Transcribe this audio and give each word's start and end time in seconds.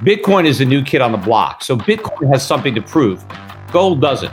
Bitcoin 0.00 0.44
is 0.44 0.58
the 0.58 0.64
new 0.64 0.82
kid 0.82 1.00
on 1.00 1.12
the 1.12 1.18
block. 1.18 1.62
So 1.62 1.76
Bitcoin 1.76 2.32
has 2.32 2.44
something 2.44 2.74
to 2.74 2.82
prove. 2.82 3.24
Gold 3.70 4.00
doesn't. 4.00 4.32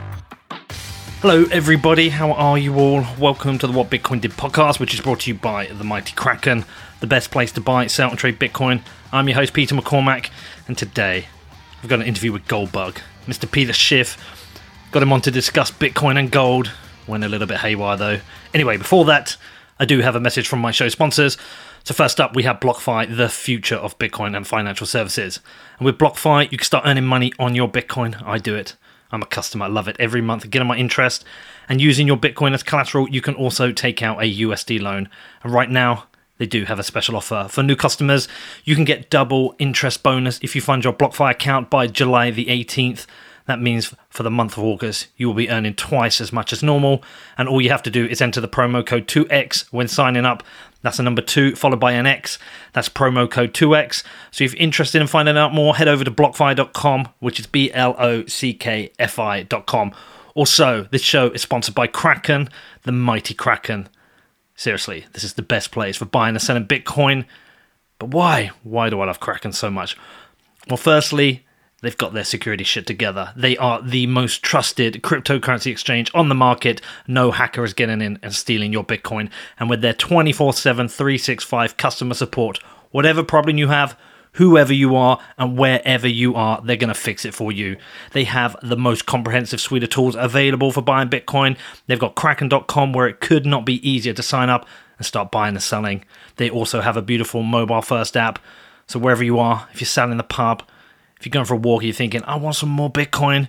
Hello, 1.20 1.44
everybody. 1.52 2.08
How 2.08 2.32
are 2.32 2.58
you 2.58 2.74
all? 2.74 3.04
Welcome 3.16 3.58
to 3.58 3.68
the 3.68 3.72
What 3.72 3.88
Bitcoin 3.88 4.20
Did 4.20 4.32
podcast, 4.32 4.80
which 4.80 4.92
is 4.92 5.00
brought 5.00 5.20
to 5.20 5.30
you 5.30 5.38
by 5.38 5.66
the 5.66 5.84
Mighty 5.84 6.14
Kraken, 6.16 6.64
the 6.98 7.06
best 7.06 7.30
place 7.30 7.52
to 7.52 7.60
buy, 7.60 7.86
sell, 7.86 8.10
and 8.10 8.18
trade 8.18 8.40
Bitcoin. 8.40 8.82
I'm 9.12 9.28
your 9.28 9.36
host, 9.36 9.52
Peter 9.52 9.76
McCormack, 9.76 10.30
and 10.66 10.76
today 10.76 11.26
I've 11.80 11.88
got 11.88 12.00
an 12.00 12.06
interview 12.06 12.32
with 12.32 12.44
Goldbug, 12.46 12.96
Mr. 13.28 13.48
Peter 13.48 13.72
Schiff. 13.72 14.18
Got 14.90 15.04
him 15.04 15.12
on 15.12 15.20
to 15.20 15.30
discuss 15.30 15.70
Bitcoin 15.70 16.18
and 16.18 16.28
gold. 16.32 16.72
Went 17.06 17.22
a 17.22 17.28
little 17.28 17.46
bit 17.46 17.58
haywire 17.58 17.96
though. 17.96 18.18
Anyway, 18.52 18.78
before 18.78 19.04
that, 19.04 19.36
I 19.78 19.84
do 19.84 20.00
have 20.00 20.16
a 20.16 20.20
message 20.20 20.48
from 20.48 20.58
my 20.58 20.72
show 20.72 20.88
sponsors. 20.88 21.38
So 21.84 21.94
first 21.94 22.20
up, 22.20 22.36
we 22.36 22.44
have 22.44 22.60
BlockFi, 22.60 23.16
the 23.16 23.28
future 23.28 23.74
of 23.74 23.98
Bitcoin 23.98 24.36
and 24.36 24.46
financial 24.46 24.86
services. 24.86 25.40
And 25.78 25.84
with 25.84 25.98
BlockFi, 25.98 26.52
you 26.52 26.58
can 26.58 26.64
start 26.64 26.86
earning 26.86 27.06
money 27.06 27.32
on 27.40 27.56
your 27.56 27.68
Bitcoin. 27.68 28.24
I 28.24 28.38
do 28.38 28.54
it. 28.54 28.76
I'm 29.10 29.22
a 29.22 29.26
customer. 29.26 29.64
I 29.64 29.68
love 29.68 29.88
it. 29.88 29.96
Every 29.98 30.20
month, 30.20 30.48
getting 30.48 30.68
my 30.68 30.76
interest. 30.76 31.24
And 31.68 31.80
using 31.80 32.06
your 32.06 32.16
Bitcoin 32.16 32.54
as 32.54 32.62
collateral, 32.62 33.08
you 33.08 33.20
can 33.20 33.34
also 33.34 33.72
take 33.72 34.00
out 34.00 34.22
a 34.22 34.32
USD 34.32 34.80
loan. 34.80 35.08
And 35.42 35.52
right 35.52 35.68
now, 35.68 36.06
they 36.38 36.46
do 36.46 36.64
have 36.66 36.78
a 36.78 36.84
special 36.84 37.16
offer. 37.16 37.48
For 37.50 37.64
new 37.64 37.76
customers, 37.76 38.28
you 38.64 38.76
can 38.76 38.84
get 38.84 39.10
double 39.10 39.56
interest 39.58 40.04
bonus 40.04 40.38
if 40.40 40.54
you 40.54 40.60
fund 40.60 40.84
your 40.84 40.92
BlockFi 40.92 41.32
account 41.32 41.68
by 41.68 41.88
July 41.88 42.30
the 42.30 42.46
18th. 42.46 43.06
That 43.46 43.60
means 43.60 43.92
for 44.08 44.22
the 44.22 44.30
month 44.30 44.56
of 44.56 44.62
August, 44.62 45.08
you 45.16 45.26
will 45.26 45.34
be 45.34 45.50
earning 45.50 45.74
twice 45.74 46.20
as 46.20 46.32
much 46.32 46.52
as 46.52 46.62
normal. 46.62 47.02
And 47.36 47.48
all 47.48 47.60
you 47.60 47.70
have 47.70 47.82
to 47.82 47.90
do 47.90 48.06
is 48.06 48.20
enter 48.20 48.40
the 48.40 48.48
promo 48.48 48.86
code 48.86 49.08
2X 49.08 49.66
when 49.72 49.88
signing 49.88 50.24
up. 50.24 50.44
That's 50.82 50.98
a 50.98 51.02
number 51.02 51.22
two 51.22 51.54
followed 51.54 51.80
by 51.80 51.92
an 51.92 52.06
X. 52.06 52.38
That's 52.72 52.88
promo 52.88 53.30
code 53.30 53.54
2X. 53.54 54.02
So 54.30 54.44
if 54.44 54.52
you're 54.52 54.62
interested 54.62 55.00
in 55.00 55.06
finding 55.06 55.36
out 55.36 55.54
more, 55.54 55.76
head 55.76 55.88
over 55.88 56.04
to 56.04 56.10
blockfi.com, 56.10 57.08
which 57.20 57.40
is 57.40 57.46
B 57.46 57.72
L 57.72 57.94
O 57.98 58.26
C 58.26 58.52
K 58.52 58.92
F 58.98 59.18
I.com. 59.18 59.92
Also, 60.34 60.84
this 60.90 61.02
show 61.02 61.30
is 61.30 61.42
sponsored 61.42 61.74
by 61.74 61.86
Kraken, 61.86 62.48
the 62.82 62.92
mighty 62.92 63.34
Kraken. 63.34 63.88
Seriously, 64.54 65.06
this 65.12 65.24
is 65.24 65.34
the 65.34 65.42
best 65.42 65.70
place 65.70 65.96
for 65.96 66.04
buying 66.04 66.34
and 66.34 66.42
selling 66.42 66.66
Bitcoin. 66.66 67.26
But 67.98 68.10
why? 68.10 68.50
Why 68.62 68.90
do 68.90 69.00
I 69.00 69.06
love 69.06 69.20
Kraken 69.20 69.52
so 69.52 69.70
much? 69.70 69.96
Well, 70.68 70.76
firstly, 70.76 71.44
They've 71.82 71.96
got 71.96 72.14
their 72.14 72.24
security 72.24 72.64
shit 72.64 72.86
together. 72.86 73.32
They 73.36 73.56
are 73.58 73.82
the 73.82 74.06
most 74.06 74.42
trusted 74.42 75.02
cryptocurrency 75.02 75.70
exchange 75.70 76.10
on 76.14 76.28
the 76.28 76.34
market. 76.34 76.80
No 77.06 77.32
hacker 77.32 77.64
is 77.64 77.74
getting 77.74 78.00
in 78.00 78.18
and 78.22 78.34
stealing 78.34 78.72
your 78.72 78.84
Bitcoin. 78.84 79.30
And 79.58 79.68
with 79.68 79.82
their 79.82 79.92
24 79.92 80.54
7, 80.54 80.88
365 80.88 81.76
customer 81.76 82.14
support, 82.14 82.58
whatever 82.92 83.24
problem 83.24 83.58
you 83.58 83.68
have, 83.68 83.98
whoever 84.34 84.72
you 84.72 84.94
are 84.94 85.18
and 85.36 85.58
wherever 85.58 86.08
you 86.08 86.34
are, 86.34 86.60
they're 86.62 86.76
going 86.76 86.88
to 86.88 86.94
fix 86.94 87.24
it 87.24 87.34
for 87.34 87.52
you. 87.52 87.76
They 88.12 88.24
have 88.24 88.56
the 88.62 88.76
most 88.76 89.06
comprehensive 89.06 89.60
suite 89.60 89.82
of 89.82 89.90
tools 89.90 90.16
available 90.16 90.72
for 90.72 90.82
buying 90.82 91.10
Bitcoin. 91.10 91.58
They've 91.86 91.98
got 91.98 92.14
kraken.com 92.14 92.92
where 92.92 93.08
it 93.08 93.20
could 93.20 93.44
not 93.44 93.66
be 93.66 93.86
easier 93.88 94.14
to 94.14 94.22
sign 94.22 94.48
up 94.48 94.66
and 94.98 95.06
start 95.06 95.32
buying 95.32 95.54
and 95.54 95.62
selling. 95.62 96.04
They 96.36 96.48
also 96.48 96.80
have 96.80 96.96
a 96.96 97.02
beautiful 97.02 97.42
mobile 97.42 97.82
first 97.82 98.16
app. 98.16 98.38
So 98.86 98.98
wherever 98.98 99.24
you 99.24 99.38
are, 99.38 99.68
if 99.72 99.80
you're 99.80 99.86
selling 99.86 100.16
the 100.16 100.22
pub, 100.22 100.62
if 101.22 101.26
you're 101.26 101.30
going 101.30 101.46
for 101.46 101.54
a 101.54 101.56
walk, 101.56 101.84
you're 101.84 101.92
thinking, 101.92 102.24
I 102.24 102.34
want 102.34 102.56
some 102.56 102.68
more 102.68 102.90
Bitcoin. 102.90 103.46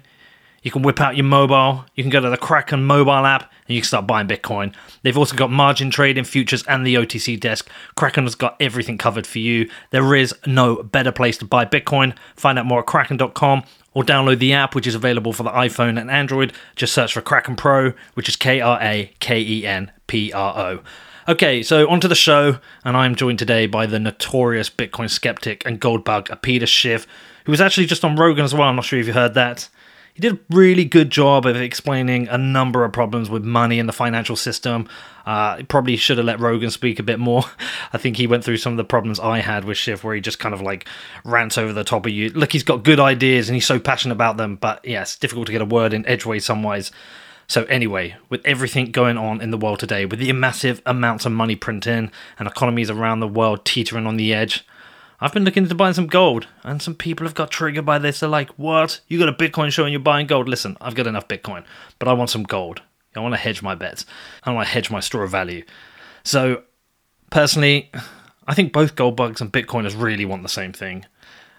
You 0.62 0.70
can 0.70 0.84
whip 0.84 1.02
out 1.02 1.18
your 1.18 1.24
mobile. 1.24 1.86
You 1.96 2.04
can 2.04 2.12
go 2.12 2.20
to 2.20 2.30
the 2.30 2.38
Kraken 2.38 2.84
mobile 2.84 3.26
app 3.26 3.52
and 3.68 3.76
you 3.76 3.82
can 3.82 3.88
start 3.88 4.06
buying 4.06 4.28
Bitcoin. 4.28 4.76
They've 5.02 5.18
also 5.18 5.36
got 5.36 5.50
margin 5.50 5.90
trading, 5.90 6.24
futures, 6.26 6.62
and 6.68 6.86
the 6.86 6.94
OTC 6.94 7.40
desk. 7.40 7.68
Kraken 7.96 8.26
has 8.26 8.36
got 8.36 8.58
everything 8.60 9.00
covered 9.00 9.26
for 9.26 9.40
you. 9.40 9.68
There 9.90 10.14
is 10.14 10.36
no 10.46 10.84
better 10.84 11.12
place 11.12 11.36
to 11.40 11.46
buy 11.46 11.66
Bitcoin. 11.66 12.16
Find 12.36 12.60
out 12.60 12.68
more 12.68 12.82
at 12.82 12.86
kraken.com 12.86 13.64
or 13.96 14.04
download 14.04 14.38
the 14.38 14.54
app, 14.54 14.76
which 14.76 14.86
is 14.86 14.94
available 14.94 15.34
for 15.34 15.42
the 15.42 15.50
iPhone 15.50 16.00
and 16.00 16.12
Android. 16.12 16.54
Just 16.76 16.94
search 16.94 17.12
for 17.14 17.22
Kraken 17.22 17.56
Pro, 17.56 17.94
which 18.14 18.30
is 18.30 18.36
K 18.36 18.62
R 18.62 18.78
A 18.84 19.12
K 19.20 19.42
E 19.42 19.66
N 19.66 19.92
P 20.06 20.32
R 20.32 20.56
O. 20.56 20.80
Okay, 21.28 21.64
so 21.64 21.90
onto 21.90 22.08
the 22.08 22.16
show, 22.16 22.60
and 22.86 22.96
I'm 22.96 23.16
joined 23.16 23.40
today 23.40 23.66
by 23.66 23.88
the 23.88 23.98
notorious 23.98 24.70
Bitcoin 24.70 25.10
skeptic 25.10 25.66
and 25.66 25.80
gold 25.80 26.04
bug, 26.04 26.30
Peter 26.42 26.68
Schiff, 26.68 27.08
who 27.46 27.52
was 27.52 27.62
actually 27.62 27.86
just 27.86 28.06
on 28.06 28.16
Rogan 28.16 28.46
as 28.46 28.54
well. 28.54 28.64
I'm 28.64 28.76
not 28.76 28.86
sure 28.86 29.00
if 29.00 29.08
you 29.08 29.14
heard 29.14 29.34
that. 29.34 29.70
He 30.14 30.22
did 30.22 30.34
a 30.34 30.40
really 30.52 30.86
good 30.86 31.10
job 31.10 31.48
of 31.48 31.56
explaining 31.56 32.28
a 32.28 32.38
number 32.38 32.86
of 32.86 32.94
problems 32.94 33.32
with 33.32 33.44
money 33.44 33.80
in 33.80 33.88
the 33.88 33.94
financial 33.94 34.36
system. 34.36 34.88
Uh, 35.26 35.64
probably 35.64 35.98
should 35.98 36.18
have 36.18 36.28
let 36.28 36.40
Rogan 36.40 36.70
speak 36.70 37.00
a 37.00 37.04
bit 37.04 37.20
more. 37.20 37.44
I 37.94 37.98
think 37.98 38.18
he 38.18 38.28
went 38.28 38.44
through 38.44 38.58
some 38.58 38.74
of 38.74 38.78
the 38.78 38.84
problems 38.84 39.20
I 39.20 39.40
had 39.40 39.66
with 39.66 39.78
Schiff, 39.78 40.04
where 40.04 40.14
he 40.14 40.22
just 40.22 40.38
kind 40.38 40.54
of 40.54 40.62
like 40.62 40.88
rants 41.26 41.58
over 41.58 41.74
the 41.74 41.84
top 41.84 42.06
of 42.06 42.12
you. 42.12 42.30
Look, 42.30 42.52
he's 42.52 42.64
got 42.64 42.84
good 42.84 43.00
ideas 43.00 43.50
and 43.50 43.56
he's 43.56 43.66
so 43.66 43.80
passionate 43.80 44.14
about 44.14 44.38
them, 44.38 44.56
but 44.56 44.86
yeah, 44.86 45.02
it's 45.02 45.18
difficult 45.18 45.48
to 45.48 45.52
get 45.52 45.62
a 45.64 45.66
word 45.66 45.94
in 45.94 46.06
edgeways 46.06 46.46
some 46.46 46.62
ways. 46.62 46.92
So, 47.48 47.64
anyway, 47.66 48.16
with 48.30 48.46
everything 48.46 48.92
going 48.92 49.18
on 49.18 49.42
in 49.42 49.52
the 49.52 49.58
world 49.58 49.80
today, 49.80 50.06
with 50.06 50.20
the 50.20 50.32
massive 50.32 50.82
amounts 50.86 51.26
of 51.26 51.32
money 51.32 51.56
printing 51.56 52.12
and 52.40 52.48
economies 52.48 52.90
around 52.90 53.20
the 53.20 53.28
world 53.28 53.66
teetering 53.66 54.06
on 54.06 54.18
the 54.18 54.34
edge, 54.34 54.66
I've 55.24 55.32
been 55.32 55.46
looking 55.46 55.64
into 55.64 55.74
buying 55.74 55.94
some 55.94 56.08
gold, 56.08 56.48
and 56.64 56.82
some 56.82 56.96
people 56.96 57.26
have 57.26 57.34
got 57.34 57.50
triggered 57.50 57.86
by 57.86 57.98
this. 57.98 58.20
They're 58.20 58.28
like, 58.28 58.50
What? 58.58 59.00
You 59.08 59.18
got 59.18 59.30
a 59.30 59.32
Bitcoin 59.32 59.72
show 59.72 59.84
and 59.84 59.94
you're 59.94 60.02
buying 60.02 60.28
gold? 60.28 60.50
Listen, 60.50 60.76
I've 60.82 60.96
got 60.96 61.08
enough 61.08 61.30
Bitcoin, 61.30 61.64
but 61.98 62.10
I 62.10 62.14
want 62.14 62.30
some 62.30 62.44
gold. 62.44 62.82
I 63.16 63.22
want 63.22 63.34
to 63.34 63.40
hedge 63.40 63.62
my 63.62 63.74
bets. 63.74 64.06
I 64.44 64.52
want 64.52 64.68
to 64.68 64.74
hedge 64.74 64.92
my 64.92 65.00
store 65.00 65.24
of 65.24 65.32
value. 65.32 65.64
So, 66.26 66.64
personally, 67.30 67.90
I 68.48 68.54
think 68.54 68.74
both 68.74 68.96
gold 68.98 69.16
bugs 69.16 69.40
and 69.40 69.50
Bitcoiners 69.50 69.98
really 69.98 70.26
want 70.26 70.44
the 70.44 70.50
same 70.50 70.74
thing. 70.74 71.06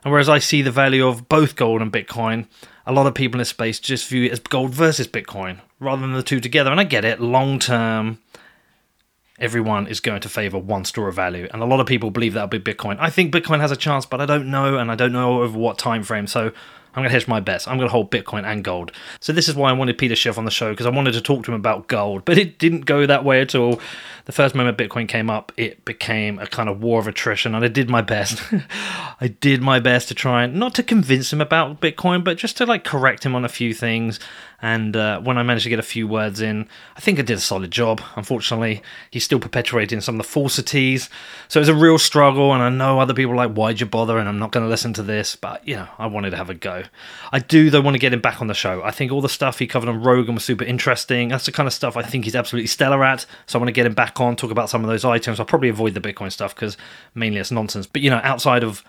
And 0.05 0.13
whereas 0.13 0.29
I 0.29 0.41
see 0.41 0.61
the 0.61 0.71
value 0.71 1.07
of 1.07 1.31
both 1.31 1.57
gold 1.57 1.81
and 1.81 1.91
Bitcoin, 1.91 2.47
a 2.85 2.93
lot 2.93 3.07
of 3.07 3.15
people 3.15 3.37
in 3.37 3.39
this 3.39 3.49
space 3.49 3.81
just 3.81 4.07
view 4.11 4.25
it 4.25 4.33
as 4.33 4.41
gold 4.41 4.75
versus 4.75 5.09
Bitcoin 5.09 5.61
rather 5.81 6.03
than 6.03 6.13
the 6.13 6.23
two 6.23 6.39
together. 6.39 6.71
And 6.71 6.81
I 6.81 6.85
get 6.85 7.07
it, 7.07 7.19
long 7.19 7.59
term, 7.59 8.19
everyone 9.39 9.87
is 9.87 10.01
going 10.01 10.21
to 10.21 10.29
favor 10.29 10.59
one 10.59 10.85
store 10.85 11.09
of 11.09 11.15
value. 11.17 11.49
And 11.53 11.63
a 11.63 11.67
lot 11.67 11.81
of 11.81 11.87
people 11.87 12.11
believe 12.11 12.35
that'll 12.35 12.49
be 12.49 12.59
Bitcoin. 12.59 12.97
I 13.01 13.11
think 13.11 13.33
Bitcoin 13.33 13.61
has 13.61 13.73
a 13.73 13.77
chance, 13.77 14.07
but 14.07 14.21
I 14.21 14.27
don't 14.27 14.51
know, 14.51 14.79
and 14.79 14.91
I 14.91 14.95
don't 14.95 15.13
know 15.13 15.43
over 15.43 15.59
what 15.59 15.79
time 15.79 16.03
frame. 16.03 16.27
So 16.27 16.53
I'm 16.95 17.03
going 17.03 17.09
to 17.11 17.13
hedge 17.13 17.27
my 17.27 17.41
bets. 17.41 17.67
I'm 17.67 17.77
going 17.77 17.89
to 17.89 17.93
hold 17.93 18.13
Bitcoin 18.13 18.45
and 18.45 18.63
gold. 18.63 18.93
So 19.19 19.33
this 19.33 19.49
is 19.49 19.57
why 19.57 19.71
I 19.71 19.73
wanted 19.73 19.99
Peter 19.99 20.15
Schiff 20.15 20.39
on 20.39 20.45
the 20.45 20.51
show 20.51 20.71
because 20.71 20.87
I 20.87 20.91
wanted 20.91 21.13
to 21.15 21.21
talk 21.21 21.45
to 21.45 21.51
him 21.51 21.57
about 21.57 21.89
gold, 21.89 22.25
but 22.25 22.39
it 22.39 22.59
didn't 22.59 22.83
go 22.83 23.05
that 23.05 23.25
way 23.25 23.41
at 23.41 23.55
all. 23.57 23.81
The 24.27 24.33
first 24.33 24.55
moment 24.55 24.79
Bitcoin 24.79 25.09
came 25.09 25.29
up, 25.29 25.51
it 25.57 25.85
became 25.85 26.39
a 26.39 26.47
kind 26.47 26.69
of 26.69 26.81
war 26.81 27.01
of 27.01 27.09
attrition, 27.09 27.55
and 27.55 27.65
I 27.65 27.69
did 27.69 27.91
my 27.91 28.01
best. 28.01 28.41
I 29.21 29.29
did 29.41 29.61
my 29.61 29.81
best 29.81 30.07
to 30.09 30.15
try 30.15 30.45
and 30.45 30.55
not 30.55 30.75
to 30.77 30.85
convince 30.85 31.33
him 31.33 31.41
about 31.41 31.81
Bitcoin, 31.81 32.23
but 32.23 32.39
just 32.39 32.57
to 32.59 32.67
like 32.67 32.85
correct 32.85 33.27
him 33.27 33.35
on 33.35 33.45
a 33.45 33.49
few 33.49 33.75
things. 33.75 34.21
And 34.63 34.97
uh, 34.97 35.21
when 35.21 35.37
I 35.37 35.43
managed 35.43 35.65
to 35.65 35.71
get 35.71 35.79
a 35.79 35.83
few 35.83 36.09
words 36.09 36.41
in, 36.41 36.69
I 36.97 37.01
think 37.01 37.19
I 37.19 37.23
did 37.23 37.37
a 37.37 37.41
solid 37.41 37.71
job. 37.71 38.01
Unfortunately, 38.17 38.83
he's 39.11 39.25
still 39.25 39.39
perpetuating 39.39 40.01
some 40.01 40.15
of 40.15 40.27
the 40.27 40.29
falsities. 40.29 41.11
So 41.49 41.61
it's 41.61 41.69
a 41.69 41.75
real 41.75 41.99
struggle. 41.99 42.53
And 42.55 42.63
I 42.63 42.71
know 42.71 42.99
other 42.99 43.15
people 43.15 43.37
like, 43.37 43.53
why'd 43.53 43.81
you 43.81 43.87
bother? 43.87 44.19
And 44.19 44.29
I'm 44.29 44.39
not 44.39 44.53
going 44.53 44.65
to 44.65 44.71
listen 44.71 44.93
to 44.95 45.03
this. 45.03 45.37
But, 45.37 45.67
you 45.69 45.77
know, 45.77 45.89
I 45.99 46.07
wanted 46.07 46.31
to 46.31 46.37
have 46.37 46.51
a 46.51 46.55
go. 46.55 46.85
I 47.33 47.41
do, 47.41 47.69
though, 47.69 47.81
want 47.81 47.95
to 47.95 48.01
get 48.01 48.13
him 48.13 48.21
back 48.21 48.41
on 48.41 48.47
the 48.47 48.55
show. 48.55 48.83
I 48.83 48.91
think 48.91 49.13
all 49.13 49.21
the 49.21 49.29
stuff 49.29 49.59
he 49.59 49.67
covered 49.67 49.89
on 49.89 50.03
Rogan 50.03 50.35
was 50.35 50.45
super 50.45 50.65
interesting. 50.65 51.29
That's 51.29 51.47
the 51.47 51.53
kind 51.53 51.67
of 51.67 51.73
stuff 51.73 51.97
I 51.97 52.03
think 52.03 52.25
he's 52.25 52.37
absolutely 52.37 52.69
stellar 52.69 53.05
at. 53.05 53.27
So 53.47 53.59
I 53.59 53.61
want 53.61 53.69
to 53.69 53.73
get 53.73 53.87
him 53.87 53.95
back 53.95 54.21
on, 54.21 54.37
talk 54.37 54.51
about 54.51 54.71
some 54.71 54.83
of 54.83 54.89
those 54.89 55.05
items. 55.05 55.41
I'll 55.41 55.47
probably 55.47 55.69
avoid 55.69 55.95
the 55.95 56.01
Bitcoin 56.01 56.33
stuff 56.33 56.55
because 56.55 56.77
mainly 57.15 57.41
it's 57.41 57.51
nonsense. 57.51 57.87
But, 57.87 58.03
you 58.03 58.11
know, 58.11 58.21
outside 58.23 58.65
of 58.65 58.83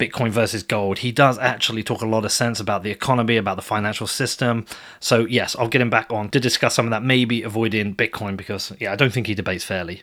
Bitcoin 0.00 0.30
versus 0.30 0.62
gold, 0.62 0.98
he 0.98 1.12
does 1.12 1.38
actually 1.38 1.82
talk 1.82 2.00
a 2.00 2.06
lot 2.06 2.24
of 2.24 2.32
sense 2.32 2.58
about 2.58 2.82
the 2.82 2.90
economy, 2.90 3.36
about 3.36 3.56
the 3.56 3.62
financial 3.62 4.06
system. 4.06 4.64
So, 4.98 5.26
yes, 5.26 5.54
I'll 5.58 5.68
get 5.68 5.82
him 5.82 5.90
back 5.90 6.10
on 6.10 6.30
to 6.30 6.40
discuss 6.40 6.74
some 6.74 6.86
of 6.86 6.90
that, 6.90 7.04
maybe 7.04 7.42
avoiding 7.42 7.94
Bitcoin 7.94 8.36
because, 8.36 8.72
yeah, 8.80 8.92
I 8.92 8.96
don't 8.96 9.12
think 9.12 9.26
he 9.26 9.34
debates 9.34 9.62
fairly. 9.62 10.02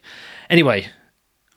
Anyway, 0.50 0.88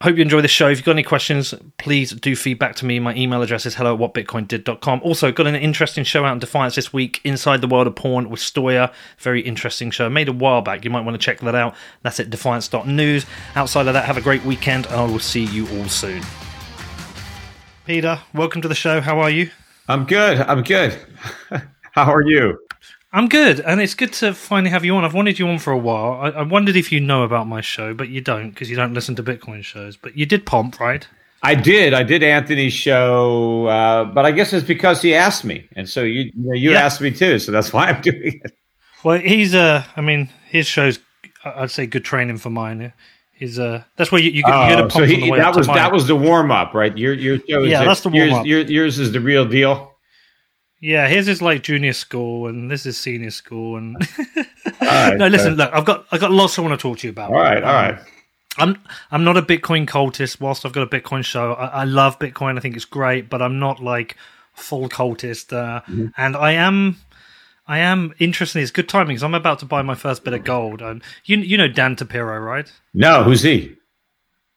hope 0.03 0.17
you 0.17 0.23
enjoy 0.23 0.41
this 0.41 0.51
show. 0.51 0.69
If 0.69 0.79
you've 0.79 0.87
got 0.87 0.93
any 0.93 1.03
questions, 1.03 1.53
please 1.77 2.13
do 2.13 2.35
feedback 2.35 2.75
to 2.77 2.87
me. 2.87 2.99
My 2.99 3.15
email 3.15 3.43
address 3.43 3.67
is 3.67 3.75
hello 3.75 3.95
at 3.95 4.01
whatbitcoindid.com. 4.01 5.03
Also, 5.03 5.31
got 5.31 5.47
an 5.47 5.55
interesting 5.55 6.05
show 6.05 6.25
out 6.25 6.33
in 6.33 6.39
Defiance 6.39 6.75
this 6.75 6.93
week, 6.93 7.21
Inside 7.25 7.61
the 7.61 7.69
World 7.69 7.87
of 7.87 7.95
Porn 7.95 8.31
with 8.31 8.41
Stoya. 8.41 8.93
Very 9.19 9.43
interesting 9.43 9.91
show. 9.91 10.09
Made 10.09 10.29
a 10.29 10.33
while 10.33 10.63
back. 10.63 10.85
You 10.85 10.91
might 10.91 11.05
want 11.05 11.21
to 11.21 11.25
check 11.25 11.41
that 11.41 11.55
out. 11.55 11.75
That's 12.03 12.19
at 12.19 12.31
defiance.news. 12.31 13.27
Outside 13.55 13.87
of 13.87 13.93
that, 13.93 14.07
have 14.07 14.17
a 14.17 14.23
great 14.23 14.45
weekend. 14.45 14.87
And 14.87 14.97
I 14.97 15.05
will 15.05 15.19
see 15.19 15.45
you 15.45 15.69
all 15.79 15.89
soon. 15.89 16.23
Peter, 17.87 18.21
welcome 18.35 18.61
to 18.61 18.69
the 18.69 18.75
show. 18.75 19.01
How 19.01 19.21
are 19.21 19.31
you? 19.31 19.51
I'm 19.89 20.05
good. 20.05 20.39
I'm 20.41 20.63
good. 20.63 20.99
How 21.93 22.13
are 22.13 22.23
you? 22.23 22.59
I'm 23.13 23.27
good, 23.27 23.59
and 23.61 23.81
it's 23.81 23.95
good 23.95 24.13
to 24.15 24.35
finally 24.35 24.71
have 24.71 24.85
you 24.85 24.95
on. 24.95 25.05
I've 25.05 25.15
wanted 25.15 25.39
you 25.39 25.49
on 25.49 25.59
for 25.59 25.73
a 25.73 25.79
while. 25.79 26.21
I, 26.21 26.29
I 26.29 26.43
wondered 26.43 26.77
if 26.77 26.93
you 26.93 27.01
know 27.01 27.25
about 27.25 27.49
my 27.49 27.61
show, 27.61 27.95
but 27.95 28.09
you 28.09 28.21
don't 28.21 28.51
because 28.51 28.71
you 28.71 28.77
don't 28.77 28.93
listen 28.93 29.17
to 29.17 29.23
Bitcoin 29.23 29.65
shows. 29.65 29.97
But 29.97 30.17
you 30.17 30.27
did 30.27 30.47
Pomp, 30.47 30.79
right? 30.79 31.09
I 31.43 31.55
did. 31.55 31.95
I 31.95 32.03
did 32.03 32.23
Anthony's 32.23 32.75
show, 32.75 33.67
uh, 33.67 34.05
but 34.05 34.27
I 34.27 34.31
guess 34.31 34.53
it's 34.53 34.67
because 34.67 35.01
he 35.03 35.15
asked 35.15 35.45
me, 35.45 35.67
and 35.75 35.89
so 35.89 36.03
you 36.03 36.21
you, 36.21 36.33
know, 36.35 36.55
you 36.55 36.71
yeah. 36.73 36.83
asked 36.83 37.01
me 37.01 37.11
too, 37.11 37.39
so 37.39 37.51
that's 37.51 37.73
why 37.73 37.87
I'm 37.87 38.01
doing 38.03 38.41
it. 38.45 38.53
Well, 39.03 39.19
he's 39.19 39.55
uh, 39.55 39.85
I 39.97 40.03
mean, 40.03 40.29
his 40.49 40.67
show's 40.67 41.01
I'd 41.45 41.71
say 41.71 41.87
good 41.87 42.05
training 42.05 42.37
for 42.37 42.51
mine 42.51 42.93
Is 43.41 43.59
uh, 43.59 43.83
that's 43.97 44.13
where 44.13 44.21
you, 44.21 44.31
you, 44.31 44.43
get 44.43 44.53
oh, 44.53 44.89
so 44.91 45.05
he, 45.05 45.31
that 45.31 45.57
was 45.57 45.67
that 45.67 45.91
was 45.91 46.07
the 46.07 46.15
warm 46.15 46.51
up, 46.51 46.75
right? 46.75 46.97
Your 46.97 47.15
your 47.15 47.39
show 47.49 47.63
yeah, 47.63 47.85
that's 47.85 48.03
the 48.03 48.11
warm 48.11 48.35
up. 48.35 48.47
Yours, 48.47 48.71
yours 48.71 48.99
is 48.99 49.13
the 49.13 49.21
real 49.21 49.47
deal. 49.47 49.95
Yeah, 50.79 51.09
his 51.09 51.27
is 51.27 51.41
like 51.41 51.63
junior 51.63 51.95
school, 51.95 52.49
and 52.49 52.71
this 52.71 52.85
is 52.85 52.99
senior 52.99 53.31
school. 53.31 53.79
And 53.79 53.97
right, 54.83 55.17
no, 55.17 55.27
listen, 55.29 55.55
look, 55.55 55.73
I've 55.73 55.87
got 55.87 56.05
I've 56.13 56.21
got 56.21 56.31
lots 56.31 56.59
I 56.59 56.63
want 56.63 56.79
to 56.79 56.83
talk 56.83 56.99
to 56.99 57.07
you 57.07 57.13
about. 57.13 57.31
All 57.31 57.39
right, 57.39 57.63
all 57.63 57.73
right. 57.73 57.99
I'm 58.59 58.77
I'm 59.11 59.25
not 59.25 59.39
a 59.39 59.43
Bitcoin 59.43 59.87
cultist. 59.87 60.39
Whilst 60.39 60.67
I've 60.67 60.73
got 60.73 60.83
a 60.83 61.01
Bitcoin 61.01 61.25
show, 61.25 61.55
I, 61.55 61.67
I 61.67 61.85
love 61.85 62.19
Bitcoin. 62.19 62.59
I 62.59 62.61
think 62.61 62.77
it's 62.77 62.85
great, 62.85 63.31
but 63.31 63.41
I'm 63.41 63.59
not 63.59 63.81
like 63.83 64.17
full 64.53 64.91
cultist. 64.91 65.53
Uh, 65.53 65.81
mm-hmm. 65.83 66.09
And 66.19 66.37
I 66.37 66.53
am 66.53 66.97
I 67.71 67.79
am 67.79 68.13
interested. 68.19 68.59
In 68.59 68.65
it's 68.65 68.73
good 68.73 68.89
timing 68.89 69.15
because 69.15 69.23
I'm 69.23 69.33
about 69.33 69.61
to 69.61 69.65
buy 69.65 69.81
my 69.83 69.95
first 69.95 70.25
bit 70.25 70.35
of 70.35 70.43
gold. 70.43 70.83
And 70.83 71.05
you 71.25 71.37
you 71.37 71.57
know 71.57 71.69
Dan 71.69 71.95
Tapiero, 71.95 72.45
right? 72.45 72.71
No, 72.93 73.23
who's 73.23 73.43
he? 73.43 73.77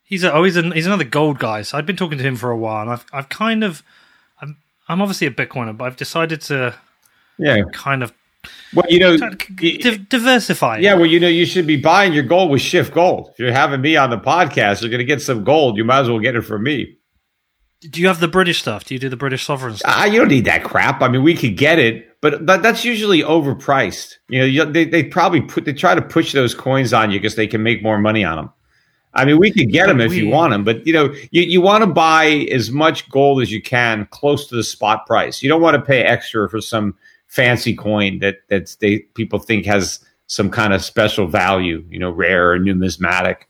He's 0.02 0.24
a, 0.24 0.32
oh 0.32 0.42
he's 0.42 0.56
he's 0.56 0.86
another 0.86 1.04
gold 1.04 1.38
guy. 1.38 1.62
So 1.62 1.78
I've 1.78 1.86
been 1.86 1.94
talking 1.94 2.18
to 2.18 2.24
him 2.24 2.34
for 2.34 2.50
a 2.50 2.56
while, 2.56 2.82
and 2.82 2.90
I've 2.90 3.06
I've 3.12 3.28
kind 3.28 3.62
of 3.62 3.84
I'm 4.40 4.56
I'm 4.88 5.00
obviously 5.00 5.28
a 5.28 5.30
Bitcoiner, 5.30 5.76
but 5.76 5.84
I've 5.84 5.96
decided 5.96 6.40
to 6.42 6.74
yeah 7.38 7.62
kind 7.72 8.02
of 8.02 8.12
well 8.74 8.86
you 8.88 8.98
know 8.98 9.16
di- 9.16 9.78
diversify. 10.08 10.78
Yeah, 10.78 10.94
well 10.94 11.06
you 11.06 11.20
know 11.20 11.28
you 11.28 11.46
should 11.46 11.68
be 11.68 11.76
buying 11.76 12.14
your 12.14 12.24
gold 12.24 12.50
with 12.50 12.62
Schiff 12.62 12.92
Gold. 12.92 13.30
If 13.32 13.38
you're 13.38 13.52
having 13.52 13.80
me 13.80 13.94
on 13.94 14.10
the 14.10 14.18
podcast, 14.18 14.80
you're 14.80 14.90
going 14.90 14.98
to 14.98 15.04
get 15.04 15.22
some 15.22 15.44
gold. 15.44 15.76
You 15.76 15.84
might 15.84 16.00
as 16.00 16.08
well 16.08 16.18
get 16.18 16.34
it 16.34 16.42
from 16.42 16.64
me. 16.64 16.96
Do 17.90 18.00
you 18.00 18.06
have 18.06 18.20
the 18.20 18.28
British 18.28 18.60
stuff? 18.60 18.84
Do 18.84 18.94
you 18.94 19.00
do 19.00 19.08
the 19.08 19.16
British 19.16 19.44
sovereign 19.44 19.76
stuff? 19.76 19.94
Uh, 19.94 20.04
you 20.04 20.18
don't 20.18 20.28
need 20.28 20.46
that 20.46 20.64
crap. 20.64 21.02
I 21.02 21.08
mean, 21.08 21.22
we 21.22 21.34
could 21.36 21.56
get 21.56 21.78
it, 21.78 22.20
but 22.20 22.46
but 22.46 22.62
that's 22.62 22.84
usually 22.84 23.22
overpriced. 23.22 24.14
You 24.28 24.38
know, 24.40 24.44
you, 24.46 24.64
they 24.64 24.84
they 24.84 25.04
probably 25.04 25.42
put 25.42 25.64
they 25.64 25.72
try 25.72 25.94
to 25.94 26.02
push 26.02 26.32
those 26.32 26.54
coins 26.54 26.92
on 26.92 27.10
you 27.10 27.18
because 27.18 27.34
they 27.34 27.46
can 27.46 27.62
make 27.62 27.82
more 27.82 27.98
money 27.98 28.24
on 28.24 28.36
them. 28.36 28.50
I 29.12 29.24
mean, 29.24 29.38
we 29.38 29.52
could 29.52 29.70
get 29.70 29.86
them 29.86 30.00
if 30.00 30.10
we, 30.10 30.22
you 30.22 30.28
want 30.28 30.52
them, 30.52 30.64
but 30.64 30.86
you 30.86 30.92
know, 30.92 31.14
you, 31.30 31.42
you 31.42 31.60
want 31.60 31.84
to 31.84 31.86
buy 31.86 32.26
as 32.50 32.70
much 32.70 33.08
gold 33.10 33.42
as 33.42 33.52
you 33.52 33.62
can 33.62 34.08
close 34.10 34.48
to 34.48 34.56
the 34.56 34.64
spot 34.64 35.06
price. 35.06 35.42
You 35.42 35.48
don't 35.48 35.62
want 35.62 35.76
to 35.76 35.82
pay 35.82 36.02
extra 36.02 36.48
for 36.48 36.60
some 36.60 36.96
fancy 37.28 37.74
coin 37.74 38.18
that 38.20 38.38
that's 38.48 38.76
they 38.76 39.00
people 39.14 39.38
think 39.38 39.66
has 39.66 40.00
some 40.26 40.50
kind 40.50 40.72
of 40.72 40.82
special 40.82 41.26
value, 41.26 41.84
you 41.90 41.98
know, 41.98 42.10
rare 42.10 42.52
or 42.52 42.58
numismatic. 42.58 43.48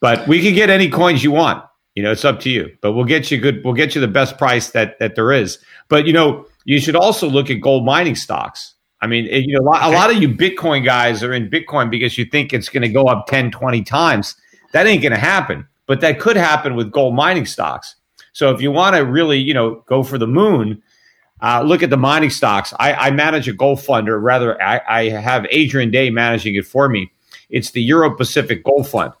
But 0.00 0.28
we 0.28 0.42
can 0.42 0.54
get 0.54 0.70
any 0.70 0.88
coins 0.88 1.24
you 1.24 1.30
want. 1.30 1.64
You 1.94 2.02
know, 2.02 2.12
it's 2.12 2.24
up 2.24 2.40
to 2.40 2.50
you. 2.50 2.76
But 2.80 2.92
we'll 2.92 3.04
get 3.04 3.30
you 3.30 3.38
good. 3.38 3.64
We'll 3.64 3.74
get 3.74 3.94
you 3.94 4.00
the 4.00 4.08
best 4.08 4.38
price 4.38 4.70
that 4.70 4.98
that 4.98 5.14
there 5.14 5.32
is. 5.32 5.58
But 5.88 6.06
you 6.06 6.12
know, 6.12 6.46
you 6.64 6.80
should 6.80 6.96
also 6.96 7.28
look 7.28 7.50
at 7.50 7.60
gold 7.60 7.84
mining 7.84 8.14
stocks. 8.14 8.74
I 9.02 9.06
mean, 9.06 9.24
you 9.26 9.54
know, 9.54 9.62
a 9.62 9.66
lot, 9.66 9.82
a 9.82 9.94
lot 9.94 10.10
of 10.10 10.20
you 10.20 10.28
Bitcoin 10.28 10.84
guys 10.84 11.22
are 11.22 11.32
in 11.32 11.48
Bitcoin 11.48 11.90
because 11.90 12.18
you 12.18 12.26
think 12.26 12.52
it's 12.52 12.68
going 12.68 12.82
to 12.82 12.88
go 12.88 13.04
up 13.04 13.26
10, 13.28 13.50
20 13.50 13.82
times. 13.82 14.36
That 14.72 14.86
ain't 14.86 15.02
going 15.02 15.14
to 15.14 15.18
happen. 15.18 15.66
But 15.86 16.02
that 16.02 16.20
could 16.20 16.36
happen 16.36 16.74
with 16.74 16.92
gold 16.92 17.14
mining 17.14 17.46
stocks. 17.46 17.96
So 18.32 18.50
if 18.50 18.60
you 18.60 18.70
want 18.70 18.96
to 18.96 19.00
really, 19.00 19.38
you 19.38 19.54
know, 19.54 19.82
go 19.86 20.02
for 20.02 20.18
the 20.18 20.26
moon, 20.26 20.82
uh, 21.42 21.62
look 21.62 21.82
at 21.82 21.90
the 21.90 21.96
mining 21.96 22.30
stocks. 22.30 22.74
I, 22.78 22.92
I, 22.92 23.10
manage 23.10 23.48
a 23.48 23.52
gold 23.52 23.82
fund, 23.82 24.08
or 24.08 24.20
rather, 24.20 24.60
I, 24.62 24.80
I 24.86 25.08
have 25.08 25.46
Adrian 25.50 25.90
Day 25.90 26.10
managing 26.10 26.54
it 26.54 26.66
for 26.66 26.88
me. 26.88 27.10
It's 27.48 27.70
the 27.70 27.82
Euro 27.82 28.14
Pacific 28.14 28.62
Gold 28.62 28.88
Fund. 28.88 29.12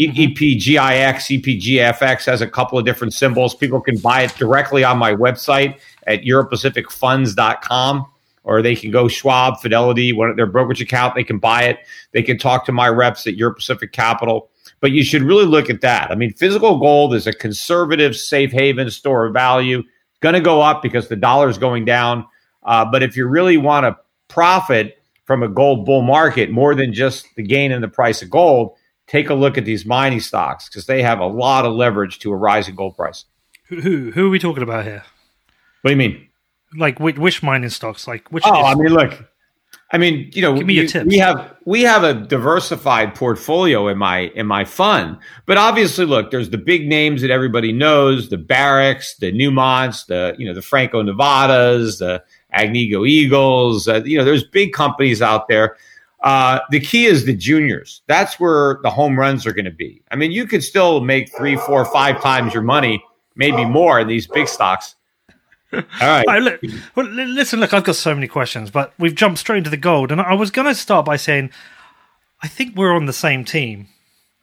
EPGIX, 0.00 1.42
EPGFX 1.42 2.24
has 2.24 2.40
a 2.40 2.46
couple 2.48 2.78
of 2.78 2.86
different 2.86 3.12
symbols. 3.12 3.54
People 3.54 3.80
can 3.82 3.98
buy 3.98 4.22
it 4.22 4.34
directly 4.36 4.82
on 4.82 4.96
my 4.96 5.14
website 5.14 5.78
at 6.06 6.22
europacificfunds.com 6.22 8.06
or 8.42 8.62
they 8.62 8.74
can 8.74 8.90
go 8.90 9.08
Schwab, 9.08 9.60
Fidelity, 9.60 10.14
one 10.14 10.30
of 10.30 10.36
their 10.36 10.46
brokerage 10.46 10.80
account. 10.80 11.14
They 11.14 11.24
can 11.24 11.38
buy 11.38 11.64
it. 11.64 11.80
They 12.12 12.22
can 12.22 12.38
talk 12.38 12.64
to 12.64 12.72
my 12.72 12.88
reps 12.88 13.26
at 13.26 13.36
Euro 13.36 13.54
Pacific 13.54 13.92
Capital. 13.92 14.48
But 14.80 14.92
you 14.92 15.04
should 15.04 15.22
really 15.22 15.44
look 15.44 15.68
at 15.68 15.82
that. 15.82 16.10
I 16.10 16.14
mean, 16.14 16.32
physical 16.32 16.78
gold 16.78 17.14
is 17.14 17.26
a 17.26 17.32
conservative, 17.34 18.16
safe 18.16 18.50
haven 18.50 18.90
store 18.90 19.26
of 19.26 19.34
value. 19.34 19.82
Going 20.20 20.34
to 20.34 20.40
go 20.40 20.62
up 20.62 20.82
because 20.82 21.08
the 21.08 21.16
dollar 21.16 21.50
is 21.50 21.58
going 21.58 21.84
down. 21.84 22.26
Uh, 22.62 22.86
but 22.90 23.02
if 23.02 23.16
you 23.16 23.26
really 23.26 23.58
want 23.58 23.84
to 23.84 23.98
profit 24.28 24.98
from 25.24 25.42
a 25.42 25.48
gold 25.48 25.84
bull 25.84 26.02
market 26.02 26.50
more 26.50 26.74
than 26.74 26.94
just 26.94 27.26
the 27.36 27.42
gain 27.42 27.72
in 27.72 27.82
the 27.82 27.88
price 27.88 28.22
of 28.22 28.30
gold, 28.30 28.74
take 29.10 29.28
a 29.28 29.34
look 29.34 29.58
at 29.58 29.64
these 29.64 29.84
mining 29.84 30.20
stocks 30.20 30.68
because 30.68 30.86
they 30.86 31.02
have 31.02 31.18
a 31.18 31.26
lot 31.26 31.64
of 31.64 31.74
leverage 31.74 32.20
to 32.20 32.30
a 32.32 32.36
rising 32.36 32.76
gold 32.76 32.96
price. 32.96 33.24
Who 33.68 34.10
who 34.12 34.26
are 34.26 34.30
we 34.30 34.38
talking 34.38 34.62
about 34.62 34.84
here? 34.84 35.02
What 35.82 35.90
do 35.90 35.92
you 35.92 35.96
mean? 35.96 36.28
Like 36.76 37.00
which, 37.00 37.18
which 37.18 37.42
mining 37.42 37.70
stocks? 37.70 38.06
Like 38.06 38.28
which? 38.30 38.44
Oh, 38.46 38.64
I 38.64 38.74
mean, 38.74 38.92
look. 38.92 39.26
I 39.92 39.98
mean, 39.98 40.30
you 40.32 40.42
know, 40.42 40.54
Give 40.54 40.66
me 40.66 40.86
tips. 40.86 41.06
we 41.06 41.18
have 41.18 41.56
we 41.64 41.82
have 41.82 42.04
a 42.04 42.14
diversified 42.14 43.16
portfolio 43.16 43.88
in 43.88 43.98
my 43.98 44.30
in 44.36 44.46
my 44.46 44.64
fund, 44.64 45.18
but 45.46 45.56
obviously, 45.56 46.04
look, 46.04 46.30
there's 46.30 46.50
the 46.50 46.58
big 46.58 46.86
names 46.86 47.22
that 47.22 47.30
everybody 47.30 47.72
knows: 47.72 48.28
the 48.28 48.38
Barricks, 48.38 49.16
the 49.16 49.32
Newmonts, 49.32 50.06
the 50.06 50.36
you 50.38 50.46
know 50.46 50.54
the 50.54 50.62
Franco 50.62 51.02
Nevadas, 51.02 51.98
the 51.98 52.22
Agnico 52.56 53.08
Eagles. 53.08 53.88
Uh, 53.88 54.02
you 54.04 54.16
know, 54.16 54.24
there's 54.24 54.44
big 54.44 54.72
companies 54.72 55.20
out 55.20 55.48
there 55.48 55.76
uh, 56.22 56.60
the 56.70 56.80
key 56.80 57.06
is 57.06 57.24
the 57.24 57.34
juniors. 57.34 58.02
That's 58.06 58.38
where 58.38 58.78
the 58.82 58.90
home 58.90 59.18
runs 59.18 59.46
are 59.46 59.52
going 59.52 59.64
to 59.64 59.70
be. 59.70 60.02
I 60.10 60.16
mean, 60.16 60.32
you 60.32 60.46
could 60.46 60.62
still 60.62 61.00
make 61.00 61.34
three, 61.34 61.56
four, 61.56 61.84
five 61.86 62.20
times 62.20 62.52
your 62.52 62.62
money, 62.62 63.02
maybe 63.36 63.64
more 63.64 63.98
in 64.00 64.06
these 64.06 64.26
big 64.26 64.48
stocks. 64.48 64.96
All 65.72 65.82
right. 66.00 66.26
right 66.26 66.42
look, 66.42 66.60
well, 66.94 67.06
listen, 67.06 67.60
look, 67.60 67.72
I've 67.72 67.84
got 67.84 67.96
so 67.96 68.14
many 68.14 68.26
questions, 68.26 68.70
but 68.70 68.92
we've 68.98 69.14
jumped 69.14 69.38
straight 69.38 69.58
into 69.58 69.70
the 69.70 69.76
gold. 69.76 70.12
And 70.12 70.20
I 70.20 70.34
was 70.34 70.50
going 70.50 70.66
to 70.66 70.74
start 70.74 71.06
by 71.06 71.16
saying, 71.16 71.50
I 72.42 72.48
think 72.48 72.76
we're 72.76 72.94
on 72.94 73.06
the 73.06 73.12
same 73.12 73.44
team 73.44 73.88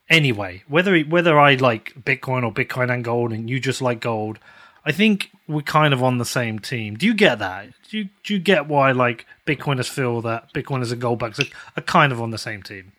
anyway. 0.10 0.64
Whether 0.68 1.00
whether 1.02 1.40
I 1.40 1.56
like 1.56 1.94
Bitcoin 2.04 2.44
or 2.44 2.54
Bitcoin 2.54 2.92
and 2.92 3.04
gold, 3.04 3.34
and 3.34 3.50
you 3.50 3.60
just 3.60 3.82
like 3.82 4.00
gold, 4.00 4.40
I 4.88 4.94
think 4.94 5.32
we're 5.50 5.64
kind 5.64 5.94
of 5.94 6.02
on 6.02 6.18
the 6.18 6.24
same 6.24 6.60
team. 6.60 6.96
Do 6.96 7.06
you 7.06 7.14
get 7.14 7.40
that? 7.40 7.68
Do 7.90 7.98
you, 7.98 8.10
do 8.24 8.34
you 8.34 8.40
get 8.40 8.70
why 8.70 8.94
like 8.94 9.26
Bitcoiners 9.46 9.90
feel 9.90 10.22
that 10.22 10.54
Bitcoiners 10.54 10.94
and 10.94 11.02
goldbugs 11.02 11.40
are, 11.40 11.54
are 11.76 11.84
kind 11.84 12.14
of 12.14 12.22
on 12.22 12.32
the 12.32 12.38
same 12.38 12.64
team? 12.64 12.94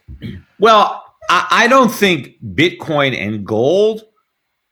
Well, 0.59 1.03
I, 1.31 1.47
I 1.51 1.67
don't 1.67 1.91
think 1.91 2.37
Bitcoin 2.45 3.17
and 3.17 3.43
gold 3.43 4.03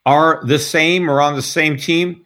are 0.04 0.44
the 0.44 0.58
same 0.58 1.10
or 1.10 1.22
on 1.22 1.36
the 1.36 1.42
same 1.42 1.78
team. 1.78 2.22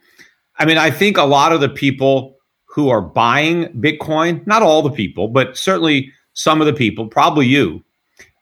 I 0.59 0.65
mean, 0.65 0.77
I 0.77 0.91
think 0.91 1.17
a 1.17 1.23
lot 1.23 1.53
of 1.53 1.61
the 1.61 1.69
people 1.69 2.37
who 2.65 2.89
are 2.91 3.01
buying 3.01 3.67
Bitcoin, 3.81 4.45
not 4.45 4.63
all 4.63 4.83
the 4.83 4.91
people, 4.91 5.29
but 5.29 5.57
certainly 5.57 6.13
some 6.33 6.61
of 6.61 6.67
the 6.67 6.73
people, 6.73 7.07
probably 7.07 7.47
you, 7.47 7.85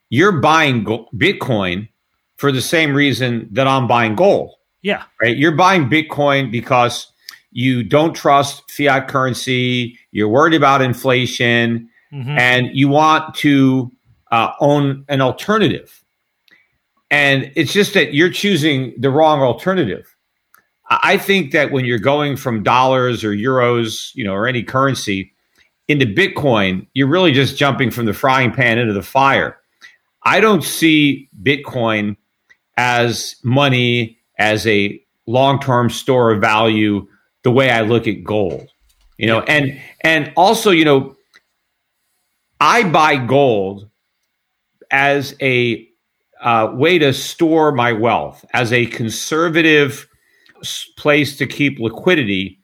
you're 0.08 0.40
buying 0.40 0.82
Bitcoin 0.84 1.90
for 2.36 2.50
the 2.52 2.62
same 2.62 2.94
reason 2.94 3.50
that 3.52 3.66
I'm 3.66 3.86
buying 3.86 4.14
gold. 4.16 4.54
Yeah. 4.82 5.04
Right. 5.20 5.36
You're 5.36 5.56
buying 5.56 5.88
Bitcoin 5.88 6.50
because 6.50 7.10
you 7.50 7.82
don't 7.82 8.14
trust 8.14 8.70
fiat 8.70 9.08
currency. 9.08 9.98
You're 10.12 10.28
worried 10.28 10.54
about 10.54 10.82
inflation, 10.82 11.88
mm-hmm. 12.12 12.38
and 12.38 12.68
you 12.72 12.88
want 12.88 13.34
to 13.36 13.90
uh, 14.30 14.52
own 14.60 15.04
an 15.08 15.20
alternative. 15.20 16.02
And 17.10 17.50
it's 17.56 17.72
just 17.72 17.94
that 17.94 18.12
you're 18.12 18.30
choosing 18.30 18.94
the 18.98 19.10
wrong 19.10 19.40
alternative. 19.40 20.14
I 20.90 21.18
think 21.18 21.52
that 21.52 21.70
when 21.70 21.84
you're 21.84 21.98
going 21.98 22.36
from 22.36 22.62
dollars 22.62 23.24
or 23.24 23.32
euros, 23.32 24.14
you 24.14 24.24
know, 24.24 24.34
or 24.34 24.46
any 24.46 24.62
currency 24.62 25.32
into 25.86 26.06
Bitcoin, 26.06 26.86
you're 26.94 27.08
really 27.08 27.32
just 27.32 27.56
jumping 27.56 27.90
from 27.90 28.06
the 28.06 28.14
frying 28.14 28.52
pan 28.52 28.78
into 28.78 28.92
the 28.92 29.02
fire. 29.02 29.58
I 30.22 30.40
don't 30.40 30.62
see 30.62 31.28
Bitcoin 31.42 32.16
as 32.76 33.36
money 33.42 34.17
as 34.38 34.66
a 34.66 35.00
long-term 35.26 35.90
store 35.90 36.32
of 36.32 36.40
value 36.40 37.06
the 37.42 37.50
way 37.50 37.70
I 37.70 37.82
look 37.82 38.06
at 38.06 38.24
gold. 38.24 38.68
You 39.16 39.26
know, 39.26 39.40
and 39.40 39.80
and 40.02 40.32
also, 40.36 40.70
you 40.70 40.84
know, 40.84 41.16
I 42.60 42.84
buy 42.84 43.16
gold 43.16 43.88
as 44.90 45.34
a 45.40 45.88
uh, 46.40 46.70
way 46.74 46.98
to 46.98 47.12
store 47.12 47.72
my 47.72 47.92
wealth, 47.92 48.44
as 48.54 48.72
a 48.72 48.86
conservative 48.86 50.06
place 50.96 51.36
to 51.38 51.46
keep 51.46 51.78
liquidity, 51.78 52.60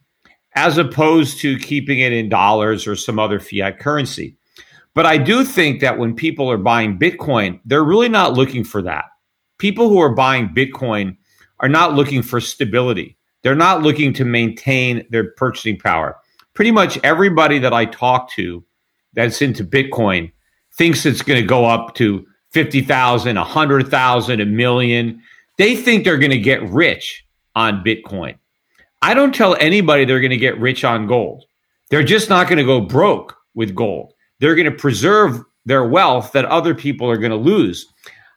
as 0.55 0.79
opposed 0.79 1.41
to 1.41 1.59
keeping 1.59 2.01
it 2.01 2.13
in 2.13 2.29
dollars 2.29 2.87
or 2.87 2.97
some 2.97 3.19
other 3.19 3.41
fiat 3.41 3.81
currency. 3.81 4.37
But 4.95 5.07
I 5.07 5.19
do 5.19 5.45
think 5.45 5.81
that 5.81 5.99
when 5.99 6.15
people 6.15 6.49
are 6.51 6.57
buying 6.59 6.99
Bitcoin, 6.99 7.61
they're 7.65 7.85
really 7.85 8.09
not 8.09 8.35
looking 8.35 8.63
for 8.63 8.81
that. 8.83 9.07
People 9.59 9.89
who 9.89 9.99
are 9.99 10.15
buying 10.15 10.49
Bitcoin 10.49 11.17
are 11.65 11.69
not 11.69 11.95
looking 11.95 12.21
for 12.21 12.43
stability. 12.43 13.17
They're 13.41 13.55
not 13.55 13.81
looking 13.81 14.13
to 14.15 14.25
maintain 14.27 15.07
their 15.09 15.31
purchasing 15.31 15.79
power. 15.79 16.19
Pretty 16.53 16.71
much 16.71 16.99
everybody 17.03 17.59
that 17.59 17.73
I 17.73 17.87
talk 17.87 18.31
to 18.33 18.63
that's 19.15 19.41
into 19.41 19.65
Bitcoin 19.65 20.31
thinks 20.77 21.07
it's 21.07 21.23
going 21.23 21.41
to 21.41 21.47
go 21.47 21.65
up 21.65 21.95
to 21.95 22.27
50,000, 22.51 23.37
100,000, 23.37 24.41
a 24.43 24.45
million. 24.45 25.23
They 25.57 25.75
think 25.75 26.05
they're 26.05 26.19
going 26.19 26.33
to 26.33 26.39
get 26.39 26.63
rich 26.69 27.25
on 27.57 27.83
Bitcoin. 27.83 28.37
I 29.01 29.15
don't 29.15 29.35
tell 29.35 29.57
anybody 29.59 30.05
they're 30.05 30.21
going 30.21 30.33
to 30.33 30.37
get 30.37 30.61
rich 30.61 30.85
on 30.85 31.07
gold. 31.07 31.47
They're 31.89 32.05
just 32.05 32.29
not 32.29 32.47
going 32.47 32.59
to 32.59 32.65
go 32.65 32.83
broke 32.83 33.39
with 33.55 33.75
gold. 33.75 34.13
They're 34.39 34.55
going 34.55 34.71
to 34.71 34.77
preserve 34.77 35.43
their 35.65 35.89
wealth 35.89 36.33
that 36.33 36.45
other 36.45 36.75
people 36.75 37.11
are 37.11 37.17
going 37.17 37.31
to 37.31 37.39
lose. 37.39 37.87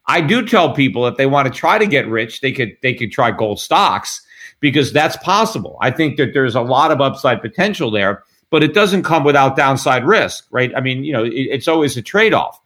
I 0.08 0.22
do 0.22 0.46
tell 0.46 0.74
people 0.74 1.06
if 1.08 1.18
they 1.18 1.26
want 1.26 1.52
to 1.52 1.54
try 1.54 1.78
to 1.78 1.86
get 1.86 2.08
rich, 2.08 2.42
they 2.42 2.52
could 2.52 2.78
they 2.82 2.94
could 2.94 3.12
try 3.12 3.32
gold 3.32 3.60
stocks 3.60 4.22
because 4.60 4.92
that's 4.92 5.18
possible. 5.18 5.78
I 5.82 5.92
think 5.92 6.18
that 6.18 6.34
there's 6.34 6.56
a 6.56 6.62
lot 6.62 6.92
of 6.92 7.02
upside 7.02 7.42
potential 7.42 7.92
there, 7.92 8.24
but 8.50 8.64
it 8.64 8.74
doesn't 8.74 9.04
come 9.04 9.24
without 9.24 9.56
downside 9.56 10.06
risk, 10.06 10.48
right? 10.52 10.74
I 10.76 10.82
mean, 10.82 11.04
you 11.04 11.14
know, 11.14 11.24
it, 11.24 11.34
it's 11.34 11.68
always 11.68 11.98
a 11.98 12.02
trade 12.02 12.34
off. 12.34 12.60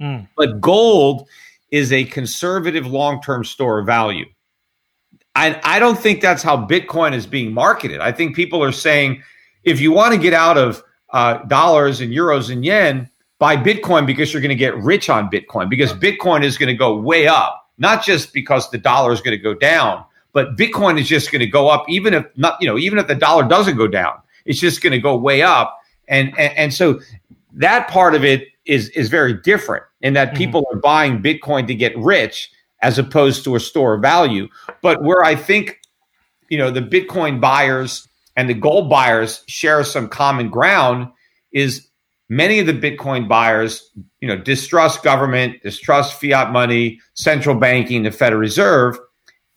Mm. 0.00 0.28
But 0.36 0.60
gold 0.60 1.28
is 1.70 1.92
a 1.92 2.04
conservative 2.04 2.86
long 2.86 3.20
term 3.20 3.44
store 3.44 3.80
of 3.80 3.86
value. 3.86 4.26
I, 5.34 5.60
I 5.64 5.78
don't 5.80 5.98
think 5.98 6.20
that's 6.20 6.42
how 6.42 6.56
Bitcoin 6.56 7.12
is 7.12 7.26
being 7.26 7.52
marketed. 7.52 8.00
I 8.00 8.12
think 8.12 8.36
people 8.36 8.62
are 8.62 8.72
saying 8.72 9.22
if 9.64 9.80
you 9.80 9.90
want 9.90 10.14
to 10.14 10.20
get 10.20 10.32
out 10.32 10.56
of 10.56 10.82
uh, 11.10 11.38
dollars 11.44 12.00
and 12.00 12.12
euros 12.12 12.50
and 12.50 12.64
yen, 12.64 13.10
buy 13.38 13.56
Bitcoin 13.56 14.06
because 14.06 14.32
you're 14.32 14.42
going 14.42 14.50
to 14.50 14.54
get 14.54 14.76
rich 14.76 15.10
on 15.10 15.30
Bitcoin 15.30 15.68
because 15.68 15.92
Bitcoin 15.92 16.44
is 16.44 16.56
going 16.56 16.68
to 16.68 16.74
go 16.74 16.96
way 16.96 17.26
up, 17.26 17.68
not 17.78 18.04
just 18.04 18.32
because 18.32 18.70
the 18.70 18.78
dollar 18.78 19.12
is 19.12 19.20
going 19.20 19.36
to 19.36 19.42
go 19.42 19.54
down, 19.54 20.04
but 20.32 20.56
Bitcoin 20.56 20.98
is 20.98 21.08
just 21.08 21.30
going 21.32 21.40
to 21.40 21.46
go 21.46 21.68
up 21.68 21.84
even 21.88 22.14
if 22.14 22.26
not, 22.36 22.56
you 22.60 22.66
know, 22.66 22.78
even 22.78 22.98
if 22.98 23.06
the 23.06 23.14
dollar 23.14 23.46
doesn't 23.46 23.76
go 23.76 23.86
down, 23.86 24.14
it's 24.44 24.60
just 24.60 24.82
going 24.82 24.92
to 24.92 24.98
go 24.98 25.16
way 25.16 25.42
up. 25.42 25.78
And, 26.08 26.28
and, 26.38 26.56
and 26.56 26.74
so 26.74 27.00
that 27.54 27.88
part 27.88 28.14
of 28.14 28.24
it 28.24 28.48
is, 28.66 28.88
is 28.90 29.08
very 29.08 29.34
different 29.34 29.84
in 30.00 30.14
that 30.14 30.28
mm-hmm. 30.28 30.38
people 30.38 30.66
are 30.72 30.78
buying 30.78 31.22
Bitcoin 31.22 31.66
to 31.66 31.74
get 31.74 31.96
rich 31.98 32.50
as 32.82 32.98
opposed 32.98 33.44
to 33.44 33.56
a 33.56 33.60
store 33.60 33.94
of 33.94 34.02
value. 34.02 34.48
But 34.82 35.02
where 35.02 35.24
I 35.24 35.34
think, 35.34 35.80
you 36.50 36.58
know, 36.58 36.70
the 36.70 36.82
Bitcoin 36.82 37.40
buyers 37.40 38.06
and 38.36 38.48
the 38.48 38.54
gold 38.54 38.90
buyers 38.90 39.42
share 39.46 39.82
some 39.84 40.08
common 40.08 40.50
ground 40.50 41.08
is 41.52 41.88
many 42.28 42.58
of 42.58 42.66
the 42.66 42.72
Bitcoin 42.72 43.28
buyers, 43.28 43.90
you 44.20 44.28
know, 44.28 44.36
distrust 44.36 45.02
government, 45.02 45.62
distrust 45.62 46.20
fiat 46.20 46.52
money, 46.52 47.00
central 47.14 47.54
banking, 47.54 48.02
the 48.02 48.10
Federal 48.10 48.40
Reserve, 48.40 48.98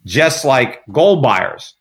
just 0.05 0.45
like 0.45 0.81
gold 0.91 1.21
buyers. 1.21 1.73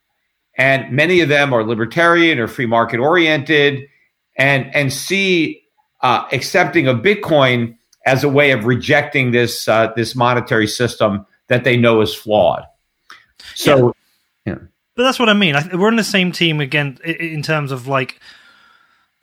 And 0.59 0.91
many 0.91 1.21
of 1.21 1.29
them 1.29 1.53
are 1.53 1.65
libertarian 1.65 2.39
or 2.39 2.49
free 2.49 2.67
market 2.67 2.99
oriented 2.99 3.89
and, 4.37 4.75
and 4.75 4.93
see 4.93 5.63
uh, 6.03 6.27
accepting 6.33 6.87
of 6.87 6.99
Bitcoin 6.99 7.77
as 8.07 8.25
a 8.25 8.29
way 8.29 8.53
of 8.53 8.65
rejecting 8.65 9.33
this, 9.33 9.69
uh, 9.69 9.93
this 9.97 10.15
monetary 10.15 10.67
system 10.67 11.27
that 11.49 11.65
they 11.65 11.77
know 11.77 12.01
is 12.01 12.15
flawed. 12.15 12.65
So, 13.55 13.95
yeah. 14.47 14.59
But 14.95 15.03
that's 15.03 15.19
what 15.19 15.29
I 15.29 15.35
mean. 15.35 15.57
I, 15.57 15.77
we're 15.77 15.89
on 15.89 15.97
the 15.97 16.05
same 16.05 16.33
team 16.33 16.61
again 16.61 16.99
in 17.05 17.43
terms 17.43 17.71
of 17.71 17.87
like 17.87 18.19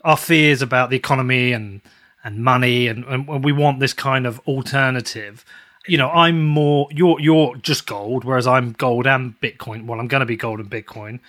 our 0.03 0.17
fears 0.17 0.61
about 0.61 0.89
the 0.89 0.95
economy 0.95 1.51
and 1.51 1.81
and 2.23 2.43
money, 2.43 2.87
and, 2.87 3.03
and 3.05 3.43
we 3.43 3.51
want 3.51 3.79
this 3.79 3.93
kind 3.93 4.25
of 4.25 4.39
alternative. 4.47 5.43
You 5.87 5.97
know, 5.97 6.09
I'm 6.09 6.45
more 6.45 6.87
you're 6.91 7.19
you're 7.19 7.55
just 7.57 7.85
gold, 7.85 8.23
whereas 8.23 8.47
I'm 8.47 8.71
gold 8.73 9.05
and 9.07 9.39
Bitcoin. 9.41 9.85
Well, 9.85 9.99
I'm 9.99 10.07
going 10.07 10.21
to 10.21 10.25
be 10.25 10.37
gold 10.37 10.59
and 10.59 10.69
Bitcoin. 10.69 11.19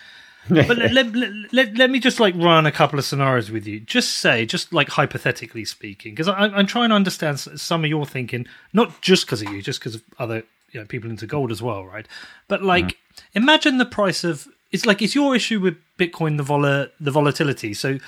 but 0.51 0.77
let, 0.77 0.93
let, 0.93 1.33
let, 1.55 1.75
let, 1.75 1.91
me 1.91 1.99
just 1.99 2.21
like 2.21 2.35
run 2.37 2.67
a 2.67 2.73
couple 2.73 2.99
of 2.99 3.05
scenarios 3.07 3.51
with 3.51 3.67
you. 3.67 3.81
Just 3.81 4.19
say, 4.19 4.45
just 4.45 4.75
like 4.75 4.91
hypothetically 4.91 5.65
speaking, 5.65 6.13
because 6.13 6.29
I'm 6.29 6.67
trying 6.67 6.91
to 6.91 6.95
understand 6.95 7.41
some 7.41 7.83
of 7.83 7.89
your 7.89 8.05
thinking, 8.05 8.47
not 8.75 9.01
just 9.01 9.25
because 9.25 9.41
of 9.41 9.51
you, 9.51 9.63
just 9.63 9.81
because 9.81 9.95
of 9.95 10.03
other 10.19 10.43
you 10.71 10.81
know, 10.81 10.87
people 10.87 11.09
into 11.09 11.27
gold 11.27 11.51
as 11.51 11.63
well, 11.63 11.87
right? 11.87 12.07
But 12.47 12.63
like, 12.63 12.87
mm. 12.89 12.95
imagine 13.33 13.79
the 13.79 13.87
price 13.87 14.23
of 14.23 14.47
it's 14.71 14.85
like 14.85 15.01
it's 15.01 15.15
your 15.15 15.35
issue 15.35 15.61
with 15.61 15.79
Bitcoin 15.99 16.37
the 16.37 16.43
vol 16.43 16.63
the 16.63 17.11
volatility. 17.11 17.73
So 17.73 17.99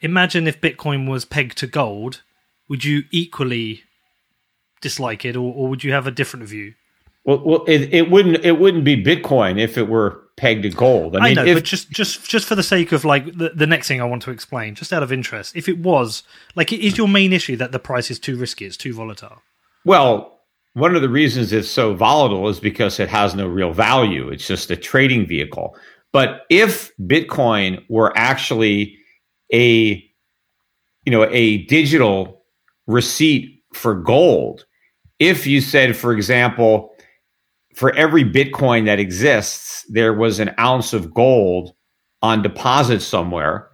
imagine 0.00 0.46
if 0.46 0.60
Bitcoin 0.60 1.08
was 1.08 1.24
pegged 1.24 1.58
to 1.58 1.66
gold, 1.66 2.22
would 2.68 2.84
you 2.84 3.04
equally 3.10 3.82
dislike 4.80 5.24
it, 5.24 5.36
or, 5.36 5.52
or 5.54 5.68
would 5.68 5.84
you 5.84 5.92
have 5.92 6.06
a 6.06 6.10
different 6.10 6.46
view? 6.46 6.74
Well, 7.24 7.42
well, 7.44 7.64
it, 7.66 7.92
it 7.92 8.10
wouldn't 8.10 8.44
it 8.44 8.58
wouldn't 8.58 8.84
be 8.84 9.02
Bitcoin 9.02 9.60
if 9.60 9.76
it 9.76 9.88
were 9.88 10.22
pegged 10.36 10.62
to 10.62 10.70
gold. 10.70 11.16
I, 11.16 11.20
mean, 11.20 11.38
I 11.38 11.42
know, 11.42 11.50
if, 11.50 11.56
but 11.56 11.64
just 11.64 11.90
just 11.90 12.28
just 12.28 12.48
for 12.48 12.54
the 12.54 12.62
sake 12.62 12.92
of 12.92 13.04
like 13.04 13.26
the, 13.36 13.50
the 13.50 13.66
next 13.66 13.88
thing 13.88 14.00
I 14.00 14.04
want 14.04 14.22
to 14.22 14.30
explain, 14.30 14.74
just 14.74 14.92
out 14.92 15.02
of 15.02 15.12
interest, 15.12 15.54
if 15.54 15.68
it 15.68 15.78
was 15.78 16.22
like, 16.54 16.72
is 16.72 16.96
your 16.96 17.08
main 17.08 17.32
issue 17.32 17.56
that 17.56 17.72
the 17.72 17.78
price 17.78 18.10
is 18.10 18.18
too 18.18 18.36
risky, 18.36 18.64
it's 18.64 18.76
too 18.76 18.94
volatile? 18.94 19.42
Well, 19.84 20.40
one 20.74 20.96
of 20.96 21.02
the 21.02 21.08
reasons 21.08 21.52
it's 21.52 21.68
so 21.68 21.94
volatile 21.94 22.48
is 22.48 22.60
because 22.60 22.98
it 22.98 23.08
has 23.08 23.34
no 23.34 23.46
real 23.46 23.72
value. 23.72 24.28
It's 24.30 24.46
just 24.46 24.70
a 24.70 24.76
trading 24.76 25.26
vehicle. 25.26 25.76
But 26.12 26.46
if 26.48 26.96
Bitcoin 26.96 27.84
were 27.88 28.16
actually 28.16 28.96
a 29.52 30.04
you 31.04 31.12
know 31.12 31.24
a 31.30 31.64
digital 31.66 32.42
receipt 32.86 33.62
for 33.72 33.94
gold, 33.94 34.66
if 35.18 35.46
you 35.46 35.60
said, 35.60 35.96
for 35.96 36.12
example, 36.12 36.94
for 37.74 37.94
every 37.94 38.24
Bitcoin 38.24 38.86
that 38.86 38.98
exists, 38.98 39.84
there 39.88 40.12
was 40.12 40.40
an 40.40 40.54
ounce 40.58 40.92
of 40.92 41.14
gold 41.14 41.72
on 42.22 42.42
deposit 42.42 43.00
somewhere, 43.00 43.68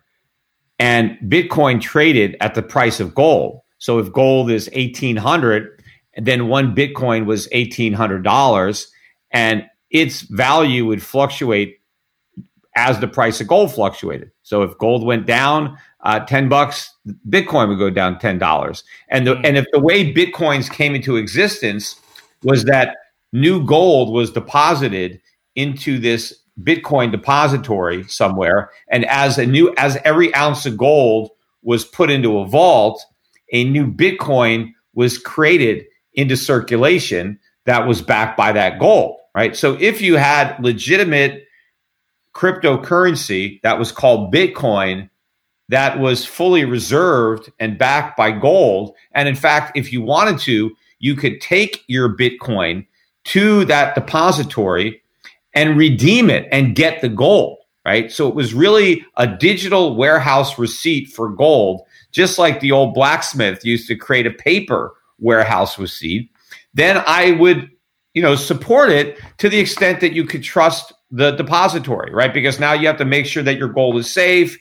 and 0.79 1.17
Bitcoin 1.25 1.81
traded 1.81 2.37
at 2.41 2.55
the 2.55 2.63
price 2.63 3.01
of 3.01 3.15
gold. 3.15 3.61
So 3.79 3.99
if 3.99 4.13
gold 4.13 4.51
is 4.51 4.71
eighteen 4.73 5.17
hundred 5.17 5.77
then 6.17 6.49
one 6.49 6.75
Bitcoin 6.75 7.27
was 7.27 7.49
$1,800 7.49 8.87
and 9.31 9.65
its 9.91 10.23
value 10.23 10.87
would 10.87 11.03
fluctuate 11.03 11.79
as 12.77 13.01
the 13.01 13.09
price 13.09 13.41
of 13.41 13.49
gold 13.49 13.75
fluctuated. 13.75 14.31
So 14.43 14.63
if 14.63 14.77
gold 14.79 15.05
went 15.05 15.27
down 15.27 15.77
uh, 16.01 16.21
10 16.21 16.49
bucks, 16.49 16.93
Bitcoin 17.29 17.69
would 17.69 17.79
go 17.79 17.91
down 17.91 18.17
$10. 18.17 18.83
And, 19.09 19.27
the, 19.27 19.35
mm. 19.35 19.41
and 19.45 19.57
if 19.57 19.65
the 19.73 19.81
way 19.81 20.13
Bitcoins 20.13 20.71
came 20.71 20.95
into 20.95 21.17
existence 21.17 22.01
was 22.45 22.65
that 22.65 22.97
new 23.33 23.65
gold 23.65 24.13
was 24.13 24.31
deposited 24.31 25.21
into 25.57 25.99
this 25.99 26.39
Bitcoin 26.63 27.11
depository 27.11 28.05
somewhere. 28.05 28.71
And 28.89 29.05
as 29.07 29.39
a 29.39 29.47
new, 29.47 29.75
as 29.79 29.99
every 30.05 30.35
ounce 30.35 30.65
of 30.67 30.77
gold 30.77 31.31
was 31.63 31.85
put 31.85 32.11
into 32.11 32.39
a 32.39 32.47
vault, 32.47 33.05
a 33.53 33.65
new 33.65 33.91
Bitcoin 33.91 34.73
was 34.95 35.19
created 35.19 35.85
into 36.15 36.37
circulation 36.37 37.39
that 37.65 37.87
was 37.87 38.01
backed 38.01 38.37
by 38.37 38.53
that 38.53 38.79
gold, 38.79 39.19
right? 39.35 39.57
So 39.57 39.77
if 39.81 40.01
you 40.01 40.17
had 40.17 40.59
legitimate 40.61 41.46
cryptocurrency 42.37 43.63
that 43.63 43.79
was 43.79 43.91
called 43.91 44.33
Bitcoin 44.33 45.09
that 45.71 45.99
was 45.99 46.25
fully 46.25 46.65
reserved 46.65 47.51
and 47.59 47.79
backed 47.79 48.17
by 48.17 48.31
gold, 48.31 48.95
and 49.13 49.27
in 49.29 49.35
fact, 49.35 49.77
if 49.77 49.93
you 49.93 50.03
wanted 50.03 50.39
to, 50.39 50.71
you 50.99 51.17
could 51.17 51.41
take 51.41 51.83
your 51.89 52.15
Bitcoin 52.15 52.87
to 53.25 53.65
that 53.65 53.95
depository 53.95 55.03
and 55.55 55.79
redeem 55.79 56.29
it 56.29 56.47
and 56.53 56.77
get 56.77 57.01
the 57.01 57.09
gold, 57.09 57.59
right? 57.85 58.13
So 58.13 58.29
it 58.29 58.35
was 58.35 58.55
really 58.55 59.05
a 59.17 59.27
digital 59.27 59.97
warehouse 59.97 60.59
receipt 60.59 61.09
for 61.09 61.31
gold, 61.31 61.81
just 62.13 62.39
like 62.39 62.61
the 62.61 62.71
old 62.71 62.95
blacksmith 62.95 63.65
used 63.65 63.89
to 63.89 63.97
create 63.97 64.27
a 64.27 64.31
paper 64.31 64.95
warehouse 65.19 65.79
receipt, 65.79 66.31
then 66.75 67.03
I 67.07 67.33
would, 67.33 67.71
you 68.13 68.23
know, 68.23 68.37
support 68.37 68.91
it 68.91 69.19
to 69.39 69.49
the 69.49 69.59
extent 69.59 70.01
that 70.01 70.13
you 70.13 70.25
could 70.25 70.43
trust 70.43 70.93
the 71.11 71.33
depository, 71.33 72.13
right? 72.13 72.33
Because 72.33 72.59
now 72.59 72.73
you 72.73 72.87
have 72.87 72.99
to 72.99 73.05
make 73.05 73.27
sure 73.27 73.43
that 73.43 73.59
your 73.59 73.69
gold 73.69 73.97
is 73.97 74.11
safe. 74.11 74.59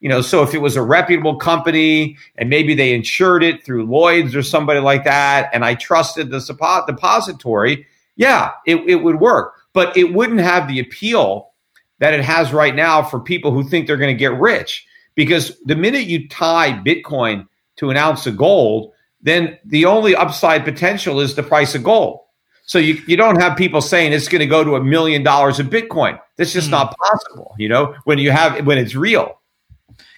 You 0.00 0.08
know, 0.08 0.20
so 0.20 0.42
if 0.42 0.54
it 0.54 0.58
was 0.58 0.76
a 0.76 0.82
reputable 0.82 1.36
company 1.36 2.16
and 2.36 2.48
maybe 2.48 2.74
they 2.74 2.94
insured 2.94 3.42
it 3.42 3.64
through 3.64 3.86
Lloyd's 3.86 4.36
or 4.36 4.42
somebody 4.42 4.80
like 4.80 5.04
that, 5.04 5.50
and 5.52 5.64
I 5.64 5.74
trusted 5.74 6.30
the 6.30 6.84
depository, 6.86 7.86
yeah, 8.14 8.52
it, 8.64 8.76
it 8.88 8.96
would 8.96 9.20
work. 9.20 9.54
But 9.72 9.96
it 9.96 10.12
wouldn't 10.14 10.40
have 10.40 10.68
the 10.68 10.80
appeal 10.80 11.50
that 11.98 12.14
it 12.14 12.24
has 12.24 12.52
right 12.52 12.74
now 12.74 13.02
for 13.02 13.18
people 13.18 13.50
who 13.50 13.68
think 13.68 13.86
they're 13.86 13.96
going 13.96 14.14
to 14.14 14.18
get 14.18 14.38
rich. 14.38 14.86
Because 15.14 15.58
the 15.64 15.74
minute 15.74 16.06
you 16.06 16.28
tie 16.28 16.72
Bitcoin 16.72 17.48
to 17.76 17.90
an 17.90 17.96
ounce 17.96 18.26
of 18.26 18.36
gold, 18.36 18.92
then 19.20 19.58
the 19.64 19.84
only 19.84 20.14
upside 20.14 20.64
potential 20.64 21.18
is 21.18 21.34
the 21.34 21.42
price 21.42 21.74
of 21.74 21.82
gold. 21.82 22.20
So 22.68 22.78
you, 22.78 23.02
you 23.06 23.16
don't 23.16 23.40
have 23.40 23.56
people 23.56 23.80
saying 23.80 24.12
it's 24.12 24.28
going 24.28 24.40
to 24.40 24.46
go 24.46 24.62
to 24.62 24.76
a 24.76 24.84
million 24.84 25.22
dollars 25.22 25.58
of 25.58 25.68
Bitcoin. 25.68 26.20
That's 26.36 26.52
just 26.52 26.68
mm. 26.68 26.72
not 26.72 26.94
possible, 26.98 27.54
you 27.58 27.66
know, 27.66 27.94
when 28.04 28.18
you 28.18 28.30
have 28.30 28.66
when 28.66 28.76
it's 28.76 28.94
real. 28.94 29.40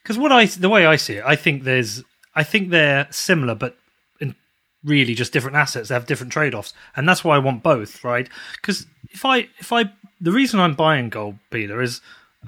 Because 0.03 0.19
what 0.19 0.33
I 0.33 0.47
the 0.47 0.69
way 0.69 0.85
I 0.85 0.97
see 0.97 1.15
it, 1.15 1.25
I 1.25 1.37
think 1.37 1.63
there's 1.63 2.03
I 2.35 2.43
think 2.43 2.71
they're 2.71 3.07
similar, 3.13 3.55
but 3.55 3.77
in 4.21 4.35
really 4.85 5.15
just 5.15 5.33
different 5.33 5.57
assets. 5.57 5.89
They 5.89 5.95
have 5.95 6.07
different 6.07 6.33
trade 6.33 6.53
offs, 6.53 6.75
and 6.97 7.09
that's 7.09 7.23
why 7.23 7.37
I 7.37 7.39
want 7.39 7.63
both, 7.63 8.03
right? 8.03 8.29
Because 8.57 8.85
if 9.11 9.25
I 9.25 9.49
if 9.59 9.73
I 9.73 9.85
the 10.21 10.33
reason 10.33 10.59
I'm 10.59 10.75
buying 10.75 11.09
gold, 11.09 11.37
Peter, 11.51 11.81
is 11.81 12.01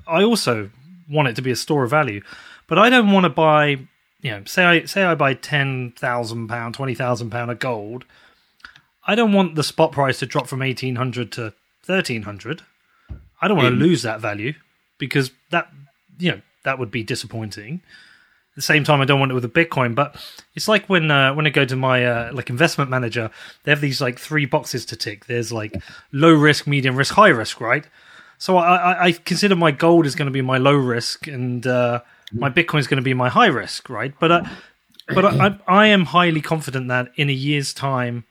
I 0.09 0.25
also 0.25 0.71
want 1.09 1.29
it 1.29 1.37
to 1.37 1.43
be 1.43 1.53
a 1.53 1.57
store 1.57 1.85
of 1.85 1.91
value, 1.91 2.23
but 2.67 2.77
I 2.77 2.91
don't 2.91 3.13
want 3.13 3.23
to 3.23 3.31
buy 3.31 3.79
you 4.21 4.33
know, 4.33 4.43
say 4.47 4.65
I 4.65 4.85
say 4.87 5.05
I 5.05 5.15
buy 5.15 5.35
ten 5.35 5.93
thousand 5.97 6.49
pound, 6.49 6.75
twenty 6.75 6.97
thousand 6.97 7.31
pound 7.31 7.53
of 7.53 7.61
gold, 7.61 8.05
I 9.07 9.15
don't 9.15 9.33
want 9.33 9.55
the 9.55 9.65
spot 9.65 9.93
price 9.93 10.19
to 10.21 10.27
drop 10.27 10.47
from 10.47 10.63
eighteen 10.63 10.97
hundred 10.97 11.33
to 11.33 11.55
thirteen 11.83 12.23
hundred. 12.23 12.63
I 13.41 13.49
don't 13.49 13.57
want 13.57 13.75
to 13.75 13.75
lose 13.75 14.03
that 14.03 14.21
value 14.21 14.55
because 14.99 15.33
that 15.51 15.69
you 16.19 16.31
know 16.33 16.41
that 16.65 16.79
would 16.79 16.91
be 16.91 17.03
disappointing. 17.03 17.83
At 18.53 18.57
the 18.57 18.63
same 18.63 18.85
time, 18.85 19.01
I 19.01 19.07
don't 19.07 19.19
want 19.19 19.33
it 19.33 19.35
with 19.35 19.47
a 19.47 19.49
Bitcoin. 19.49 19.95
But 19.95 20.15
it's 20.55 20.69
like 20.69 20.89
when 20.89 21.11
uh, 21.11 21.35
when 21.35 21.47
I 21.47 21.51
go 21.51 21.65
to 21.65 21.75
my 21.75 22.05
uh, 22.05 22.31
like 22.33 22.51
investment 22.51 22.91
manager, 22.91 23.31
they 23.65 23.73
have 23.73 23.81
these 23.81 24.01
like 24.01 24.19
three 24.19 24.47
boxes 24.47 24.85
to 24.87 24.97
tick. 24.97 25.27
There's 25.27 25.53
like 25.53 25.75
low 26.13 26.33
risk, 26.33 26.67
medium 26.67 26.95
risk, 26.95 27.15
high 27.15 27.29
risk, 27.29 27.61
right? 27.61 27.87
So 28.39 28.57
I, 28.57 28.77
I, 28.77 29.05
I 29.05 29.13
consider 29.13 29.57
my 29.57 29.71
gold 29.71 30.05
is 30.05 30.15
going 30.15 30.27
to 30.27 30.33
be 30.33 30.43
my 30.43 30.59
low 30.59 30.75
risk, 30.75 31.27
and 31.27 31.67
uh, 31.67 32.03
my 32.33 32.51
Bitcoin 32.51 32.81
is 32.81 32.87
going 32.87 32.97
to 32.97 33.03
be 33.03 33.15
my 33.15 33.29
high 33.29 33.47
risk, 33.47 33.89
right? 33.89 34.13
But 34.21 34.33
uh, 34.33 34.45
but 35.15 35.25
I, 35.25 35.59
I 35.67 35.87
am 35.87 36.07
highly 36.07 36.41
confident 36.41 36.89
that 36.89 37.11
in 37.17 37.29
a 37.31 37.33
year's 37.33 37.73
time 37.73 38.25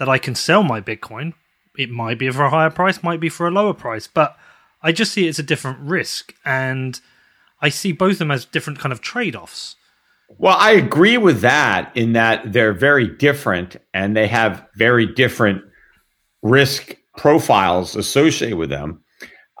that 0.00 0.08
I 0.08 0.18
can 0.18 0.34
sell 0.34 0.62
my 0.62 0.80
Bitcoin. 0.80 1.34
It 1.78 1.90
might 1.90 2.18
be 2.18 2.30
for 2.30 2.42
a 2.42 2.50
higher 2.50 2.70
price, 2.70 3.02
might 3.02 3.20
be 3.20 3.28
for 3.28 3.46
a 3.46 3.50
lower 3.50 3.74
price, 3.74 4.08
but 4.08 4.36
I 4.82 4.92
just 4.92 5.12
see 5.12 5.26
it 5.26 5.28
as 5.28 5.38
a 5.38 5.44
different 5.44 5.78
risk, 5.80 6.34
and 6.42 6.98
I 7.60 7.68
see 7.68 7.92
both 7.92 8.12
of 8.12 8.18
them 8.18 8.30
as 8.30 8.46
different 8.46 8.78
kind 8.78 8.92
of 8.92 9.02
trade 9.02 9.36
offs. 9.36 9.76
Well, 10.38 10.56
I 10.58 10.72
agree 10.72 11.18
with 11.18 11.42
that 11.42 11.94
in 11.94 12.14
that 12.14 12.52
they're 12.52 12.72
very 12.72 13.08
different 13.08 13.76
and 13.92 14.16
they 14.16 14.26
have 14.28 14.64
very 14.76 15.04
different 15.04 15.62
risk 16.40 16.96
profiles 17.18 17.94
associated 17.94 18.56
with 18.56 18.70
them. 18.70 19.02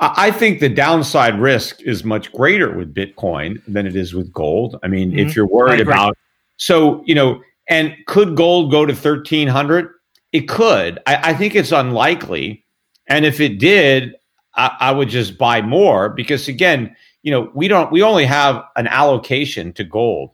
I 0.00 0.30
think 0.30 0.60
the 0.60 0.70
downside 0.70 1.38
risk 1.38 1.82
is 1.82 2.02
much 2.02 2.32
greater 2.32 2.74
with 2.74 2.94
Bitcoin 2.94 3.60
than 3.68 3.86
it 3.86 3.94
is 3.94 4.14
with 4.14 4.32
gold. 4.32 4.78
I 4.82 4.88
mean, 4.88 5.10
mm-hmm. 5.10 5.18
if 5.18 5.36
you're 5.36 5.46
worried 5.46 5.80
about, 5.80 6.16
so, 6.56 7.02
you 7.04 7.14
know, 7.14 7.42
and 7.68 7.94
could 8.06 8.36
gold 8.36 8.70
go 8.70 8.86
to 8.86 8.94
1300? 8.94 9.90
It 10.32 10.48
could. 10.48 10.98
I, 11.06 11.30
I 11.30 11.34
think 11.34 11.54
it's 11.54 11.72
unlikely. 11.72 12.64
And 13.06 13.24
if 13.24 13.40
it 13.40 13.58
did, 13.58 14.14
I, 14.54 14.76
I 14.80 14.92
would 14.92 15.08
just 15.08 15.38
buy 15.38 15.62
more 15.62 16.08
because, 16.08 16.48
again, 16.48 16.94
you 17.22 17.30
know, 17.30 17.50
we 17.54 17.68
don't, 17.68 17.90
we 17.90 18.02
only 18.02 18.24
have 18.24 18.64
an 18.76 18.86
allocation 18.86 19.72
to 19.74 19.84
gold. 19.84 20.30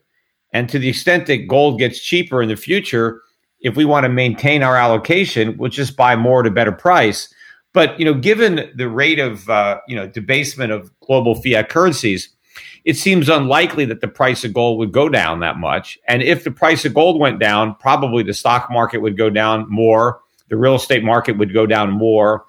And 0.53 0.69
to 0.69 0.79
the 0.79 0.89
extent 0.89 1.27
that 1.27 1.49
gold 1.49 1.79
gets 1.79 2.01
cheaper 2.01 2.43
in 2.43 2.49
the 2.49 2.57
future, 2.57 3.21
if 3.61 3.77
we 3.77 3.85
want 3.85 4.05
to 4.05 4.09
maintain 4.09 4.63
our 4.63 4.77
allocation, 4.77 5.57
we'll 5.57 5.71
just 5.71 5.97
buy 5.97 6.17
more 6.17 6.41
at 6.41 6.47
a 6.47 6.51
better 6.51 6.73
price. 6.73 7.33
But 7.73 7.99
you 7.99 8.05
know, 8.07 8.15
given 8.15 8.71
the 8.75 8.89
rate 8.89 9.19
of 9.19 9.49
uh, 9.51 9.81
you 9.87 9.97
know 9.97 10.07
debasement 10.07 10.73
of 10.73 10.91
global 11.01 11.35
fiat 11.35 11.69
currencies, 11.69 12.31
it 12.87 12.97
seems 12.97 13.29
unlikely 13.29 13.85
that 13.85 14.01
the 14.01 14.09
price 14.09 14.45
of 14.45 14.55
gold 14.55 14.79
would 14.79 14.93
go 14.93 15.11
down 15.11 15.41
that 15.41 15.59
much. 15.59 15.99
And 16.09 16.23
if 16.23 16.45
the 16.45 16.51
price 16.51 16.87
of 16.87 16.95
gold 16.95 17.21
went 17.21 17.39
down, 17.39 17.75
probably 17.75 18.23
the 18.23 18.33
stock 18.33 18.71
market 18.71 19.03
would 19.03 19.19
go 19.19 19.29
down 19.29 19.67
more, 19.69 20.21
the 20.49 20.57
real 20.57 20.77
estate 20.77 21.05
market 21.05 21.37
would 21.37 21.53
go 21.53 21.67
down 21.67 21.91
more. 21.91 22.47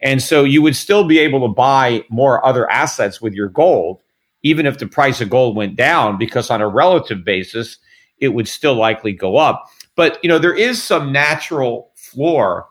And 0.00 0.22
so 0.22 0.44
you 0.44 0.60
would 0.60 0.76
still 0.76 1.04
be 1.04 1.20
able 1.20 1.40
to 1.48 1.54
buy 1.54 2.04
more 2.10 2.44
other 2.44 2.70
assets 2.70 3.22
with 3.22 3.32
your 3.32 3.48
gold 3.48 4.02
even 4.46 4.64
if 4.64 4.78
the 4.78 4.86
price 4.86 5.20
of 5.20 5.28
gold 5.28 5.56
went 5.56 5.74
down, 5.74 6.18
because 6.18 6.50
on 6.50 6.60
a 6.60 6.68
relative 6.68 7.24
basis, 7.24 7.78
it 8.18 8.28
would 8.28 8.46
still 8.46 8.74
likely 8.74 9.12
go 9.12 9.36
up. 9.36 9.64
But 9.96 10.22
you 10.22 10.28
know, 10.28 10.38
there 10.38 10.54
is 10.54 10.80
some 10.80 11.10
natural 11.12 11.90
floor 11.96 12.68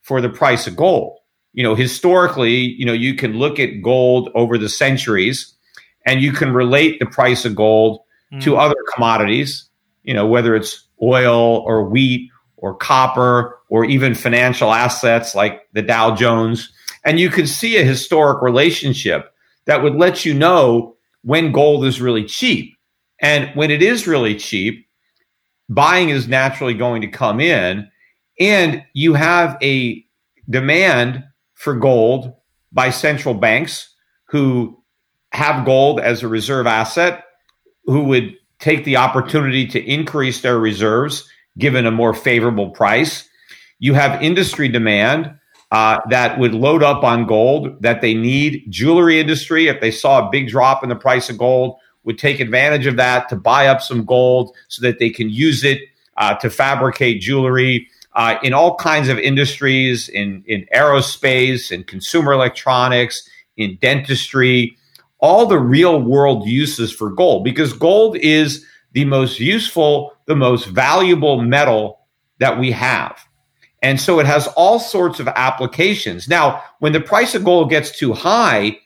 for 0.00 0.22
the 0.22 0.30
price 0.30 0.66
of 0.66 0.74
gold. 0.74 1.18
You 1.52 1.64
know, 1.64 1.74
historically, 1.74 2.54
you 2.54 2.86
know, 2.86 2.94
you 2.94 3.14
can 3.14 3.34
look 3.34 3.58
at 3.58 3.82
gold 3.82 4.30
over 4.34 4.56
the 4.56 4.70
centuries 4.70 5.54
and 6.08 6.22
you 6.22 6.32
can 6.32 6.54
relate 6.54 6.98
the 6.98 7.04
price 7.04 7.44
of 7.44 7.54
gold 7.54 8.00
mm. 8.32 8.42
to 8.42 8.56
other 8.56 8.76
commodities, 8.94 9.68
you 10.04 10.14
know, 10.14 10.26
whether 10.26 10.56
it's 10.56 10.88
oil 11.02 11.58
or 11.66 11.84
wheat 11.84 12.30
or 12.56 12.74
copper 12.74 13.58
or 13.68 13.84
even 13.84 14.14
financial 14.14 14.72
assets 14.72 15.34
like 15.34 15.68
the 15.74 15.82
Dow 15.82 16.14
Jones. 16.14 16.72
And 17.04 17.20
you 17.20 17.28
can 17.28 17.46
see 17.46 17.76
a 17.76 17.84
historic 17.84 18.40
relationship 18.40 19.34
that 19.66 19.82
would 19.82 19.96
let 19.96 20.24
you 20.24 20.32
know 20.32 20.96
when 21.24 21.52
gold 21.52 21.84
is 21.84 22.00
really 22.00 22.24
cheap. 22.24 22.74
And 23.20 23.54
when 23.54 23.70
it 23.70 23.82
is 23.82 24.06
really 24.06 24.34
cheap, 24.34 24.88
buying 25.68 26.08
is 26.08 26.26
naturally 26.26 26.72
going 26.72 27.02
to 27.02 27.08
come 27.08 27.38
in. 27.38 27.86
And 28.40 28.82
you 28.94 29.12
have 29.12 29.58
a 29.62 30.02
demand 30.48 31.22
for 31.52 31.74
gold 31.74 32.32
by 32.72 32.88
central 32.88 33.34
banks 33.34 33.94
who 34.28 34.77
have 35.38 35.64
gold 35.64 36.00
as 36.00 36.22
a 36.22 36.28
reserve 36.28 36.66
asset, 36.66 37.24
who 37.84 38.02
would 38.04 38.34
take 38.58 38.84
the 38.84 38.96
opportunity 38.96 39.66
to 39.68 39.80
increase 39.80 40.40
their 40.40 40.58
reserves 40.58 41.28
given 41.56 41.86
a 41.86 41.92
more 41.92 42.12
favorable 42.12 42.70
price. 42.70 43.28
You 43.78 43.94
have 43.94 44.20
industry 44.20 44.68
demand 44.68 45.38
uh, 45.70 45.98
that 46.10 46.40
would 46.40 46.54
load 46.54 46.82
up 46.82 47.04
on 47.04 47.26
gold 47.26 47.80
that 47.82 48.00
they 48.00 48.14
need. 48.14 48.64
Jewelry 48.68 49.20
industry, 49.20 49.68
if 49.68 49.80
they 49.80 49.92
saw 49.92 50.26
a 50.26 50.30
big 50.30 50.48
drop 50.48 50.82
in 50.82 50.88
the 50.88 50.96
price 50.96 51.30
of 51.30 51.38
gold, 51.38 51.76
would 52.02 52.18
take 52.18 52.40
advantage 52.40 52.86
of 52.86 52.96
that 52.96 53.28
to 53.28 53.36
buy 53.36 53.68
up 53.68 53.80
some 53.80 54.04
gold 54.04 54.56
so 54.66 54.82
that 54.82 54.98
they 54.98 55.10
can 55.10 55.30
use 55.30 55.62
it 55.62 55.78
uh, 56.16 56.34
to 56.36 56.50
fabricate 56.50 57.20
jewelry. 57.20 57.86
Uh, 58.14 58.36
in 58.42 58.52
all 58.52 58.74
kinds 58.74 59.08
of 59.08 59.18
industries, 59.18 60.08
in, 60.08 60.42
in 60.46 60.66
aerospace, 60.74 61.70
in 61.70 61.84
consumer 61.84 62.32
electronics, 62.32 63.28
in 63.56 63.76
dentistry, 63.80 64.76
all 65.20 65.46
the 65.46 65.58
real 65.58 66.00
world 66.00 66.46
uses 66.46 66.92
for 66.92 67.10
gold, 67.10 67.44
because 67.44 67.72
gold 67.72 68.16
is 68.16 68.64
the 68.92 69.04
most 69.04 69.40
useful, 69.40 70.12
the 70.26 70.36
most 70.36 70.66
valuable 70.66 71.40
metal 71.42 72.00
that 72.38 72.58
we 72.58 72.70
have. 72.70 73.18
And 73.82 74.00
so 74.00 74.18
it 74.18 74.26
has 74.26 74.48
all 74.56 74.78
sorts 74.78 75.20
of 75.20 75.28
applications. 75.28 76.28
Now, 76.28 76.62
when 76.80 76.92
the 76.92 77.00
price 77.00 77.34
of 77.34 77.44
gold 77.44 77.70
gets 77.70 77.96
too 77.96 78.12
high, 78.12 78.78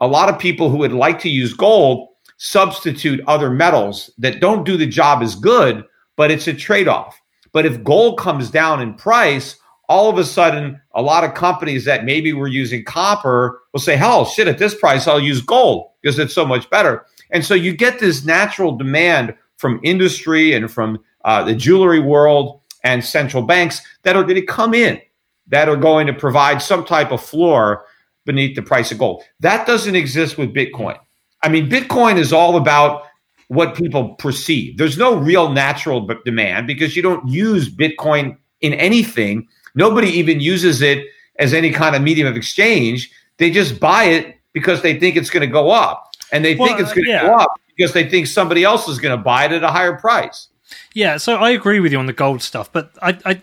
a 0.00 0.06
lot 0.06 0.28
of 0.28 0.38
people 0.38 0.70
who 0.70 0.78
would 0.78 0.92
like 0.92 1.18
to 1.20 1.28
use 1.28 1.52
gold 1.52 2.08
substitute 2.36 3.20
other 3.26 3.50
metals 3.50 4.10
that 4.18 4.40
don't 4.40 4.64
do 4.64 4.76
the 4.76 4.86
job 4.86 5.22
as 5.22 5.34
good, 5.34 5.84
but 6.16 6.30
it's 6.30 6.46
a 6.48 6.54
trade 6.54 6.88
off. 6.88 7.20
But 7.52 7.66
if 7.66 7.84
gold 7.84 8.18
comes 8.18 8.50
down 8.50 8.80
in 8.80 8.94
price, 8.94 9.56
all 9.90 10.08
of 10.08 10.18
a 10.18 10.24
sudden, 10.24 10.80
a 10.94 11.02
lot 11.02 11.24
of 11.24 11.34
companies 11.34 11.84
that 11.84 12.04
maybe 12.04 12.32
were 12.32 12.46
using 12.46 12.84
copper 12.84 13.60
will 13.72 13.80
say, 13.80 13.96
hell, 13.96 14.24
shit, 14.24 14.46
at 14.46 14.56
this 14.56 14.72
price, 14.72 15.08
I'll 15.08 15.18
use 15.18 15.42
gold 15.42 15.90
because 16.00 16.16
it's 16.16 16.32
so 16.32 16.46
much 16.46 16.70
better. 16.70 17.04
And 17.32 17.44
so 17.44 17.54
you 17.54 17.76
get 17.76 17.98
this 17.98 18.24
natural 18.24 18.76
demand 18.76 19.34
from 19.56 19.80
industry 19.82 20.54
and 20.54 20.70
from 20.70 21.00
uh, 21.24 21.42
the 21.42 21.56
jewelry 21.56 21.98
world 21.98 22.60
and 22.84 23.04
central 23.04 23.42
banks 23.42 23.82
that 24.04 24.14
are 24.14 24.22
going 24.22 24.36
to 24.36 24.46
come 24.46 24.74
in, 24.74 25.00
that 25.48 25.68
are 25.68 25.76
going 25.76 26.06
to 26.06 26.14
provide 26.14 26.62
some 26.62 26.84
type 26.84 27.10
of 27.10 27.20
floor 27.20 27.84
beneath 28.24 28.54
the 28.54 28.62
price 28.62 28.92
of 28.92 28.98
gold. 28.98 29.24
That 29.40 29.66
doesn't 29.66 29.96
exist 29.96 30.38
with 30.38 30.54
Bitcoin. 30.54 30.98
I 31.42 31.48
mean, 31.48 31.68
Bitcoin 31.68 32.16
is 32.16 32.32
all 32.32 32.56
about 32.56 33.02
what 33.48 33.74
people 33.74 34.14
perceive. 34.14 34.78
There's 34.78 34.96
no 34.98 35.16
real 35.16 35.50
natural 35.50 36.08
demand 36.24 36.68
because 36.68 36.94
you 36.94 37.02
don't 37.02 37.26
use 37.28 37.68
Bitcoin 37.68 38.36
in 38.60 38.74
anything. 38.74 39.48
Nobody 39.74 40.08
even 40.08 40.40
uses 40.40 40.82
it 40.82 41.06
as 41.38 41.54
any 41.54 41.70
kind 41.70 41.96
of 41.96 42.02
medium 42.02 42.26
of 42.26 42.36
exchange. 42.36 43.10
They 43.38 43.50
just 43.50 43.80
buy 43.80 44.04
it 44.04 44.36
because 44.52 44.82
they 44.82 44.98
think 44.98 45.16
it's 45.16 45.30
going 45.30 45.46
to 45.46 45.52
go 45.52 45.70
up. 45.70 46.12
And 46.32 46.44
they 46.44 46.54
well, 46.54 46.68
think 46.68 46.80
it's 46.80 46.92
going 46.92 47.06
to 47.06 47.10
yeah. 47.10 47.22
go 47.22 47.34
up 47.34 47.60
because 47.76 47.92
they 47.92 48.08
think 48.08 48.26
somebody 48.26 48.62
else 48.62 48.88
is 48.88 48.98
going 48.98 49.16
to 49.16 49.22
buy 49.22 49.46
it 49.46 49.52
at 49.52 49.62
a 49.62 49.68
higher 49.68 49.96
price. 49.96 50.48
Yeah, 50.94 51.16
so 51.16 51.36
I 51.36 51.50
agree 51.50 51.80
with 51.80 51.92
you 51.92 51.98
on 51.98 52.06
the 52.06 52.12
gold 52.12 52.42
stuff, 52.42 52.70
but 52.72 52.92
I, 53.02 53.18
I 53.24 53.40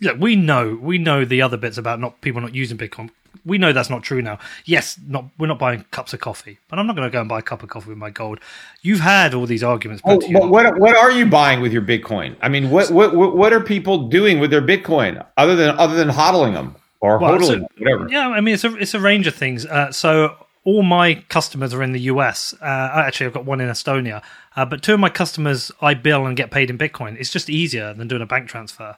look, 0.00 0.18
we 0.18 0.36
know 0.36 0.78
we 0.80 0.98
know 0.98 1.24
the 1.24 1.42
other 1.42 1.56
bits 1.56 1.76
about 1.76 2.00
not 2.00 2.20
people 2.20 2.40
not 2.40 2.54
using 2.54 2.78
Bitcoin. 2.78 3.10
We 3.44 3.58
know 3.58 3.72
that's 3.72 3.90
not 3.90 4.02
true 4.02 4.20
now. 4.22 4.38
Yes, 4.64 4.98
not 5.06 5.24
we're 5.38 5.46
not 5.46 5.58
buying 5.58 5.84
cups 5.90 6.12
of 6.12 6.20
coffee, 6.20 6.58
but 6.68 6.78
I'm 6.78 6.86
not 6.86 6.96
going 6.96 7.08
to 7.08 7.12
go 7.12 7.20
and 7.20 7.28
buy 7.28 7.38
a 7.38 7.42
cup 7.42 7.62
of 7.62 7.68
coffee 7.68 7.88
with 7.88 7.98
my 7.98 8.10
gold. 8.10 8.40
You've 8.82 9.00
had 9.00 9.34
all 9.34 9.46
these 9.46 9.62
arguments. 9.62 10.02
Oh, 10.06 10.20
but 10.32 10.48
what 10.48 10.78
what 10.78 10.96
are 10.96 11.10
you 11.10 11.26
buying 11.26 11.60
with 11.60 11.72
your 11.72 11.82
Bitcoin? 11.82 12.36
I 12.42 12.48
mean, 12.48 12.70
what 12.70 12.90
what 12.90 13.14
what 13.14 13.52
are 13.52 13.60
people 13.60 14.08
doing 14.08 14.38
with 14.38 14.50
their 14.50 14.62
Bitcoin 14.62 15.24
other 15.36 15.56
than 15.56 15.78
other 15.78 15.94
than 15.94 16.08
hodling 16.08 16.54
them 16.54 16.76
or 17.00 17.18
well, 17.18 17.38
hodling, 17.38 17.60
so, 17.60 17.68
whatever? 17.78 18.08
Yeah, 18.10 18.28
I 18.28 18.40
mean, 18.40 18.54
it's 18.54 18.64
a 18.64 18.76
it's 18.76 18.94
a 18.94 19.00
range 19.00 19.26
of 19.26 19.34
things. 19.34 19.64
Uh, 19.66 19.90
so 19.90 20.36
all 20.64 20.82
my 20.82 21.14
customers 21.28 21.72
are 21.72 21.82
in 21.82 21.92
the 21.92 22.00
US. 22.02 22.54
Uh, 22.60 22.64
actually, 23.06 23.26
I've 23.26 23.32
got 23.32 23.44
one 23.44 23.60
in 23.60 23.68
Estonia, 23.68 24.22
uh, 24.56 24.64
but 24.64 24.82
two 24.82 24.94
of 24.94 25.00
my 25.00 25.08
customers 25.08 25.72
I 25.80 25.94
bill 25.94 26.26
and 26.26 26.36
get 26.36 26.50
paid 26.50 26.70
in 26.70 26.78
Bitcoin. 26.78 27.16
It's 27.18 27.30
just 27.30 27.48
easier 27.48 27.94
than 27.94 28.08
doing 28.08 28.22
a 28.22 28.26
bank 28.26 28.48
transfer. 28.48 28.96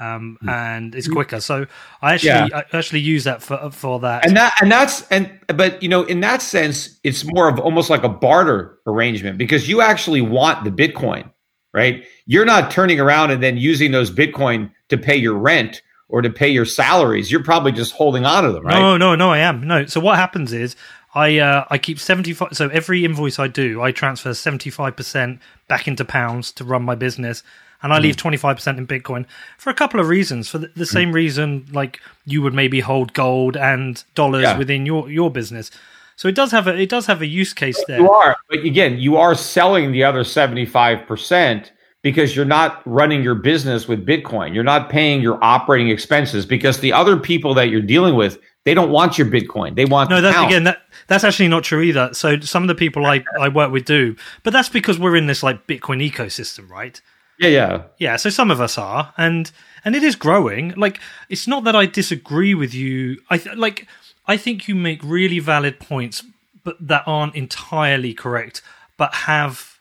Um, 0.00 0.38
hmm. 0.40 0.48
and 0.48 0.94
it's 0.94 1.08
quicker. 1.08 1.40
So 1.40 1.66
I 2.00 2.14
actually 2.14 2.28
yeah. 2.28 2.48
I 2.72 2.76
actually 2.76 3.00
use 3.00 3.24
that 3.24 3.42
for 3.42 3.70
for 3.70 4.00
that. 4.00 4.26
And 4.26 4.36
that 4.36 4.54
and 4.62 4.72
that's 4.72 5.06
and 5.08 5.30
but 5.54 5.82
you 5.82 5.90
know 5.90 6.04
in 6.04 6.20
that 6.20 6.40
sense 6.40 6.98
it's 7.04 7.24
more 7.24 7.48
of 7.48 7.58
almost 7.58 7.90
like 7.90 8.02
a 8.02 8.08
barter 8.08 8.78
arrangement 8.86 9.36
because 9.36 9.68
you 9.68 9.82
actually 9.82 10.22
want 10.22 10.64
the 10.64 10.70
Bitcoin, 10.70 11.30
right? 11.74 12.04
You're 12.24 12.46
not 12.46 12.70
turning 12.70 12.98
around 12.98 13.30
and 13.30 13.42
then 13.42 13.58
using 13.58 13.92
those 13.92 14.10
Bitcoin 14.10 14.70
to 14.88 14.96
pay 14.96 15.16
your 15.16 15.34
rent 15.34 15.82
or 16.08 16.22
to 16.22 16.30
pay 16.30 16.48
your 16.48 16.64
salaries. 16.64 17.30
You're 17.30 17.44
probably 17.44 17.72
just 17.72 17.92
holding 17.92 18.24
on 18.24 18.44
to 18.44 18.52
them, 18.52 18.64
right? 18.64 18.78
No, 18.78 18.96
no, 18.96 19.14
no. 19.14 19.30
I 19.30 19.38
am 19.38 19.66
no. 19.66 19.86
So 19.86 20.00
what 20.00 20.16
happens 20.16 20.52
is 20.52 20.76
I 21.14 21.38
uh, 21.38 21.64
I 21.70 21.78
keep 21.78 21.98
seventy 21.98 22.32
five. 22.32 22.56
So 22.56 22.68
every 22.68 23.04
invoice 23.04 23.38
I 23.38 23.48
do, 23.48 23.80
I 23.80 23.92
transfer 23.92 24.34
seventy 24.34 24.70
five 24.70 24.96
percent 24.96 25.40
back 25.68 25.88
into 25.88 26.04
pounds 26.04 26.52
to 26.52 26.64
run 26.64 26.82
my 26.82 26.94
business, 26.94 27.42
and 27.82 27.92
I 27.92 27.98
mm. 27.98 28.02
leave 28.02 28.16
twenty 28.16 28.36
five 28.36 28.56
percent 28.56 28.78
in 28.78 28.86
Bitcoin 28.86 29.26
for 29.58 29.70
a 29.70 29.74
couple 29.74 30.00
of 30.00 30.08
reasons. 30.08 30.48
For 30.48 30.58
the, 30.58 30.70
the 30.76 30.86
same 30.86 31.10
mm. 31.10 31.14
reason, 31.14 31.66
like 31.72 32.00
you 32.26 32.42
would 32.42 32.54
maybe 32.54 32.80
hold 32.80 33.12
gold 33.12 33.56
and 33.56 34.02
dollars 34.14 34.42
yeah. 34.42 34.58
within 34.58 34.86
your 34.86 35.10
your 35.10 35.30
business. 35.30 35.70
So 36.16 36.28
it 36.28 36.34
does 36.34 36.50
have 36.50 36.66
a 36.66 36.76
it 36.76 36.90
does 36.90 37.06
have 37.06 37.22
a 37.22 37.26
use 37.26 37.54
case 37.54 37.82
there. 37.86 38.00
You 38.00 38.10
are, 38.10 38.36
but 38.48 38.58
again, 38.58 38.98
you 38.98 39.16
are 39.16 39.34
selling 39.34 39.92
the 39.92 40.04
other 40.04 40.24
seventy 40.24 40.66
five 40.66 41.06
percent 41.06 41.72
because 42.02 42.34
you're 42.34 42.44
not 42.44 42.82
running 42.86 43.22
your 43.22 43.34
business 43.34 43.86
with 43.88 44.06
Bitcoin. 44.06 44.54
You're 44.54 44.64
not 44.64 44.88
paying 44.88 45.20
your 45.20 45.42
operating 45.42 45.88
expenses 45.88 46.46
because 46.46 46.80
the 46.80 46.92
other 46.92 47.16
people 47.16 47.54
that 47.54 47.68
you're 47.68 47.82
dealing 47.82 48.16
with, 48.16 48.38
they 48.64 48.74
don't 48.74 48.90
want 48.90 49.18
your 49.18 49.28
Bitcoin. 49.28 49.76
They 49.76 49.84
want 49.84 50.10
no. 50.10 50.20
That's 50.20 50.36
pound. 50.36 50.50
again 50.50 50.64
that 50.64 50.82
that's 51.06 51.24
actually 51.24 51.48
not 51.48 51.64
true 51.64 51.80
either. 51.80 52.12
So 52.12 52.38
some 52.40 52.64
of 52.64 52.68
the 52.68 52.74
people 52.74 53.06
I 53.06 53.24
I 53.40 53.48
work 53.48 53.72
with 53.72 53.86
do, 53.86 54.14
but 54.42 54.52
that's 54.52 54.68
because 54.68 54.98
we're 54.98 55.16
in 55.16 55.26
this 55.26 55.42
like 55.42 55.66
Bitcoin 55.66 56.06
ecosystem, 56.06 56.68
right? 56.68 57.00
Yeah, 57.40 57.48
yeah, 57.48 57.82
yeah. 57.98 58.16
So 58.16 58.28
some 58.30 58.50
of 58.50 58.60
us 58.60 58.76
are, 58.76 59.14
and 59.16 59.50
and 59.84 59.96
it 59.96 60.02
is 60.02 60.14
growing. 60.14 60.74
Like 60.76 61.00
it's 61.28 61.48
not 61.48 61.64
that 61.64 61.74
I 61.74 61.86
disagree 61.86 62.54
with 62.54 62.74
you. 62.74 63.20
I 63.30 63.38
th- 63.38 63.56
like 63.56 63.86
I 64.26 64.36
think 64.36 64.68
you 64.68 64.74
make 64.74 65.02
really 65.02 65.38
valid 65.38 65.80
points, 65.80 66.22
but 66.62 66.76
that 66.86 67.02
aren't 67.06 67.34
entirely 67.34 68.12
correct, 68.12 68.60
but 68.98 69.14
have 69.14 69.78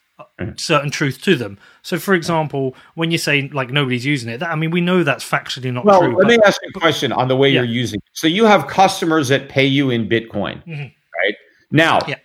certain 0.56 0.90
truth 0.90 1.22
to 1.22 1.36
them. 1.36 1.58
So, 1.82 1.98
for 1.98 2.14
example, 2.14 2.76
when 2.96 3.12
you 3.12 3.18
say 3.18 3.50
like 3.50 3.72
nobody's 3.72 4.06
using 4.06 4.30
it, 4.30 4.40
that, 4.40 4.50
I 4.50 4.56
mean, 4.56 4.72
we 4.72 4.82
know 4.82 5.04
that's 5.04 5.30
factually 5.30 5.74
not 5.74 5.86
well, 5.86 6.00
true. 6.00 6.16
Let 6.16 6.28
but, 6.28 6.28
me 6.28 6.40
ask 6.46 6.62
you 6.62 6.70
a 6.74 6.80
question 6.80 7.12
on 7.12 7.28
the 7.28 7.36
way 7.36 7.50
yeah. 7.50 7.62
you're 7.62 7.72
using. 7.72 7.98
It. 7.98 8.10
So 8.14 8.28
you 8.28 8.46
have 8.46 8.68
customers 8.68 9.28
that 9.30 9.50
pay 9.50 9.66
you 9.66 9.90
in 9.90 10.08
Bitcoin, 10.08 10.64
mm-hmm. 10.66 10.82
right? 10.82 11.36
Now, 11.72 12.00
yeah. 12.08 12.16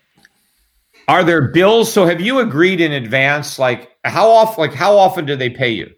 Are 1.08 1.24
there 1.24 1.48
bills? 1.48 1.92
So 1.92 2.06
have 2.06 2.20
you 2.20 2.40
agreed 2.40 2.80
in 2.80 2.92
advance? 2.92 3.58
Like 3.58 3.90
how 4.04 4.30
often? 4.30 4.62
Like 4.62 4.74
how 4.74 4.96
often 4.96 5.24
do 5.24 5.36
they 5.36 5.50
pay 5.50 5.70
you? 5.70 5.90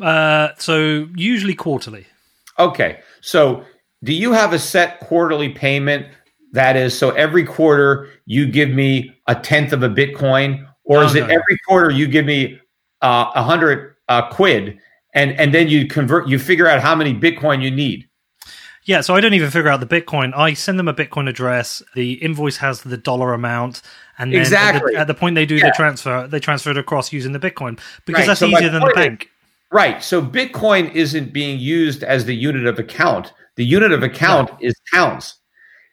Uh, 0.00 0.48
so 0.58 1.08
usually 1.14 1.54
quarterly. 1.54 2.06
Okay, 2.58 3.00
so 3.20 3.64
do 4.02 4.12
you 4.12 4.32
have 4.32 4.52
a 4.52 4.58
set 4.58 5.00
quarterly 5.00 5.48
payment? 5.48 6.06
That 6.52 6.76
is, 6.76 6.98
so 6.98 7.10
every 7.10 7.44
quarter 7.44 8.08
you 8.26 8.46
give 8.46 8.70
me 8.70 9.14
a 9.28 9.34
tenth 9.34 9.72
of 9.72 9.82
a 9.82 9.88
Bitcoin, 9.88 10.66
or 10.84 11.00
No, 11.00 11.06
is 11.06 11.14
it 11.14 11.20
no, 11.20 11.26
every 11.26 11.58
quarter 11.66 11.90
you 11.90 12.08
give 12.08 12.26
me 12.26 12.60
uh, 13.02 13.30
a 13.34 13.42
hundred 13.42 13.94
uh, 14.08 14.28
quid, 14.30 14.78
and 15.14 15.32
and 15.38 15.54
then 15.54 15.68
you 15.68 15.86
convert, 15.86 16.28
you 16.28 16.38
figure 16.38 16.66
out 16.66 16.80
how 16.80 16.94
many 16.94 17.14
Bitcoin 17.14 17.62
you 17.62 17.70
need? 17.70 18.08
Yeah, 18.84 19.02
so 19.02 19.14
I 19.14 19.20
don't 19.20 19.34
even 19.34 19.50
figure 19.50 19.68
out 19.68 19.80
the 19.80 19.86
Bitcoin. 19.86 20.36
I 20.36 20.54
send 20.54 20.78
them 20.78 20.88
a 20.88 20.94
Bitcoin 20.94 21.28
address. 21.28 21.82
The 21.94 22.14
invoice 22.14 22.56
has 22.56 22.82
the 22.82 22.96
dollar 22.96 23.34
amount, 23.34 23.82
and 24.20 24.34
Exactly. 24.34 24.92
at, 24.94 24.94
the, 24.94 25.00
at 25.00 25.06
the 25.06 25.14
point 25.14 25.34
they 25.34 25.46
do 25.46 25.56
Yeah. 25.56 25.66
the 25.66 25.72
transfer, 25.76 26.26
they 26.28 26.38
transfer 26.40 26.70
it 26.70 26.78
across 26.78 27.12
using 27.12 27.32
the 27.32 27.38
Bitcoin 27.40 27.78
because 28.06 28.20
Right, 28.22 28.26
that's 28.28 28.40
so 28.40 28.46
easier 28.46 28.68
than 28.68 28.80
the 28.80 28.86
point 28.86 28.98
is- 28.98 29.04
bank. 29.06 29.30
Right. 29.72 30.02
So 30.02 30.20
Bitcoin 30.20 30.92
isn't 30.94 31.32
being 31.32 31.58
used 31.60 32.02
as 32.02 32.24
the 32.24 32.34
unit 32.34 32.66
of 32.66 32.78
account. 32.78 33.32
The 33.56 33.64
unit 33.64 33.92
of 33.92 34.02
account 34.02 34.50
is 34.60 34.74
pounds. 34.92 35.34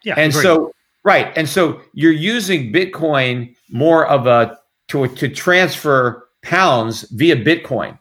Yeah, 0.04 0.13
and 0.18 0.32
agreed. 0.32 0.44
so 0.44 0.72
right 1.04 1.32
and 1.36 1.50
so 1.50 1.82
you're 1.94 2.12
using 2.12 2.72
bitcoin 2.72 3.56
more 3.70 4.06
of 4.08 4.26
a 4.28 4.58
to 4.90 5.08
to 5.08 5.28
transfer 5.28 6.28
pounds 6.44 7.02
via 7.12 7.36
bitcoin 7.36 7.98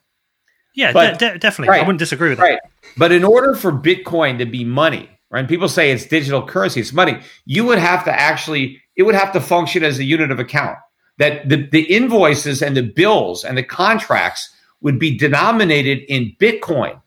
yeah, 0.75 0.93
but- 0.93 1.19
de- 1.19 1.31
de- 1.33 1.39
definitely, 1.39 1.75
I 1.77 1.81
wouldn't 1.81 1.99
disagree 1.99 2.29
with 2.29 2.39
that. 2.39 2.45
right 2.45 2.59
but 2.97 3.13
in 3.13 3.25
order 3.25 3.55
for 3.55 3.73
bitcoin 3.73 4.39
to 4.39 4.45
be 4.47 4.63
money 4.65 5.09
right 5.31 5.41
and 5.41 5.49
people 5.49 5.69
say 5.69 5.91
it's 5.91 6.05
digital 6.07 6.47
currency 6.47 6.81
it's 6.81 6.93
money 6.93 7.19
you 7.45 7.65
would 7.65 7.79
have 7.79 8.05
to 8.05 8.13
actually 8.13 8.81
it 8.97 9.03
would 9.03 9.15
have 9.15 9.33
to 9.33 9.41
function 9.41 9.85
as 9.85 9.99
a 9.99 10.05
unit 10.05 10.31
of 10.31 10.39
account. 10.39 10.79
That 11.19 11.49
the, 11.49 11.67
the 11.69 11.83
invoices 11.83 12.63
and 12.63 12.77
the 12.77 12.83
bills 12.83 13.45
and 13.45 13.57
the 13.57 13.63
contracts 13.63 14.51
would 14.83 14.99
be 14.99 15.17
denominated 15.17 16.01
in 16.09 16.37
bitcoin. 16.39 17.01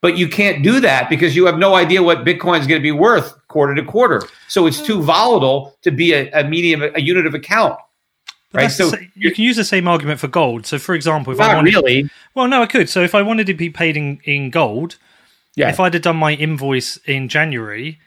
But 0.00 0.16
you 0.16 0.28
can't 0.28 0.62
do 0.62 0.80
that 0.80 1.10
because 1.10 1.36
you 1.36 1.46
have 1.46 1.58
no 1.58 1.74
idea 1.74 2.02
what 2.02 2.24
bitcoin 2.24 2.60
is 2.60 2.66
going 2.66 2.80
to 2.80 2.82
be 2.82 2.92
worth 2.92 3.34
quarter 3.48 3.74
to 3.74 3.84
quarter. 3.84 4.22
So 4.48 4.66
it's 4.66 4.80
too 4.80 4.98
mm. 4.98 5.04
volatile 5.04 5.76
to 5.82 5.90
be 5.90 6.14
a, 6.14 6.30
a 6.32 6.44
medium 6.44 6.82
a 6.82 7.00
unit 7.00 7.26
of 7.26 7.34
account 7.34 7.78
But 8.52 8.62
right? 8.62 8.68
so 8.68 8.92
you 9.14 9.32
can 9.32 9.44
use 9.44 9.56
the 9.56 9.64
same 9.64 9.88
argument 9.88 10.20
for 10.20 10.28
gold. 10.28 10.66
So, 10.66 10.78
for 10.78 10.94
example, 10.94 11.32
if 11.32 11.40
I 11.40 11.54
wanted, 11.54 11.74
really. 11.74 12.10
Well, 12.34 12.48
no, 12.48 12.62
I 12.62 12.66
could. 12.66 12.88
So, 12.88 13.02
if 13.02 13.14
I 13.14 13.22
wanted 13.22 13.46
to 13.48 13.54
be 13.54 13.70
paid 13.70 13.96
in, 13.96 14.20
in 14.24 14.50
gold, 14.50 14.96
yeah. 15.56 15.68
if 15.68 15.80
I'd 15.80 15.94
have 15.94 16.02
done 16.02 16.16
my 16.16 16.34
invoice 16.34 16.96
in 16.98 17.28
January, 17.28 17.98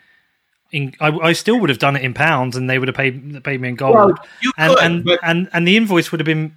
in 0.76 0.94
I, 1.00 1.08
I 1.30 1.34
still 1.34 1.60
would 1.60 1.70
have 1.70 1.80
done 1.80 1.96
it 1.96 2.04
in 2.04 2.14
pounds, 2.14 2.56
and 2.56 2.70
they 2.70 2.78
would 2.80 2.88
have 2.88 2.96
paid 2.96 3.44
paid 3.44 3.62
me 3.62 3.70
in 3.70 3.76
gold. 3.76 3.96
Well, 3.96 4.16
and 4.58 4.70
could, 4.76 4.84
and, 4.84 5.04
but- 5.06 5.20
and 5.24 5.50
and 5.54 5.68
the 5.68 5.78
invoice 5.78 6.12
would 6.12 6.20
have 6.20 6.26
been 6.26 6.56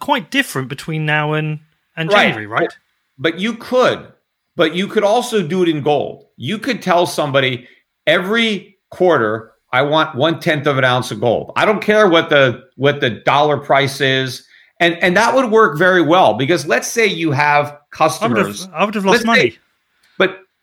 quite 0.00 0.30
different 0.30 0.68
between 0.68 1.06
now 1.06 1.32
and 1.34 1.60
and 1.96 2.10
Right. 2.10 2.24
January, 2.28 2.46
right? 2.46 2.76
But 3.18 3.38
you 3.38 3.54
could, 3.54 4.12
but 4.56 4.74
you 4.74 4.88
could 4.88 5.04
also 5.04 5.46
do 5.46 5.62
it 5.62 5.68
in 5.68 5.82
gold. 5.82 6.26
You 6.36 6.58
could 6.58 6.82
tell 6.82 7.06
somebody 7.06 7.68
every 8.06 8.76
quarter, 8.90 9.52
I 9.72 9.82
want 9.82 10.14
one 10.16 10.40
tenth 10.40 10.66
of 10.66 10.78
an 10.78 10.84
ounce 10.84 11.10
of 11.10 11.20
gold. 11.20 11.52
I 11.56 11.64
don't 11.64 11.80
care 11.80 12.08
what 12.08 12.28
the 12.30 12.64
what 12.76 13.00
the 13.00 13.10
dollar 13.10 13.58
price 13.58 14.00
is, 14.00 14.46
and 14.80 14.96
and 15.02 15.16
that 15.16 15.34
would 15.34 15.50
work 15.50 15.78
very 15.78 16.02
well 16.02 16.34
because 16.34 16.66
let's 16.66 16.88
say 16.88 17.06
you 17.06 17.30
have 17.32 17.66
I 17.66 17.70
would 17.72 17.78
customers, 17.90 18.64
have 18.64 18.74
I 18.74 18.84
would 18.84 18.94
have 18.94 19.04
lost 19.04 19.24
money. 19.26 19.50
say- 19.50 19.58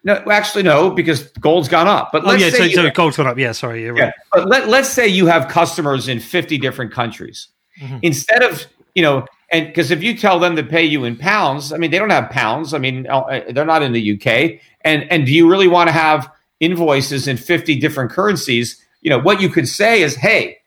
no, 0.04 0.16
actually 0.32 0.64
no, 0.64 0.90
because 0.90 1.24
gold's 1.40 1.68
gone 1.68 1.88
up. 1.88 2.12
But 2.12 2.24
oh 2.24 2.30
let's 2.30 2.42
yeah, 2.42 2.50
say 2.50 2.58
so, 2.58 2.64
you 2.64 2.88
so 2.88 2.90
gold's 2.92 3.18
gone 3.18 3.28
up. 3.28 3.38
Yeah, 3.38 3.52
sorry, 3.52 3.84
you're 3.84 3.98
yeah, 3.98 4.06
right. 4.06 4.14
but 4.34 4.48
let, 4.48 4.68
let's 4.68 4.90
say 4.90 5.08
you 5.08 5.28
have 5.28 5.48
customers 5.48 6.08
in 6.08 6.20
50 6.20 6.58
different 6.58 6.92
countries. 6.92 7.50
Mhm. 7.80 8.00
Instead 8.02 8.44
of, 8.44 8.66
you 8.96 9.04
know, 9.04 9.26
and 9.52 9.68
because 9.68 9.92
if 9.92 10.02
you 10.02 10.18
tell 10.18 10.40
them 10.40 10.56
to 10.56 10.64
pay 10.64 10.84
you 10.84 11.04
in 11.04 11.18
pounds, 11.18 11.74
I 11.74 11.78
mean, 11.78 11.92
they 11.92 12.00
don't 12.00 12.10
have 12.10 12.30
pounds. 12.30 12.74
I 12.74 12.78
mean, 12.78 13.06
uh, 13.08 13.42
they're 13.52 13.66
not 13.66 13.84
in 13.84 13.92
the 13.92 14.14
UK. 14.14 14.62
And, 14.82 15.12
and 15.12 15.26
do 15.26 15.34
you 15.34 15.50
really 15.50 15.68
want 15.68 15.90
to 15.90 15.92
have 15.92 16.32
invoices 16.60 17.28
in 17.28 17.38
50 17.38 17.76
different 17.76 18.12
currencies? 18.12 18.82
You 19.02 19.10
know, 19.10 19.20
what 19.20 19.42
you 19.42 19.50
could 19.50 19.68
say 19.68 20.02
is, 20.02 20.16
hey, 20.16 20.60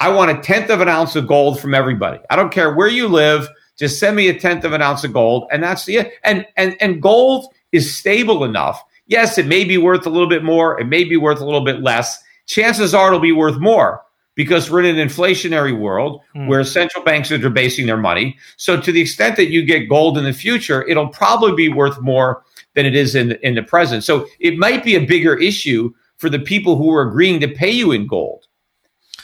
I 0.00 0.08
want 0.08 0.30
a 0.30 0.40
tenth 0.40 0.70
of 0.70 0.80
an 0.80 0.88
ounce 0.88 1.16
of 1.16 1.26
gold 1.26 1.60
from 1.60 1.74
everybody. 1.74 2.18
I 2.30 2.36
don't 2.36 2.50
care 2.50 2.74
where 2.74 2.88
you 2.88 3.08
live. 3.08 3.46
Just 3.78 4.00
send 4.00 4.16
me 4.16 4.28
a 4.28 4.38
tenth 4.38 4.64
of 4.64 4.72
an 4.72 4.80
ounce 4.80 5.04
of 5.04 5.12
gold. 5.12 5.46
And 5.52 5.62
that's 5.62 5.84
the, 5.84 6.10
and, 6.24 6.46
and, 6.56 6.76
and 6.80 7.02
gold 7.02 7.52
is 7.72 7.94
stable 7.94 8.44
enough. 8.44 8.82
Yes, 9.06 9.38
it 9.38 9.46
may 9.46 9.64
be 9.64 9.78
worth 9.78 10.06
a 10.06 10.10
little 10.10 10.28
bit 10.28 10.44
more. 10.44 10.80
It 10.80 10.86
may 10.86 11.04
be 11.04 11.16
worth 11.16 11.40
a 11.40 11.44
little 11.44 11.64
bit 11.64 11.82
less. 11.82 12.22
Chances 12.46 12.94
are 12.94 13.08
it'll 13.08 13.20
be 13.20 13.32
worth 13.32 13.58
more 13.58 14.02
because 14.34 14.70
we're 14.70 14.82
in 14.82 14.98
an 14.98 15.08
inflationary 15.08 15.76
world 15.78 16.20
Hmm. 16.32 16.46
where 16.46 16.64
central 16.64 17.04
banks 17.04 17.30
are 17.32 17.38
debasing 17.38 17.86
their 17.86 17.96
money. 17.96 18.36
So 18.56 18.80
to 18.80 18.92
the 18.92 19.00
extent 19.00 19.36
that 19.36 19.50
you 19.50 19.62
get 19.64 19.88
gold 19.88 20.16
in 20.16 20.24
the 20.24 20.32
future, 20.32 20.86
it'll 20.88 21.08
probably 21.08 21.52
be 21.52 21.68
worth 21.68 22.00
more 22.00 22.42
than 22.74 22.86
it 22.86 22.94
is 22.94 23.14
in, 23.14 23.32
in 23.42 23.56
the 23.56 23.62
present. 23.62 24.04
So 24.04 24.26
it 24.38 24.56
might 24.56 24.84
be 24.84 24.94
a 24.94 25.04
bigger 25.04 25.36
issue 25.36 25.92
for 26.18 26.30
the 26.30 26.38
people 26.38 26.76
who 26.76 26.92
are 26.94 27.02
agreeing 27.02 27.40
to 27.40 27.48
pay 27.48 27.70
you 27.70 27.92
in 27.92 28.06
gold. 28.06 28.46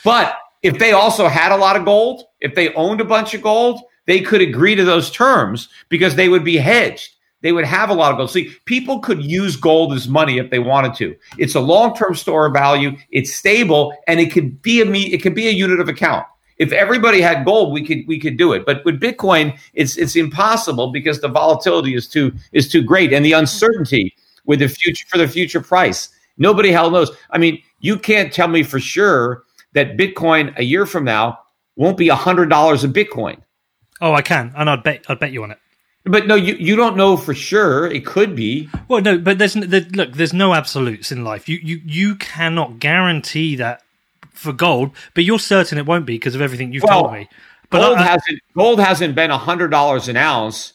But 0.03 0.37
if 0.63 0.79
they 0.79 0.91
also 0.91 1.27
had 1.27 1.51
a 1.51 1.57
lot 1.57 1.75
of 1.75 1.85
gold, 1.85 2.23
if 2.41 2.55
they 2.55 2.73
owned 2.73 2.99
a 3.01 3.05
bunch 3.05 3.33
of 3.33 3.41
gold, 3.41 3.81
they 4.05 4.19
could 4.19 4.41
agree 4.41 4.75
to 4.75 4.83
those 4.83 5.11
terms 5.11 5.69
because 5.89 6.15
they 6.15 6.29
would 6.29 6.43
be 6.43 6.57
hedged. 6.57 7.15
They 7.47 7.53
would 7.53 7.63
have 7.63 7.89
a 7.89 7.93
lot 7.93 8.11
of 8.11 8.17
gold. 8.17 8.29
See, 8.29 8.51
people 8.65 8.99
could 8.99 9.23
use 9.23 9.55
gold 9.55 9.93
as 9.93 10.09
money 10.09 10.37
if 10.37 10.49
they 10.49 10.59
wanted 10.59 10.93
to. 10.95 11.15
It's 11.37 11.55
a 11.55 11.61
long-term 11.61 12.15
store 12.15 12.47
of 12.47 12.51
value. 12.51 12.97
It's 13.11 13.33
stable, 13.33 13.95
and 14.05 14.19
it 14.19 14.33
could 14.33 14.61
be 14.61 14.81
a 14.81 14.85
me- 14.85 15.13
it 15.13 15.19
could 15.19 15.33
be 15.33 15.47
a 15.47 15.51
unit 15.51 15.79
of 15.79 15.87
account. 15.87 16.25
If 16.57 16.73
everybody 16.73 17.21
had 17.21 17.45
gold, 17.45 17.71
we 17.71 17.85
could 17.87 17.99
we 18.05 18.19
could 18.19 18.35
do 18.35 18.51
it. 18.51 18.65
But 18.65 18.83
with 18.83 18.99
Bitcoin, 18.99 19.57
it's 19.73 19.95
it's 19.95 20.17
impossible 20.17 20.91
because 20.91 21.21
the 21.21 21.29
volatility 21.29 21.95
is 21.95 22.09
too 22.09 22.33
is 22.51 22.67
too 22.67 22.83
great, 22.83 23.13
and 23.13 23.23
the 23.23 23.31
mm-hmm. 23.31 23.39
uncertainty 23.39 24.13
with 24.43 24.59
the 24.59 24.67
future 24.67 25.05
for 25.07 25.17
the 25.17 25.25
future 25.29 25.61
price. 25.61 26.09
Nobody 26.37 26.69
hell 26.69 26.91
knows. 26.91 27.11
I 27.31 27.37
mean, 27.37 27.63
you 27.79 27.97
can't 27.97 28.33
tell 28.33 28.49
me 28.49 28.61
for 28.61 28.81
sure 28.81 29.45
that 29.71 29.95
Bitcoin 29.95 30.53
a 30.57 30.63
year 30.63 30.85
from 30.85 31.05
now 31.05 31.39
won't 31.77 31.95
be 31.95 32.09
hundred 32.09 32.49
dollars 32.49 32.83
a 32.83 32.89
Bitcoin. 32.89 33.41
Oh, 34.01 34.11
I 34.11 34.21
can, 34.21 34.51
and 34.57 34.69
I'd 34.69 34.83
bet 34.83 35.05
I'd 35.07 35.19
bet 35.19 35.31
you 35.31 35.43
on 35.43 35.51
it. 35.51 35.59
But 36.09 36.27
no, 36.27 36.35
you, 36.35 36.55
you 36.55 36.75
don't 36.75 36.95
know 36.97 37.17
for 37.17 37.33
sure. 37.33 37.87
It 37.87 38.05
could 38.05 38.35
be. 38.35 38.69
Well, 38.87 39.01
no, 39.01 39.17
but 39.17 39.37
there's 39.39 39.53
there, 39.53 39.81
look. 39.91 40.13
There's 40.13 40.33
no 40.33 40.53
absolutes 40.53 41.11
in 41.11 41.23
life. 41.23 41.49
You 41.49 41.59
you 41.61 41.81
you 41.85 42.15
cannot 42.15 42.79
guarantee 42.79 43.55
that 43.57 43.81
for 44.31 44.53
gold, 44.53 44.91
but 45.15 45.23
you're 45.23 45.39
certain 45.39 45.77
it 45.77 45.85
won't 45.85 46.05
be 46.05 46.15
because 46.15 46.35
of 46.35 46.41
everything 46.41 46.71
you've 46.73 46.83
Well, 46.83 47.01
told 47.03 47.13
me. 47.13 47.27
But 47.69 47.81
gold 47.81 47.97
I- 47.97 48.03
hasn't 48.03 48.39
gold 48.55 48.79
hasn't 48.79 49.15
been 49.15 49.29
hundred 49.31 49.69
dollars 49.69 50.07
an 50.07 50.15
ounce 50.17 50.73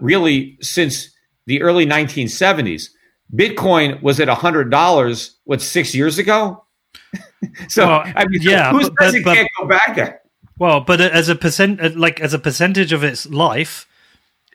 really 0.00 0.58
since 0.60 1.10
the 1.46 1.62
early 1.62 1.86
1970s. 1.86 2.90
Bitcoin 3.34 4.02
was 4.02 4.20
at 4.20 4.28
hundred 4.28 4.70
dollars 4.70 5.36
what 5.44 5.60
six 5.62 5.94
years 5.94 6.18
ago. 6.18 6.64
so 7.68 7.86
Well, 7.86 8.02
I 8.16 8.26
mean, 8.26 8.42
yeah, 8.42 8.70
who 8.70 8.82
says 8.82 8.90
but- 8.98 9.14
it 9.14 9.24
but- 9.24 9.34
can't 9.34 9.48
go 9.58 9.66
back 9.66 9.96
there? 9.96 10.20
well, 10.58 10.80
but 10.80 11.00
as 11.00 11.28
a 11.28 11.34
percent, 11.36 11.96
like 11.96 12.20
as 12.20 12.34
a 12.34 12.38
percentage 12.38 12.92
of 12.92 13.02
its 13.04 13.26
life, 13.26 13.86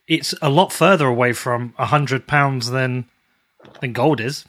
it's 0.07 0.33
a 0.41 0.49
lot 0.49 0.73
further 0.73 1.07
away 1.07 1.33
from 1.33 1.73
a 1.77 1.85
hundred 1.85 2.27
pounds 2.27 2.69
than 2.71 3.05
than 3.81 3.93
gold 3.93 4.19
is. 4.19 4.45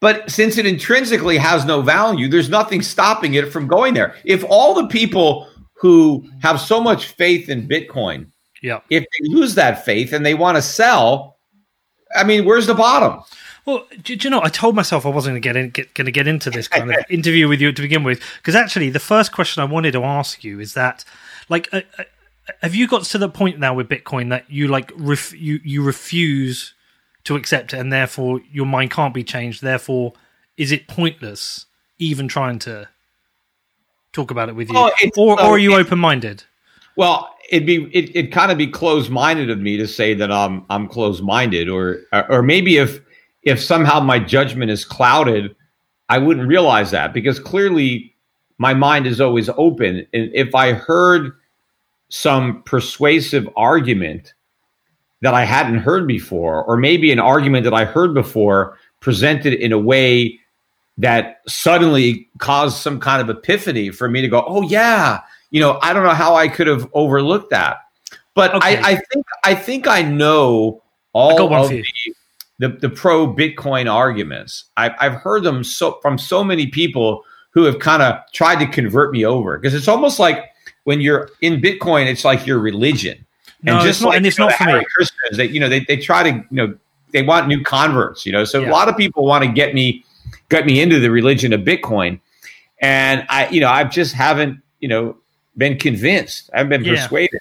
But 0.00 0.30
since 0.30 0.58
it 0.58 0.66
intrinsically 0.66 1.38
has 1.38 1.64
no 1.64 1.80
value, 1.80 2.28
there's 2.28 2.48
nothing 2.50 2.82
stopping 2.82 3.34
it 3.34 3.52
from 3.52 3.68
going 3.68 3.94
there. 3.94 4.16
If 4.24 4.44
all 4.48 4.74
the 4.74 4.88
people 4.88 5.48
who 5.74 6.28
have 6.42 6.60
so 6.60 6.80
much 6.80 7.08
faith 7.08 7.48
in 7.48 7.68
Bitcoin, 7.68 8.26
Yeah. 8.62 8.80
if 8.90 9.02
they 9.04 9.28
lose 9.28 9.54
that 9.54 9.84
faith 9.84 10.12
and 10.12 10.26
they 10.26 10.34
want 10.34 10.56
to 10.56 10.62
sell, 10.62 11.38
I 12.16 12.24
mean, 12.24 12.44
where's 12.44 12.66
the 12.66 12.74
bottom? 12.74 13.20
Well, 13.64 13.86
do, 14.02 14.16
do 14.16 14.26
you 14.26 14.30
know? 14.30 14.42
I 14.42 14.48
told 14.48 14.74
myself 14.74 15.06
I 15.06 15.08
wasn't 15.08 15.34
going 15.34 15.42
to 15.42 15.48
get, 15.48 15.56
in, 15.56 15.70
get 15.70 15.94
going 15.94 16.06
to 16.06 16.12
get 16.12 16.26
into 16.26 16.50
this 16.50 16.66
kind 16.66 16.90
of 16.92 16.96
interview 17.10 17.46
with 17.46 17.60
you 17.60 17.70
to 17.72 17.80
begin 17.82 18.02
with, 18.02 18.20
because 18.38 18.56
actually, 18.56 18.90
the 18.90 18.98
first 18.98 19.30
question 19.32 19.62
I 19.62 19.66
wanted 19.66 19.92
to 19.92 20.02
ask 20.02 20.42
you 20.42 20.58
is 20.58 20.74
that, 20.74 21.04
like, 21.48 21.68
uh, 21.72 21.82
uh, 21.96 22.02
have 22.60 22.74
you 22.74 22.88
got 22.88 23.04
to 23.04 23.18
the 23.18 23.28
point 23.28 23.58
now 23.58 23.74
with 23.74 23.88
Bitcoin 23.88 24.30
that 24.30 24.50
you 24.50 24.68
like 24.68 24.92
ref- 24.96 25.34
you 25.34 25.60
you 25.62 25.82
refuse 25.82 26.74
to 27.24 27.36
accept 27.36 27.72
it, 27.72 27.78
and 27.78 27.92
therefore 27.92 28.40
your 28.50 28.66
mind 28.66 28.90
can't 28.90 29.14
be 29.14 29.24
changed? 29.24 29.62
Therefore, 29.62 30.12
is 30.56 30.72
it 30.72 30.88
pointless 30.88 31.66
even 31.98 32.28
trying 32.28 32.58
to 32.60 32.88
talk 34.12 34.30
about 34.30 34.48
it 34.48 34.56
with 34.56 34.68
you, 34.68 34.76
Oh, 34.76 34.90
or, 35.16 35.40
or 35.40 35.50
are 35.52 35.58
you 35.58 35.74
open 35.74 35.98
minded? 35.98 36.44
Well, 36.96 37.34
it'd 37.50 37.66
be 37.66 37.84
it 37.92 38.14
it 38.14 38.32
kind 38.32 38.50
of 38.50 38.58
be 38.58 38.66
closed 38.66 39.10
minded 39.10 39.50
of 39.50 39.58
me 39.58 39.76
to 39.76 39.86
say 39.86 40.14
that 40.14 40.32
I'm 40.32 40.64
I'm 40.68 40.88
closed 40.88 41.22
minded, 41.22 41.68
or 41.68 42.00
or 42.28 42.42
maybe 42.42 42.78
if 42.78 43.00
if 43.42 43.62
somehow 43.62 44.00
my 44.00 44.18
judgment 44.18 44.70
is 44.70 44.84
clouded, 44.84 45.54
I 46.08 46.18
wouldn't 46.18 46.48
realize 46.48 46.90
that 46.90 47.12
because 47.12 47.38
clearly 47.38 48.14
my 48.58 48.74
mind 48.74 49.06
is 49.06 49.20
always 49.20 49.48
open, 49.56 50.06
and 50.12 50.30
if 50.34 50.54
I 50.54 50.72
heard 50.72 51.32
some 52.14 52.62
persuasive 52.64 53.48
argument 53.56 54.34
that 55.22 55.32
I 55.32 55.44
hadn't 55.46 55.78
heard 55.78 56.06
before, 56.06 56.62
or 56.62 56.76
maybe 56.76 57.10
an 57.10 57.18
argument 57.18 57.64
that 57.64 57.72
I 57.72 57.86
heard 57.86 58.12
before 58.12 58.76
presented 59.00 59.54
in 59.54 59.72
a 59.72 59.78
way 59.78 60.38
that 60.98 61.40
suddenly 61.48 62.28
caused 62.36 62.76
some 62.76 63.00
kind 63.00 63.22
of 63.22 63.34
epiphany 63.34 63.88
for 63.88 64.10
me 64.10 64.20
to 64.20 64.28
go, 64.28 64.44
oh 64.46 64.60
yeah, 64.60 65.20
you 65.50 65.58
know, 65.58 65.78
I 65.80 65.94
don't 65.94 66.04
know 66.04 66.10
how 66.10 66.34
I 66.34 66.48
could 66.48 66.66
have 66.66 66.86
overlooked 66.92 67.48
that. 67.48 67.78
But 68.34 68.56
Okay. 68.56 68.76
I, 68.76 68.90
I 68.90 68.94
think 68.96 69.26
I 69.44 69.54
think 69.54 69.88
I 69.88 70.02
know 70.02 70.82
all 71.14 71.50
of 71.50 71.70
the, 71.70 71.82
the 72.58 72.68
the 72.68 72.90
pro 72.90 73.26
Bitcoin 73.26 73.90
arguments. 73.90 74.66
I've 74.76 74.92
I've 75.00 75.14
heard 75.14 75.44
them 75.44 75.64
so 75.64 75.98
from 76.02 76.18
so 76.18 76.44
many 76.44 76.66
people 76.66 77.24
who 77.52 77.64
have 77.64 77.78
kind 77.78 78.02
of 78.02 78.18
tried 78.34 78.58
to 78.58 78.66
convert 78.66 79.12
me 79.12 79.24
over 79.24 79.58
because 79.58 79.72
it's 79.72 79.88
almost 79.88 80.18
like 80.18 80.51
when 80.84 81.00
you're 81.00 81.30
in 81.40 81.60
Bitcoin, 81.60 82.06
it's 82.06 82.24
like 82.24 82.46
your 82.46 82.58
religion. 82.58 83.24
No, 83.62 83.84
it's 83.84 84.00
not- 84.00 84.16
and 84.16 84.26
it's 84.26 84.38
you 84.38 84.44
know, 84.44 84.48
not 84.48 84.58
for 84.58 84.66
me. 84.78 84.84
Christians, 84.96 85.36
they 85.36 85.46
you 85.48 85.60
know 85.60 85.68
they, 85.68 85.80
they 85.80 85.96
try 85.96 86.22
to 86.24 86.30
you 86.30 86.44
know 86.50 86.74
they 87.12 87.22
want 87.22 87.46
new 87.48 87.62
converts. 87.62 88.26
You 88.26 88.32
know, 88.32 88.44
so 88.44 88.60
Yeah. 88.60 88.70
a 88.70 88.72
lot 88.72 88.88
of 88.88 88.96
people 88.96 89.24
want 89.24 89.44
to 89.44 89.50
get 89.50 89.74
me 89.74 90.04
get 90.48 90.66
me 90.66 90.80
into 90.80 90.98
the 90.98 91.10
religion 91.10 91.52
of 91.52 91.60
Bitcoin, 91.60 92.20
and 92.80 93.24
I 93.28 93.48
you 93.48 93.60
know 93.60 93.68
I 93.68 93.84
just 93.84 94.14
haven't 94.14 94.60
you 94.80 94.88
know 94.88 95.16
been 95.56 95.78
convinced. 95.78 96.50
I 96.54 96.58
haven't 96.58 96.70
been 96.82 96.84
Yeah. 96.84 97.02
persuaded. 97.06 97.40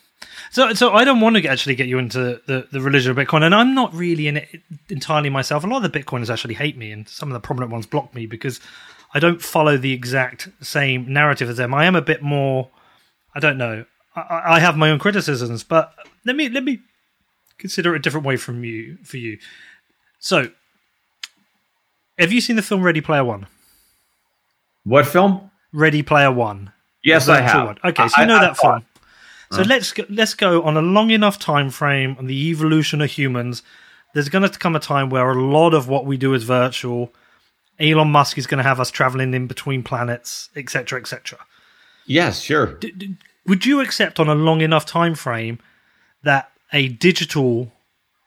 So, 0.53 0.73
so 0.73 0.91
I 0.93 1.05
don't 1.05 1.21
want 1.21 1.37
to 1.37 1.47
actually 1.47 1.75
get 1.75 1.87
you 1.87 1.97
into 1.97 2.41
the, 2.45 2.67
the 2.73 2.81
religion 2.81 3.09
of 3.11 3.15
Bitcoin, 3.15 3.41
and 3.43 3.55
I'm 3.55 3.73
not 3.73 3.93
really 3.93 4.27
in 4.27 4.35
it 4.35 4.49
entirely 4.89 5.29
myself. 5.29 5.63
A 5.63 5.67
lot 5.67 5.81
of 5.83 5.89
the 5.89 5.97
Bitcoiners 5.99 6.29
actually 6.29 6.55
hate 6.55 6.75
me, 6.77 6.91
and 6.91 7.07
some 7.07 7.29
of 7.29 7.33
the 7.33 7.39
prominent 7.39 7.71
ones 7.71 7.85
block 7.85 8.13
me 8.13 8.25
because 8.25 8.59
I 9.13 9.19
don't 9.19 9.41
follow 9.41 9.77
the 9.77 9.93
exact 9.93 10.49
same 10.59 11.11
narrative 11.11 11.49
as 11.49 11.55
them. 11.55 11.73
I 11.73 11.85
am 11.85 11.95
a 11.95 12.01
bit 12.01 12.21
more. 12.21 12.67
I 13.35 13.39
don't 13.39 13.57
know. 13.57 13.85
I- 14.15 14.21
I, 14.21 14.55
I 14.55 14.59
have 14.59 14.75
my 14.77 14.89
own 14.91 14.99
criticisms, 14.99 15.63
but 15.63 15.93
let 16.25 16.35
me 16.35 16.49
let 16.49 16.63
me 16.65 16.79
consider 17.57 17.93
it 17.93 17.99
a 17.99 18.01
different 18.01 18.25
way 18.25 18.35
from 18.37 18.63
you 18.63 18.97
for 19.03 19.17
you. 19.17 19.37
So, 20.19 20.49
have 22.19 22.31
you 22.31 22.41
seen 22.41 22.55
the 22.57 22.61
film 22.61 22.81
Ready 22.83 23.01
Player 23.01 23.23
One? 23.23 23.47
What 24.83 25.05
film? 25.07 25.49
Ready 25.71 26.03
Player 26.03 26.31
One. 26.31 26.71
Yes, 27.03 27.29
I 27.29 27.41
have. 27.41 27.65
one. 27.67 27.77
Okay, 27.83 28.07
so 28.07 28.15
I- 28.17 28.21
you 28.21 28.27
know 28.27 28.37
I 28.37 28.41
that 28.41 28.57
thought- 28.57 28.81
film. 28.81 28.85
So 29.51 29.59
uh-huh. 29.59 29.65
let's 29.67 29.91
go, 29.91 30.05
let's 30.09 30.33
go 30.33 30.63
on 30.63 30.77
a 30.77 30.81
long 30.81 31.09
enough 31.09 31.37
time 31.37 31.71
frame 31.71 32.15
on 32.17 32.27
the 32.27 32.49
evolution 32.49 33.01
of 33.01 33.11
humans. 33.11 33.63
There's 34.13 34.29
going 34.29 34.49
to 34.49 34.57
come 34.59 34.77
a 34.77 34.79
time 34.79 35.09
where 35.09 35.29
a 35.29 35.41
lot 35.43 35.73
of 35.73 35.89
what 35.89 36.05
we 36.05 36.15
do 36.15 36.33
is 36.33 36.43
virtual. 36.43 37.13
Elon 37.77 38.09
Musk 38.11 38.37
is 38.37 38.47
going 38.47 38.59
to 38.59 38.63
have 38.63 38.79
us 38.79 38.89
traveling 38.91 39.33
in 39.33 39.47
between 39.47 39.83
planets, 39.83 40.49
etc., 40.55 41.01
etc. 41.01 41.37
Yes, 42.11 42.41
sure. 42.41 42.77
Would 43.47 43.65
you 43.65 43.79
accept 43.79 44.19
on 44.19 44.27
a 44.27 44.35
long 44.35 44.61
enough 44.61 44.85
time 44.85 45.15
frame 45.15 45.59
that 46.23 46.51
a 46.73 46.89
digital 46.89 47.71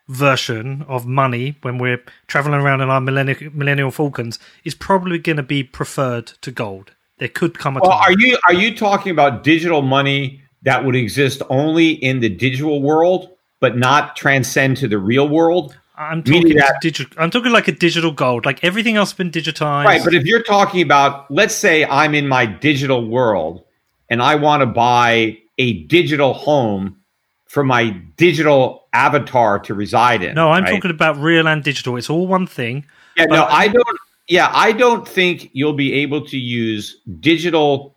version 0.08 0.84
of 0.88 1.06
money, 1.06 1.56
when 1.62 1.78
we're 1.78 2.02
traveling 2.26 2.60
around 2.60 2.80
in 2.80 2.88
our 2.90 3.00
millennial, 3.00 3.50
millennial 3.52 3.90
Falcons, 3.90 4.38
is 4.64 4.74
probably 4.74 5.18
going 5.18 5.36
to 5.36 5.42
be 5.42 5.62
preferred 5.62 6.26
to 6.42 6.50
gold? 6.50 6.92
There 7.18 7.28
could 7.28 7.58
come 7.58 7.76
a 7.76 7.80
Well, 7.80 7.90
time. 7.92 8.00
are 8.02 8.12
you 8.18 8.38
are 8.48 8.54
you 8.54 8.76
talking 8.76 9.12
about 9.12 9.44
digital 9.44 9.82
money 9.82 10.42
that 10.62 10.84
would 10.84 10.96
exist 10.96 11.42
only 11.48 11.90
in 11.90 12.20
the 12.20 12.28
digital 12.28 12.82
world, 12.82 13.30
but 13.60 13.76
not 13.76 14.16
transcend 14.16 14.78
to 14.78 14.88
the 14.88 14.98
real 14.98 15.28
world? 15.28 15.76
I'm 15.96 16.22
talking 16.24 16.56
that- 16.56 16.80
digital. 16.80 17.14
I'm 17.18 17.30
talking 17.30 17.52
like 17.52 17.68
a 17.68 17.72
digital 17.72 18.10
gold. 18.10 18.44
Like 18.44 18.64
everything 18.64 18.96
else 18.96 19.10
has 19.12 19.16
been 19.16 19.30
digitized. 19.30 19.84
Right, 19.84 20.02
but 20.02 20.12
if 20.12 20.24
you're 20.24 20.42
talking 20.42 20.82
about, 20.82 21.30
let's 21.30 21.54
say 21.54 21.84
I'm 21.84 22.14
in 22.14 22.26
my 22.26 22.46
digital 22.46 23.06
world 23.06 23.63
and 24.08 24.22
I 24.22 24.34
want 24.36 24.60
to 24.62 24.66
buy 24.66 25.38
a 25.58 25.84
digital 25.84 26.32
home 26.32 26.98
for 27.46 27.64
my 27.64 27.90
digital 28.16 28.88
avatar 28.92 29.58
to 29.60 29.74
reside 29.74 30.22
in. 30.22 30.34
no, 30.34 30.50
I'm 30.50 30.64
right? 30.64 30.74
talking 30.74 30.90
about 30.90 31.16
real 31.18 31.46
and 31.46 31.62
digital. 31.62 31.96
It's 31.96 32.10
all 32.10 32.26
one 32.26 32.46
thing. 32.46 32.84
Yeah, 33.16 33.26
no, 33.26 33.44
I 33.44 33.68
don't. 33.68 33.98
Yeah, 34.26 34.50
I 34.52 34.72
don't 34.72 35.06
think 35.06 35.50
you'll 35.52 35.74
be 35.74 35.92
able 35.92 36.26
to 36.26 36.38
use 36.38 37.00
digital 37.20 37.94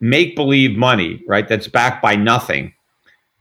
make 0.00 0.34
believe 0.34 0.76
money, 0.76 1.22
right? 1.28 1.46
That's 1.46 1.68
backed 1.68 2.02
by 2.02 2.16
nothing 2.16 2.72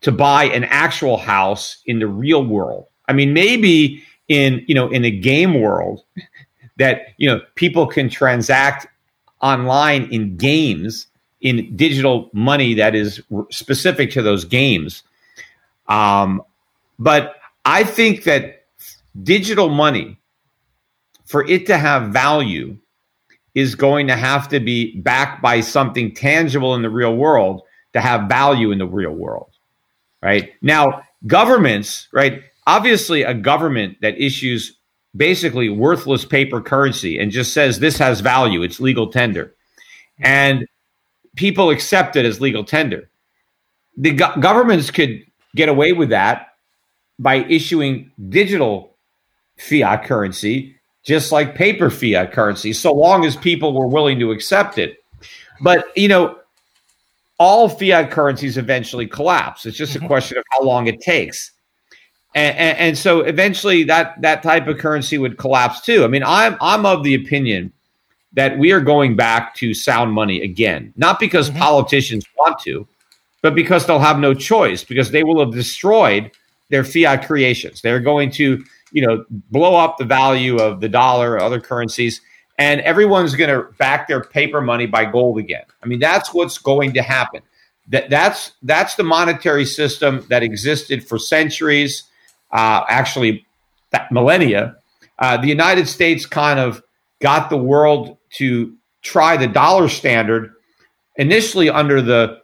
to 0.01 0.11
buy 0.11 0.45
an 0.45 0.65
actual 0.65 1.17
house 1.17 1.81
in 1.85 1.99
the 1.99 2.07
real 2.07 2.43
world. 2.43 2.85
I 3.07 3.13
mean, 3.13 3.33
maybe 3.33 4.03
in 4.27 4.63
you 4.67 4.75
know 4.75 4.87
in 4.89 5.03
a 5.03 5.11
game 5.11 5.59
world 5.59 6.03
that 6.77 7.13
you 7.17 7.29
know 7.29 7.41
people 7.55 7.87
can 7.87 8.09
transact 8.09 8.87
online 9.41 10.03
in 10.11 10.37
games 10.37 11.07
in 11.41 11.75
digital 11.75 12.29
money 12.33 12.73
that 12.75 12.95
is 12.95 13.21
r- 13.33 13.47
specific 13.49 14.11
to 14.11 14.21
those 14.21 14.45
games. 14.45 15.03
Um, 15.87 16.43
but 16.97 17.35
I 17.65 17.83
think 17.83 18.23
that 18.25 18.65
digital 19.21 19.69
money 19.69 20.19
for 21.25 21.47
it 21.47 21.67
to 21.67 21.77
have 21.77 22.11
value 22.11 22.77
is 23.55 23.75
going 23.75 24.07
to 24.07 24.15
have 24.15 24.47
to 24.49 24.59
be 24.59 24.99
backed 25.01 25.41
by 25.41 25.61
something 25.61 26.13
tangible 26.13 26.75
in 26.75 26.81
the 26.81 26.89
real 26.89 27.15
world 27.15 27.61
to 27.93 28.01
have 28.01 28.29
value 28.29 28.71
in 28.71 28.77
the 28.77 28.85
real 28.85 29.11
world 29.11 29.51
right 30.21 30.51
now 30.61 31.01
governments 31.25 32.07
right 32.11 32.43
obviously 32.67 33.23
a 33.23 33.33
government 33.33 33.97
that 34.01 34.19
issues 34.21 34.77
basically 35.15 35.69
worthless 35.69 36.23
paper 36.23 36.61
currency 36.61 37.17
and 37.19 37.31
just 37.31 37.53
says 37.53 37.79
this 37.79 37.97
has 37.97 38.21
value 38.21 38.61
it's 38.61 38.79
legal 38.79 39.07
tender 39.07 39.53
and 40.19 40.67
people 41.39 41.69
accept 41.69 42.15
it 42.15 42.25
as 42.25 42.41
legal 42.41 42.63
tender 42.63 43.09
the 43.97 44.11
go- 44.11 44.35
governments 44.39 44.91
could 44.91 45.23
get 45.55 45.69
away 45.69 45.93
with 45.93 46.09
that 46.09 46.47
by 47.17 47.35
issuing 47.35 48.11
digital 48.29 48.95
fiat 49.57 50.03
currency 50.03 50.75
just 51.03 51.31
like 51.31 51.55
paper 51.55 51.89
fiat 51.89 52.31
currency, 52.31 52.73
so 52.73 52.93
long 52.93 53.25
as 53.25 53.35
people 53.35 53.73
were 53.73 53.87
willing 53.87 54.19
to 54.19 54.31
accept 54.31 54.77
it. 54.77 54.97
But, 55.61 55.85
you 55.95 56.07
know, 56.07 56.37
all 57.39 57.69
fiat 57.69 58.11
currencies 58.11 58.57
eventually 58.57 59.07
collapse. 59.07 59.65
It's 59.65 59.77
just 59.77 59.95
a 59.95 59.99
mm-hmm. 59.99 60.07
question 60.07 60.37
of 60.37 60.43
how 60.51 60.61
long 60.61 60.87
it 60.87 61.01
takes. 61.01 61.51
And, 62.35 62.55
and, 62.57 62.77
and 62.77 62.97
so 62.97 63.21
eventually 63.21 63.83
that, 63.85 64.21
that 64.21 64.43
type 64.43 64.67
of 64.67 64.77
currency 64.77 65.17
would 65.17 65.37
collapse 65.37 65.81
too. 65.81 66.03
I 66.03 66.07
mean, 66.07 66.23
I'm, 66.23 66.57
I'm 66.61 66.85
of 66.85 67.03
the 67.03 67.15
opinion 67.15 67.73
that 68.33 68.57
we 68.57 68.71
are 68.71 68.81
going 68.81 69.15
back 69.15 69.55
to 69.55 69.73
sound 69.73 70.13
money 70.13 70.41
again, 70.41 70.93
not 70.95 71.19
because 71.19 71.49
politicians 71.49 72.25
want 72.37 72.59
to, 72.59 72.87
but 73.41 73.55
because 73.55 73.85
they'll 73.85 73.99
have 73.99 74.19
no 74.19 74.33
choice, 74.33 74.83
because 74.83 75.11
they 75.11 75.23
will 75.23 75.39
have 75.39 75.53
destroyed 75.53 76.31
their 76.69 76.83
fiat 76.83 77.25
creations. 77.25 77.81
They're 77.81 77.99
going 77.99 78.29
to, 78.31 78.63
you 78.91 79.05
know, 79.05 79.25
blow 79.29 79.75
up 79.75 79.97
the 79.97 80.05
value 80.05 80.57
of 80.57 80.79
the 80.81 80.89
dollar 80.89 81.33
or 81.33 81.41
other 81.41 81.59
currencies, 81.59 82.21
and 82.59 82.81
everyone's 82.81 83.35
going 83.35 83.49
to 83.49 83.71
back 83.77 84.07
their 84.07 84.23
paper 84.23 84.61
money 84.61 84.85
by 84.85 85.05
gold 85.05 85.39
again. 85.39 85.63
I 85.81 85.87
mean, 85.87 85.99
that's 85.99 86.33
what's 86.33 86.57
going 86.57 86.93
to 86.93 87.01
happen. 87.01 87.41
That 87.87 88.11
that's 88.11 88.51
that's 88.61 88.93
the 88.95 89.03
monetary 89.03 89.65
system 89.65 90.23
that 90.29 90.43
existed 90.43 91.07
for 91.07 91.17
centuries, 91.17 92.03
uh, 92.51 92.83
actually, 92.87 93.47
that 93.89 94.11
millennia. 94.11 94.75
Uh, 95.17 95.37
the 95.37 95.47
United 95.47 95.87
States 95.87 96.27
kind 96.27 96.59
of 96.59 96.83
got 97.19 97.49
the 97.49 97.57
world 97.57 98.18
to 98.31 98.75
try 99.01 99.37
the 99.37 99.47
dollar 99.47 99.89
standard 99.89 100.53
initially 101.17 101.69
under 101.69 102.01
the 102.01 102.39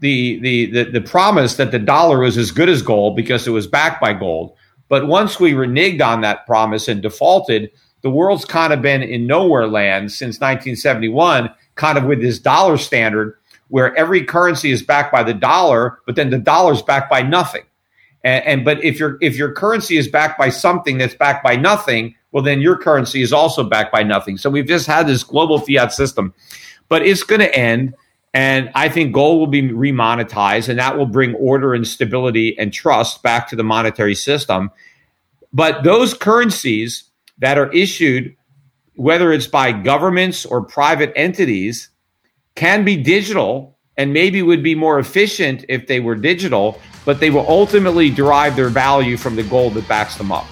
the, 0.00 0.38
the 0.40 0.66
the 0.66 0.84
the 0.90 1.00
promise 1.00 1.56
that 1.56 1.70
the 1.70 1.78
dollar 1.78 2.18
was 2.20 2.36
as 2.36 2.50
good 2.50 2.68
as 2.68 2.82
gold 2.82 3.16
because 3.16 3.46
it 3.46 3.50
was 3.50 3.66
backed 3.66 4.00
by 4.00 4.12
gold. 4.12 4.54
But 4.88 5.06
once 5.06 5.40
we 5.40 5.52
reneged 5.52 6.04
on 6.04 6.20
that 6.20 6.46
promise 6.46 6.86
and 6.86 7.02
defaulted, 7.02 7.70
the 8.02 8.10
world's 8.10 8.44
kind 8.44 8.72
of 8.72 8.82
been 8.82 9.02
in 9.02 9.26
nowhere 9.26 9.66
land 9.66 10.12
since 10.12 10.36
1971, 10.36 11.50
kind 11.74 11.98
of 11.98 12.04
with 12.04 12.20
this 12.20 12.38
dollar 12.38 12.76
standard 12.76 13.36
where 13.68 13.96
every 13.96 14.24
currency 14.24 14.70
is 14.70 14.82
backed 14.82 15.12
by 15.12 15.22
the 15.22 15.34
dollar, 15.34 15.98
but 16.06 16.14
then 16.14 16.30
the 16.30 16.38
dollar's 16.38 16.82
backed 16.82 17.10
by 17.10 17.22
nothing. 17.22 17.64
And, 18.22 18.44
and 18.44 18.64
but 18.64 18.84
if 18.84 18.98
your 18.98 19.18
if 19.20 19.36
your 19.36 19.52
currency 19.52 19.96
is 19.96 20.08
backed 20.08 20.38
by 20.38 20.50
something 20.50 20.98
that's 20.98 21.14
backed 21.14 21.42
by 21.42 21.56
nothing, 21.56 22.14
well, 22.36 22.44
then 22.44 22.60
your 22.60 22.76
currency 22.76 23.22
is 23.22 23.32
also 23.32 23.64
backed 23.64 23.90
by 23.90 24.02
nothing. 24.02 24.36
So 24.36 24.50
we've 24.50 24.66
just 24.66 24.86
had 24.86 25.06
this 25.06 25.24
global 25.24 25.58
fiat 25.58 25.94
system, 25.94 26.34
but 26.86 27.00
it's 27.00 27.22
going 27.22 27.40
to 27.40 27.56
end. 27.56 27.94
And 28.34 28.70
I 28.74 28.90
think 28.90 29.14
gold 29.14 29.38
will 29.38 29.46
be 29.46 29.62
remonetized, 29.62 30.68
and 30.68 30.78
that 30.78 30.98
will 30.98 31.06
bring 31.06 31.34
order 31.36 31.72
and 31.72 31.88
stability 31.88 32.54
and 32.58 32.74
trust 32.74 33.22
back 33.22 33.48
to 33.48 33.56
the 33.56 33.64
monetary 33.64 34.14
system. 34.14 34.70
But 35.54 35.82
those 35.82 36.12
currencies 36.12 37.04
that 37.38 37.56
are 37.56 37.72
issued, 37.72 38.36
whether 38.96 39.32
it's 39.32 39.46
by 39.46 39.72
governments 39.72 40.44
or 40.44 40.60
private 40.60 41.14
entities, 41.16 41.88
can 42.54 42.84
be 42.84 42.98
digital 42.98 43.78
and 43.96 44.12
maybe 44.12 44.42
would 44.42 44.62
be 44.62 44.74
more 44.74 44.98
efficient 44.98 45.64
if 45.70 45.86
they 45.86 46.00
were 46.00 46.14
digital, 46.14 46.82
but 47.06 47.18
they 47.18 47.30
will 47.30 47.48
ultimately 47.48 48.10
derive 48.10 48.56
their 48.56 48.68
value 48.68 49.16
from 49.16 49.36
the 49.36 49.42
gold 49.44 49.72
that 49.72 49.88
backs 49.88 50.16
them 50.16 50.30
up. 50.30 50.44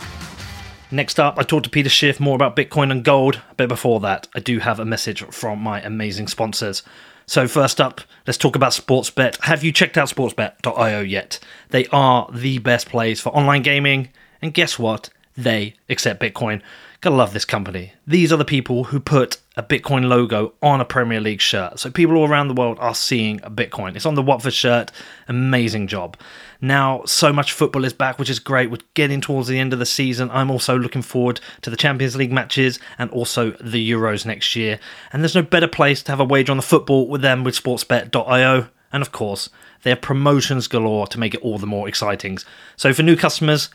Next 0.95 1.19
up, 1.19 1.41
I 1.41 1.43
talked 1.43 1.65
to 1.65 1.71
Peter 1.71 1.89
Schiff 1.89 2.21
more 2.21 2.37
about 2.37 2.55
Bitcoin 2.55 2.93
and 2.93 3.03
gold, 3.03 3.41
but 3.57 3.69
before 3.69 3.99
that, 3.99 4.29
I 4.33 4.39
do 4.39 4.61
have 4.61 4.79
a 4.79 4.85
message 4.85 5.25
from 5.25 5.59
my 5.59 5.81
amazing 5.83 6.29
sponsors. 6.29 6.85
So, 7.27 7.49
first 7.49 7.81
up, 7.81 8.03
let's 8.29 8.39
talk 8.39 8.55
about 8.55 8.71
Sportsbet. 8.71 9.41
Have 9.41 9.65
you 9.65 9.73
checked 9.73 9.99
out 9.99 10.09
sportsbet.io 10.09 11.01
yet? 11.01 11.41
They 11.71 11.87
are 11.87 12.31
the 12.33 12.59
best 12.59 12.91
place 12.91 13.21
for 13.21 13.31
online 13.31 13.63
gaming, 13.63 14.11
and 14.41 14.55
guess 14.55 14.79
what? 14.79 15.11
They 15.37 15.75
accept 15.89 16.23
Bitcoin. 16.23 16.63
Gotta 17.01 17.17
love 17.17 17.35
this 17.35 17.45
company. 17.45 17.93
These 18.07 18.33
are 18.33 18.37
the 18.37 18.45
people 18.45 18.85
who 18.85 18.99
put 18.99 19.39
a 19.57 19.63
Bitcoin 19.63 20.09
logo 20.09 20.55
on 20.63 20.81
a 20.81 20.85
Premier 20.85 21.21
League 21.21 21.41
shirt. 21.41 21.79
So 21.79 21.91
people 21.91 22.17
all 22.17 22.29
around 22.29 22.49
the 22.49 22.55
world 22.55 22.79
are 22.81 22.95
seeing 22.95 23.41
a 23.43 23.51
Bitcoin. 23.51 23.95
It's 23.95 24.07
on 24.07 24.15
the 24.15 24.23
Watford 24.23 24.55
shirt. 24.55 24.91
Amazing 25.29 25.89
job. 25.89 26.17
Now, 26.61 27.03
so 27.05 27.33
much 27.33 27.53
football 27.53 27.85
is 27.85 27.93
back, 27.93 28.19
which 28.19 28.31
is 28.31 28.39
great. 28.39 28.71
We're 28.71 28.79
getting 28.95 29.21
towards 29.21 29.49
the 29.49 29.59
end 29.59 29.73
of 29.73 29.79
the 29.79 29.87
season. 29.87 30.31
I'm 30.31 30.51
also 30.51 30.79
looking 30.79 31.03
forward 31.03 31.41
to 31.61 31.69
the 31.69 31.77
Champions 31.77 32.17
League 32.17 32.33
matches 32.33 32.79
and 32.99 33.11
also 33.11 33.51
the 33.61 33.91
Euros 33.91 34.25
next 34.25 34.57
year. 34.57 34.81
And 35.13 35.23
there's 35.23 35.35
no 35.35 35.43
better 35.43 35.69
place 35.69 36.03
to 36.05 36.13
have 36.13 36.21
a 36.21 36.25
wager 36.25 36.53
on 36.53 36.57
the 36.57 36.63
football 36.63 37.07
with 37.07 37.21
them 37.21 37.45
with 37.45 37.61
sportsbet.io. 37.61 38.69
And 38.93 39.03
of 39.03 39.13
course, 39.13 39.51
have 39.85 40.01
promotions 40.01 40.69
galore 40.69 41.07
to 41.09 41.21
make 41.21 41.35
it 41.35 41.43
all 41.43 41.59
the 41.59 41.67
more 41.67 41.89
exciting. 41.89 42.39
So 42.77 42.95
for 42.95 43.03
new 43.03 43.17
customers, 43.17 43.69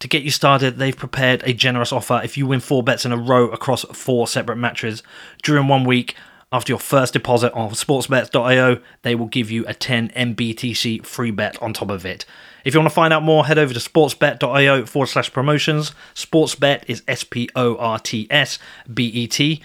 to 0.00 0.08
get 0.08 0.22
you 0.22 0.30
started, 0.30 0.76
they've 0.76 0.96
prepared 0.96 1.42
a 1.44 1.52
generous 1.52 1.92
offer. 1.92 2.20
If 2.22 2.36
you 2.36 2.46
win 2.46 2.60
four 2.60 2.82
bets 2.82 3.04
in 3.04 3.12
a 3.12 3.16
row 3.16 3.48
across 3.48 3.84
four 3.84 4.26
separate 4.26 4.56
matches 4.56 5.02
during 5.42 5.68
one 5.68 5.84
week, 5.84 6.14
after 6.50 6.72
your 6.72 6.78
first 6.78 7.12
deposit 7.12 7.52
on 7.52 7.70
sportsbet.io, 7.70 8.80
they 9.02 9.14
will 9.14 9.26
give 9.26 9.50
you 9.50 9.66
a 9.66 9.74
10 9.74 10.08
MBTC 10.10 11.04
free 11.04 11.30
bet 11.30 11.60
on 11.60 11.74
top 11.74 11.90
of 11.90 12.06
it. 12.06 12.24
If 12.64 12.74
you 12.74 12.80
want 12.80 12.90
to 12.90 12.94
find 12.94 13.12
out 13.12 13.22
more, 13.22 13.46
head 13.46 13.58
over 13.58 13.74
to 13.74 13.80
sportsbet.io 13.80 14.86
forward 14.86 15.06
slash 15.08 15.32
promotions. 15.32 15.92
Sportsbet 16.14 16.84
is 16.86 17.02
S 17.06 17.24
P 17.24 17.48
O 17.54 17.76
R 17.76 17.98
T 17.98 18.26
S 18.30 18.58
B 18.92 19.06
E 19.06 19.26
T. 19.26 19.62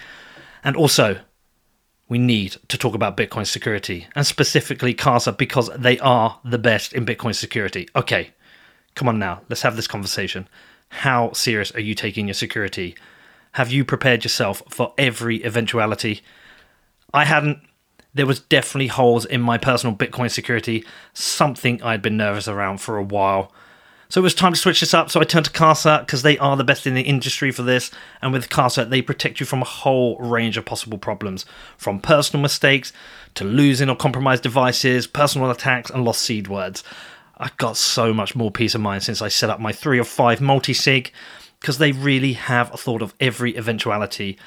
And 0.64 0.76
also, 0.76 1.20
we 2.10 2.18
need 2.18 2.58
to 2.68 2.78
talk 2.78 2.96
about 2.96 3.18
Bitcoin 3.18 3.48
security 3.48 4.08
and 4.16 4.26
specifically 4.28 4.94
Casa 4.94 5.32
because 5.32 5.70
they 5.78 5.98
are 6.00 6.40
the 6.44 6.58
best 6.58 6.94
in 6.94 7.06
Bitcoin 7.06 7.34
security. 7.34 7.88
Okay, 7.96 8.32
come 8.96 9.08
on 9.08 9.20
now, 9.20 9.42
let's 9.50 9.62
have 9.62 9.76
this 9.76 9.88
conversation. 9.88 10.48
How 10.90 11.32
serious 11.32 11.72
are 11.72 11.82
you 11.82 11.96
taking 11.96 12.28
your 12.28 12.34
security? 12.34 12.96
Have 13.54 13.72
you 13.72 13.86
prepared 13.86 14.24
yourself 14.24 14.62
for 14.70 14.94
every 14.98 15.44
eventuality? 15.44 16.22
I 17.14 17.26
hadn't. 17.26 17.60
There 18.14 18.26
was 18.28 18.40
definitely 18.40 18.88
holes 18.88 19.26
in 19.26 19.42
my 19.42 19.58
personal 19.58 19.96
Bitcoin 19.96 20.30
security, 20.30 20.86
something 21.14 21.82
I'd 21.82 22.02
been 22.02 22.18
nervous 22.18 22.48
around 22.48 22.80
for 22.80 22.98
a 22.98 23.04
while. 23.04 23.52
So 24.14 24.22
it 24.22 24.24
was 24.24 24.36
time 24.36 24.54
to 24.54 24.60
switch 24.60 24.82
this 24.82 24.94
up. 24.94 25.10
So 25.10 25.20
I 25.20 25.24
turned 25.24 25.46
to 25.46 25.52
Casa 25.52 26.04
because 26.06 26.22
they 26.22 26.38
are 26.38 26.56
the 26.56 26.64
best 26.64 26.86
in 26.86 26.94
the 26.94 27.02
industry 27.02 27.50
for 27.50 27.64
this. 27.64 27.90
And 28.22 28.32
with 28.32 28.52
Casa, 28.52 28.86
they 28.86 29.02
protect 29.02 29.40
you 29.40 29.48
from 29.48 29.64
a 29.64 29.66
whole 29.66 30.18
range 30.20 30.56
of 30.56 30.66
possible 30.66 31.00
problems 31.00 31.48
from 31.78 32.00
personal 32.00 32.44
mistakes 32.44 32.94
to 33.34 33.44
losing 33.44 33.90
or 33.90 33.96
compromised 33.96 34.44
devices, 34.44 35.08
personal 35.08 35.50
attacks, 35.50 35.90
and 35.90 36.06
lost 36.06 36.22
seed 36.22 36.48
words. 36.48 36.84
I've 37.38 37.58
got 37.58 37.78
so 37.78 38.14
much 38.14 38.36
more 38.36 38.52
peace 38.52 38.76
of 38.76 38.82
mind 38.82 39.04
since 39.04 39.22
I 39.22 39.28
set 39.28 39.50
up 39.50 39.60
my 39.60 39.72
three 39.72 40.00
or 40.00 40.04
five 40.04 40.40
multi 40.40 40.74
sig 40.74 41.12
because 41.60 41.78
they 41.78 41.92
really 41.92 42.34
have 42.34 42.70
thought 42.72 43.02
of 43.02 43.14
every 43.20 43.56
eventuality. 43.56 44.38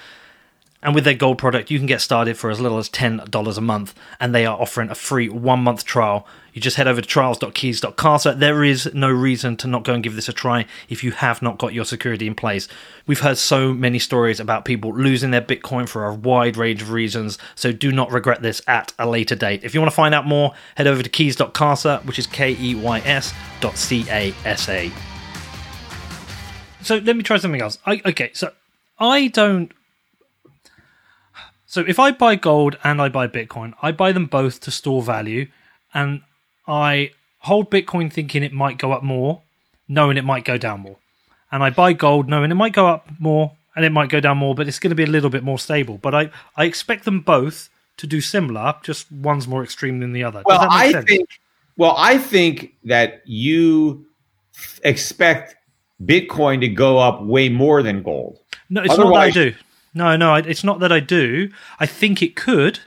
And 0.83 0.95
with 0.95 1.05
their 1.05 1.15
gold 1.15 1.39
product, 1.39 1.71
you 1.71 1.79
can 1.79 1.87
get 1.87 2.01
started 2.01 2.37
for 2.37 2.51
as 2.51 2.61
little 2.61 2.79
as 2.79 2.89
$10 2.89 3.59
a 3.59 3.61
month, 3.61 3.95
and 4.21 4.35
they 4.35 4.47
are 4.47 4.61
offering 4.61 4.91
a 4.91 4.95
free 4.95 5.29
one 5.29 5.61
month 5.61 5.85
trial. 5.85 6.27
You 6.53 6.62
just 6.62 6.77
head 6.77 6.89
over 6.89 7.01
to 7.01 7.07
trials.keys.casa. 7.07 8.35
There 8.35 8.65
is 8.65 8.95
no 8.95 9.11
reason 9.11 9.57
to 9.59 9.67
not 9.67 9.85
go 9.85 9.95
and 9.95 10.03
give 10.03 10.17
this 10.17 10.29
a 10.29 10.33
try 10.33 10.65
if 10.89 11.05
you 11.05 11.11
have 11.12 11.43
not 11.43 11.59
got 11.59 11.75
your 11.75 11.85
security 11.85 12.27
in 12.27 12.35
place. 12.35 12.67
We've 13.07 13.21
heard 13.21 13.37
so 13.37 13.75
many 13.75 13.99
stories 13.99 14.41
about 14.41 14.65
people 14.65 14.95
losing 14.95 15.33
their 15.33 15.43
Bitcoin 15.43 15.89
for 15.89 16.07
a 16.07 16.15
wide 16.15 16.57
range 16.57 16.83
of 16.83 16.93
reasons, 16.93 17.37
so 17.55 17.73
do 17.73 17.93
not 17.93 18.11
regret 18.11 18.41
this 18.43 18.62
at 18.67 18.93
a 18.99 19.07
later 19.07 19.35
date. 19.35 19.65
If 19.65 19.75
you 19.75 19.81
want 19.81 19.91
to 19.91 19.97
find 19.97 20.15
out 20.15 20.27
more, 20.27 20.55
head 20.77 20.87
over 20.87 21.03
to 21.03 21.09
keys.casa, 21.09 22.01
which 22.05 22.19
is 22.19 22.27
K 22.27 22.57
E 22.59 22.75
Y 22.75 23.01
S 23.01 23.35
dot 23.61 23.77
C 23.77 24.07
A 24.09 24.33
S 24.45 24.69
A. 24.69 24.91
So 26.81 26.99
let 26.99 27.17
me 27.17 27.23
try 27.23 27.37
something 27.37 27.61
else. 27.61 27.79
I, 27.85 28.01
okay, 28.07 28.31
so 28.33 28.53
I 28.99 29.27
don't 29.27 29.73
so 31.66 31.85
if 31.87 31.98
I 31.98 32.12
buy 32.12 32.37
gold 32.37 32.79
and 32.85 33.00
I 33.00 33.09
buy 33.09 33.26
Bitcoin, 33.26 33.74
I 33.83 33.92
buy 33.92 34.12
them 34.12 34.26
both 34.26 34.61
to 34.61 34.70
store 34.70 35.02
value, 35.02 35.48
and 35.92 36.22
I 36.66 37.11
hold 37.38 37.70
Bitcoin 37.70 38.12
thinking 38.12 38.42
it 38.42 38.52
might 38.52 38.79
go 38.79 38.92
up 38.92 39.02
more, 39.02 39.42
knowing 39.88 40.16
it 40.16 40.24
might 40.24 40.44
go 40.44 40.59
down 40.59 40.81
more. 40.81 40.96
And 41.52 41.62
I 41.62 41.70
buy 41.70 41.92
gold 41.92 42.29
knowing 42.29 42.50
it 42.50 42.55
might 42.55 42.72
go 42.72 42.88
up 42.88 43.09
more 43.20 43.52
and 43.76 43.85
it 43.85 43.92
might 43.92 44.09
go 44.09 44.18
down 44.20 44.38
more, 44.38 44.55
but 44.55 44.66
it's 44.66 44.79
going 44.79 44.90
to 44.90 44.96
be 44.96 45.05
a 45.05 45.09
little 45.09 45.31
bit 45.31 45.44
more 45.44 45.59
stable. 45.59 45.98
But 45.98 46.14
I, 46.14 46.31
I 46.57 46.64
expect 46.64 47.05
them 47.05 47.20
both 47.20 47.68
to 47.98 48.07
do 48.07 48.20
similar, 48.20 48.74
just 48.83 49.11
one's 49.12 49.46
more 49.46 49.62
extreme 49.62 50.00
than 50.00 50.12
the 50.12 50.24
other. 50.24 50.42
Well, 50.44 50.66
I 50.68 50.92
sense? 50.92 51.09
think 51.09 51.29
well, 51.76 51.94
I 51.96 52.18
think 52.18 52.74
that 52.85 53.22
you 53.26 54.07
expect 54.83 55.57
Bitcoin 56.02 56.61
to 56.61 56.68
go 56.68 56.98
up 56.98 57.22
way 57.22 57.48
more 57.48 57.83
than 57.83 58.02
gold. 58.02 58.38
No, 58.70 58.83
it's 58.83 58.94
Otherwise, 58.94 59.35
not 59.35 59.40
that 59.40 59.40
I 59.40 59.50
do. 59.50 59.57
No, 59.96 60.14
no, 60.14 60.35
it's 60.35 60.62
not 60.62 60.80
that 60.80 60.92
I 60.92 61.00
do. 61.00 61.50
I 61.80 61.87
think 61.87 62.22
it 62.22 62.37
could, 62.37 62.80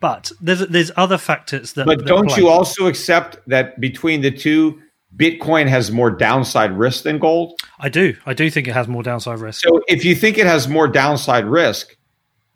but 0.00 0.32
there's 0.40 0.66
there's 0.66 0.90
other 0.96 1.18
factors 1.18 1.74
that. 1.74 1.84
But 1.84 1.98
that 1.98 2.06
don't 2.06 2.28
play. 2.28 2.38
you 2.38 2.48
also 2.48 2.86
accept 2.86 3.36
that 3.46 3.78
between 3.78 4.22
the 4.22 4.30
two, 4.30 4.80
Bitcoin 5.14 5.68
has 5.68 5.92
more 5.92 6.10
downside 6.10 6.72
risk 6.72 7.04
than 7.04 7.18
gold? 7.18 7.60
I 7.78 7.90
do. 7.90 8.16
I 8.24 8.32
do 8.32 8.50
think 8.50 8.66
it 8.68 8.72
has 8.72 8.88
more 8.88 9.02
downside 9.02 9.38
risk. 9.38 9.62
So 9.62 9.82
if 9.86 10.02
you 10.02 10.14
think 10.14 10.38
it 10.38 10.46
has 10.46 10.66
more 10.66 10.88
downside 10.88 11.44
risk, 11.44 11.94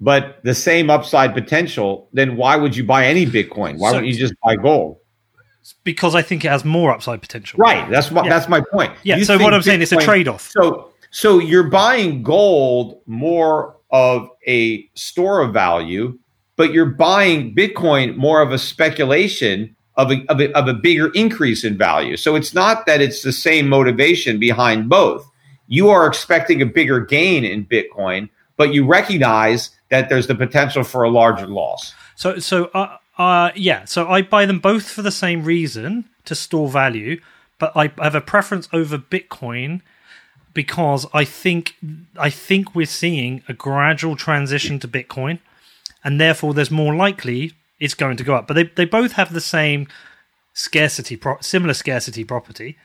but 0.00 0.42
the 0.44 0.54
same 0.54 0.88
upside 0.88 1.34
potential, 1.34 2.08
then 2.14 2.36
why 2.36 2.56
would 2.56 2.74
you 2.74 2.84
buy 2.84 3.04
any 3.04 3.26
Bitcoin? 3.26 3.76
Why 3.76 3.90
so, 3.90 3.96
wouldn't 3.96 4.12
you 4.12 4.18
just 4.18 4.34
buy 4.42 4.56
gold? 4.56 4.96
Because 5.84 6.14
I 6.14 6.22
think 6.22 6.42
it 6.44 6.48
has 6.48 6.64
more 6.64 6.90
upside 6.90 7.20
potential. 7.20 7.58
Right. 7.58 7.88
That's 7.90 8.10
what. 8.10 8.24
Yeah. 8.24 8.30
That's 8.30 8.48
my 8.48 8.62
point. 8.72 8.94
Yeah. 9.02 9.18
You 9.18 9.26
so 9.26 9.36
what 9.38 9.52
I'm 9.52 9.60
Bitcoin, 9.60 9.64
saying 9.64 9.82
is 9.82 9.92
a 9.92 9.96
trade 9.98 10.26
off. 10.26 10.50
So 10.50 10.91
so 11.12 11.38
you're 11.38 11.68
buying 11.68 12.22
gold 12.22 13.00
more 13.06 13.76
of 13.90 14.30
a 14.48 14.88
store 14.94 15.42
of 15.42 15.52
value, 15.52 16.18
but 16.56 16.72
you're 16.72 16.86
buying 16.86 17.54
Bitcoin 17.54 18.16
more 18.16 18.40
of 18.40 18.50
a 18.50 18.58
speculation 18.58 19.76
of 19.96 20.10
a, 20.10 20.24
of 20.30 20.40
a, 20.40 20.50
of 20.56 20.68
a 20.68 20.74
bigger 20.74 21.12
increase 21.12 21.64
in 21.64 21.76
value. 21.76 22.16
So 22.16 22.34
it's 22.34 22.54
not 22.54 22.86
that 22.86 23.02
it's 23.02 23.22
the 23.22 23.32
same 23.32 23.68
motivation 23.68 24.40
behind 24.40 24.88
both. 24.88 25.30
You 25.68 25.90
are 25.90 26.06
expecting 26.06 26.62
a 26.62 26.66
bigger 26.66 27.00
gain 27.00 27.44
in 27.44 27.66
Bitcoin, 27.66 28.30
but 28.56 28.72
you 28.72 28.86
recognize 28.86 29.68
that 29.90 30.08
there's 30.08 30.28
the 30.28 30.34
potential 30.34 30.82
for 30.82 31.02
a 31.02 31.10
larger 31.10 31.46
loss. 31.46 31.92
So, 32.16 32.38
so 32.38 32.70
uh, 32.72 32.96
uh, 33.18 33.50
yeah, 33.54 33.84
so 33.84 34.08
I 34.08 34.22
buy 34.22 34.46
them 34.46 34.60
both 34.60 34.90
for 34.90 35.02
the 35.02 35.12
same 35.12 35.44
reason 35.44 36.08
to 36.24 36.34
store 36.34 36.70
value, 36.70 37.20
but 37.58 37.72
I 37.76 37.92
have 37.98 38.14
a 38.14 38.22
preference 38.22 38.66
over 38.72 38.96
Bitcoin 38.96 39.82
because 40.54 41.06
I 41.12 41.24
think 41.24 41.76
I 42.16 42.30
think 42.30 42.74
we're 42.74 42.86
seeing 42.86 43.42
a 43.48 43.52
gradual 43.52 44.16
transition 44.16 44.78
to 44.80 44.88
Bitcoin, 44.88 45.38
and 46.04 46.20
therefore 46.20 46.54
there's 46.54 46.70
more 46.70 46.94
likely 46.94 47.52
it's 47.78 47.94
going 47.94 48.16
to 48.16 48.24
go 48.24 48.34
up. 48.34 48.46
But 48.46 48.54
they 48.54 48.64
they 48.64 48.84
both 48.84 49.12
have 49.12 49.32
the 49.32 49.40
same 49.40 49.88
scarcity, 50.52 51.16
pro- 51.16 51.40
similar 51.40 51.74
scarcity 51.74 52.24
property. 52.24 52.76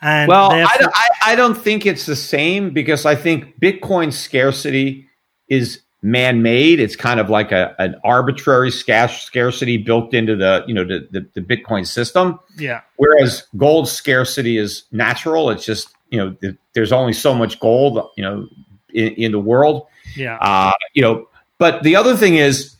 And 0.00 0.28
well, 0.28 0.50
I, 0.50 0.66
I, 0.80 1.08
I 1.26 1.34
don't 1.36 1.56
think 1.56 1.86
it's 1.86 2.06
the 2.06 2.16
same 2.16 2.70
because 2.70 3.06
I 3.06 3.14
think 3.14 3.60
Bitcoin 3.60 4.12
scarcity 4.12 5.08
is 5.48 5.80
man-made. 6.02 6.80
It's 6.80 6.96
kind 6.96 7.20
of 7.20 7.30
like 7.30 7.52
a 7.52 7.76
an 7.78 7.94
arbitrary 8.02 8.72
scarcity 8.72 9.76
built 9.76 10.12
into 10.12 10.34
the 10.34 10.64
you 10.66 10.74
know 10.74 10.84
the, 10.84 11.06
the, 11.10 11.26
the 11.34 11.40
Bitcoin 11.40 11.86
system. 11.86 12.40
Yeah. 12.58 12.80
Whereas 12.96 13.46
gold 13.56 13.88
scarcity 13.88 14.58
is 14.58 14.84
natural. 14.90 15.50
It's 15.50 15.64
just 15.64 15.94
you 16.12 16.18
know, 16.18 16.36
th- 16.40 16.54
there's 16.74 16.92
only 16.92 17.14
so 17.14 17.34
much 17.34 17.58
gold, 17.58 18.10
you 18.16 18.22
know, 18.22 18.46
in, 18.92 19.08
in 19.14 19.32
the 19.32 19.40
world. 19.40 19.86
Yeah. 20.14 20.36
Uh, 20.36 20.72
you 20.92 21.00
know, 21.00 21.26
but 21.58 21.82
the 21.82 21.96
other 21.96 22.16
thing 22.16 22.36
is, 22.36 22.76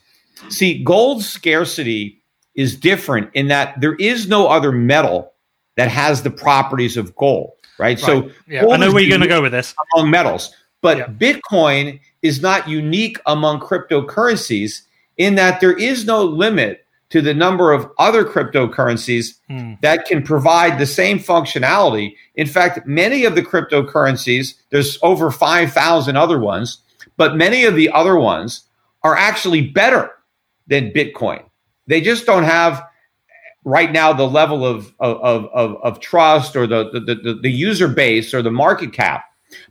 see, 0.51 0.85
gold 0.85 1.25
scarcity 1.25 2.23
is 2.55 2.77
different 2.77 3.31
in 3.33 3.49
that 3.49 3.81
there 3.81 3.95
is 3.95 4.29
no 4.29 4.47
other 4.49 4.71
metal 4.71 5.33
that 5.77 5.89
has 5.89 6.23
the 6.23 6.31
properties 6.31 6.99
of 6.99 7.17
gold, 7.17 7.53
right? 7.79 7.99
right. 7.99 7.99
So, 7.99 8.31
yeah, 8.47 8.67
I 8.67 8.77
know 8.77 8.93
where 8.93 9.03
you're 9.03 9.09
going 9.09 9.23
to 9.23 9.27
go 9.27 9.41
with 9.41 9.53
this. 9.53 9.75
Among 9.95 10.11
metals, 10.11 10.55
But 10.83 10.99
Yeah. 10.99 11.07
Bitcoin 11.07 12.01
is 12.21 12.43
not 12.43 12.69
unique 12.69 13.19
among 13.25 13.61
cryptocurrencies 13.61 14.83
in 15.17 15.37
that 15.37 15.61
there 15.61 15.73
is 15.73 16.05
no 16.05 16.23
limit 16.23 16.82
to 17.13 17.21
the 17.21 17.35
number 17.35 17.73
of 17.73 17.91
other 17.99 18.25
cryptocurrencies 18.25 19.35
Hmm. 19.49 19.75
that 19.83 20.07
can 20.07 20.23
provide 20.23 20.79
the 20.79 20.87
same 20.87 21.19
functionality. 21.19 22.15
In 22.37 22.47
fact, 22.47 22.87
many 22.87 23.27
of 23.27 23.35
the 23.35 23.43
cryptocurrencies, 23.43 24.55
there's 24.71 24.99
over 25.03 25.31
5,000 25.31 26.17
other 26.17 26.39
ones, 26.39 26.79
but 27.19 27.37
many 27.37 27.65
of 27.65 27.77
the 27.77 27.91
other 27.91 28.17
ones 28.17 28.63
are 29.03 29.15
actually 29.15 29.61
better 29.61 30.11
than 30.69 30.91
Bitcoin. 30.91 31.43
They 31.87 32.01
just 32.01 32.25
don't 32.25 32.45
have 32.45 32.83
right 33.65 33.93
now 33.93 34.15
the 34.15 34.27
level 34.27 34.65
of 34.65 34.93
of, 34.99 35.45
of, 35.53 35.77
of 35.83 36.01
trust 36.01 36.57
or 36.57 36.67
the, 36.67 36.91
the, 36.93 37.15
the, 37.15 37.39
the 37.43 37.51
user 37.51 37.89
base 37.89 38.33
or 38.33 38.41
the 38.41 38.51
market 38.51 38.95
cap. 38.95 39.25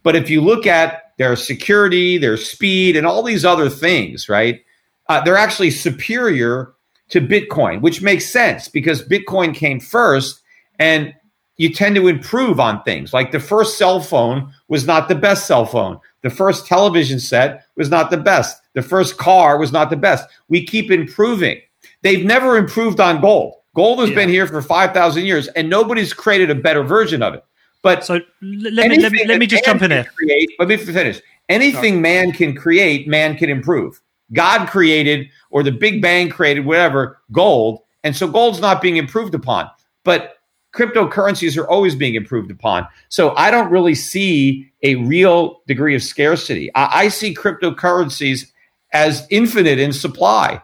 But 0.04 0.16
if 0.16 0.30
you 0.30 0.42
look 0.42 0.68
at 0.68 1.14
their 1.18 1.36
security, 1.36 2.20
their 2.20 2.38
speed, 2.38 2.96
and 2.96 3.08
all 3.08 3.24
these 3.24 3.44
other 3.46 3.68
things, 3.70 4.30
right, 4.30 4.62
uh, 5.10 5.22
they're 5.24 5.38
actually 5.38 5.72
superior 5.72 6.74
to 7.12 7.22
Bitcoin, 7.22 7.82
which 7.82 8.02
makes 8.02 8.26
sense 8.26 8.68
because 8.68 9.08
Bitcoin 9.08 9.54
came 9.54 9.80
first 9.80 10.42
and 10.80 11.14
you 11.58 11.72
tend 11.72 11.96
to 11.96 12.08
improve 12.08 12.60
on 12.60 12.82
things. 12.84 13.14
Like 13.14 13.32
the 13.32 13.40
first 13.40 13.78
cell 13.78 14.00
phone 14.00 14.52
was 14.68 14.88
not 14.88 15.08
the 15.08 15.16
best 15.16 15.46
cell 15.46 15.66
phone. 15.66 16.00
The 16.24 16.30
first 16.30 16.66
television 16.66 17.20
set 17.20 17.66
was 17.76 17.90
not 17.90 18.10
the 18.10 18.18
best. 18.18 18.62
The 18.74 18.82
first 18.82 19.18
car 19.18 19.60
was 19.60 19.72
not 19.72 19.90
the 19.90 19.98
best. 19.98 20.28
We 20.50 20.66
keep 20.66 20.90
improving. 20.90 21.60
They've 22.02 22.26
never 22.26 22.58
improved 22.58 23.00
on 23.00 23.22
gold. 23.22 23.56
Gold 23.76 24.00
has 24.00 24.10
Yeah. 24.10 24.16
been 24.16 24.30
here 24.30 24.48
for 24.48 24.62
5,000 24.62 25.26
years 25.26 25.48
and 25.50 25.70
nobody's 25.70 26.14
created 26.14 26.50
a 26.50 26.56
better 26.56 26.84
version 26.84 27.22
of 27.22 27.34
it. 27.36 27.44
But 27.84 28.06
So 28.06 28.14
let 28.42 28.90
me 28.90 29.00
let 29.00 29.12
me, 29.12 29.26
let 29.26 29.40
me 29.40 29.48
just 29.48 29.66
jump 29.66 29.82
in 29.82 29.90
can 29.90 30.04
here. 30.04 30.12
Create, 30.16 30.50
let 30.60 30.68
me 30.68 30.78
finish. 30.78 31.22
Anything 31.50 32.02
man 32.02 32.32
can 32.32 32.56
create, 32.56 33.08
man 33.08 33.36
can 33.38 33.50
improve. 33.50 34.00
God 34.34 34.68
created, 34.68 35.30
or 35.50 35.64
the 35.64 35.72
Big 35.72 36.02
Bang 36.02 36.30
created, 36.30 36.66
whatever, 36.66 37.22
gold. 37.32 37.82
And 38.04 38.16
so 38.16 38.28
gold's 38.28 38.60
not 38.60 38.82
being 38.82 38.98
improved 38.98 39.36
upon. 39.36 39.70
But 40.04 40.38
cryptocurrencies 40.74 41.58
are 41.58 41.70
always 41.70 41.96
being 41.96 42.16
improved 42.16 42.52
upon. 42.52 42.88
So 43.10 43.36
I 43.36 43.52
don't 43.52 43.72
really 43.72 43.96
see 43.96 44.72
a 44.84 44.96
real 44.96 45.62
degree 45.68 45.96
of 45.96 46.04
scarcity. 46.04 46.74
I, 46.74 47.04
I 47.04 47.08
see 47.10 47.34
cryptocurrencies 47.36 48.52
as 48.94 49.28
infinite 49.30 49.80
in 49.80 49.94
supply. 49.94 50.62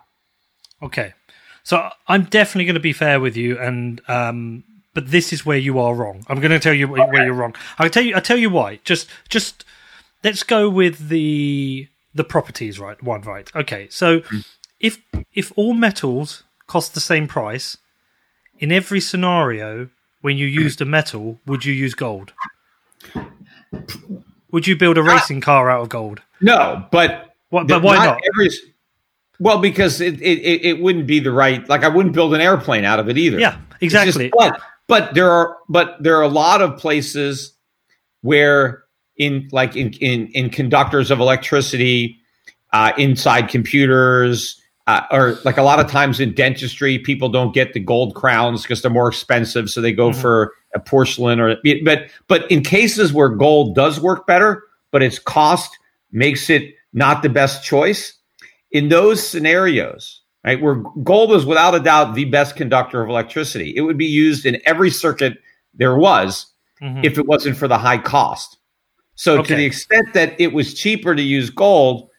Okay, 0.82 1.14
so 1.64 1.90
I'm 2.08 2.24
definitely 2.24 2.66
going 2.66 2.76
to 2.76 2.80
be 2.80 2.94
fair 2.94 3.20
with 3.20 3.36
you, 3.36 3.58
and 3.60 4.00
um, 4.08 4.64
but 4.94 5.10
this 5.10 5.34
is 5.34 5.46
where 5.46 5.58
you 5.58 5.80
are 5.80 5.94
wrong. 5.94 6.24
I'm 6.28 6.40
going 6.40 6.52
to 6.52 6.60
tell 6.60 6.74
you 6.74 6.88
where, 6.88 7.08
where 7.08 7.26
you're 7.26 7.34
wrong. 7.34 7.56
I'll 7.80 7.90
tell 7.90 8.04
you. 8.04 8.16
I'll 8.16 8.22
tell 8.22 8.38
you 8.38 8.50
why. 8.50 8.80
Just 8.84 9.08
just 9.30 9.66
let's 10.24 10.44
go 10.44 10.70
with 10.70 11.10
the 11.10 11.88
the 12.18 12.24
properties 12.24 12.80
right 12.80 13.02
one 13.02 13.22
right. 13.22 13.50
Okay, 13.56 13.88
so 13.90 14.20
mm. 14.20 14.46
if 14.80 15.02
if 15.34 15.52
all 15.56 15.74
metals 15.74 16.44
cost 16.68 16.94
the 16.94 17.00
same 17.00 17.28
price 17.28 17.78
in 18.60 18.72
every 18.72 19.00
scenario, 19.00 19.90
when 20.22 20.38
you 20.38 20.48
used 20.48 20.82
a 20.82 20.86
metal, 20.86 21.40
would 21.46 21.64
you 21.64 21.74
use 21.74 21.94
gold? 21.94 22.34
Would 24.52 24.66
you 24.68 24.76
build 24.76 24.98
a 24.98 25.04
racing 25.04 25.42
car 25.42 25.70
out 25.70 25.82
of 25.82 25.90
gold? 25.90 26.22
No, 26.42 26.86
but 26.92 27.36
What, 27.50 27.68
but 27.68 27.84
why 27.84 27.98
not? 27.98 28.20
Every, 28.34 28.50
well, 29.40 29.60
because 29.60 30.02
it, 30.02 30.20
it, 30.22 30.66
it, 30.66 30.82
wouldn't 30.82 31.06
be 31.06 31.20
the 31.20 31.32
right. 31.32 31.68
Like 31.70 31.84
I 31.84 31.90
wouldn't 31.90 32.16
build 32.16 32.34
an 32.34 32.42
airplane 32.42 32.84
out 32.84 33.00
of 33.00 33.10
it 33.10 33.18
either. 33.18 33.40
Yeah, 33.40 33.60
It's 33.80 33.94
just- 33.94 34.18
exactly. 34.18 34.32
but 34.34 34.60
but 34.88 35.14
there 35.14 35.30
are 35.30 35.58
but 35.70 36.02
there 36.02 36.18
are 36.18 36.24
a 36.24 36.30
lot 36.30 36.62
of 36.62 36.78
places 36.78 37.54
where 38.22 38.84
in 39.18 39.50
like 39.52 39.76
in 39.76 39.94
in, 39.94 40.28
in 40.28 40.50
conductors 40.50 41.12
of 41.12 41.20
electricity, 41.20 42.20
uh, 42.74 42.92
inside 42.98 43.50
computers, 43.50 44.60
uh, 44.88 45.02
or 45.12 45.38
like 45.44 45.58
a 45.58 45.64
lot 45.64 45.80
of 45.80 45.90
times 45.90 46.20
in 46.20 46.34
dentistry, 46.34 47.00
people 47.00 47.30
don't 47.30 47.54
get 47.54 47.74
the 47.74 47.80
gold 47.80 48.16
crowns 48.16 48.62
because 48.64 48.82
they're 48.82 48.92
more 48.92 49.10
expensive, 49.10 49.70
so 49.70 49.82
they 49.82 49.92
go 49.92 50.12
Mhm. 50.12 50.16
for 50.16 50.54
a 50.76 50.80
porcelain 50.80 51.40
or 51.40 51.56
but 51.84 52.10
but 52.28 52.50
in 52.52 52.62
cases 52.62 53.14
where 53.14 53.30
gold 53.30 53.76
does 53.76 54.00
work 54.00 54.28
better, 54.28 54.64
but 54.92 55.02
its 55.02 55.20
cost 55.20 55.78
makes 56.12 56.50
it 56.50 56.74
not 56.94 57.22
the 57.22 57.30
best 57.30 57.64
choice. 57.64 58.14
In 58.72 58.90
those 58.90 59.26
scenarios, 59.26 60.22
right, 60.46 60.62
where 60.62 60.84
gold 61.04 61.32
is 61.34 61.46
without 61.46 61.74
a 61.74 61.80
doubt 61.80 62.16
the 62.16 62.26
best 62.26 62.56
conductor 62.56 63.02
of 63.02 63.10
electricity, 63.10 63.74
it 63.76 63.82
would 63.82 63.98
be 63.98 64.06
used 64.06 64.46
in 64.46 64.60
every 64.66 64.90
circuit 64.90 65.38
there 65.74 65.98
was 65.98 66.48
Mhm. 66.82 67.04
if 67.04 67.18
it 67.18 67.26
wasn't 67.26 67.58
for 67.58 67.68
the 67.68 67.78
high 67.78 67.98
cost. 67.98 68.57
So 69.18 69.40
Okay. 69.40 69.48
to 69.50 69.56
the 69.56 69.66
extent 69.66 70.14
that 70.14 70.40
it 70.40 70.54
was 70.54 70.74
cheaper 70.74 71.16
to 71.16 71.22
use 71.22 71.50
gold, 71.50 72.10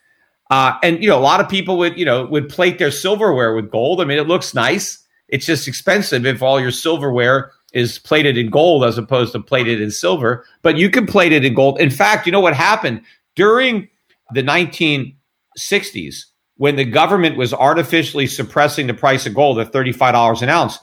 uh, 0.51 0.73
and 0.83 1.01
you 1.01 1.09
know, 1.09 1.17
a 1.17 1.21
lot 1.21 1.39
of 1.39 1.49
people 1.49 1.77
would 1.77 1.97
you 1.97 2.05
know 2.05 2.25
would 2.25 2.49
plate 2.49 2.77
their 2.77 2.91
silverware 2.91 3.55
with 3.55 3.71
gold. 3.71 4.01
I 4.01 4.05
mean, 4.05 4.19
it 4.19 4.27
looks 4.27 4.53
nice. 4.53 4.99
It's 5.29 5.45
just 5.45 5.67
expensive 5.67 6.25
if 6.25 6.43
all 6.43 6.59
your 6.59 6.71
silverware 6.71 7.51
is 7.71 7.99
plated 7.99 8.37
in 8.37 8.49
gold 8.49 8.83
as 8.83 8.97
opposed 8.97 9.31
to 9.33 9.39
plated 9.39 9.79
in 9.79 9.91
silver. 9.91 10.45
But 10.61 10.77
you 10.77 10.89
can 10.89 11.05
plate 11.05 11.31
it 11.31 11.45
in 11.45 11.53
gold. 11.53 11.79
In 11.79 11.89
fact, 11.89 12.25
you 12.25 12.31
know 12.31 12.39
what 12.39 12.55
happened 12.55 13.01
during 13.35 13.87
the 14.33 14.41
1960s 14.43 16.25
when 16.57 16.75
the 16.75 16.85
government 16.85 17.37
was 17.37 17.53
artificially 17.53 18.27
suppressing 18.27 18.87
the 18.87 18.93
price 18.93 19.25
of 19.25 19.33
gold 19.33 19.59
at 19.59 19.71
$35 19.71 20.41
an 20.41 20.49
ounce 20.49 20.79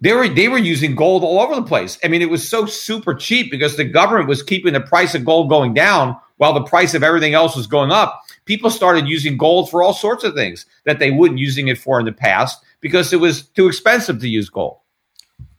they 0.00 0.12
were 0.12 0.28
they 0.28 0.48
were 0.48 0.58
using 0.58 0.94
gold 0.94 1.24
all 1.24 1.40
over 1.40 1.54
the 1.54 1.62
place. 1.62 1.98
I 2.04 2.08
mean, 2.08 2.22
it 2.22 2.30
was 2.30 2.48
so 2.48 2.66
super 2.66 3.14
cheap 3.14 3.50
because 3.50 3.76
the 3.76 3.84
government 3.84 4.28
was 4.28 4.42
keeping 4.42 4.72
the 4.72 4.80
price 4.80 5.14
of 5.14 5.24
gold 5.24 5.48
going 5.48 5.74
down 5.74 6.16
while 6.36 6.54
the 6.54 6.62
price 6.62 6.94
of 6.94 7.02
everything 7.02 7.34
else 7.34 7.56
was 7.56 7.66
going 7.66 7.90
up. 7.90 8.22
People 8.44 8.70
started 8.70 9.08
using 9.08 9.36
gold 9.36 9.70
for 9.70 9.82
all 9.82 9.92
sorts 9.92 10.24
of 10.24 10.34
things 10.34 10.66
that 10.84 10.98
they 11.00 11.10
wouldn't 11.10 11.40
using 11.40 11.68
it 11.68 11.78
for 11.78 11.98
in 11.98 12.06
the 12.06 12.12
past 12.12 12.62
because 12.80 13.12
it 13.12 13.20
was 13.20 13.42
too 13.42 13.66
expensive 13.66 14.20
to 14.20 14.28
use 14.28 14.48
gold. 14.48 14.78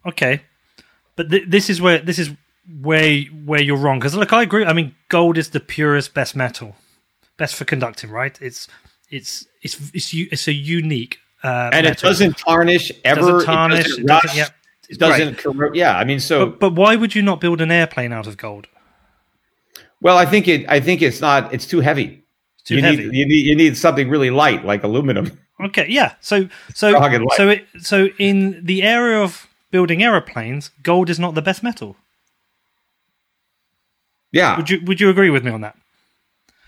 Okay, 0.06 0.42
but 1.16 1.30
th- 1.30 1.46
this 1.48 1.70
is 1.70 1.82
where 1.82 2.00
this 2.00 2.18
is 2.18 2.32
where 2.82 3.22
where 3.46 3.62
you're 3.62 3.78
wrong 3.78 4.00
because 4.00 4.16
look, 4.16 4.32
I 4.32 4.44
agree. 4.44 4.64
I 4.64 4.74
mean, 4.74 4.96
gold 5.10 5.38
is 5.38 5.50
the 5.50 5.60
purest, 5.60 6.14
best 6.14 6.36
metal, 6.36 6.76
best 7.36 7.56
for 7.56 7.66
conducting. 7.66 8.10
Right? 8.10 8.40
It's 8.42 8.70
it's 9.10 9.46
it's 9.62 9.78
it's 9.94 10.14
it's 10.14 10.48
a 10.48 10.54
unique 10.54 11.20
uh, 11.44 11.70
And 11.74 11.86
it 11.86 11.98
doesn't 12.00 12.38
tarnish 12.38 12.92
ever. 13.04 13.22
Doesn't 13.22 13.46
tarnish. 13.46 13.86
It 13.98 14.06
doesn't, 14.06 14.06
it 14.06 14.08
doesn't- 14.08 14.38
yeah, 14.38 14.48
it 14.90 15.00
doesn't 15.00 15.38
corrode. 15.38 15.76
Yeah, 15.76 15.98
I 15.98 16.04
mean, 16.04 16.20
so 16.20 16.48
But, 16.48 16.60
but 16.60 16.74
why 16.76 16.96
would 16.96 17.16
you 17.16 17.22
not 17.22 17.40
build 17.42 17.62
an 17.62 17.72
airplane 17.72 18.12
out 18.12 18.28
of 18.28 18.38
gold? 18.38 18.68
well, 20.02 20.18
I 20.18 20.26
think 20.26 20.48
it. 20.48 20.66
I 20.70 20.80
think 20.80 21.02
it's 21.02 21.20
not. 21.22 21.54
It's 21.54 21.66
too 21.68 21.82
heavy. 21.82 22.24
It's 22.56 22.64
too 22.64 22.76
you 22.78 22.82
heavy. 22.82 23.06
need 23.08 23.14
you 23.16 23.26
need 23.26 23.46
you 23.48 23.56
need 23.56 23.78
something 23.78 24.10
really 24.10 24.30
light 24.30 24.64
like 24.66 24.84
aluminum. 24.84 25.38
Okay, 25.62 25.88
yeah. 25.90 26.14
So 26.22 26.48
so 26.74 26.90
Strong 26.92 27.14
and 27.16 27.26
light. 27.26 27.36
so 27.38 27.50
it, 27.50 27.66
so 27.82 28.08
in 28.18 28.64
the 28.66 28.82
area 28.82 29.20
of 29.22 29.46
building 29.72 30.02
aeroplanes, 30.02 30.72
gold 30.84 31.10
is 31.10 31.20
not 31.20 31.36
the 31.36 31.42
best 31.42 31.62
metal. 31.64 31.98
Yeah, 34.32 34.56
Would 34.58 34.70
you 34.70 34.80
would 34.86 35.02
you 35.02 35.10
agree 35.10 35.30
with 35.30 35.44
me 35.44 35.52
on 35.52 35.62
that? 35.62 35.76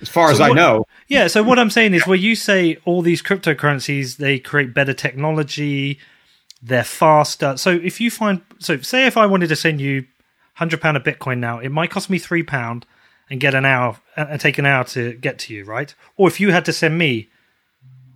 As 0.02 0.10
far 0.10 0.32
as 0.32 0.38
So 0.38 0.46
I 0.46 0.54
know. 0.54 0.86
Yeah, 1.08 1.28
so 1.28 1.44
what 1.44 1.60
I'm 1.60 1.70
saying 1.70 1.94
is 1.94 2.08
where 2.08 2.18
you 2.18 2.36
say 2.36 2.78
all 2.86 3.02
these 3.02 3.22
cryptocurrencies 3.22 4.18
they 4.18 4.40
create 4.40 4.74
better 4.74 4.94
technology, 4.94 6.00
they're 6.62 6.84
faster. 6.84 7.58
So 7.58 7.72
if 7.72 8.02
you 8.02 8.12
find 8.12 8.42
so 8.60 8.78
say 8.82 9.08
if 9.08 9.18
I 9.18 9.26
wanted 9.26 9.48
to 9.48 9.56
send 9.56 9.80
you 9.82 10.02
100 10.58 10.82
pound 10.82 10.98
of 10.98 11.04
bitcoin 11.04 11.40
now, 11.40 11.60
it 11.60 11.70
might 11.70 11.92
cost 11.92 12.10
me 12.10 12.20
3 12.20 12.44
pound 12.44 12.86
and 13.30 13.40
get 13.40 13.56
an 13.56 13.66
hour 13.66 14.00
uh, 14.18 14.26
and 14.30 14.42
take 14.42 14.58
an 14.58 14.66
hour 14.66 14.84
to 14.86 15.14
get 15.14 15.40
to 15.40 15.54
you, 15.54 15.64
right? 15.64 15.94
Or 16.18 16.28
if 16.28 16.40
you 16.40 16.52
had 16.52 16.66
to 16.66 16.74
send 16.74 16.98
me 16.98 17.30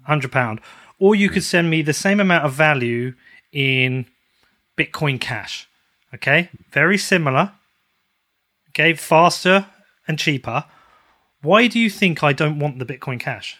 100 0.06 0.32
pound 0.32 0.60
or 1.00 1.16
you 1.16 1.30
could 1.30 1.44
send 1.44 1.70
me 1.70 1.82
the 1.82 1.94
same 1.94 2.20
amount 2.20 2.46
of 2.46 2.54
value 2.54 3.14
in 3.52 4.06
bitcoin 4.78 5.20
cash. 5.20 5.68
Okay? 6.14 6.50
Very 6.72 6.98
similar. 6.98 7.52
Okay, 8.70 8.94
faster 8.94 9.68
and 10.08 10.20
cheaper. 10.20 10.66
Why 11.46 11.68
do 11.68 11.80
you 11.80 11.90
think 11.90 12.24
I 12.24 12.34
don't 12.34 12.60
want 12.60 12.80
the 12.80 12.86
Bitcoin 12.86 13.20
Cash? 13.20 13.58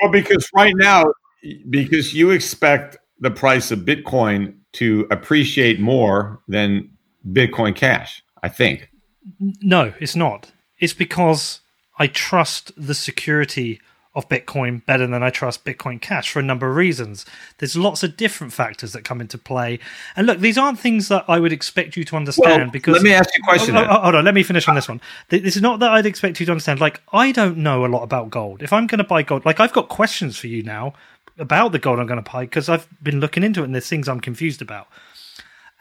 Well, 0.00 0.10
because 0.10 0.48
right 0.54 0.74
now, 0.74 1.12
because 1.70 2.14
you 2.14 2.30
expect 2.30 2.96
the 3.20 3.30
price 3.30 3.70
of 3.70 3.80
Bitcoin 3.80 4.56
to 4.72 5.06
appreciate 5.10 5.78
more 5.78 6.40
than 6.48 6.90
Bitcoin 7.32 7.74
Cash, 7.74 8.22
I 8.42 8.48
think. 8.48 8.90
No, 9.62 9.92
it's 10.00 10.16
not. 10.16 10.52
It's 10.78 10.94
because 10.94 11.60
I 11.98 12.06
trust 12.06 12.72
the 12.76 12.94
security 12.94 13.80
of 14.16 14.28
Bitcoin 14.28 14.84
better 14.86 15.06
than 15.06 15.22
I 15.22 15.28
trust 15.28 15.64
Bitcoin 15.64 16.00
Cash 16.00 16.30
for 16.30 16.40
a 16.40 16.42
number 16.42 16.68
of 16.68 16.74
reasons. 16.74 17.26
There's 17.58 17.76
lots 17.76 18.02
of 18.02 18.16
different 18.16 18.52
factors 18.52 18.92
that 18.92 19.04
come 19.04 19.20
into 19.20 19.36
play. 19.36 19.78
And 20.16 20.26
look, 20.26 20.38
these 20.38 20.56
aren't 20.56 20.80
things 20.80 21.08
that 21.08 21.26
I 21.28 21.38
would 21.38 21.52
expect 21.52 21.96
you 21.96 22.04
to 22.04 22.16
understand 22.16 22.62
Well, 22.62 22.70
because 22.70 22.94
let 22.94 23.02
me 23.02 23.12
ask 23.12 23.28
you 23.36 23.42
a 23.44 23.46
question. 23.46 23.76
Oh, 23.76 23.82
oh, 23.82 23.86
oh 23.88 24.00
hold 24.00 24.14
on, 24.14 24.24
let 24.24 24.34
me 24.34 24.42
finish 24.42 24.66
on 24.66 24.74
this 24.74 24.88
one. 24.88 25.02
This 25.28 25.54
is 25.54 25.62
not 25.62 25.80
that 25.80 25.92
I'd 25.92 26.06
expect 26.06 26.40
you 26.40 26.46
to 26.46 26.52
understand. 26.52 26.80
Like, 26.80 27.00
I 27.12 27.30
don't 27.30 27.58
know 27.58 27.84
a 27.84 27.88
lot 27.88 28.02
about 28.02 28.30
gold. 28.30 28.62
If 28.62 28.72
I'm 28.72 28.86
going 28.86 28.98
to 28.98 29.04
buy 29.04 29.22
gold, 29.22 29.44
like, 29.44 29.60
I've 29.60 29.74
got 29.74 29.88
questions 29.88 30.38
for 30.38 30.46
you 30.46 30.62
now 30.62 30.94
about 31.38 31.72
the 31.72 31.78
gold 31.78 32.00
I'm 32.00 32.06
going 32.06 32.22
to 32.22 32.30
buy 32.30 32.44
because 32.44 32.70
I've 32.70 32.88
been 33.02 33.20
looking 33.20 33.42
into 33.42 33.60
it 33.60 33.64
and 33.64 33.74
there's 33.74 33.88
things 33.88 34.08
I'm 34.08 34.20
confused 34.20 34.62
about. 34.62 34.88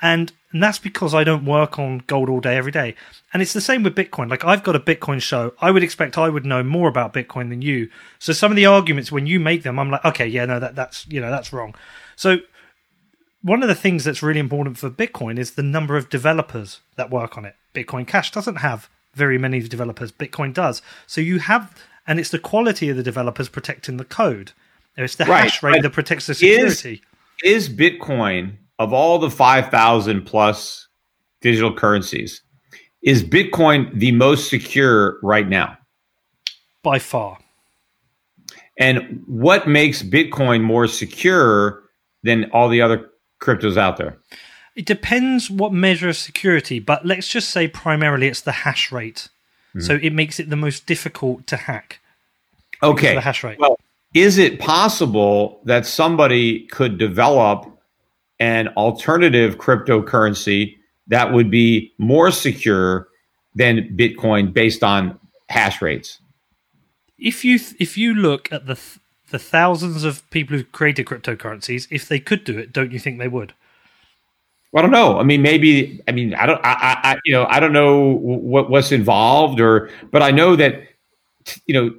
And, 0.02 0.32
and 0.52 0.62
that's 0.62 0.80
because 0.80 1.14
I 1.14 1.24
don't 1.24 1.46
work 1.46 1.80
on 1.80 2.04
gold 2.08 2.30
all 2.30 2.42
day, 2.42 2.58
every 2.58 2.72
day. 2.72 2.96
And 3.34 3.42
it's 3.42 3.54
the 3.54 3.62
same 3.62 3.84
with 3.84 3.96
Bitcoin. 3.96 4.30
Like 4.30 4.44
I've 4.44 4.64
got 4.64 4.76
a 4.76 4.80
Bitcoin 4.80 5.22
show. 5.22 5.54
I 5.62 5.72
would 5.72 5.84
expect 5.84 6.18
I 6.18 6.30
would 6.30 6.46
know 6.46 6.64
more 6.64 6.90
about 6.90 7.14
Bitcoin 7.14 7.50
than 7.50 7.62
you. 7.62 7.90
So 8.20 8.34
some 8.34 8.52
of 8.52 8.56
the 8.56 8.66
arguments 8.66 9.12
when 9.12 9.26
you 9.26 9.40
make 9.40 9.64
them, 9.64 9.80
I'm 9.80 9.90
like, 9.90 10.06
okay, 10.06 10.28
yeah, 10.28 10.46
no, 10.46 10.60
that, 10.60 10.76
that's, 10.76 11.08
you 11.08 11.22
know, 11.22 11.32
that's 11.32 11.54
wrong. 11.54 11.76
So 12.16 12.38
one 13.42 13.62
of 13.62 13.70
the 13.70 13.76
things 13.76 14.04
that's 14.04 14.24
really 14.24 14.40
important 14.40 14.78
for 14.78 14.90
Bitcoin 14.90 15.38
is 15.38 15.52
the 15.52 15.64
number 15.64 15.98
of 15.98 16.10
developers 16.10 16.82
that 16.96 17.10
work 17.10 17.38
on 17.38 17.46
it. 17.46 17.56
Bitcoin 17.74 18.08
Cash 18.08 18.32
doesn't 18.32 18.58
have 18.58 18.90
very 19.14 19.38
many 19.38 19.62
developers. 19.62 20.12
Bitcoin 20.12 20.54
does. 20.54 20.82
So 21.08 21.22
you 21.22 21.40
have, 21.40 21.74
and 22.08 22.20
it's 22.20 22.30
the 22.30 22.40
quality 22.40 22.90
of 22.90 22.98
the 22.98 23.04
developers 23.04 23.48
protecting 23.50 23.98
the 23.98 24.06
code. 24.06 24.52
It's 24.98 25.16
the 25.16 25.26
right. 25.26 25.44
hash 25.44 25.62
rate 25.62 25.82
that 25.82 25.92
protects 25.92 26.28
the 26.28 26.34
security. 26.34 27.02
Is, 27.44 27.68
is 27.68 27.76
Bitcoin 27.76 28.58
of 28.80 28.94
all 28.94 29.20
the 29.20 29.30
five 29.30 29.70
thousand 29.70 30.24
plus 30.26 30.88
digital 31.42 31.74
currencies? 31.74 32.42
Is 33.02 33.24
Bitcoin 33.24 33.98
the 33.98 34.12
most 34.12 34.50
secure 34.50 35.20
right 35.22 35.48
now? 35.48 35.78
By 36.82 37.00
far. 37.00 37.38
And 38.78 39.24
what 39.28 39.68
makes 39.68 40.04
Bitcoin 40.04 40.62
more 40.62 40.88
secure 40.88 41.84
than 42.24 42.50
all 42.52 42.68
the 42.68 42.82
other 42.82 43.10
cryptos 43.42 43.78
out 43.78 43.98
there? 43.98 44.18
It 44.76 44.86
depends 44.86 45.50
what 45.50 45.72
measure 45.72 46.10
of 46.10 46.18
security, 46.18 46.80
but 46.80 47.06
let's 47.06 47.28
just 47.28 47.50
say 47.50 47.68
primarily 47.68 48.28
it's 48.28 48.42
the 48.42 48.52
hash 48.52 48.92
rate. 48.92 49.30
Mm-hmm. 49.70 49.82
So 49.82 50.00
it 50.02 50.12
makes 50.12 50.40
it 50.40 50.50
the 50.50 50.58
most 50.58 50.86
difficult 50.86 51.48
to 51.48 51.58
hack. 51.58 52.00
Okay. 52.84 53.16
The 53.16 53.22
hash 53.22 53.44
rate. 53.44 53.60
Well, 53.60 53.80
is 54.14 54.38
it 54.38 54.60
possible 54.60 55.62
that 55.66 55.86
somebody 55.86 56.68
could 56.68 56.98
develop 56.98 57.75
an 58.40 58.70
alternative 58.70 59.58
cryptocurrency 59.58 60.76
that 61.08 61.32
would 61.34 61.50
be 61.50 61.94
more 61.98 62.32
secure 62.32 63.08
than 63.54 63.96
Bitcoin 63.98 64.54
based 64.54 64.84
on 64.84 65.20
hash 65.50 65.82
rates? 65.82 66.20
If 67.18 67.46
you 67.46 67.60
if 67.80 67.98
you 67.98 68.14
look 68.14 68.52
at 68.52 68.66
the 68.66 68.80
the 69.32 69.40
thousands 69.40 70.04
of 70.04 70.30
people 70.30 70.58
who 70.58 70.64
created 70.64 71.06
cryptocurrencies, 71.06 71.88
if 71.90 72.08
they 72.08 72.20
could 72.20 72.44
do 72.44 72.58
it, 72.58 72.72
don't 72.74 72.92
you 72.92 73.00
think 73.00 73.20
they 73.20 73.28
would? 73.28 73.54
Well, 74.72 74.84
I 74.84 74.88
don't 74.88 74.92
know. 74.92 75.20
I 75.20 75.24
mean, 75.24 75.42
maybe. 75.42 76.02
I 76.08 76.12
mean, 76.12 76.34
I 76.34 76.46
don't. 76.46 76.60
I, 76.64 77.00
I 77.02 77.18
you 77.24 77.34
know, 77.34 77.46
I 77.50 77.62
don't 77.62 77.72
know 77.72 78.12
what 78.12 78.70
what's 78.70 78.92
involved, 78.92 79.62
or 79.62 79.90
but 80.12 80.22
I 80.22 80.32
know 80.32 80.58
that 80.58 80.84
you 81.66 81.74
know 81.74 81.96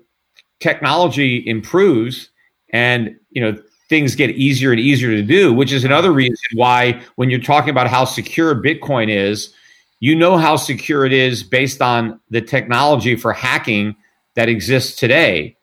technology 0.60 1.42
improves, 1.46 2.28
and 2.70 3.16
you 3.30 3.40
know 3.40 3.58
things 3.88 4.14
get 4.14 4.30
easier 4.30 4.72
and 4.72 4.80
easier 4.80 5.10
to 5.10 5.22
do, 5.22 5.52
which 5.52 5.72
is 5.72 5.84
another 5.84 6.12
reason 6.12 6.36
why 6.54 7.00
when 7.16 7.30
you're 7.30 7.40
talking 7.40 7.70
about 7.70 7.88
how 7.88 8.04
secure 8.04 8.54
Bitcoin 8.54 9.08
is, 9.08 9.54
you 10.00 10.14
know 10.14 10.36
how 10.36 10.56
secure 10.56 11.06
it 11.06 11.12
is 11.12 11.42
based 11.42 11.80
on 11.80 12.20
the 12.30 12.40
technology 12.40 13.16
for 13.16 13.32
hacking 13.32 13.96
that 14.34 14.48
exists 14.48 14.98
today, 14.98 15.56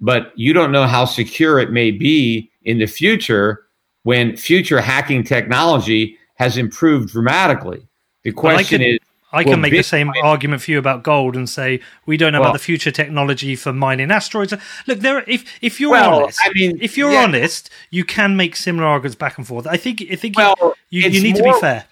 but 0.00 0.32
you 0.36 0.52
don't 0.52 0.72
know 0.72 0.86
how 0.86 1.04
secure 1.04 1.58
it 1.58 1.72
may 1.72 1.90
be 1.90 2.50
in 2.62 2.78
the 2.78 2.86
future 2.86 3.66
when 4.02 4.36
future 4.36 4.80
hacking 4.80 5.24
technology 5.24 6.16
has 6.34 6.56
improved 6.56 7.08
dramatically. 7.08 7.88
The 8.22 8.32
question 8.32 8.80
well, 8.80 8.90
is 8.90 8.98
I 9.36 9.44
can 9.44 9.60
make 9.60 9.72
the 9.72 9.82
same 9.82 10.10
argument 10.22 10.62
for 10.62 10.70
you 10.70 10.78
about 10.78 11.02
gold 11.02 11.36
and 11.36 11.48
say 11.48 11.80
we 12.06 12.16
don't 12.16 12.32
know 12.32 12.40
well, 12.40 12.50
about 12.50 12.58
the 12.58 12.64
future 12.64 12.90
technology 12.90 13.54
for 13.56 13.72
mining 13.72 14.10
asteroids. 14.10 14.54
Look, 14.86 15.00
there. 15.00 15.22
If 15.28 15.44
if 15.62 15.80
you're 15.80 15.90
well, 15.90 16.22
honest, 16.22 16.40
I 16.42 16.50
mean, 16.54 16.78
if 16.80 16.96
you're 16.96 17.12
yeah. 17.12 17.24
honest, 17.24 17.70
you 17.90 18.04
can 18.04 18.36
make 18.36 18.56
similar 18.56 18.86
arguments 18.86 19.16
back 19.16 19.38
and 19.38 19.46
forth. 19.46 19.66
I 19.66 19.76
think. 19.76 20.04
I 20.10 20.16
think 20.16 20.36
well, 20.36 20.74
you, 20.90 21.02
you, 21.02 21.10
you 21.10 21.22
need 21.22 21.38
more, 21.38 21.52
to 21.52 21.56
be 21.56 21.60
fair. 21.60 21.84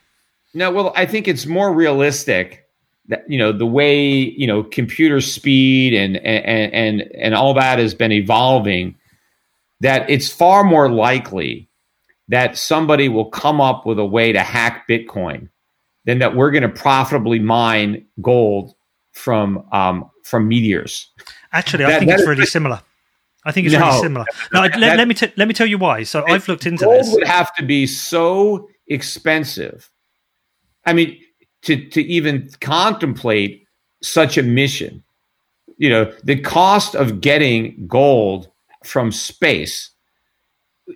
No, 0.54 0.70
well, 0.70 0.92
I 0.96 1.06
think 1.06 1.28
it's 1.28 1.46
more 1.46 1.72
realistic 1.72 2.66
that 3.08 3.28
you 3.28 3.38
know 3.38 3.52
the 3.52 3.66
way 3.66 4.08
you 4.08 4.46
know 4.46 4.62
computer 4.62 5.20
speed 5.20 5.94
and 5.94 6.16
and 6.16 6.72
and 6.72 7.02
and 7.14 7.34
all 7.34 7.54
that 7.54 7.78
has 7.78 7.94
been 7.94 8.12
evolving. 8.12 8.96
That 9.80 10.08
it's 10.08 10.32
far 10.32 10.64
more 10.64 10.88
likely 10.88 11.68
that 12.28 12.56
somebody 12.56 13.08
will 13.08 13.26
come 13.26 13.60
up 13.60 13.84
with 13.84 13.98
a 13.98 14.04
way 14.04 14.32
to 14.32 14.40
hack 14.40 14.88
Bitcoin 14.88 15.50
than 16.04 16.18
that 16.18 16.36
we're 16.36 16.50
going 16.50 16.62
to 16.62 16.68
profitably 16.68 17.38
mine 17.38 18.06
gold 18.20 18.74
from 19.12 19.66
um, 19.72 20.10
from 20.22 20.48
meteors. 20.48 21.10
Actually, 21.52 21.84
I 21.84 21.90
that, 21.90 21.98
think 22.00 22.10
that 22.10 22.20
it's 22.20 22.28
really 22.28 22.46
similar. 22.46 22.80
I 23.44 23.52
think 23.52 23.66
it's 23.66 23.74
no, 23.74 23.80
really 23.80 24.00
similar. 24.00 24.26
No, 24.52 24.62
that, 24.62 24.78
let, 24.78 24.96
let, 24.96 25.08
me 25.08 25.14
t- 25.14 25.32
let 25.36 25.48
me 25.48 25.54
tell 25.54 25.66
you 25.66 25.78
why. 25.78 26.02
So 26.02 26.24
I've 26.26 26.48
looked 26.48 26.66
into 26.66 26.84
gold 26.84 27.00
this. 27.00 27.12
would 27.12 27.26
have 27.26 27.54
to 27.56 27.64
be 27.64 27.86
so 27.86 28.68
expensive. 28.88 29.90
I 30.86 30.92
mean, 30.92 31.18
to 31.62 31.88
to 31.90 32.02
even 32.02 32.48
contemplate 32.60 33.66
such 34.02 34.36
a 34.36 34.42
mission, 34.42 35.02
you 35.76 35.90
know, 35.90 36.12
the 36.22 36.40
cost 36.40 36.94
of 36.94 37.20
getting 37.20 37.86
gold 37.86 38.50
from 38.84 39.12
space 39.12 39.90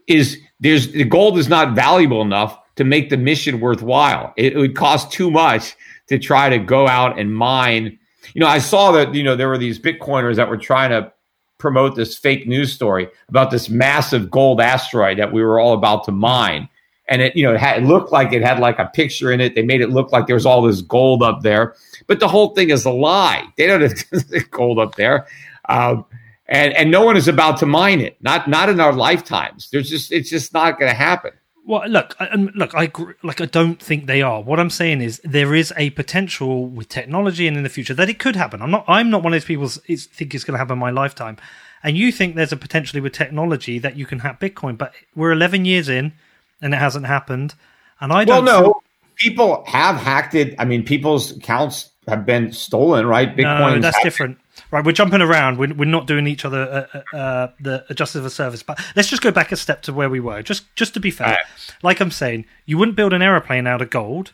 is 0.06 0.38
there's 0.60 0.92
the 0.92 1.04
gold 1.04 1.38
is 1.38 1.48
not 1.48 1.74
valuable 1.74 2.22
enough 2.22 2.58
to 2.78 2.84
make 2.84 3.10
the 3.10 3.16
mission 3.16 3.60
worthwhile. 3.60 4.32
It, 4.36 4.54
it 4.54 4.56
would 4.56 4.76
cost 4.76 5.12
too 5.12 5.30
much 5.30 5.76
to 6.06 6.18
try 6.18 6.48
to 6.48 6.58
go 6.58 6.88
out 6.88 7.18
and 7.18 7.34
mine. 7.34 7.98
You 8.34 8.40
know, 8.40 8.46
I 8.46 8.58
saw 8.58 8.92
that 8.92 9.14
you 9.14 9.22
know 9.22 9.36
there 9.36 9.48
were 9.48 9.58
these 9.58 9.78
Bitcoiners 9.78 10.36
that 10.36 10.48
were 10.48 10.56
trying 10.56 10.90
to 10.90 11.12
promote 11.58 11.96
this 11.96 12.16
fake 12.16 12.46
news 12.46 12.72
story 12.72 13.08
about 13.28 13.50
this 13.50 13.68
massive 13.68 14.30
gold 14.30 14.60
asteroid 14.60 15.18
that 15.18 15.32
we 15.32 15.42
were 15.42 15.58
all 15.58 15.74
about 15.74 16.04
to 16.04 16.12
mine. 16.12 16.68
And 17.08 17.20
it, 17.20 17.34
you 17.34 17.42
know, 17.42 17.54
it, 17.54 17.58
had, 17.58 17.82
it 17.82 17.86
looked 17.86 18.12
like 18.12 18.32
it 18.32 18.42
had 18.42 18.60
like 18.60 18.78
a 18.78 18.86
picture 18.94 19.32
in 19.32 19.40
it. 19.40 19.54
They 19.54 19.62
made 19.62 19.80
it 19.80 19.90
look 19.90 20.12
like 20.12 20.26
there 20.26 20.36
was 20.36 20.46
all 20.46 20.62
this 20.62 20.82
gold 20.82 21.22
up 21.22 21.42
there, 21.42 21.74
but 22.06 22.20
the 22.20 22.28
whole 22.28 22.54
thing 22.54 22.70
is 22.70 22.84
a 22.84 22.90
lie. 22.90 23.44
They 23.56 23.66
don't 23.66 23.80
have 23.80 24.50
gold 24.50 24.78
up 24.78 24.94
there. 24.94 25.26
Um, 25.68 26.04
and 26.46 26.72
and 26.74 26.90
no 26.90 27.04
one 27.04 27.16
is 27.16 27.28
about 27.28 27.58
to 27.58 27.66
mine 27.66 28.00
it. 28.00 28.16
Not 28.22 28.48
not 28.48 28.68
in 28.68 28.80
our 28.80 28.92
lifetimes. 28.92 29.68
There's 29.70 29.90
just 29.90 30.12
it's 30.12 30.30
just 30.30 30.54
not 30.54 30.78
going 30.78 30.90
to 30.90 30.96
happen. 30.96 31.32
Well, 31.68 31.86
look, 31.86 32.16
I, 32.18 32.34
look, 32.34 32.74
I 32.74 32.90
like. 33.22 33.42
I 33.42 33.44
don't 33.44 33.78
think 33.78 34.06
they 34.06 34.22
are. 34.22 34.40
What 34.40 34.58
I'm 34.58 34.70
saying 34.70 35.02
is 35.02 35.20
there 35.22 35.54
is 35.54 35.70
a 35.76 35.90
potential 35.90 36.66
with 36.66 36.88
technology 36.88 37.46
and 37.46 37.58
in 37.58 37.62
the 37.62 37.68
future 37.68 37.92
that 37.92 38.08
it 38.08 38.18
could 38.18 38.36
happen. 38.36 38.62
I'm 38.62 38.70
not. 38.70 38.86
I'm 38.88 39.10
not 39.10 39.22
one 39.22 39.34
of 39.34 39.36
those 39.42 39.44
people 39.44 39.68
who 39.68 39.96
think 39.98 40.34
it's 40.34 40.44
going 40.44 40.54
to 40.54 40.58
happen 40.58 40.72
in 40.72 40.78
my 40.78 40.90
lifetime. 40.90 41.36
And 41.82 41.94
you 41.94 42.10
think 42.10 42.36
there's 42.36 42.52
a 42.52 42.56
potentially 42.56 43.02
with 43.02 43.12
technology 43.12 43.78
that 43.80 43.96
you 43.96 44.06
can 44.06 44.20
hack 44.20 44.40
Bitcoin, 44.40 44.78
but 44.78 44.94
we're 45.14 45.30
11 45.30 45.66
years 45.66 45.90
in, 45.90 46.14
and 46.62 46.72
it 46.72 46.78
hasn't 46.78 47.04
happened. 47.04 47.54
And 48.00 48.14
I 48.14 48.24
don't. 48.24 48.46
Well, 48.46 48.62
no, 48.62 48.80
people 49.16 49.62
have 49.66 49.96
hacked 49.96 50.34
it. 50.34 50.54
I 50.58 50.64
mean, 50.64 50.86
people's 50.86 51.36
accounts 51.36 51.90
have 52.06 52.24
been 52.24 52.50
stolen, 52.50 53.06
right? 53.06 53.36
Bitcoin. 53.36 53.74
No, 53.74 53.80
that's 53.80 54.02
different. 54.02 54.38
Right, 54.70 54.84
we're 54.84 54.92
jumping 54.92 55.22
around. 55.22 55.58
We're, 55.58 55.74
we're 55.74 55.84
not 55.84 56.06
doing 56.06 56.26
each 56.26 56.44
other 56.44 56.88
uh, 56.92 56.98
uh, 57.12 57.16
uh 57.16 57.48
the 57.60 57.94
justice 57.94 58.16
of 58.16 58.26
a 58.26 58.30
service. 58.30 58.62
But 58.62 58.80
let's 58.96 59.08
just 59.08 59.22
go 59.22 59.30
back 59.30 59.52
a 59.52 59.56
step 59.56 59.82
to 59.82 59.92
where 59.92 60.10
we 60.10 60.20
were. 60.20 60.42
Just 60.42 60.74
just 60.76 60.94
to 60.94 61.00
be 61.00 61.10
fair, 61.10 61.28
right. 61.28 61.38
like 61.82 62.00
I'm 62.00 62.10
saying, 62.10 62.44
you 62.66 62.78
wouldn't 62.78 62.96
build 62.96 63.12
an 63.12 63.22
aeroplane 63.22 63.66
out 63.66 63.82
of 63.82 63.90
gold, 63.90 64.32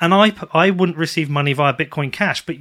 and 0.00 0.14
I 0.14 0.32
I 0.52 0.70
wouldn't 0.70 0.98
receive 0.98 1.28
money 1.28 1.52
via 1.52 1.74
Bitcoin 1.74 2.12
Cash. 2.12 2.44
But 2.46 2.56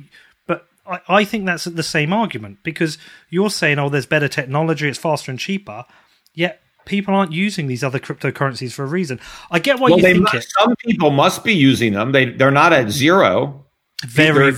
but 0.47 0.67
I, 0.87 0.99
I 1.07 1.23
think 1.23 1.45
that's 1.45 1.65
the 1.65 1.83
same 1.83 2.13
argument 2.13 2.59
because 2.63 2.97
you're 3.29 3.49
saying, 3.49 3.79
oh, 3.79 3.89
there's 3.89 4.05
better 4.05 4.27
technology, 4.27 4.87
it's 4.87 4.99
faster 4.99 5.31
and 5.31 5.39
cheaper. 5.39 5.85
Yet 6.33 6.61
people 6.85 7.13
aren't 7.13 7.31
using 7.31 7.67
these 7.67 7.83
other 7.83 7.99
cryptocurrencies 7.99 8.73
for 8.73 8.83
a 8.83 8.87
reason. 8.87 9.19
I 9.51 9.59
get 9.59 9.79
why 9.79 9.89
well, 9.89 9.97
you 9.97 10.03
think 10.03 10.23
must, 10.23 10.35
it. 10.35 10.47
Some 10.57 10.75
people 10.77 11.11
must 11.11 11.43
be 11.43 11.53
using 11.53 11.93
them. 11.93 12.11
They 12.11 12.25
they're 12.25 12.51
not 12.51 12.73
at 12.73 12.89
zero. 12.89 13.65
Very, 14.05 14.53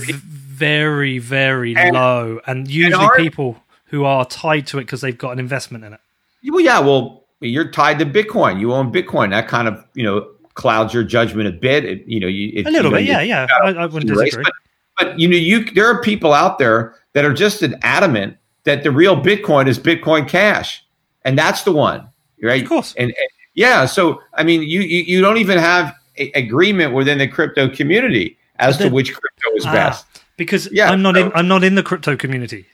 very, 0.58 1.18
very 1.18 1.76
and, 1.76 1.94
low, 1.94 2.40
and 2.46 2.68
usually 2.68 3.04
and 3.04 3.12
people 3.16 3.62
who 3.86 4.04
are 4.04 4.24
tied 4.24 4.66
to 4.68 4.78
it 4.78 4.82
because 4.82 5.00
they've 5.00 5.16
got 5.16 5.30
an 5.30 5.38
investment 5.38 5.84
in 5.84 5.92
it. 5.92 6.00
Well, 6.44 6.60
yeah, 6.60 6.80
well, 6.80 7.24
you're 7.40 7.70
tied 7.70 7.98
to 8.00 8.06
Bitcoin. 8.06 8.60
You 8.60 8.72
own 8.72 8.92
Bitcoin. 8.92 9.30
That 9.30 9.48
kind 9.48 9.68
of 9.68 9.84
you 9.94 10.02
know 10.02 10.28
clouds 10.54 10.92
your 10.92 11.04
judgment 11.04 11.48
a 11.48 11.52
bit. 11.52 11.84
It, 11.84 12.06
you 12.06 12.20
know, 12.20 12.26
you, 12.26 12.52
it, 12.54 12.66
a 12.66 12.70
little 12.70 12.90
you 12.90 12.90
know, 12.90 12.96
bit, 12.98 13.06
yeah, 13.06 13.20
yeah. 13.22 13.46
I, 13.62 13.68
I, 13.70 13.86
wouldn't 13.86 14.12
disagree. 14.12 14.42
But, 14.42 14.52
but 14.98 15.18
you 15.18 15.28
know, 15.28 15.36
you 15.36 15.64
there 15.72 15.86
are 15.86 16.02
people 16.02 16.32
out 16.32 16.58
there 16.58 16.96
that 17.12 17.24
are 17.24 17.32
just 17.32 17.62
adamant 17.82 18.36
that 18.64 18.82
the 18.82 18.90
real 18.90 19.16
Bitcoin 19.16 19.68
is 19.68 19.78
Bitcoin 19.78 20.28
Cash, 20.28 20.84
and 21.24 21.38
that's 21.38 21.62
the 21.62 21.72
one, 21.72 22.08
right? 22.42 22.62
Of 22.62 22.68
course. 22.68 22.94
And, 22.98 23.06
and 23.06 23.28
yeah, 23.54 23.86
so 23.86 24.20
I 24.34 24.42
mean, 24.42 24.62
you, 24.62 24.80
you 24.80 25.02
you 25.02 25.20
don't 25.20 25.38
even 25.38 25.58
have 25.58 25.94
a, 26.18 26.30
agreement 26.32 26.94
within 26.94 27.18
the 27.18 27.28
crypto 27.28 27.68
community 27.68 28.36
as 28.56 28.76
to 28.78 28.88
which 28.88 29.14
crypto 29.14 29.56
is 29.56 29.64
ah, 29.64 29.72
best 29.72 30.17
because 30.38 30.70
yeah, 30.72 30.90
I'm 30.90 31.02
not 31.02 31.16
so, 31.16 31.26
in 31.26 31.32
I'm 31.34 31.48
not 31.48 31.62
in 31.62 31.74
the 31.74 31.82
crypto 31.82 32.16
community. 32.16 32.64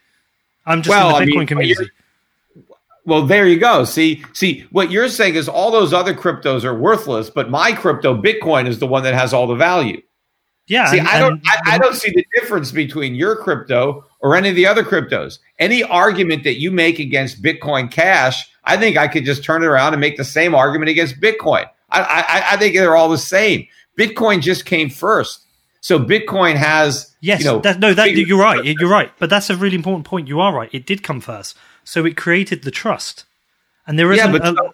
I'm 0.65 0.83
just 0.83 0.91
well, 0.91 1.19
in 1.19 1.27
the 1.27 1.33
Bitcoin 1.33 1.35
I 1.35 1.39
mean, 1.39 1.47
community. 1.49 1.91
Well, 3.07 3.27
there 3.27 3.47
you 3.47 3.59
go. 3.59 3.85
See, 3.85 4.25
see, 4.33 4.61
what 4.71 4.91
you're 4.91 5.09
saying 5.09 5.35
is 5.35 5.49
all 5.49 5.71
those 5.71 5.93
other 5.93 6.15
cryptos 6.15 6.65
are 6.65 6.75
worthless, 6.75 7.29
but 7.29 7.51
my 7.51 7.73
crypto, 7.73 8.17
Bitcoin, 8.17 8.67
is 8.67 8.79
the 8.79 8.87
one 8.87 9.03
that 9.03 9.13
has 9.13 9.35
all 9.35 9.47
the 9.47 9.57
value. 9.57 10.01
Yeah. 10.69 10.91
See, 10.91 10.99
and, 10.99 11.09
I 11.09 11.19
don't, 11.19 11.43
I, 11.45 11.59
I, 11.73 11.79
don't 11.79 11.95
see 11.95 12.11
the 12.11 12.25
difference 12.35 12.73
between 12.73 13.15
your 13.15 13.37
crypto 13.37 14.07
or 14.21 14.35
any 14.35 14.49
of 14.49 14.57
the 14.57 14.67
other 14.67 14.83
cryptos. 14.83 15.39
Any 15.59 15.83
argument 15.83 16.45
that 16.45 16.59
you 16.59 16.71
make 16.71 16.99
against 16.99 17.43
Bitcoin 17.43 17.91
Cash, 17.91 18.49
I 18.65 18.79
think 18.79 18.97
I 18.97 19.07
could 19.07 19.27
just 19.27 19.45
turn 19.45 19.63
it 19.63 19.67
around 19.67 19.93
and 19.93 20.01
make 20.01 20.17
the 20.17 20.25
same 20.25 20.55
argument 20.55 20.89
against 20.89 21.21
Bitcoin. 21.21 21.69
I, 21.91 22.01
I, 22.01 22.45
I 22.53 22.57
think 22.57 22.75
they're 22.75 22.97
all 22.97 23.11
the 23.11 23.19
same. 23.19 23.67
Bitcoin 23.99 24.41
just 24.41 24.65
came 24.65 24.89
first. 24.89 25.44
So 25.85 25.99
Bitcoin 25.99 26.57
has 26.57 27.15
yes, 27.21 27.41
you 27.41 27.45
know, 27.45 27.59
that, 27.59 27.79
no, 27.79 27.93
that 27.93 28.13
you're 28.13 28.41
right, 28.41 28.65
you're 28.65 28.89
right, 28.89 29.13
but 29.19 29.29
that's 29.29 29.51
a 29.51 29.57
really 29.57 29.77
important 29.77 30.07
point. 30.07 30.29
You 30.29 30.41
are 30.41 30.51
right; 30.51 30.71
it 30.73 30.87
did 30.87 31.03
come 31.03 31.21
first, 31.21 31.59
so 31.85 32.07
it 32.07 32.17
created 32.17 32.63
the 32.63 32.71
trust, 32.71 33.27
and 33.87 33.99
there 33.99 34.11
isn't. 34.11 34.33
Yeah, 34.33 34.39
but, 34.39 34.49
a, 34.49 34.73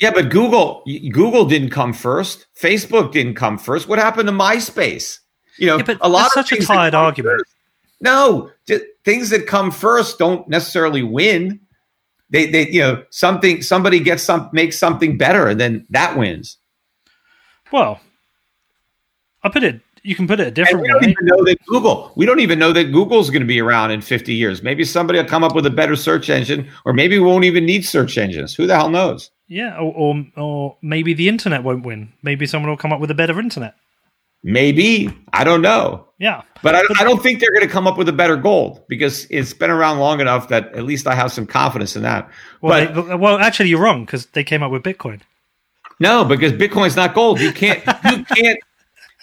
yeah, 0.00 0.10
but 0.10 0.28
Google 0.28 0.84
Google 1.12 1.46
didn't 1.46 1.70
come 1.70 1.94
first. 1.94 2.44
Facebook 2.54 3.10
didn't 3.10 3.36
come 3.36 3.56
first. 3.56 3.88
What 3.88 3.98
happened 3.98 4.28
to 4.28 4.34
MySpace? 4.34 5.20
You 5.56 5.68
know, 5.68 5.78
yeah, 5.78 5.96
a 6.02 6.10
lot 6.10 6.26
of 6.26 6.32
such 6.32 6.52
a 6.52 6.62
tired 6.62 6.94
argument. 6.94 7.38
first- 7.38 7.54
no, 8.02 8.50
th- 8.66 8.82
things 9.02 9.30
that 9.30 9.46
come 9.46 9.70
first 9.70 10.18
don't 10.18 10.46
necessarily 10.46 11.02
win. 11.02 11.60
They, 12.28 12.50
they, 12.50 12.68
you 12.68 12.80
know, 12.80 13.04
something 13.08 13.62
somebody 13.62 13.98
gets 14.00 14.24
some 14.24 14.50
makes 14.52 14.78
something 14.78 15.16
better, 15.16 15.48
and 15.48 15.58
then 15.58 15.86
that 15.88 16.18
wins. 16.18 16.58
Well, 17.72 17.98
I 19.42 19.48
put 19.48 19.64
it. 19.64 19.80
You 20.02 20.14
can 20.14 20.26
put 20.26 20.40
it 20.40 20.44
a 20.44 20.46
And 20.46 20.54
different 20.54 20.80
we 20.82 20.88
don't 20.88 21.02
way. 21.02 21.10
even 21.10 21.26
know 21.26 21.44
that 21.44 21.58
Google. 21.66 22.12
We 22.16 22.24
don't 22.26 22.40
even 22.40 22.58
know 22.58 22.72
that 22.72 22.84
Google's 22.92 23.28
going 23.30 23.42
to 23.42 23.46
be 23.46 23.60
around 23.60 23.90
in 23.90 24.00
50 24.00 24.32
years. 24.34 24.62
Maybe 24.62 24.84
somebody 24.84 25.18
will 25.18 25.26
come 25.28 25.44
up 25.44 25.54
with 25.54 25.66
a 25.66 25.70
better 25.70 25.96
search 25.96 26.30
engine, 26.30 26.70
or 26.84 26.92
maybe 26.92 27.18
we 27.18 27.24
won't 27.26 27.44
even 27.44 27.66
need 27.66 27.84
search 27.84 28.16
engines. 28.18 28.54
Who 28.54 28.66
the 28.66 28.74
hell 28.76 28.88
knows? 28.90 29.30
Yeah, 29.48 29.76
or, 29.76 29.92
or 29.92 30.24
or 30.36 30.76
maybe 30.80 31.12
the 31.12 31.28
internet 31.28 31.62
won't 31.64 31.84
win. 31.84 32.12
Maybe 32.22 32.46
someone 32.46 32.70
will 32.70 32.76
come 32.76 32.92
up 32.92 33.00
with 33.00 33.10
a 33.10 33.14
better 33.14 33.38
internet. 33.40 33.74
Maybe 34.42 35.10
I 35.34 35.44
don't 35.44 35.60
know, 35.60 36.06
Yeah, 36.18 36.42
but 36.62 36.74
I, 36.74 36.80
I 36.98 37.04
don't 37.04 37.22
think 37.22 37.40
they're 37.40 37.52
going 37.52 37.66
to 37.66 37.70
come 37.72 37.86
up 37.86 37.98
with 37.98 38.08
a 38.08 38.12
better 38.12 38.36
gold 38.36 38.82
because 38.88 39.26
it's 39.28 39.52
been 39.52 39.68
around 39.68 39.98
long 39.98 40.18
enough 40.20 40.48
that 40.48 40.74
at 40.74 40.84
least 40.84 41.06
I 41.06 41.14
have 41.14 41.30
some 41.30 41.46
confidence 41.46 41.94
in 41.94 42.02
that. 42.02 42.30
well, 42.62 42.86
but 42.94 43.06
they, 43.06 43.14
well, 43.16 43.38
actually, 43.38 43.68
you're 43.68 43.82
wrong 43.82 44.06
because 44.06 44.24
they 44.26 44.42
came 44.42 44.62
up 44.62 44.70
with 44.72 44.82
Bitcoin. 44.82 45.20
no, 45.98 46.24
because 46.24 46.52
Bitcoin's 46.54 46.96
not 46.96 47.12
gold. 47.12 47.38
You 47.38 47.52
can't. 47.52 47.84
You 48.06 48.24
can't. 48.24 48.58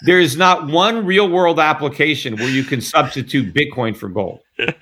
There 0.03 0.19
is 0.19 0.37
not 0.37 0.67
one 0.67 1.05
real 1.05 1.29
world 1.29 1.59
application 1.59 2.35
where 2.37 2.49
you 2.49 2.63
can 2.63 2.81
substitute 2.81 3.53
Bitcoin 3.53 3.95
for 3.95 4.09
gold. 4.09 4.39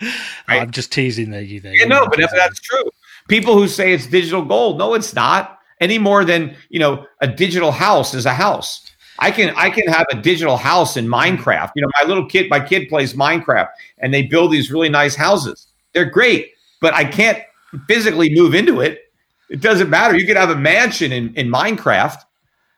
Right. 0.47 0.61
I'm 0.61 0.70
just 0.72 0.91
teasing 0.91 1.32
there, 1.32 1.41
you 1.41 1.59
there. 1.59 1.74
Yeah, 1.74 1.88
no, 1.88 2.07
but 2.07 2.20
if 2.20 2.30
that's 2.30 2.59
true. 2.59 2.84
People 3.28 3.55
who 3.55 3.68
say 3.68 3.93
it's 3.93 4.05
digital 4.05 4.45
gold, 4.45 4.78
no, 4.78 4.93
it's 4.93 5.16
not 5.16 5.57
any 5.82 5.97
more 5.97 6.24
than 6.24 6.55
you 6.70 6.80
know 6.80 7.05
a 7.20 7.28
digital 7.28 7.72
house 7.72 8.13
is 8.13 8.26
a 8.26 8.34
house. 8.34 8.89
I 9.20 9.32
can 9.32 9.53
I 9.55 9.70
can 9.70 9.88
have 9.88 10.05
a 10.11 10.16
digital 10.16 10.57
house 10.57 10.97
in 10.97 11.07
Minecraft. 11.07 11.72
You 11.76 11.82
know, 11.82 11.89
my 11.99 12.07
little 12.07 12.28
kid, 12.28 12.49
my 12.49 12.59
kid 12.59 12.89
plays 12.89 13.13
Minecraft, 13.13 13.70
and 13.97 14.13
they 14.13 14.24
build 14.24 14.51
these 14.51 14.72
really 14.72 14.89
nice 14.89 15.16
houses. 15.16 15.68
They're 15.93 16.09
great, 16.09 16.51
but 16.82 16.93
I 16.93 17.05
can't 17.05 17.39
physically 17.88 18.34
move 18.34 18.53
into 18.53 18.82
it. 18.82 19.01
It 19.49 19.61
doesn't 19.61 19.89
matter. 19.89 20.18
You 20.18 20.26
could 20.26 20.38
have 20.38 20.49
a 20.49 20.55
mansion 20.55 21.11
in, 21.11 21.34
in 21.36 21.49
Minecraft, 21.49 22.18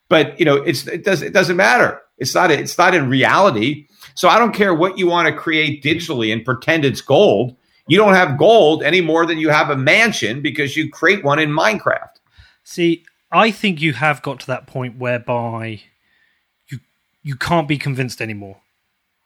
but 0.09 0.39
you 0.39 0.45
know, 0.45 0.55
it's 0.55 0.87
it 0.87 1.03
does 1.03 1.21
it 1.21 1.33
doesn't 1.33 1.57
matter. 1.57 2.01
It's 2.17 2.33
not 2.33 2.51
it's 2.51 2.77
not 2.77 2.93
in 2.93 3.09
reality. 3.09 3.87
So 4.15 4.29
I 4.29 4.39
don't 4.39 4.53
care 4.53 4.73
what 4.73 4.97
you 4.97 5.07
want 5.07 5.27
to 5.27 5.33
create 5.33 5.83
digitally 5.83 6.33
and 6.33 6.43
pretend 6.43 6.85
it's 6.85 7.01
gold. 7.01 7.55
You 7.87 7.97
don't 7.97 8.13
have 8.15 8.37
gold 8.37 8.83
any 8.83 9.01
more 9.01 9.25
than 9.25 9.37
you 9.37 9.49
have 9.49 9.69
a 9.69 9.77
mansion 9.77 10.41
because 10.41 10.75
you 10.75 10.89
create 10.89 11.23
one 11.23 11.39
in 11.39 11.49
Minecraft. 11.49 12.09
See, 12.63 13.03
I 13.31 13.51
think 13.51 13.79
you 13.81 13.93
have 13.93 14.21
got 14.21 14.39
to 14.41 14.47
that 14.47 14.67
point 14.67 14.97
whereby 14.97 15.81
you 16.69 16.79
you 17.23 17.35
can't 17.35 17.67
be 17.67 17.77
convinced 17.77 18.21
anymore. 18.21 18.57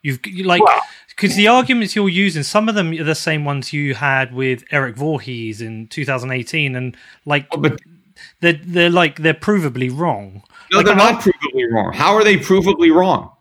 You've 0.03 0.19
you 0.25 0.43
like 0.43 0.63
Well- 0.63 0.81
because 1.09 1.35
the 1.35 1.47
arguments 1.47 1.95
you're 1.95 2.09
using, 2.09 2.41
some 2.41 2.67
of 2.67 2.73
them 2.73 2.91
are 2.93 3.03
the 3.03 3.13
same 3.15 3.45
ones 3.45 3.73
you 3.73 3.93
had 3.93 4.33
with 4.33 4.63
Eric 4.71 4.95
Voorhees 4.95 5.61
in 5.61 5.87
2018, 5.87 6.75
and 6.75 6.97
like 7.25 7.47
But 7.51 7.79
they're 8.39 8.53
they're 8.53 8.89
like 8.89 9.19
they're 9.19 9.33
provably 9.33 9.95
wrong. 9.95 10.43
No, 10.71 10.83
they're 10.83 10.95
not 10.95 11.21
provably 11.21 11.71
wrong. 11.71 11.93
How 11.93 12.13
are 12.15 12.23
they 12.23 12.37
provably 12.37 12.93
wrong? 12.93 13.31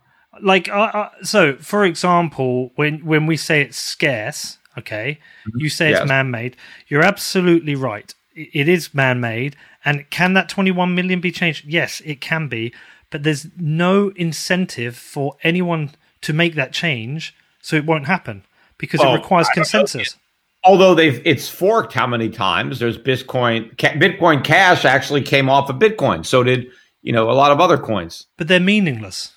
like 0.43 0.69
uh, 0.69 0.91
uh, 0.95 1.11
so 1.23 1.55
for 1.57 1.85
example 1.85 2.73
when 2.77 3.05
when 3.05 3.27
we 3.27 3.37
say 3.37 3.61
it's 3.61 3.77
scarce 3.77 4.59
okay 4.79 5.19
you 5.57 5.69
say 5.69 5.91
Yes. 5.91 6.01
it's 6.01 6.09
man-made 6.09 6.57
you're 6.89 7.03
absolutely 7.03 7.75
right 7.75 8.15
it 8.35 8.69
is 8.69 8.95
man-made 8.95 9.57
and 9.85 10.09
can 10.11 10.33
that 10.35 10.49
21 10.49 10.95
million 10.95 11.21
be 11.21 11.31
changed 11.33 11.67
yes 11.67 12.01
it 12.07 12.21
can 12.21 12.49
be 12.49 12.73
but 13.11 13.23
there's 13.23 13.49
no 13.59 14.11
incentive 14.17 14.97
for 14.97 15.37
anyone 15.43 15.91
to 16.23 16.33
make 16.33 16.55
that 16.55 16.73
change 16.73 17.35
so 17.61 17.77
it 17.77 17.85
won't 17.85 18.07
happen 18.07 18.45
because 18.79 19.01
Well, 19.01 19.15
it 19.15 19.19
requires 19.19 19.49
consensus 19.53 20.17
Although 20.63 20.95
they've 20.95 21.23
it's 21.25 21.49
forked 21.49 21.95
how 21.95 22.07
many 22.07 22.29
times? 22.29 22.79
There's 22.81 22.99
Bitcoin. 22.99 23.75
Bitcoin 23.77 24.45
Cash 24.45 24.85
actually 24.85 25.23
came 25.23 25.49
off 25.49 25.71
of 25.71 25.77
Bitcoin. 25.77 26.25
So 26.27 26.43
did 26.43 26.67
you 27.03 27.13
know 27.13 27.31
a 27.31 27.33
lot 27.33 27.53
of 27.53 27.61
other 27.61 27.79
coins. 27.79 28.27
but 28.37 28.49
they're 28.49 28.61
meaningless 28.61 29.33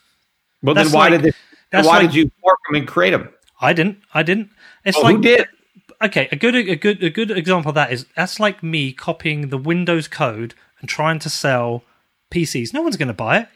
Well, 0.61 0.76
That's 0.76 0.89
then 0.91 0.97
why 0.97 1.07
like- 1.09 1.22
did 1.22 1.32
they, 1.34 1.38
that's 1.72 1.88
why 1.88 1.97
like- 1.99 2.07
did 2.11 2.16
you 2.16 2.32
fork 2.41 2.59
them 2.68 2.76
and 2.80 2.88
create 2.88 3.11
them? 3.11 3.30
i 3.61 3.72
didn't 3.74 3.99
i 4.14 4.24
didn't 4.24 4.49
it's 4.86 4.97
Well, 4.97 5.05
like 5.05 5.16
who 5.18 5.22
did? 5.22 5.47
okay 6.03 6.28
a 6.32 6.36
good 6.36 6.55
a 6.55 6.76
good 6.76 7.03
a 7.03 7.09
good 7.09 7.32
example 7.32 7.70
of 7.70 7.76
that 7.76 7.91
is 7.91 8.05
that's 8.16 8.39
like 8.39 8.61
me 8.64 8.91
copying 8.91 9.49
the 9.49 9.57
windows 9.57 10.07
code 10.07 10.53
and 10.80 10.89
trying 10.89 11.20
to 11.20 11.30
sell 11.30 11.84
pcs 12.32 12.74
no 12.74 12.82
one's 12.82 12.97
going 12.97 13.07
to 13.07 13.14
buy 13.14 13.39
it 13.39 13.47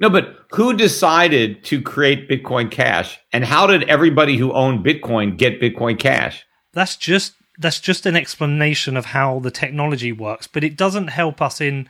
No, 0.00 0.10
but 0.10 0.24
who 0.50 0.74
decided 0.76 1.62
to 1.70 1.80
create 1.80 2.28
Bitcoin 2.28 2.70
Cash, 2.70 3.20
and 3.32 3.44
how 3.44 3.66
did 3.68 3.84
everybody 3.88 4.36
who 4.36 4.50
owned 4.52 4.84
Bitcoin 4.84 5.36
get 5.36 5.60
Bitcoin 5.60 5.96
Cash? 5.98 6.44
that's 6.72 6.96
just 6.96 7.34
that's 7.58 7.80
just 7.80 8.06
an 8.06 8.16
explanation 8.16 8.96
of 8.96 9.06
how 9.06 9.38
the 9.40 9.50
technology 9.50 10.10
works 10.12 10.46
but 10.46 10.64
it 10.64 10.76
doesn't 10.76 11.08
help 11.08 11.40
us 11.42 11.60
in 11.60 11.88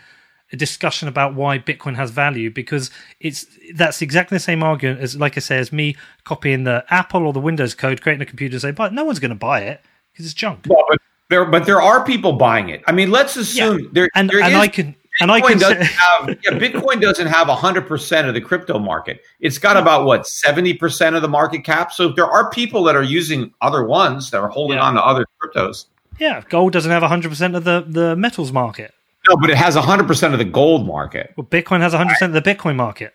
a 0.53 0.57
discussion 0.57 1.09
about 1.09 1.35
why 1.35 1.59
bitcoin 1.59 1.95
has 1.97 2.11
value 2.11 2.51
because 2.51 2.91
it's 3.21 3.47
that's 3.75 4.03
exactly 4.03 4.37
the 4.37 4.41
same 4.41 4.63
argument 4.63 5.01
as 5.01 5.17
like 5.17 5.37
i 5.37 5.41
say 5.41 5.57
as 5.59 5.73
me 5.73 5.97
copying 6.25 6.65
the 6.65 6.85
apple 6.91 7.27
or 7.27 7.33
the 7.33 7.41
windows 7.41 7.75
code 7.75 8.03
creating 8.03 8.23
a 8.23 8.27
computer 8.27 8.55
and 8.55 8.63
say 8.63 8.71
but 8.71 8.93
no 8.93 9.05
one's 9.05 9.19
going 9.19 9.31
to 9.31 9.35
buy 9.35 9.61
it 9.61 9.81
because 10.13 10.25
it's 10.27 10.35
junk 10.35 10.67
Well, 10.69 10.85
but 10.89 10.99
there, 11.31 11.45
but 11.47 11.65
there 11.65 11.81
are 11.81 12.05
people 12.05 12.35
buying 12.35 12.69
it. 12.69 12.83
I 12.87 12.93
mean, 12.93 13.11
let's 13.11 13.37
assume 13.39 13.89
there 13.93 14.11
and 14.15 14.29
there 14.29 14.41
and 14.43 14.53
is- 14.53 14.59
i 14.61 14.69
can 14.69 14.95
and 15.21 15.33
i 15.33 15.41
Bitcoin 15.41 15.49
can 15.49 15.59
doesn't 15.61 15.79
say, 15.85 15.93
have 15.95 16.29
yeah, 16.45 16.51
Bitcoin 16.59 17.01
doesn't 17.01 17.27
have 17.27 17.47
hundred 17.49 17.87
percent 17.87 18.29
of 18.29 18.35
the 18.35 18.41
crypto 18.43 18.79
market. 18.79 19.23
It's 19.41 19.57
got 19.57 19.79
about 19.79 20.05
what 20.05 20.27
seventy 20.27 20.75
percent 20.75 21.17
of 21.17 21.23
the 21.23 21.29
market 21.29 21.65
cap. 21.65 21.91
So 21.93 22.09
there 22.09 22.27
are 22.27 22.51
people 22.51 22.83
that 22.85 22.97
are 22.97 23.03
using 23.03 23.55
other 23.63 23.85
ones 23.85 24.31
that 24.31 24.43
are 24.43 24.49
holding 24.49 24.77
Yeah. 24.77 24.85
on 24.85 24.95
to 24.95 25.03
other 25.03 25.25
cryptos. 25.43 25.87
yeah 26.19 26.43
gold 26.51 26.73
doesn't 26.75 26.91
have 26.91 27.03
100% 27.03 27.57
of 27.57 27.65
the 27.65 27.85
the 27.89 28.15
metals 28.17 28.53
market 28.53 28.93
No, 29.29 29.37
but 29.37 29.51
it 29.51 29.57
has 29.57 29.75
hundred 29.77 30.07
percent 30.07 30.35
of 30.35 30.39
the 30.39 30.45
gold 30.45 30.87
market. 30.87 31.33
well 31.37 31.47
bitcoin 31.47 31.81
has 31.81 31.93
100% 31.95 32.11
of 32.23 32.33
the 32.33 32.43
bitcoin 32.43 32.77
market 32.77 33.13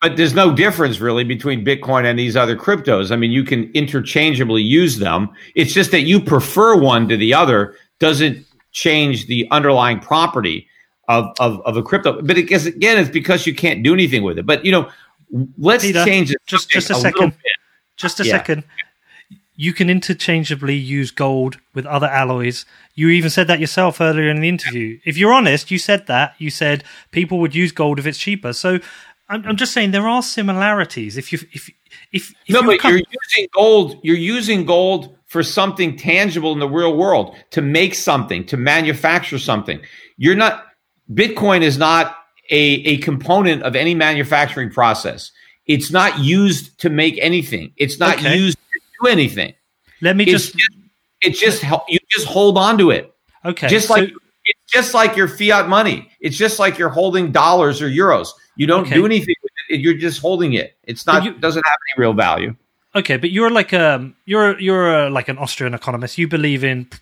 But 0.00 0.16
there's 0.16 0.34
no 0.34 0.52
difference 0.54 1.00
really 1.00 1.24
between 1.24 1.64
Bitcoin 1.64 2.04
and 2.04 2.18
these 2.18 2.36
other 2.36 2.56
cryptos. 2.56 3.10
I 3.10 3.16
mean, 3.16 3.30
you 3.32 3.42
can 3.44 3.70
interchangeably 3.72 4.60
use 4.62 4.98
them. 4.98 5.28
It's 5.54 5.72
just 5.72 5.90
that 5.92 6.02
you 6.02 6.20
prefer 6.20 6.76
one 6.76 7.08
to 7.08 7.16
the 7.16 7.32
other 7.32 7.74
doesn't 8.00 8.44
change 8.72 9.26
the 9.28 9.46
underlying 9.50 10.00
property 10.00 10.66
of, 11.08 11.32
of, 11.38 11.60
of 11.64 11.76
a 11.76 11.82
crypto. 11.82 12.20
But 12.20 12.36
it, 12.36 12.42
guess- 12.48 12.66
again, 12.66 12.98
it's 12.98 13.08
because 13.10 13.46
you 13.46 13.54
can't 13.54 13.82
do 13.82 13.94
anything 13.94 14.22
with 14.24 14.38
it. 14.38 14.44
But, 14.44 14.64
you 14.64 14.72
know, 14.72 14.90
let's 15.56 15.84
Peter, 15.84 16.04
change 16.04 16.30
it. 16.32 16.38
just- 16.46 16.68
just 16.68 16.90
a 16.90 16.94
subject 16.94 17.18
second. 17.18 17.34
Just 17.96 18.20
a 18.20 18.24
Yeah. 18.26 18.32
second. 18.32 18.64
You 19.56 19.72
can 19.72 19.88
interchangeably 19.88 20.74
use 20.74 21.10
gold 21.12 21.58
with 21.74 21.86
other 21.86 22.08
alloys. 22.08 22.66
You 22.94 23.08
even 23.10 23.30
said 23.30 23.46
that 23.46 23.60
yourself 23.60 24.00
earlier 24.00 24.28
in 24.28 24.40
the 24.40 24.48
interview. 24.48 24.98
If 25.04 25.16
you're 25.16 25.32
honest, 25.32 25.70
you 25.70 25.78
said 25.78 26.06
that. 26.08 26.34
You 26.38 26.50
said 26.50 26.82
people 27.12 27.38
would 27.38 27.54
use 27.54 27.70
gold 27.72 27.98
if 27.98 28.06
it's 28.06 28.18
cheaper. 28.18 28.52
So 28.52 28.80
I'm, 29.28 29.44
I'm 29.46 29.56
just 29.56 29.72
saying 29.72 29.92
there 29.92 30.08
are 30.08 30.22
similarities. 30.22 31.16
If 31.16 31.32
you 31.32 31.38
if 31.52 31.70
if, 32.12 32.34
if 32.48 32.52
No, 32.52 32.60
you 32.62 32.66
but 32.66 32.78
come- 32.80 32.90
you're 32.92 33.02
using 33.22 33.48
gold. 33.54 34.00
You're 34.02 34.16
using 34.16 34.64
gold 34.64 35.16
for 35.26 35.42
something 35.44 35.96
tangible 35.96 36.52
in 36.52 36.58
the 36.58 36.68
real 36.68 36.96
world 36.96 37.36
to 37.52 37.62
make 37.62 37.94
something, 37.94 38.44
to 38.46 38.56
manufacture 38.56 39.38
something. 39.38 39.80
You're 40.16 40.36
not. 40.36 40.64
Bitcoin 41.12 41.62
is 41.62 41.78
not 41.78 42.16
a, 42.50 42.56
a 42.56 42.96
component 42.98 43.62
of 43.62 43.76
any 43.76 43.94
manufacturing 43.94 44.70
process. 44.70 45.30
It's 45.66 45.90
not 45.90 46.18
used 46.18 46.78
to 46.80 46.90
make 46.90 47.18
anything. 47.20 47.72
It's 47.76 47.98
not 47.98 48.16
Okay. 48.18 48.36
used 48.36 48.58
do 49.04 49.10
anything. 49.10 49.54
let 50.00 50.16
me 50.16 50.24
It's 50.24 50.32
just 50.32 50.56
just, 50.56 50.78
it's 51.20 51.40
just 51.40 51.62
hel- 51.62 51.84
you 51.88 51.98
just 52.10 52.26
hold 52.26 52.58
on 52.58 52.78
to 52.78 52.90
it. 52.90 53.12
okay. 53.44 53.68
Just 53.68 53.88
so- 53.88 53.94
like 53.94 54.10
it's 54.46 54.72
just 54.72 54.92
like 54.94 55.16
your 55.16 55.28
fiat 55.28 55.68
money. 55.68 56.10
It's 56.20 56.36
just 56.36 56.58
like 56.58 56.76
you're 56.78 56.90
holding 56.90 57.32
dollars 57.32 57.80
or 57.80 57.88
euros. 57.88 58.28
You 58.56 58.66
don't 58.66 58.82
Okay. 58.86 58.94
do 58.94 59.06
anything 59.06 59.34
with 59.42 59.52
it. 59.70 59.80
You're 59.80 59.94
just 59.94 60.20
holding 60.20 60.52
it. 60.54 60.76
It's 60.84 61.06
not 61.06 61.24
you- 61.24 61.32
doesn't 61.38 61.64
have 61.66 61.76
any 61.88 62.02
real 62.02 62.12
value. 62.12 62.54
Okay, 62.94 63.16
but 63.16 63.30
you're 63.30 63.50
like 63.50 63.72
um 63.72 64.14
you're 64.26 64.58
you're 64.60 64.88
uh 65.06 65.10
like 65.10 65.28
an 65.28 65.38
Austrian 65.38 65.74
economist. 65.74 66.18
You 66.18 66.28
believe 66.28 66.62
in 66.62 66.84
p- 66.86 66.98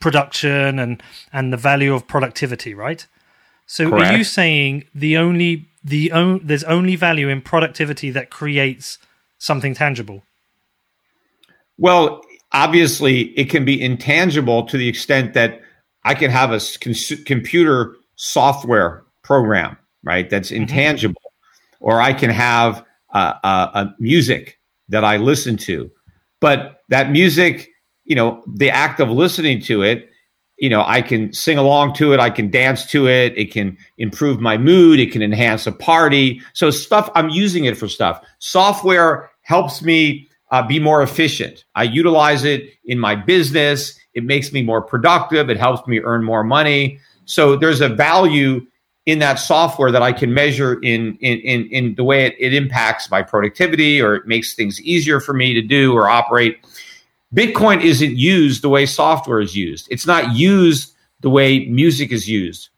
production 0.00 0.78
and 0.78 1.02
and 1.32 1.52
the 1.52 1.56
value 1.56 1.92
of 1.94 2.06
productivity, 2.06 2.72
right? 2.74 3.06
So 3.66 3.92
are 3.98 4.12
you 4.16 4.22
saying 4.24 4.84
the 4.94 5.16
only 5.16 5.66
the 5.82 6.12
on, 6.12 6.40
there's 6.44 6.64
only 6.64 6.94
value 6.96 7.28
in 7.28 7.40
productivity 7.42 8.10
that 8.12 8.30
creates 8.30 8.98
something 9.38 9.74
tangible? 9.74 10.22
Well, 11.78 12.22
obviously, 12.52 13.22
it 13.38 13.50
can 13.50 13.64
be 13.64 13.80
intangible 13.80 14.64
to 14.66 14.76
the 14.76 14.88
extent 14.88 15.34
that 15.34 15.60
I 16.04 16.14
can 16.14 16.30
have 16.30 16.52
a 16.52 16.60
cons- 16.80 17.22
computer 17.24 17.96
software 18.14 19.04
program, 19.22 19.76
right? 20.02 20.28
That's 20.30 20.50
intangible, 20.50 21.32
or 21.80 22.00
I 22.00 22.12
can 22.12 22.30
have 22.30 22.84
uh, 23.12 23.34
uh, 23.42 23.70
a 23.74 23.94
music 23.98 24.58
that 24.88 25.04
I 25.04 25.16
listen 25.16 25.56
to, 25.58 25.90
but 26.40 26.82
that 26.88 27.10
music, 27.10 27.70
you 28.04 28.14
know, 28.14 28.42
the 28.46 28.70
act 28.70 29.00
of 29.00 29.10
listening 29.10 29.60
to 29.62 29.82
it, 29.82 30.10
you 30.58 30.70
know, 30.70 30.82
I 30.86 31.02
can 31.02 31.32
sing 31.32 31.58
along 31.58 31.94
to 31.94 32.12
it, 32.14 32.20
I 32.20 32.30
can 32.30 32.50
dance 32.50 32.86
to 32.86 33.08
it, 33.08 33.36
it 33.36 33.52
can 33.52 33.76
improve 33.98 34.40
my 34.40 34.56
mood, 34.56 34.98
it 35.00 35.12
can 35.12 35.22
enhance 35.22 35.66
a 35.66 35.72
party. 35.72 36.40
So 36.54 36.70
stuff 36.70 37.10
I'm 37.14 37.28
using 37.28 37.66
it 37.66 37.76
for 37.76 37.88
stuff. 37.88 38.24
Software 38.38 39.30
helps 39.42 39.82
me 39.82 40.28
uh, 40.50 40.66
be 40.66 40.78
more 40.78 41.02
efficient. 41.02 41.64
I 41.74 41.82
utilize 41.84 42.44
it 42.44 42.70
in 42.84 42.98
my 42.98 43.14
business. 43.16 43.98
It 44.14 44.24
makes 44.24 44.52
me 44.52 44.62
more 44.62 44.80
productive. 44.80 45.50
It 45.50 45.56
helps 45.58 45.86
me 45.88 46.00
earn 46.00 46.22
more 46.24 46.44
money. 46.44 46.98
So 47.24 47.56
there's 47.56 47.80
a 47.80 47.88
value 47.88 48.66
in 49.06 49.18
that 49.20 49.34
software 49.36 49.90
that 49.92 50.02
I 50.02 50.12
can 50.12 50.32
measure 50.34 50.74
in 50.82 51.16
in 51.20 51.38
in, 51.40 51.66
in 51.70 51.94
the 51.96 52.04
way 52.04 52.26
it, 52.26 52.34
it 52.38 52.54
impacts 52.54 53.10
my 53.10 53.22
productivity 53.22 54.00
or 54.00 54.14
it 54.14 54.26
makes 54.26 54.54
things 54.54 54.80
easier 54.82 55.20
for 55.20 55.32
me 55.32 55.52
to 55.54 55.62
do 55.62 55.92
or 55.94 56.08
operate. 56.08 56.58
Bitcoin 57.34 57.82
isn't 57.82 58.16
used 58.16 58.62
the 58.62 58.68
way 58.68 58.86
software 58.86 59.40
is 59.40 59.54
used. 59.56 59.88
It's 59.90 60.06
not 60.06 60.34
used 60.36 60.94
the 61.20 61.30
way 61.30 61.66
music 61.66 62.12
is 62.12 62.28
used. 62.28 62.68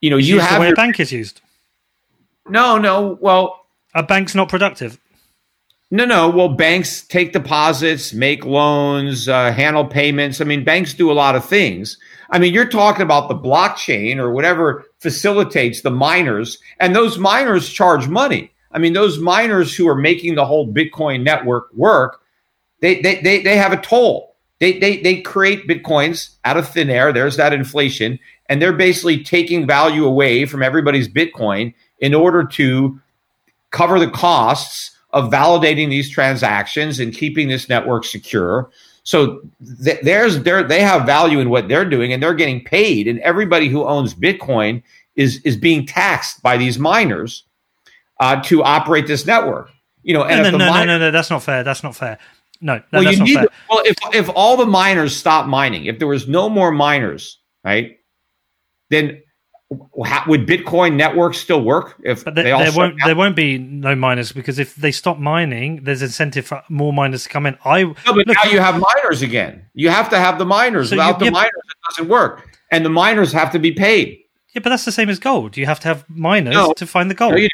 You 0.00 0.10
know, 0.10 0.16
It's 0.16 0.26
you 0.28 0.40
have 0.40 0.54
the 0.54 0.60
way 0.60 0.66
your- 0.68 0.74
a 0.74 0.76
bank 0.76 0.98
is 0.98 1.12
used. 1.12 1.40
no, 2.48 2.78
no. 2.78 3.18
Well, 3.20 3.66
A 3.94 4.02
bank's 4.02 4.34
not 4.34 4.48
productive. 4.48 4.98
No, 5.90 6.04
no. 6.04 6.28
Well, 6.28 6.48
banks 6.50 7.02
take 7.02 7.32
deposits, 7.32 8.12
make 8.12 8.44
loans, 8.44 9.28
uh, 9.28 9.52
handle 9.52 9.84
payments. 9.84 10.40
I 10.40 10.44
mean, 10.44 10.62
banks 10.62 10.94
do 10.94 11.10
a 11.10 11.14
lot 11.14 11.34
of 11.34 11.44
things. 11.44 11.98
I 12.30 12.38
mean, 12.38 12.54
you're 12.54 12.68
talking 12.68 13.02
about 13.02 13.28
the 13.28 13.34
blockchain 13.34 14.18
or 14.18 14.30
whatever 14.30 14.84
facilitates 15.00 15.80
the 15.80 15.90
miners, 15.90 16.58
and 16.78 16.94
those 16.94 17.18
miners 17.18 17.68
charge 17.68 18.06
money. 18.06 18.52
I 18.70 18.78
mean, 18.78 18.92
those 18.92 19.18
miners 19.18 19.74
who 19.74 19.88
are 19.88 19.96
making 19.96 20.36
the 20.36 20.46
whole 20.46 20.72
Bitcoin 20.72 21.24
network 21.24 21.74
work, 21.74 22.20
they 22.80 23.00
they 23.02 23.20
they, 23.20 23.42
they 23.42 23.56
have 23.56 23.72
a 23.72 23.80
toll. 23.80 24.36
They, 24.60 24.78
they 24.78 24.98
they 24.98 25.22
create 25.22 25.66
bitcoins 25.66 26.36
out 26.44 26.56
of 26.56 26.68
thin 26.68 26.90
air. 26.90 27.12
There's 27.12 27.36
that 27.36 27.52
inflation, 27.52 28.20
and 28.46 28.62
they're 28.62 28.72
basically 28.72 29.24
taking 29.24 29.66
value 29.66 30.04
away 30.04 30.44
from 30.44 30.62
everybody's 30.62 31.08
Bitcoin 31.08 31.74
in 31.98 32.14
order 32.14 32.44
to 32.44 33.00
cover 33.70 33.98
the 33.98 34.10
costs 34.10 34.96
of 35.12 35.30
validating 35.30 35.88
these 35.88 36.10
transactions 36.10 37.00
and 37.00 37.12
keeping 37.14 37.48
this 37.48 37.68
network 37.68 38.04
secure. 38.04 38.70
So 39.02 39.40
th- 39.82 40.00
there's 40.02 40.42
there 40.42 40.62
they 40.62 40.82
have 40.82 41.06
value 41.06 41.38
in 41.40 41.50
what 41.50 41.68
they're 41.68 41.88
doing 41.88 42.12
and 42.12 42.22
they're 42.22 42.34
getting 42.34 42.62
paid 42.64 43.08
and 43.08 43.18
everybody 43.20 43.68
who 43.68 43.84
owns 43.84 44.14
Bitcoin 44.14 44.82
is 45.16 45.40
is 45.42 45.56
being 45.56 45.86
taxed 45.86 46.42
by 46.42 46.56
these 46.56 46.78
miners 46.78 47.44
uh, 48.20 48.40
to 48.42 48.62
operate 48.62 49.06
this 49.06 49.26
network. 49.26 49.70
You 50.02 50.14
know, 50.14 50.24
and 50.24 50.42
No, 50.42 50.50
no, 50.50 50.58
the 50.58 50.58
no, 50.58 50.72
no, 50.72 50.84
no, 50.84 50.98
no, 50.98 51.10
that's 51.10 51.30
not 51.30 51.42
fair. 51.42 51.62
That's 51.64 51.82
not 51.82 51.96
fair. 51.96 52.18
No, 52.60 52.76
no 52.76 52.82
well, 52.92 53.04
that's 53.04 53.16
you 53.16 53.18
not 53.18 53.24
need 53.26 53.34
fair. 53.34 53.44
to- 53.46 53.52
well 53.68 53.82
if 53.84 53.96
if 54.14 54.30
all 54.34 54.56
the 54.56 54.66
miners 54.66 55.16
stop 55.16 55.46
mining, 55.46 55.86
if 55.86 55.98
there 55.98 56.08
was 56.08 56.28
no 56.28 56.48
more 56.48 56.70
miners, 56.70 57.38
right? 57.64 57.98
Then 58.90 59.22
how, 60.04 60.24
would 60.26 60.46
Bitcoin 60.46 60.94
network 60.96 61.34
still 61.34 61.60
work 61.62 61.94
if 62.02 62.24
But 62.24 62.34
there, 62.34 62.44
they 62.44 62.50
all 62.52 62.60
there 62.60 62.72
won't 62.72 62.98
down? 62.98 63.06
there 63.06 63.16
won't 63.16 63.36
be 63.36 63.58
no 63.58 63.94
miners 63.94 64.32
because 64.32 64.58
if 64.58 64.74
they 64.74 64.90
stop 64.90 65.18
mining, 65.18 65.84
there's 65.84 66.02
incentive 66.02 66.46
for 66.46 66.62
more 66.68 66.92
miners 66.92 67.22
to 67.24 67.28
come 67.28 67.46
in. 67.46 67.56
I 67.64 67.84
No, 67.84 67.94
but 68.06 68.26
look, 68.26 68.36
now 68.42 68.50
you 68.50 68.58
have 68.60 68.80
miners 68.80 69.22
again. 69.22 69.64
You 69.74 69.90
have 69.90 70.08
to 70.10 70.18
have 70.18 70.38
the 70.38 70.44
miners. 70.44 70.90
So 70.90 70.96
Without 70.96 71.20
you- 71.20 71.26
the 71.26 71.30
miners, 71.30 71.50
it 71.54 71.76
doesn't 71.96 72.10
work. 72.10 72.48
And 72.72 72.84
the 72.84 72.90
miners 72.90 73.32
have 73.32 73.52
to 73.52 73.58
be 73.58 73.72
paid. 73.72 74.18
yeah, 74.54 74.60
but 74.62 74.70
that's 74.70 74.84
the 74.84 74.92
same 74.92 75.08
as 75.08 75.18
gold. 75.20 75.56
You 75.56 75.66
have 75.66 75.80
to 75.80 75.88
have 75.88 76.04
miners 76.08 76.54
No. 76.54 76.72
to 76.72 76.86
find 76.86 77.08
the 77.10 77.14
gold. 77.14 77.32
No, 77.32 77.38
you. 77.38 77.48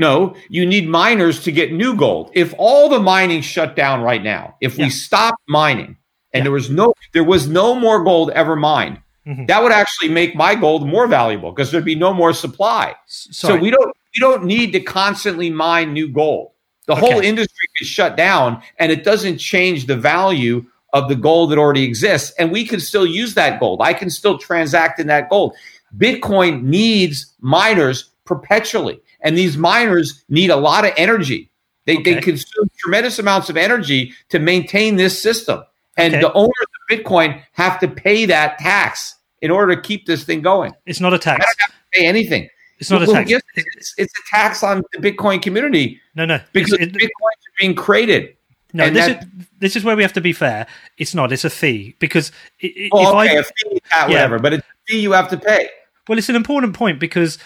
No, 0.00 0.36
you 0.48 0.64
need 0.64 0.88
miners 0.88 1.42
to 1.42 1.50
get 1.50 1.72
new 1.72 1.96
gold. 1.96 2.30
If 2.34 2.54
all 2.56 2.88
the 2.88 3.00
mining 3.00 3.40
shut 3.40 3.74
down 3.74 4.00
right 4.02 4.22
now, 4.22 4.54
if 4.60 4.78
Yeah. 4.78 4.84
we 4.84 4.90
stopped 4.90 5.42
mining 5.48 5.96
and 6.32 6.40
Yeah. 6.40 6.42
there 6.44 6.52
was 6.52 6.70
no 6.70 6.94
there 7.14 7.24
was 7.24 7.48
no 7.48 7.74
more 7.74 8.04
gold 8.04 8.30
ever 8.30 8.54
mined, 8.54 8.98
Mhm. 9.28 9.46
that 9.46 9.62
would 9.62 9.72
actually 9.72 10.08
make 10.08 10.34
my 10.34 10.54
gold 10.54 10.86
more 10.88 11.06
valuable 11.06 11.52
because 11.52 11.70
there'd 11.70 11.84
be 11.84 11.94
no 11.94 12.14
more 12.14 12.32
supply. 12.32 12.94
S- 13.06 13.28
So 13.32 13.56
we 13.56 13.70
don't 13.70 13.94
we 14.16 14.20
don't 14.20 14.44
need 14.44 14.72
to 14.72 14.80
constantly 14.80 15.50
mine 15.50 15.92
new 15.92 16.08
gold. 16.08 16.52
The 16.86 16.94
whole 16.96 17.20
industry 17.20 17.68
is 17.80 17.86
shut 17.86 18.16
down 18.16 18.62
and 18.78 18.90
it 18.90 19.04
doesn't 19.04 19.36
change 19.38 19.84
the 19.86 19.96
value 19.96 20.64
of 20.94 21.08
the 21.10 21.14
gold 21.14 21.50
that 21.50 21.58
already 21.58 21.84
exists. 21.84 22.32
And 22.38 22.50
we 22.50 22.64
can 22.64 22.80
still 22.80 23.04
use 23.06 23.34
that 23.34 23.60
gold. 23.60 23.80
I 23.82 23.92
can 23.92 24.08
still 24.08 24.38
transact 24.38 24.98
in 24.98 25.06
that 25.08 25.28
gold. 25.28 25.54
Bitcoin 25.98 26.62
needs 26.62 27.34
miners 27.40 28.10
perpetually. 28.24 28.98
And 29.20 29.36
these 29.36 29.58
miners 29.58 30.24
need 30.30 30.48
a 30.50 30.56
lot 30.56 30.86
of 30.86 30.92
energy. 30.96 31.50
They, 31.84 31.96
they 31.96 32.20
consume 32.20 32.70
tremendous 32.78 33.18
amounts 33.18 33.50
of 33.50 33.56
energy 33.58 34.12
to 34.30 34.38
maintain 34.38 34.96
this 34.96 35.20
system. 35.22 35.62
And 35.98 36.14
Okay. 36.14 36.22
the 36.22 36.32
owners 36.32 36.52
of 36.90 36.98
Bitcoin 36.98 37.42
have 37.52 37.78
to 37.80 37.88
pay 37.88 38.24
that 38.26 38.58
tax 38.58 39.16
in 39.42 39.50
order 39.50 39.74
to 39.74 39.80
keep 39.80 40.06
this 40.06 40.24
thing 40.24 40.42
going. 40.42 40.72
it's 40.86 41.00
not 41.00 41.12
a 41.12 41.16
I 41.16 41.18
tax. 41.18 41.44
don't 41.44 41.60
have 41.60 41.68
to 41.70 41.74
pay 41.92 42.06
anything. 42.06 42.48
It's 42.78 42.90
not 42.90 43.02
a 43.02 43.06
tax. 43.06 43.28
yes, 43.30 43.42
it's, 43.56 43.94
it's 43.98 44.12
a 44.16 44.22
tax 44.36 44.62
on 44.62 44.82
the 44.92 44.98
Bitcoin 44.98 45.42
community 45.42 46.00
No, 46.14 46.24
no. 46.24 46.40
because 46.52 46.72
It's- 46.74 46.88
it- 46.88 46.94
Bitcoins 46.94 47.58
being 47.58 47.74
created. 47.74 48.36
no, 48.72 48.88
this 48.90 49.06
that- 49.06 49.22
is 49.24 49.28
this 49.58 49.74
is 49.76 49.82
where 49.82 49.96
we 49.96 50.02
have 50.02 50.12
to 50.12 50.20
be 50.20 50.32
fair. 50.32 50.66
It's 50.98 51.14
not. 51.14 51.32
It's 51.32 51.44
a 51.44 51.50
fee 51.50 51.96
because 51.98 52.30
i- 52.62 52.66
i- 52.66 52.88
Well, 52.92 53.02
if 53.02 53.08
oh, 53.08 53.18
okay, 53.20 53.36
I 53.36 53.40
a 53.40 53.42
fee, 53.42 53.80
Yeah. 53.92 54.06
whatever, 54.06 54.38
but 54.38 54.52
it's 54.54 54.62
a 54.66 54.92
fee 54.92 55.00
you 55.00 55.12
have 55.12 55.28
to 55.30 55.36
pay. 55.36 55.68
Well, 56.06 56.16
it's 56.18 56.28
an 56.28 56.36
important 56.36 56.74
point 56.74 57.00
because 57.00 57.38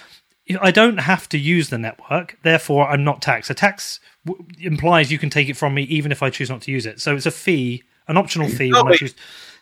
I 0.61 0.70
don't 0.70 0.99
have 0.99 1.28
to 1.30 1.38
use 1.38 1.70
the 1.70 1.78
network, 1.78 2.36
therefore 2.43 2.88
I'm 2.88 3.03
not 3.05 3.22
taxed. 3.22 3.49
A 3.49 3.55
tax 3.55 4.01
w- 4.26 4.45
implies 4.61 5.11
you 5.11 5.18
can 5.18 5.30
take 5.30 5.49
it 5.49 5.57
from 5.57 5.72
me 5.72 5.84
even 5.84 6.12
if 6.12 6.22
I 6.22 6.28
choose 6.28 6.51
not 6.51 6.61
to 6.62 6.70
use 6.70 6.84
it. 6.84 7.01
So 7.01 7.16
it's 7.16 7.24
a 7.26 7.30
fee, 7.30 7.82
an 8.09 8.18
optional 8.18 8.49
fee 8.49 8.68
No, 8.70 8.82
when 8.84 8.93
I 8.93 8.97
choose, 8.97 9.14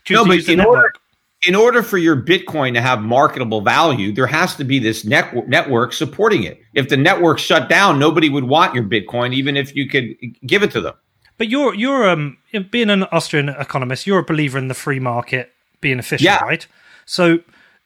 choose 0.04 0.16
No, 0.16 0.24
to 0.24 0.28
but 0.30 0.34
use 0.38 0.46
the 0.46 0.56
network. 0.56 0.76
order, 0.76 0.92
in 1.46 1.54
order 1.54 1.82
for 1.82 1.96
your 1.98 2.16
Bitcoin 2.16 2.74
to 2.74 2.80
have 2.82 3.00
marketable 3.00 3.60
value, 3.62 4.12
there 4.12 4.26
has 4.26 4.56
to 4.56 4.64
be 4.64 4.78
this 4.78 5.04
net- 5.04 5.48
network 5.48 5.92
supporting 5.92 6.42
it. 6.44 6.60
If 6.74 6.88
the 6.88 6.96
network 6.96 7.38
shut 7.38 7.68
down, 7.68 7.98
nobody 7.98 8.28
would 8.28 8.44
want 8.44 8.74
your 8.74 8.84
Bitcoin, 8.84 9.32
even 9.34 9.56
if 9.56 9.74
you 9.74 9.88
could 9.88 10.14
give 10.46 10.62
it 10.62 10.70
to 10.72 10.80
them. 10.80 10.94
But 11.38 11.48
you're 11.48 11.74
you're 11.74 12.08
um 12.10 12.36
being 12.70 12.90
an 12.90 13.04
Austrian 13.04 13.48
economist, 13.48 14.06
you're 14.06 14.18
a 14.18 14.24
believer 14.24 14.58
in 14.58 14.68
the 14.68 14.74
free 14.74 15.00
market 15.00 15.50
being 15.80 15.98
efficient, 15.98 16.24
Yeah. 16.26 16.44
right? 16.44 16.66
So, 17.06 17.38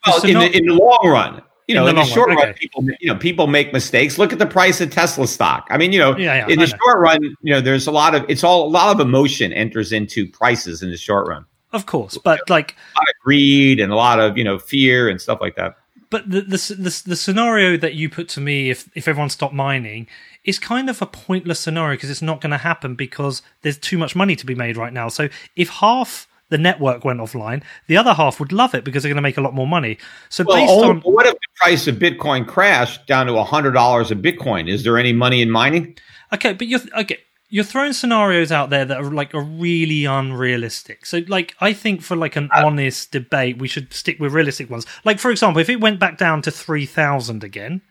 Well, 0.04 0.20
so 0.20 0.26
in, 0.26 0.34
not- 0.34 0.50
the, 0.52 0.58
in 0.58 0.66
the 0.66 0.74
long 0.74 1.06
run, 1.08 1.40
you 1.68 1.76
In 1.76 1.76
know, 1.76 1.84
the 1.84 1.90
in 1.90 1.94
the, 1.94 2.00
long 2.00 2.08
run, 2.08 2.14
short 2.14 2.28
run, 2.30 2.38
okay. 2.38 2.52
people, 2.58 2.84
you 3.00 3.12
know, 3.12 3.14
people 3.18 3.46
make 3.46 3.72
mistakes. 3.72 4.18
Look 4.18 4.32
at 4.32 4.40
the 4.40 4.46
price 4.46 4.80
of 4.80 4.90
Tesla 4.90 5.28
stock. 5.28 5.68
I 5.70 5.78
mean, 5.78 5.92
you 5.92 6.00
know, 6.00 6.16
Yeah, 6.16 6.34
yeah, 6.34 6.46
in 6.48 6.58
I 6.58 6.64
the 6.66 6.72
know. 6.72 6.78
short 6.84 6.98
run, 6.98 7.22
you 7.42 7.54
know, 7.54 7.60
there's 7.60 7.86
a 7.86 7.92
lot 7.92 8.16
of 8.16 8.24
it's 8.28 8.42
all 8.42 8.66
a 8.66 8.70
lot 8.70 8.92
of 8.92 9.00
emotion 9.00 9.52
enters 9.52 9.92
into 9.92 10.26
prices 10.26 10.82
in 10.82 10.90
the 10.90 10.96
short 10.96 11.28
run. 11.28 11.44
Of 11.74 11.84
course, 11.86 12.16
but 12.16 12.40
like 12.48 12.74
A 12.96 12.98
lot 13.00 13.08
of 13.08 13.22
greed 13.22 13.80
and 13.80 13.92
a 13.92 13.96
lot 13.96 14.18
of 14.20 14.38
you 14.38 14.44
know 14.44 14.58
fear 14.58 15.08
and 15.08 15.20
stuff 15.20 15.40
like 15.40 15.56
that. 15.56 15.76
But 16.10 16.30
the, 16.30 16.42
the 16.42 16.56
the 16.78 17.02
the 17.06 17.16
scenario 17.16 17.76
that 17.76 17.94
you 17.94 18.08
put 18.08 18.28
to 18.30 18.40
me, 18.40 18.70
if 18.70 18.88
if 18.94 19.08
everyone 19.08 19.30
stopped 19.30 19.54
mining, 19.54 20.06
is 20.44 20.58
kind 20.58 20.88
of 20.88 21.02
a 21.02 21.06
pointless 21.06 21.58
scenario 21.60 21.96
because 21.96 22.08
it's 22.10 22.22
not 22.22 22.40
going 22.40 22.52
to 22.52 22.58
happen 22.58 22.94
because 22.94 23.42
there's 23.62 23.78
too 23.78 23.98
much 23.98 24.14
money 24.14 24.36
to 24.36 24.46
be 24.46 24.54
made 24.54 24.76
right 24.76 24.92
now. 24.92 25.08
So 25.08 25.28
if 25.56 25.68
half 25.68 26.28
the 26.50 26.58
network 26.58 27.04
went 27.04 27.18
offline, 27.20 27.62
the 27.88 27.96
other 27.96 28.12
half 28.14 28.38
would 28.38 28.52
love 28.52 28.74
it 28.74 28.84
because 28.84 29.02
they're 29.02 29.10
going 29.10 29.16
to 29.16 29.22
make 29.22 29.38
a 29.38 29.40
lot 29.40 29.54
more 29.54 29.66
money. 29.66 29.98
So 30.28 30.44
Well, 30.46 30.56
based 30.58 30.70
only- 30.70 30.88
on 30.88 31.00
what 31.00 31.26
if 31.26 31.32
the 31.32 31.48
price 31.56 31.88
of 31.88 31.96
Bitcoin 31.96 32.46
crashed 32.46 33.06
down 33.08 33.26
to 33.26 33.42
hundred 33.42 33.72
dollars 33.72 34.12
a 34.12 34.14
Bitcoin? 34.14 34.68
Is 34.70 34.84
there 34.84 34.98
any 34.98 35.12
money 35.12 35.42
in 35.42 35.50
mining? 35.50 35.96
okay, 36.32 36.52
but 36.52 36.68
you're 36.68 36.80
okay. 36.98 37.18
You're 37.50 37.64
throwing 37.64 37.92
scenarios 37.92 38.50
out 38.50 38.70
there 38.70 38.84
that 38.84 38.96
are 38.98 39.10
like 39.10 39.34
are 39.34 39.42
really 39.42 40.06
unrealistic. 40.06 41.06
So, 41.06 41.20
like, 41.28 41.54
I 41.60 41.72
think 41.72 42.02
for 42.02 42.16
like 42.16 42.36
an 42.36 42.48
Uh, 42.52 42.66
honest 42.66 43.12
debate, 43.12 43.58
we 43.58 43.68
should 43.68 43.92
stick 43.92 44.18
with 44.18 44.32
realistic 44.32 44.70
ones. 44.70 44.86
Like, 45.04 45.18
for 45.18 45.30
example, 45.30 45.60
if 45.60 45.68
it 45.68 45.80
went 45.80 46.00
back 46.00 46.18
down 46.18 46.42
to 46.42 46.50
three 46.50 46.86
thousand 46.86 47.44
again, 47.44 47.82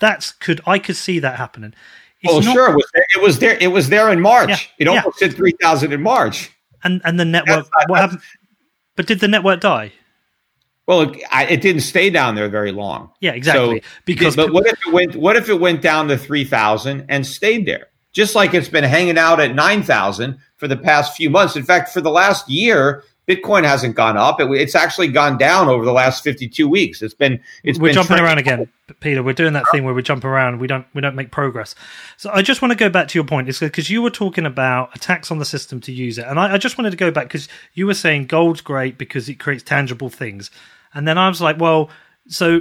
that's 0.00 0.32
could 0.32 0.60
I 0.66 0.78
could 0.78 0.96
see 0.96 1.18
that 1.20 1.36
happening. 1.36 1.74
It's 2.20 2.32
Well, 2.32 2.42
not- 2.42 2.52
sure, 2.54 2.70
it 2.70 2.76
was 2.76 2.90
there. 2.94 3.04
It 3.14 3.22
was 3.22 3.38
there. 3.38 3.58
It 3.60 3.68
was 3.68 3.88
there 3.90 4.10
in 4.10 4.20
March. 4.20 4.48
Yeah, 4.48 4.56
It 4.78 4.86
yeah. 4.92 4.98
almost 5.00 5.20
hit 5.20 5.34
three 5.34 5.54
thousand 5.60 5.92
in 5.92 6.02
March. 6.02 6.50
and 6.84 7.00
and 7.04 7.20
the 7.20 7.24
network 7.24 7.68
not- 7.76 7.88
what 7.90 8.00
happened 8.00 8.20
but 8.96 9.06
did 9.06 9.20
the 9.20 9.28
network 9.28 9.60
die 9.60 9.92
Well, 10.88 11.02
it, 11.02 11.22
I, 11.30 11.46
it 11.46 11.60
didn't 11.60 11.82
stay 11.82 12.10
down 12.10 12.34
there 12.34 12.48
very 12.48 12.72
long. 12.72 13.10
yeah 13.20 13.32
exactly 13.32 13.80
So, 13.80 13.86
because 14.04 14.34
but 14.36 14.52
what 14.52 14.66
if 14.66 14.78
it 14.86 14.92
went? 14.92 15.14
What 15.16 15.36
if 15.36 15.48
it 15.48 15.60
went 15.60 15.80
down 15.82 16.08
to 16.08 16.18
three 16.18 16.44
thousand 16.44 17.04
and 17.08 17.24
stayed 17.26 17.66
there? 17.66 17.86
Just 18.12 18.34
like 18.34 18.54
it's 18.54 18.68
been 18.68 18.84
hanging 18.84 19.18
out 19.18 19.40
at 19.40 19.54
nine 19.54 19.82
thousand 19.82 20.38
for 20.56 20.68
the 20.68 20.76
past 20.76 21.16
few 21.16 21.30
months. 21.30 21.56
In 21.56 21.62
fact, 21.62 21.90
for 21.90 22.00
the 22.00 22.10
last 22.10 22.48
year, 22.48 23.04
Bitcoin 23.26 23.64
hasn't 23.64 23.94
gone 23.94 24.16
up. 24.16 24.40
It, 24.40 24.50
it's 24.50 24.74
actually 24.74 25.08
gone 25.08 25.38
down 25.38 25.68
over 25.68 25.84
the 25.84 25.92
last 25.92 26.22
fifty-two 26.22 26.68
weeks. 26.68 27.02
It's 27.02 27.14
been. 27.14 27.40
It's 27.64 27.78
we're 27.78 27.88
been 27.88 27.94
jumping 27.94 28.16
trending- 28.18 28.26
around 28.26 28.38
again 28.38 28.68
peter 29.00 29.22
we're 29.22 29.32
doing 29.32 29.52
that 29.52 29.64
thing 29.70 29.84
where 29.84 29.94
we 29.94 30.02
jump 30.02 30.24
around 30.24 30.58
we 30.58 30.66
don't 30.66 30.86
we 30.94 31.00
don't 31.00 31.14
make 31.14 31.30
progress 31.30 31.74
so 32.16 32.30
i 32.32 32.42
just 32.42 32.62
want 32.62 32.70
to 32.70 32.76
go 32.76 32.88
back 32.88 33.08
to 33.08 33.18
your 33.18 33.24
point 33.24 33.48
it's 33.48 33.60
because 33.60 33.90
you 33.90 34.02
were 34.02 34.10
talking 34.10 34.46
about 34.46 34.94
attacks 34.94 35.30
on 35.30 35.38
the 35.38 35.44
system 35.44 35.80
to 35.80 35.92
use 35.92 36.18
it 36.18 36.26
and 36.26 36.38
i, 36.38 36.54
I 36.54 36.58
just 36.58 36.78
wanted 36.78 36.90
to 36.90 36.96
go 36.96 37.10
back 37.10 37.24
because 37.24 37.48
you 37.74 37.86
were 37.86 37.94
saying 37.94 38.26
gold's 38.26 38.60
great 38.60 38.98
because 38.98 39.28
it 39.28 39.36
creates 39.36 39.62
tangible 39.62 40.10
things 40.10 40.50
and 40.94 41.06
then 41.06 41.18
i 41.18 41.28
was 41.28 41.40
like 41.40 41.58
well 41.58 41.90
so 42.28 42.60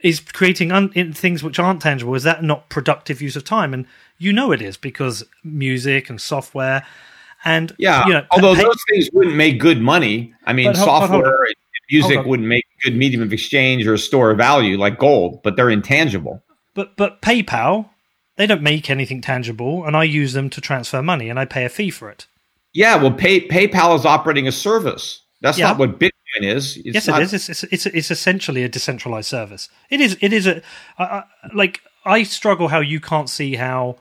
is 0.00 0.20
creating 0.20 0.72
un- 0.72 0.92
in 0.94 1.12
things 1.12 1.42
which 1.42 1.58
aren't 1.58 1.80
tangible. 1.82 2.14
Is 2.14 2.22
that 2.24 2.42
not 2.42 2.68
productive 2.68 3.22
use 3.22 3.36
of 3.36 3.44
time? 3.44 3.72
And 3.74 3.86
you 4.18 4.32
know 4.32 4.52
it 4.52 4.60
is 4.62 4.76
because 4.76 5.24
music 5.44 6.08
and 6.10 6.20
software 6.20 6.84
and 7.44 7.74
yeah. 7.78 8.06
you 8.06 8.12
know, 8.12 8.24
Although 8.30 8.54
pay- 8.54 8.62
those 8.62 8.82
things 8.90 9.08
wouldn't 9.12 9.36
make 9.36 9.58
good 9.60 9.80
money. 9.80 10.34
I 10.46 10.52
mean, 10.52 10.66
hold- 10.66 10.76
but 10.76 10.86
hold 10.86 11.10
software 11.24 11.44
and 11.44 11.54
music 11.90 12.24
wouldn't 12.24 12.48
make 12.48 12.64
a 12.80 12.90
good 12.90 12.96
medium 12.96 13.22
of 13.22 13.32
exchange 13.32 13.86
or 13.86 13.94
a 13.94 13.98
store 13.98 14.30
of 14.30 14.38
value 14.38 14.76
like 14.78 14.98
gold, 14.98 15.42
but 15.42 15.56
they're 15.56 15.70
intangible. 15.70 16.42
but 16.74 16.96
but 16.96 17.20
PayPal 17.22 17.88
they 18.36 18.46
don't 18.46 18.62
make 18.62 18.90
anything 18.90 19.22
tangible, 19.22 19.86
and 19.86 19.96
I 19.96 20.04
use 20.04 20.34
them 20.34 20.50
to 20.50 20.60
transfer 20.60 21.02
money, 21.02 21.30
and 21.30 21.38
I 21.40 21.46
pay 21.46 21.64
a 21.64 21.70
fee 21.70 21.88
for 21.90 22.10
it. 22.10 22.26
Yeah, 22.74 22.96
well, 22.96 23.10
Pay, 23.12 23.48
PayPal 23.48 23.98
is 23.98 24.04
operating 24.04 24.46
a 24.46 24.52
service. 24.52 25.22
That's 25.40 25.56
Yeah. 25.58 25.68
not 25.68 25.78
what 25.78 25.98
Bitcoin 25.98 26.10
is. 26.44 26.76
Yes, 26.78 27.08
it 27.08 27.18
is. 27.20 27.32
It's, 27.32 27.48
it's 27.48 27.64
it's 27.64 27.86
it's 27.86 28.10
essentially 28.10 28.62
a 28.64 28.68
decentralized 28.68 29.28
service. 29.28 29.68
It 29.90 30.00
is. 30.00 30.16
It 30.20 30.32
is 30.32 30.46
a 30.46 30.62
like 31.54 31.80
I 32.04 32.22
struggle 32.22 32.68
how 32.68 32.80
you 32.80 33.00
can't 33.00 33.28
see 33.28 33.56
how 33.56 33.96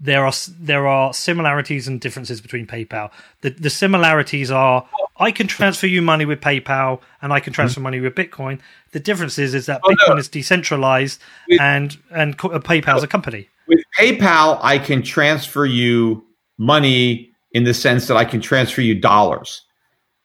there 0.00 0.24
are 0.24 0.32
there 0.58 0.86
are 0.86 1.12
similarities 1.12 1.86
and 1.86 2.00
differences 2.00 2.40
between 2.40 2.66
PayPal. 2.66 3.10
The 3.42 3.50
the 3.50 3.70
similarities 3.70 4.50
are 4.50 4.86
I 5.18 5.30
can 5.30 5.46
transfer 5.46 5.86
you 5.86 6.00
money 6.00 6.24
with 6.24 6.40
PayPal 6.40 7.00
and 7.20 7.32
I 7.32 7.40
can 7.40 7.52
transfer 7.52 7.80
money 7.80 8.00
with 8.00 8.14
Bitcoin. 8.14 8.60
The 8.92 9.00
difference 9.00 9.38
is 9.38 9.54
is 9.54 9.66
that 9.66 9.80
Oh, 9.84 9.90
no. 9.90 9.96
Bitcoin 9.96 10.18
is 10.18 10.28
decentralized 10.28 11.20
With- 11.48 11.60
and 11.60 11.96
and 12.10 12.38
co- 12.38 12.48
uh, 12.50 12.58
PayPal's 12.60 13.02
a 13.02 13.06
company. 13.06 13.48
With 13.66 13.80
PayPal, 13.98 14.58
I 14.62 14.78
can 14.78 15.02
transfer 15.02 15.66
you 15.66 16.24
money 16.58 17.30
in 17.52 17.64
the 17.64 17.74
sense 17.74 18.06
that 18.08 18.16
I 18.16 18.24
can 18.24 18.40
transfer 18.40 18.80
you 18.80 18.94
dollars. 18.94 19.62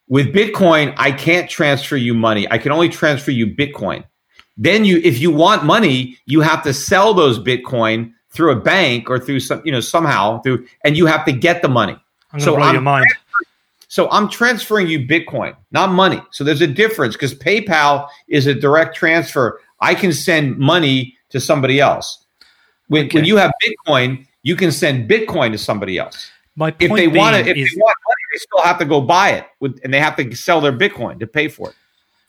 With 0.08 0.34
Bitcoin, 0.34 0.94
I 0.98 1.12
can't 1.12 1.50
transfer 1.50 1.98
you 1.98 2.14
money. 2.14 2.48
I 2.52 2.58
can 2.58 2.72
only 2.72 2.90
transfer 2.90 3.32
you 3.32 3.48
Bitcoin. 3.48 4.04
Then 4.58 4.86
you, 4.86 5.02
if 5.04 5.20
you 5.20 5.32
want 5.32 5.66
money, 5.66 6.18
you 6.26 6.42
have 6.42 6.64
to 6.64 6.74
sell 6.74 7.14
those 7.14 7.40
Bitcoin 7.40 8.14
through 8.30 8.52
a 8.52 8.56
bank 8.56 9.10
or 9.10 9.20
through 9.20 9.40
some, 9.40 9.62
you 9.66 9.72
know, 9.72 9.80
somehow 9.80 10.42
through, 10.42 10.66
and 10.84 10.96
you 10.96 11.06
have 11.08 11.26
to 11.26 11.32
get 11.32 11.62
the 11.62 11.68
money. 11.68 11.98
I'm 12.32 12.40
So 12.40 12.56
blow 12.56 12.64
I'm 12.64 12.74
your 12.74 12.82
mind. 12.82 13.06
So 13.88 14.10
I'm 14.12 14.30
transferring 14.30 14.88
you 14.88 15.00
Bitcoin, 15.00 15.56
not 15.72 15.92
money. 15.92 16.22
So 16.32 16.44
there's 16.44 16.62
a 16.62 16.68
difference 16.68 17.16
because 17.16 17.34
PayPal 17.34 18.08
is 18.28 18.46
a 18.46 18.54
direct 18.54 18.96
transfer. 18.96 19.60
I 19.80 19.96
can 19.96 20.12
send 20.12 20.58
money 20.58 21.16
to 21.30 21.40
somebody 21.40 21.80
else. 21.80 22.26
When, 22.88 23.06
Okay. 23.06 23.20
when 23.20 23.26
you 23.26 23.38
have 23.38 23.52
Bitcoin, 23.64 24.28
you 24.44 24.56
can 24.56 24.72
send 24.72 25.10
Bitcoin 25.10 25.52
to 25.52 25.58
somebody 25.58 25.98
else. 25.98 26.30
My 26.56 26.74
If 26.80 26.90
point 26.90 26.96
they 26.96 27.08
want 27.08 27.36
it, 27.36 27.48
if 27.48 27.58
is 27.58 27.72
they 27.72 27.78
want 27.80 27.96
they 28.36 28.40
still 28.40 28.62
have 28.64 28.78
to 28.80 28.86
go 28.86 29.00
buy 29.00 29.32
it, 29.32 29.46
with, 29.62 29.80
and 29.84 29.94
they 29.94 30.00
have 30.00 30.18
to 30.18 30.36
sell 30.36 30.60
their 30.60 30.74
Bitcoin 30.74 31.20
to 31.22 31.28
pay 31.28 31.48
for 31.48 31.70
it. 31.70 31.76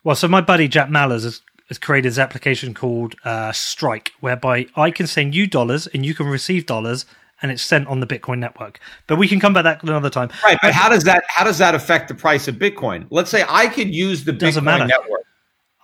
Well, 0.05 0.15
so 0.15 0.29
my 0.29 0.41
buddy 0.41 0.69
Jack 0.69 0.89
Mallers 0.89 1.25
has, 1.25 1.43
has 1.67 1.79
created 1.79 2.11
this 2.11 2.19
application 2.19 2.75
called 2.75 3.17
uh, 3.25 3.51
Strike, 3.51 4.13
whereby 4.21 4.67
I 4.77 4.93
can 4.93 5.09
send 5.09 5.35
you 5.35 5.49
dollars 5.49 5.89
and 5.89 6.07
you 6.07 6.15
can 6.15 6.27
receive 6.27 6.65
dollars, 6.65 7.07
and 7.43 7.51
it's 7.51 7.63
sent 7.63 7.89
on 7.89 7.99
the 7.99 8.07
Bitcoin 8.07 8.39
network. 8.39 8.79
But 9.09 9.17
we 9.17 9.27
can 9.27 9.41
come 9.41 9.53
back 9.53 9.65
to 9.65 9.87
that 9.87 9.91
another 9.91 10.11
time. 10.11 10.31
Right, 10.45 10.57
but 10.63 10.73
how 10.73 10.89
does 10.89 11.03
that 11.05 11.25
how 11.27 11.43
does 11.43 11.59
that 11.59 11.75
affect 11.75 12.07
the 12.07 12.15
price 12.15 12.47
of 12.47 12.55
Bitcoin? 12.55 13.07
Let's 13.11 13.31
say 13.31 13.45
I 13.49 13.67
could 13.67 13.93
use 13.93 14.25
the 14.25 14.33
Doesn't 14.33 14.63
Bitcoin 14.63 14.67
matter. 14.67 14.87
network. 14.87 15.23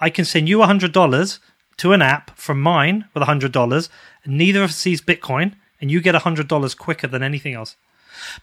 I 0.01 0.09
can 0.09 0.25
send 0.25 0.49
you 0.49 0.63
hundred 0.63 0.93
dollars 0.93 1.41
to 1.79 1.93
an 1.93 2.01
app 2.01 2.39
from 2.39 2.61
mine 2.61 3.07
with 3.13 3.25
hundred 3.25 3.51
dollars, 3.51 3.91
and 4.23 4.39
neither 4.39 4.63
of 4.63 4.71
us 4.71 4.77
sees 4.77 5.01
Bitcoin, 5.01 5.57
and 5.81 5.91
you 5.91 6.01
get 6.01 6.15
hundred 6.15 6.47
dollars 6.47 6.77
quicker 6.77 7.09
than 7.09 7.25
anything 7.25 7.55
else. 7.55 7.75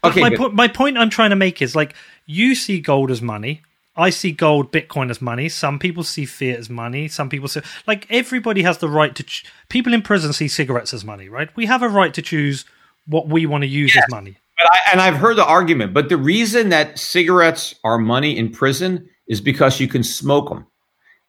But 0.02 0.12
Okay, 0.12 0.20
my, 0.20 0.36
po- 0.36 0.50
my 0.50 0.68
point 0.68 0.98
I'm 0.98 1.10
trying 1.10 1.30
to 1.30 1.36
make 1.36 1.60
is 1.62 1.76
like 1.76 1.94
you 2.26 2.54
see 2.54 2.80
gold 2.80 3.10
as 3.10 3.22
money. 3.22 3.62
I 3.96 4.10
see 4.10 4.32
gold, 4.32 4.72
Bitcoin 4.72 5.10
as 5.10 5.20
money. 5.20 5.48
Some 5.48 5.78
people 5.78 6.04
see 6.04 6.24
fiat 6.24 6.58
as 6.58 6.70
money. 6.70 7.08
Some 7.08 7.28
people 7.28 7.48
see 7.48 7.60
like 7.86 8.06
everybody 8.08 8.62
has 8.62 8.78
the 8.78 8.88
right 8.88 9.14
to. 9.14 9.22
Ch- 9.22 9.44
people 9.68 9.92
in 9.92 10.02
prison 10.02 10.32
see 10.32 10.48
cigarettes 10.48 10.94
as 10.94 11.04
money, 11.04 11.28
right? 11.28 11.54
We 11.56 11.66
have 11.66 11.82
a 11.82 11.88
right 11.88 12.14
to 12.14 12.22
choose 12.22 12.64
what 13.06 13.28
we 13.28 13.46
want 13.46 13.62
to 13.62 13.68
use 13.68 13.96
as 13.96 14.04
money. 14.08 14.36
But 14.56 14.68
I, 14.72 14.92
and 14.92 15.00
I've 15.00 15.16
heard 15.16 15.36
the 15.36 15.44
argument, 15.44 15.94
but 15.94 16.08
the 16.08 16.16
reason 16.16 16.68
that 16.68 16.98
cigarettes 16.98 17.74
are 17.82 17.98
money 17.98 18.36
in 18.36 18.50
prison 18.50 19.08
is 19.26 19.40
because 19.40 19.80
you 19.80 19.88
can 19.88 20.02
smoke 20.02 20.48
them. 20.48 20.66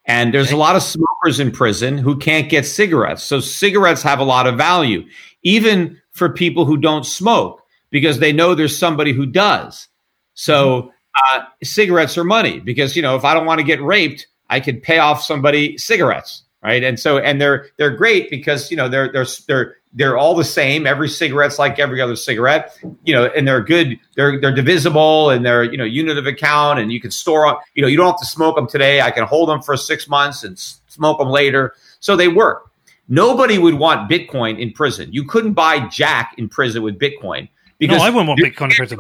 And 0.06 0.34
there's 0.34 0.52
a 0.52 0.58
lot 0.58 0.76
of 0.76 0.82
smokers 0.82 1.40
in 1.40 1.52
prison 1.52 1.98
who 1.98 2.18
can't 2.18 2.50
get 2.50 2.66
cigarettes. 2.66 3.24
So 3.24 3.40
cigarettes 3.40 4.02
have 4.02 4.20
a 4.20 4.24
lot 4.24 4.48
of 4.48 4.58
value, 4.58 5.06
even 5.44 6.02
for 6.12 6.30
people 6.30 6.66
who 6.66 6.78
don't 6.78 7.06
smoke, 7.06 7.61
because 7.92 8.20
they 8.20 8.34
know 8.34 8.56
there's 8.56 8.78
somebody 8.78 9.14
who 9.14 9.26
does. 9.26 9.88
So 10.34 10.92
uh, 11.16 11.42
cigarettes 11.64 12.18
are 12.18 12.24
money 12.24 12.60
because, 12.60 12.96
you 12.96 13.02
know, 13.02 13.16
if 13.16 13.24
I 13.24 13.34
don't 13.34 13.46
want 13.46 13.60
to 13.60 13.66
get 13.66 13.82
raped, 13.82 14.28
I 14.50 14.60
could 14.60 14.82
pay 14.82 14.98
off 14.98 15.22
somebody 15.22 15.78
cigarettes. 15.78 16.44
Right. 16.64 16.84
And 16.84 17.00
so, 17.00 17.18
and 17.18 17.42
they're, 17.42 17.68
they're 17.78 17.96
great 17.96 18.30
because, 18.30 18.70
you 18.70 18.78
know, 18.78 18.88
they're, 18.88 19.12
they're, 19.12 19.26
they're, 19.48 19.78
they're 19.94 20.18
all 20.18 20.36
the 20.36 20.44
same. 20.44 20.88
Every 20.88 21.10
cigarette's 21.10 21.60
like 21.60 21.80
every 21.80 22.02
other 22.02 22.16
cigarette, 22.16 22.78
you 23.04 23.14
know, 23.14 23.26
and 23.26 23.48
they're 23.48 23.62
good. 23.62 24.00
They're 24.16 24.40
they're 24.40 24.56
divisible 24.56 25.32
and 25.32 25.46
they're 25.46 25.64
you 25.64 25.78
know 25.78 25.84
unit 25.84 26.18
of 26.18 26.26
account, 26.28 26.80
and 26.80 26.92
you 26.92 27.02
can 27.02 27.12
store 27.12 27.46
them. 27.46 27.58
You 27.76 27.82
know, 27.82 27.88
you 27.88 27.98
don't 27.98 28.08
have 28.08 28.20
to 28.20 28.26
smoke 28.26 28.56
them 28.56 28.68
today. 28.68 29.02
I 29.02 29.12
can 29.12 29.26
hold 29.26 29.50
them 29.50 29.62
for 29.62 29.76
six 29.76 30.08
months 30.08 30.44
and 30.44 30.58
smoke 30.58 31.20
them 31.20 31.30
later. 31.30 31.74
So 32.00 32.16
they 32.16 32.30
work. 32.30 32.72
Nobody 33.10 33.58
would 33.58 33.74
want 33.74 34.10
Bitcoin 34.10 34.60
in 34.60 34.72
prison. 34.72 35.12
You 35.12 35.26
couldn't 35.26 35.54
buy 35.54 35.86
Jack 35.88 36.36
in 36.38 36.48
prison 36.48 36.82
with 36.82 36.98
Bitcoin 36.98 37.50
No, 37.82 37.98
I 37.98 38.10
wouldn't 38.10 38.28
want 38.28 38.40
Bitcoin 38.40 38.70
in 38.70 38.76
prison. 38.76 39.00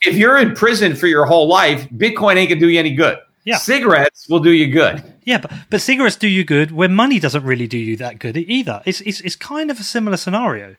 If 0.00 0.16
you're 0.16 0.38
in 0.38 0.54
prison 0.54 0.96
for 0.96 1.06
your 1.06 1.26
whole 1.26 1.46
life, 1.46 1.88
Bitcoin 1.90 2.36
ain't 2.36 2.48
gonna 2.48 2.60
do 2.60 2.68
you 2.68 2.78
any 2.78 2.94
good. 2.94 3.18
Yeah. 3.44 3.56
cigarettes 3.56 4.28
will 4.28 4.38
do 4.40 4.50
you 4.50 4.72
good. 4.72 5.02
Yeah, 5.24 5.38
but, 5.38 5.52
but 5.68 5.80
cigarettes 5.80 6.16
do 6.16 6.28
you 6.28 6.44
good 6.44 6.70
when 6.70 6.94
money 6.94 7.18
doesn't 7.18 7.44
really 7.44 7.66
do 7.66 7.78
you 7.78 7.96
that 7.96 8.18
good 8.18 8.36
either. 8.36 8.82
It's 8.84 9.00
it's, 9.02 9.20
it's 9.20 9.36
kind 9.36 9.70
of 9.70 9.78
a 9.80 9.82
similar 9.82 10.16
scenario. 10.16 10.76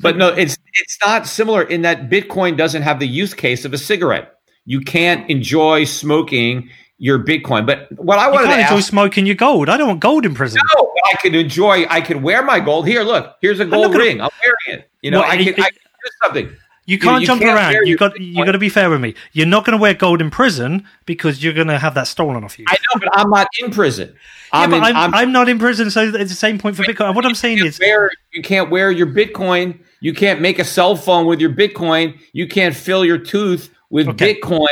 But 0.00 0.16
no, 0.16 0.28
it's 0.28 0.56
it's 0.72 0.98
not 1.04 1.26
similar 1.26 1.62
in 1.62 1.82
that 1.82 2.08
Bitcoin 2.10 2.56
doesn't 2.56 2.82
have 2.82 2.98
the 2.98 3.06
use 3.06 3.34
case 3.34 3.64
of 3.64 3.72
a 3.72 3.78
cigarette. 3.78 4.34
You 4.64 4.80
can't 4.80 5.28
enjoy 5.30 5.84
smoking 5.84 6.70
your 6.98 7.18
Bitcoin. 7.18 7.66
But 7.66 7.88
what 7.92 8.18
I 8.18 8.30
wanted 8.30 8.46
can't 8.46 8.56
to 8.56 8.62
enjoy 8.62 8.76
ask, 8.78 8.88
smoking 8.88 9.26
your 9.26 9.34
gold. 9.34 9.68
I 9.68 9.76
don't 9.76 9.88
want 9.88 10.00
gold 10.00 10.24
in 10.26 10.34
prison. 10.34 10.62
no, 10.76 10.92
I 11.06 11.14
can 11.16 11.34
enjoy. 11.34 11.86
I 11.88 12.00
can 12.00 12.22
wear 12.22 12.42
my 12.42 12.60
gold. 12.60 12.86
Here, 12.86 13.02
look. 13.02 13.36
Here's 13.40 13.60
a 13.60 13.64
gold 13.64 13.94
ring. 13.94 14.20
I'm 14.20 14.30
wearing 14.42 14.80
it. 14.80 14.90
You 15.02 15.10
know, 15.10 15.20
I 15.20 15.34
it- 15.34 15.54
can. 15.54 15.64
I 15.64 15.70
can 15.70 15.78
something. 16.22 16.54
You 16.86 16.98
can't 16.98 17.22
you 17.22 17.26
jump 17.26 17.40
can't 17.40 17.56
around. 17.56 17.86
You 17.86 17.96
got 17.96 18.20
you 18.20 18.44
got 18.44 18.52
to 18.52 18.58
be 18.58 18.68
fair 18.68 18.90
with 18.90 19.00
me. 19.00 19.14
You're 19.32 19.46
not 19.46 19.64
going 19.64 19.76
to 19.76 19.80
wear 19.80 19.94
gold 19.94 20.20
in 20.20 20.30
prison 20.30 20.86
because 21.06 21.42
you're 21.42 21.54
going 21.54 21.68
to 21.68 21.78
have 21.78 21.94
that 21.94 22.06
stolen 22.06 22.44
off 22.44 22.58
you. 22.58 22.66
I 22.68 22.74
know, 22.74 23.00
but 23.00 23.08
I'm 23.12 23.30
not 23.30 23.48
in 23.60 23.70
prison. 23.70 24.10
yeah, 24.10 24.60
I'm, 24.60 24.70
but 24.70 24.76
in, 24.76 24.82
I'm, 24.82 24.96
I'm, 24.96 25.14
I'm 25.14 25.32
not 25.32 25.48
in 25.48 25.58
prison, 25.58 25.90
so 25.90 26.02
it's 26.02 26.30
the 26.30 26.36
same 26.36 26.58
point 26.58 26.76
for 26.76 26.82
Bitcoin. 26.82 27.14
What 27.14 27.24
I'm 27.24 27.34
saying 27.34 27.64
is, 27.64 27.78
wear, 27.80 28.10
you 28.32 28.42
can't 28.42 28.70
wear 28.70 28.90
your 28.90 29.06
Bitcoin. 29.06 29.78
You 30.00 30.12
can't 30.12 30.42
make 30.42 30.58
a 30.58 30.64
cell 30.64 30.94
phone 30.94 31.26
with 31.26 31.40
your 31.40 31.50
Bitcoin. 31.50 32.18
You 32.32 32.46
can't 32.46 32.76
fill 32.76 33.04
your 33.04 33.18
tooth 33.18 33.70
with 33.88 34.08
Okay. 34.08 34.34
Bitcoin. 34.34 34.66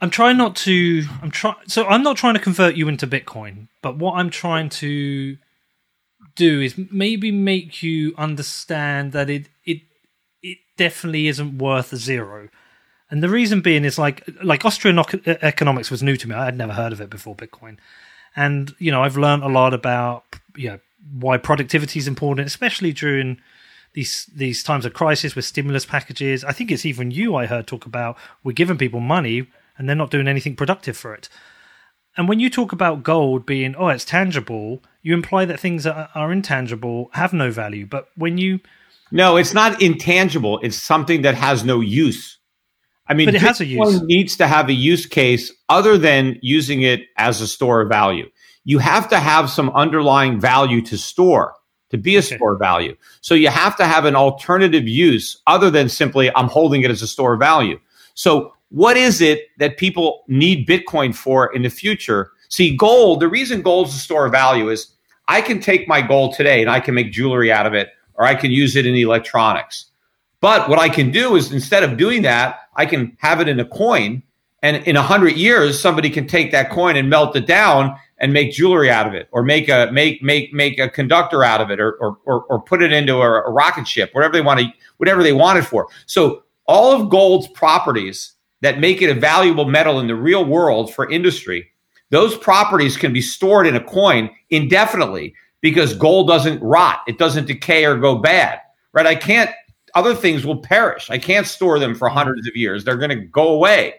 I'm 0.00 0.08
trying 0.08 0.38
not 0.38 0.56
to. 0.56 1.04
I'm 1.20 1.30
trying. 1.30 1.56
So 1.66 1.84
I'm 1.84 2.02
not 2.02 2.16
trying 2.16 2.34
to 2.34 2.40
convert 2.40 2.76
you 2.76 2.88
into 2.88 3.06
Bitcoin, 3.06 3.68
but 3.82 3.98
what 3.98 4.14
I'm 4.14 4.30
trying 4.30 4.70
to 4.70 5.36
do 6.36 6.60
is 6.62 6.78
maybe 6.90 7.30
make 7.30 7.82
you 7.82 8.14
understand 8.16 9.12
that 9.12 9.28
it 9.28 9.48
definitely 10.80 11.28
isn't 11.28 11.58
worth 11.58 11.94
zero. 11.94 12.48
And 13.10 13.22
the 13.22 13.28
reason 13.28 13.60
being 13.60 13.84
is 13.84 13.98
like 13.98 14.26
like 14.42 14.64
Austrian 14.64 14.98
uh, 14.98 15.04
economics 15.42 15.90
was 15.90 16.02
new 16.02 16.16
to 16.16 16.26
me. 16.26 16.34
I 16.34 16.46
had 16.46 16.56
never 16.56 16.72
heard 16.72 16.94
of 16.94 17.02
it 17.02 17.10
before 17.10 17.36
Bitcoin, 17.36 17.76
and 18.34 18.74
you 18.78 18.90
know 18.90 19.02
I've 19.02 19.18
learned 19.18 19.42
a 19.42 19.48
lot 19.48 19.74
about 19.74 20.24
you 20.56 20.70
know 20.70 20.80
why 21.18 21.36
productivity 21.36 21.98
is 21.98 22.08
important, 22.08 22.46
especially 22.46 22.92
during 22.94 23.40
these 23.92 24.30
these 24.34 24.62
times 24.62 24.86
of 24.86 24.94
crisis 24.94 25.36
with 25.36 25.44
stimulus 25.44 25.84
packages. 25.84 26.44
I 26.44 26.52
think 26.52 26.70
it's 26.70 26.86
even 26.86 27.10
you 27.10 27.34
I 27.34 27.44
heard 27.44 27.66
talk 27.66 27.84
about 27.84 28.16
we're 28.42 28.60
giving 28.62 28.78
people 28.78 29.00
money 29.00 29.48
and 29.76 29.86
they're 29.86 29.96
not 29.96 30.10
doing 30.10 30.28
anything 30.28 30.56
productive 30.56 30.96
for 30.96 31.12
it. 31.12 31.28
And 32.16 32.26
when 32.26 32.40
you 32.40 32.48
talk 32.48 32.72
about 32.72 33.02
gold 33.02 33.44
being 33.44 33.74
oh 33.76 33.88
it's 33.88 34.06
tangible, 34.06 34.82
you 35.02 35.12
imply 35.12 35.44
that 35.44 35.60
things 35.60 35.84
that 35.84 35.96
are, 35.96 36.10
are 36.14 36.32
intangible 36.32 37.10
have 37.12 37.34
no 37.34 37.50
value. 37.50 37.84
But 37.84 38.08
when 38.16 38.38
you 38.38 38.60
No, 39.12 39.36
it's 39.36 39.54
not 39.54 39.80
intangible. 39.82 40.60
It's 40.62 40.76
something 40.76 41.22
that 41.22 41.34
has 41.34 41.64
no 41.64 41.80
use. 41.80 42.38
I 43.08 43.14
mean, 43.14 43.26
But 43.26 43.34
it 43.34 43.40
has 43.42 43.60
a 43.60 43.64
Bitcoin 43.64 43.92
use. 43.92 44.02
needs 44.02 44.36
to 44.36 44.46
have 44.46 44.68
a 44.68 44.72
use 44.72 45.04
case 45.06 45.52
other 45.68 45.98
than 45.98 46.38
using 46.42 46.82
it 46.82 47.00
as 47.16 47.40
a 47.40 47.46
store 47.48 47.80
of 47.80 47.88
value. 47.88 48.30
You 48.64 48.78
have 48.78 49.08
to 49.08 49.18
have 49.18 49.50
some 49.50 49.70
underlying 49.70 50.38
value 50.38 50.80
to 50.82 50.96
store 50.96 51.54
to 51.90 51.98
be 51.98 52.14
a 52.14 52.20
Okay. 52.20 52.36
store 52.36 52.52
of 52.52 52.60
value. 52.60 52.94
So 53.20 53.34
you 53.34 53.48
have 53.48 53.76
to 53.78 53.86
have 53.86 54.04
an 54.04 54.14
alternative 54.14 54.86
use 54.86 55.40
other 55.48 55.70
than 55.70 55.88
simply 55.88 56.30
I'm 56.36 56.46
holding 56.46 56.82
it 56.82 56.90
as 56.90 57.02
a 57.02 57.08
store 57.08 57.32
of 57.34 57.40
value. 57.40 57.80
So 58.14 58.54
what 58.68 58.96
is 58.96 59.20
it 59.20 59.48
that 59.58 59.76
people 59.76 60.22
need 60.28 60.68
Bitcoin 60.68 61.12
for 61.12 61.52
in 61.52 61.62
the 61.62 61.70
future? 61.70 62.30
See, 62.48 62.76
gold, 62.76 63.18
the 63.18 63.28
reason 63.28 63.62
gold 63.62 63.88
is 63.88 63.94
a 63.94 63.98
store 63.98 64.26
of 64.26 64.32
value 64.32 64.68
is 64.68 64.86
I 65.26 65.40
can 65.40 65.58
take 65.60 65.88
my 65.88 66.00
gold 66.00 66.34
today 66.34 66.60
and 66.60 66.70
I 66.70 66.78
can 66.78 66.94
make 66.94 67.10
jewelry 67.10 67.50
out 67.50 67.66
of 67.66 67.74
it 67.74 67.88
or 68.20 68.26
I 68.26 68.34
can 68.34 68.50
use 68.50 68.76
it 68.76 68.84
in 68.84 68.94
electronics. 68.94 69.86
But 70.42 70.68
what 70.68 70.78
I 70.78 70.90
can 70.90 71.10
do 71.10 71.36
is 71.36 71.52
instead 71.52 71.82
of 71.82 71.96
doing 71.96 72.22
that, 72.22 72.60
I 72.76 72.84
can 72.84 73.16
have 73.18 73.40
it 73.40 73.48
in 73.48 73.58
a 73.58 73.64
coin. 73.64 74.22
And 74.62 74.86
in 74.86 74.96
a 74.96 75.02
hundred 75.02 75.36
years, 75.36 75.80
somebody 75.80 76.10
can 76.10 76.26
take 76.26 76.52
that 76.52 76.70
coin 76.70 76.96
and 76.96 77.08
melt 77.08 77.34
it 77.34 77.46
down 77.46 77.96
and 78.18 78.34
make 78.34 78.52
jewelry 78.52 78.90
out 78.90 79.06
of 79.06 79.14
it, 79.14 79.26
or 79.32 79.42
make 79.42 79.70
a 79.70 79.90
make 79.90 80.22
make 80.22 80.52
make 80.52 80.78
a 80.78 80.90
conductor 80.90 81.42
out 81.42 81.62
of 81.62 81.70
it, 81.70 81.80
or 81.80 81.92
or 81.94 82.18
or, 82.26 82.42
or 82.44 82.60
put 82.60 82.82
it 82.82 82.92
into 82.92 83.14
a, 83.14 83.42
a 83.42 83.50
rocket 83.50 83.88
ship, 83.88 84.10
whatever 84.12 84.34
they 84.34 84.42
want 84.42 84.60
to 84.60 84.66
whatever 84.98 85.22
they 85.22 85.32
want 85.32 85.58
it 85.58 85.62
for. 85.62 85.88
So 86.04 86.42
all 86.66 86.92
of 86.92 87.08
gold's 87.08 87.48
properties 87.48 88.34
that 88.60 88.80
make 88.80 89.00
it 89.00 89.08
a 89.08 89.18
valuable 89.18 89.64
metal 89.64 89.98
in 89.98 90.08
the 90.08 90.14
real 90.14 90.44
world 90.44 90.92
for 90.92 91.10
industry, 91.10 91.70
those 92.10 92.36
properties 92.36 92.98
can 92.98 93.14
be 93.14 93.22
stored 93.22 93.66
in 93.66 93.76
a 93.76 93.82
coin 93.82 94.28
indefinitely 94.50 95.34
because 95.60 95.94
gold 95.94 96.28
doesn't 96.28 96.60
rot, 96.62 97.00
it 97.06 97.18
doesn't 97.18 97.46
decay 97.46 97.84
or 97.84 97.96
go 97.96 98.16
bad. 98.16 98.60
Right? 98.92 99.06
I 99.06 99.14
can't 99.14 99.50
other 99.94 100.14
things 100.14 100.44
will 100.44 100.58
perish. 100.58 101.10
I 101.10 101.18
can't 101.18 101.46
store 101.46 101.78
them 101.78 101.94
for 101.94 102.08
hundreds 102.08 102.46
of 102.46 102.56
years. 102.56 102.84
They're 102.84 102.96
going 102.96 103.10
to 103.10 103.16
go 103.16 103.48
away. 103.48 103.94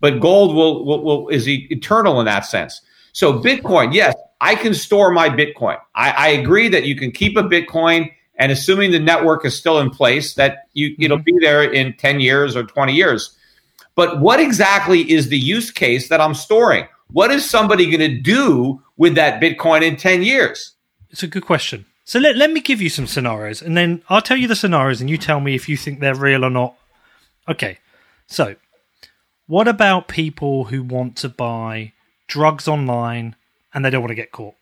But 0.00 0.20
gold 0.20 0.54
will, 0.54 0.84
will, 0.84 1.02
will 1.02 1.28
is 1.28 1.48
eternal 1.48 2.20
in 2.20 2.26
that 2.26 2.44
sense. 2.44 2.82
So 3.12 3.40
Bitcoin, 3.40 3.94
yes, 3.94 4.14
I 4.40 4.54
can 4.54 4.74
store 4.74 5.10
my 5.10 5.28
Bitcoin. 5.28 5.78
I, 5.94 6.10
I, 6.10 6.28
agree 6.28 6.68
that 6.68 6.84
you 6.84 6.94
can 6.94 7.10
keep 7.10 7.36
a 7.36 7.42
Bitcoin, 7.42 8.12
and 8.36 8.52
assuming 8.52 8.90
the 8.90 8.98
network 8.98 9.46
is 9.46 9.56
still 9.56 9.80
in 9.80 9.88
place, 9.88 10.34
that 10.34 10.68
you 10.74 10.90
mm-hmm. 10.90 11.02
it'll 11.02 11.18
be 11.18 11.38
there 11.40 11.62
in 11.62 11.94
ten 11.94 12.20
years 12.20 12.54
or 12.54 12.64
twenty 12.64 12.92
years. 12.92 13.34
But 13.94 14.20
what 14.20 14.38
exactly 14.38 15.10
is 15.10 15.30
the 15.30 15.38
use 15.38 15.70
case 15.70 16.10
that 16.10 16.20
I'm 16.20 16.34
storing? 16.34 16.86
What 17.10 17.30
is 17.30 17.48
somebody 17.48 17.86
going 17.86 18.10
to 18.10 18.20
do 18.20 18.82
with 18.98 19.14
that 19.14 19.40
Bitcoin 19.40 19.80
in 19.80 19.96
ten 19.96 20.22
years? 20.22 20.75
It's 21.16 21.22
a 21.22 21.28
good 21.28 21.46
question. 21.46 21.86
So 22.04 22.18
let, 22.18 22.36
let 22.36 22.50
me 22.50 22.60
give 22.60 22.82
you 22.82 22.90
some 22.90 23.06
scenarios 23.06 23.62
and 23.62 23.74
then 23.74 24.02
I'll 24.10 24.20
tell 24.20 24.36
you 24.36 24.46
the 24.46 24.54
scenarios 24.54 25.00
and 25.00 25.08
you 25.08 25.16
tell 25.16 25.40
me 25.40 25.54
if 25.54 25.66
you 25.66 25.74
think 25.74 25.98
they're 25.98 26.14
real 26.14 26.44
or 26.44 26.50
not. 26.50 26.76
Okay. 27.48 27.78
So, 28.26 28.56
what 29.46 29.66
about 29.66 30.08
people 30.08 30.64
who 30.64 30.82
want 30.82 31.16
to 31.16 31.30
buy 31.30 31.94
drugs 32.28 32.68
online 32.68 33.34
and 33.72 33.82
they 33.82 33.88
don't 33.88 34.02
want 34.02 34.10
to 34.10 34.14
get 34.14 34.30
caught? 34.30 34.56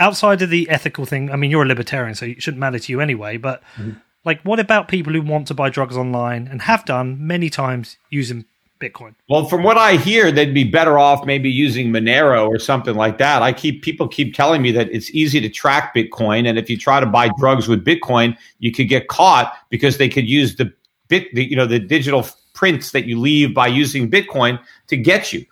Outside 0.00 0.42
of 0.42 0.50
the 0.50 0.68
ethical 0.68 1.06
thing, 1.06 1.30
I 1.30 1.36
mean, 1.36 1.52
you're 1.52 1.62
a 1.62 1.68
libertarian, 1.68 2.16
so 2.16 2.26
it 2.26 2.42
shouldn't 2.42 2.58
matter 2.58 2.80
to 2.80 2.92
you 2.92 3.00
anyway, 3.00 3.36
but 3.36 3.62
mm-hmm. 3.76 3.92
like, 4.24 4.42
what 4.42 4.58
about 4.58 4.88
people 4.88 5.12
who 5.12 5.22
want 5.22 5.46
to 5.46 5.54
buy 5.54 5.70
drugs 5.70 5.96
online 5.96 6.48
and 6.48 6.62
have 6.62 6.84
done 6.84 7.24
many 7.24 7.50
times 7.50 7.98
using 8.10 8.46
Bitcoin. 8.80 9.14
Well, 9.28 9.46
from 9.46 9.62
what 9.62 9.78
I 9.78 9.96
hear, 9.96 10.30
they'd 10.32 10.52
be 10.52 10.64
better 10.64 10.98
off 10.98 11.24
maybe 11.24 11.50
using 11.50 11.90
Monero 11.90 12.46
or 12.46 12.58
something 12.58 12.94
like 12.94 13.18
that. 13.18 13.42
I 13.42 13.52
keep 13.52 13.82
people 13.82 14.08
keep 14.08 14.34
telling 14.34 14.62
me 14.62 14.72
that 14.72 14.90
it's 14.90 15.10
easy 15.10 15.40
to 15.40 15.48
track 15.48 15.94
Bitcoin, 15.94 16.48
and 16.48 16.58
if 16.58 16.68
you 16.68 16.76
try 16.76 17.00
to 17.00 17.06
buy 17.06 17.30
drugs 17.38 17.68
with 17.68 17.84
Bitcoin, 17.84 18.36
you 18.58 18.72
could 18.72 18.88
get 18.88 19.08
caught 19.08 19.54
because 19.70 19.98
they 19.98 20.08
could 20.08 20.28
use 20.28 20.56
the 20.56 20.72
bit, 21.08 21.32
the, 21.34 21.44
you 21.44 21.56
know, 21.56 21.66
the 21.66 21.78
digital 21.78 22.26
prints 22.52 22.92
that 22.92 23.06
you 23.06 23.18
leave 23.18 23.54
by 23.54 23.66
using 23.66 24.10
Bitcoin 24.10 24.60
to 24.88 24.96
get 24.96 25.32
you. 25.32 25.44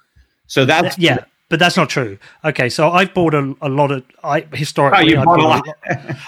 So 0.46 0.64
that's 0.64 0.98
yeah. 0.98 1.24
But 1.48 1.58
that's 1.58 1.76
not 1.76 1.90
true. 1.90 2.16
Okay, 2.46 2.70
so 2.70 2.90
I've 2.90 3.12
bought 3.12 3.34
a, 3.34 3.54
a 3.60 3.68
lot 3.68 3.90
of 3.90 4.02
I 4.24 4.40
historically 4.54 5.14
oh, 5.14 5.20
I, 5.20 5.24
bought 5.26 5.38
a 5.38 5.42
lot, 5.42 5.68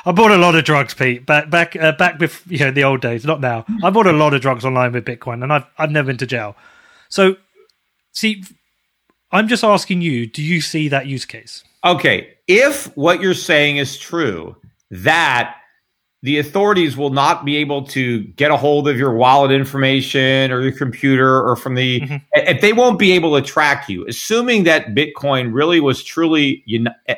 I 0.05 0.13
bought 0.13 0.31
a 0.31 0.37
lot 0.37 0.55
of 0.55 0.65
drugs, 0.65 0.93
Pete. 0.93 1.25
Back 1.25 1.49
back 1.49 1.75
uh, 1.77 1.93
back 1.93 2.19
before 2.19 2.53
you 2.53 2.59
know 2.59 2.71
the 2.71 2.85
old 2.85 3.01
days, 3.01 3.25
not 3.25 3.41
now. 3.41 3.65
I 3.83 3.89
bought 3.89 4.07
a 4.07 4.13
lot 4.13 4.35
of 4.35 4.43
drugs 4.43 4.67
online 4.67 4.93
with 4.93 5.07
Bitcoin, 5.07 5.43
and 5.43 5.51
I've 5.51 5.65
I've 5.79 5.91
never 5.91 6.09
been 6.09 6.19
to 6.19 6.27
jail. 6.27 6.57
So, 7.15 7.37
see, 8.11 8.43
I'm 9.31 9.47
just 9.47 9.63
asking 9.63 10.03
you, 10.03 10.27
do 10.27 10.43
you 10.43 10.61
see 10.61 10.89
that 10.89 11.07
use 11.07 11.25
case? 11.25 11.63
Okay. 11.85 12.35
If 12.49 12.87
what 12.97 13.21
you're 13.21 13.35
saying 13.35 13.77
is 13.77 13.97
true, 13.97 14.57
that 14.91 15.55
the 16.23 16.41
authorities 16.41 16.97
will 16.97 17.11
not 17.11 17.45
be 17.45 17.55
able 17.55 17.85
to 17.85 18.25
get 18.25 18.51
a 18.51 18.57
hold 18.57 18.89
of 18.89 18.99
your 18.99 19.15
wallet 19.15 19.53
information 19.53 20.51
or 20.51 20.61
your 20.61 20.73
computer 20.73 21.41
or 21.41 21.55
from 21.55 21.77
the 21.77 22.01
mm-hmm. 22.01 22.17
if 22.33 22.61
they 22.61 22.73
won't 22.73 22.99
be 22.99 23.13
able 23.13 23.39
to 23.39 23.47
track 23.47 23.89
you 23.91 24.07
assuming 24.09 24.65
that 24.65 24.95
bitcoin 24.95 25.53
really 25.53 25.81
was 25.81 26.03
truly 26.03 26.65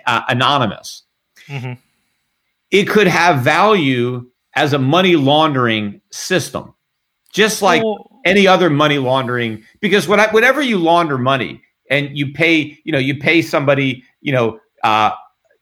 uh, 0.07 0.23
anonymous 0.29 1.05
mm-hmm. 1.47 1.75
it 2.73 2.87
could 2.87 3.07
have 3.07 3.43
value 3.43 4.29
as 4.55 4.73
a 4.73 4.79
money 4.79 5.15
laundering 5.15 6.01
system 6.11 6.75
just 7.37 7.61
like 7.61 7.83
any 8.25 8.49
other 8.49 8.71
money 8.71 8.97
laundering. 8.97 9.63
Because 9.81 10.09
when 10.09 10.19
I, 10.19 10.29
whenever 10.31 10.63
you 10.63 10.79
launder 10.79 11.19
money 11.19 11.61
and 11.91 12.17
you 12.17 12.33
pay, 12.33 12.79
you 12.83 12.93
know, 12.93 12.99
you 12.99 13.19
pay 13.19 13.43
somebody, 13.43 14.03
you 14.23 14.33
know, 14.33 14.59
uh, 14.83 15.11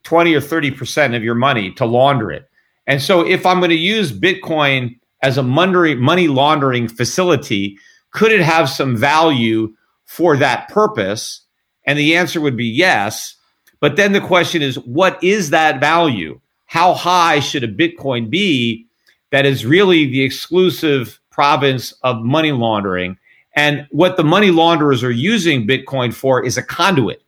twenty 0.05 0.35
or 0.35 0.41
thirty 0.41 0.70
percent 0.70 1.14
of 1.14 1.25
your 1.25 1.35
money 1.35 1.72
to 1.72 1.85
launder 1.85 2.31
it. 2.31 2.49
And 2.87 3.03
so, 3.03 3.27
if 3.27 3.45
I'm 3.45 3.59
going 3.59 3.70
to 3.70 3.77
use 3.77 4.12
Bitcoin 4.12 5.01
as 5.20 5.37
a 5.37 5.43
money 5.43 6.29
laundering 6.29 6.87
facility, 6.87 7.77
could 8.12 8.31
it 8.31 8.43
have 8.43 8.68
some 8.70 8.97
value 8.97 9.75
for 10.05 10.37
that 10.37 10.68
purpose? 10.68 11.41
And 11.87 11.99
the 11.99 12.16
answer 12.16 12.41
would 12.41 12.57
be 12.57 12.66
yes. 12.66 13.37
But 13.81 13.97
then 13.97 14.12
the 14.12 14.20
question 14.20 14.62
is, 14.62 14.77
what 14.77 15.22
is 15.22 15.51
that 15.51 15.81
value? 15.81 16.41
How 16.66 16.95
high 16.95 17.41
should 17.41 17.64
a 17.64 17.68
Bitcoin 17.68 18.31
be 18.31 18.87
that 19.31 19.45
is 19.45 19.66
really 19.66 20.07
the 20.07 20.22
exclusive 20.22 21.20
province 21.35 21.93
of 22.05 22.22
money 22.22 22.53
laundering. 22.53 23.18
And 23.57 23.89
what 23.91 24.16
the 24.16 24.22
money 24.22 24.53
launderers 24.53 25.03
are 25.03 25.11
using 25.11 25.66
Bitcoin 25.66 26.14
for 26.14 26.45
is 26.45 26.57
a 26.57 26.62
conduit 26.62 27.22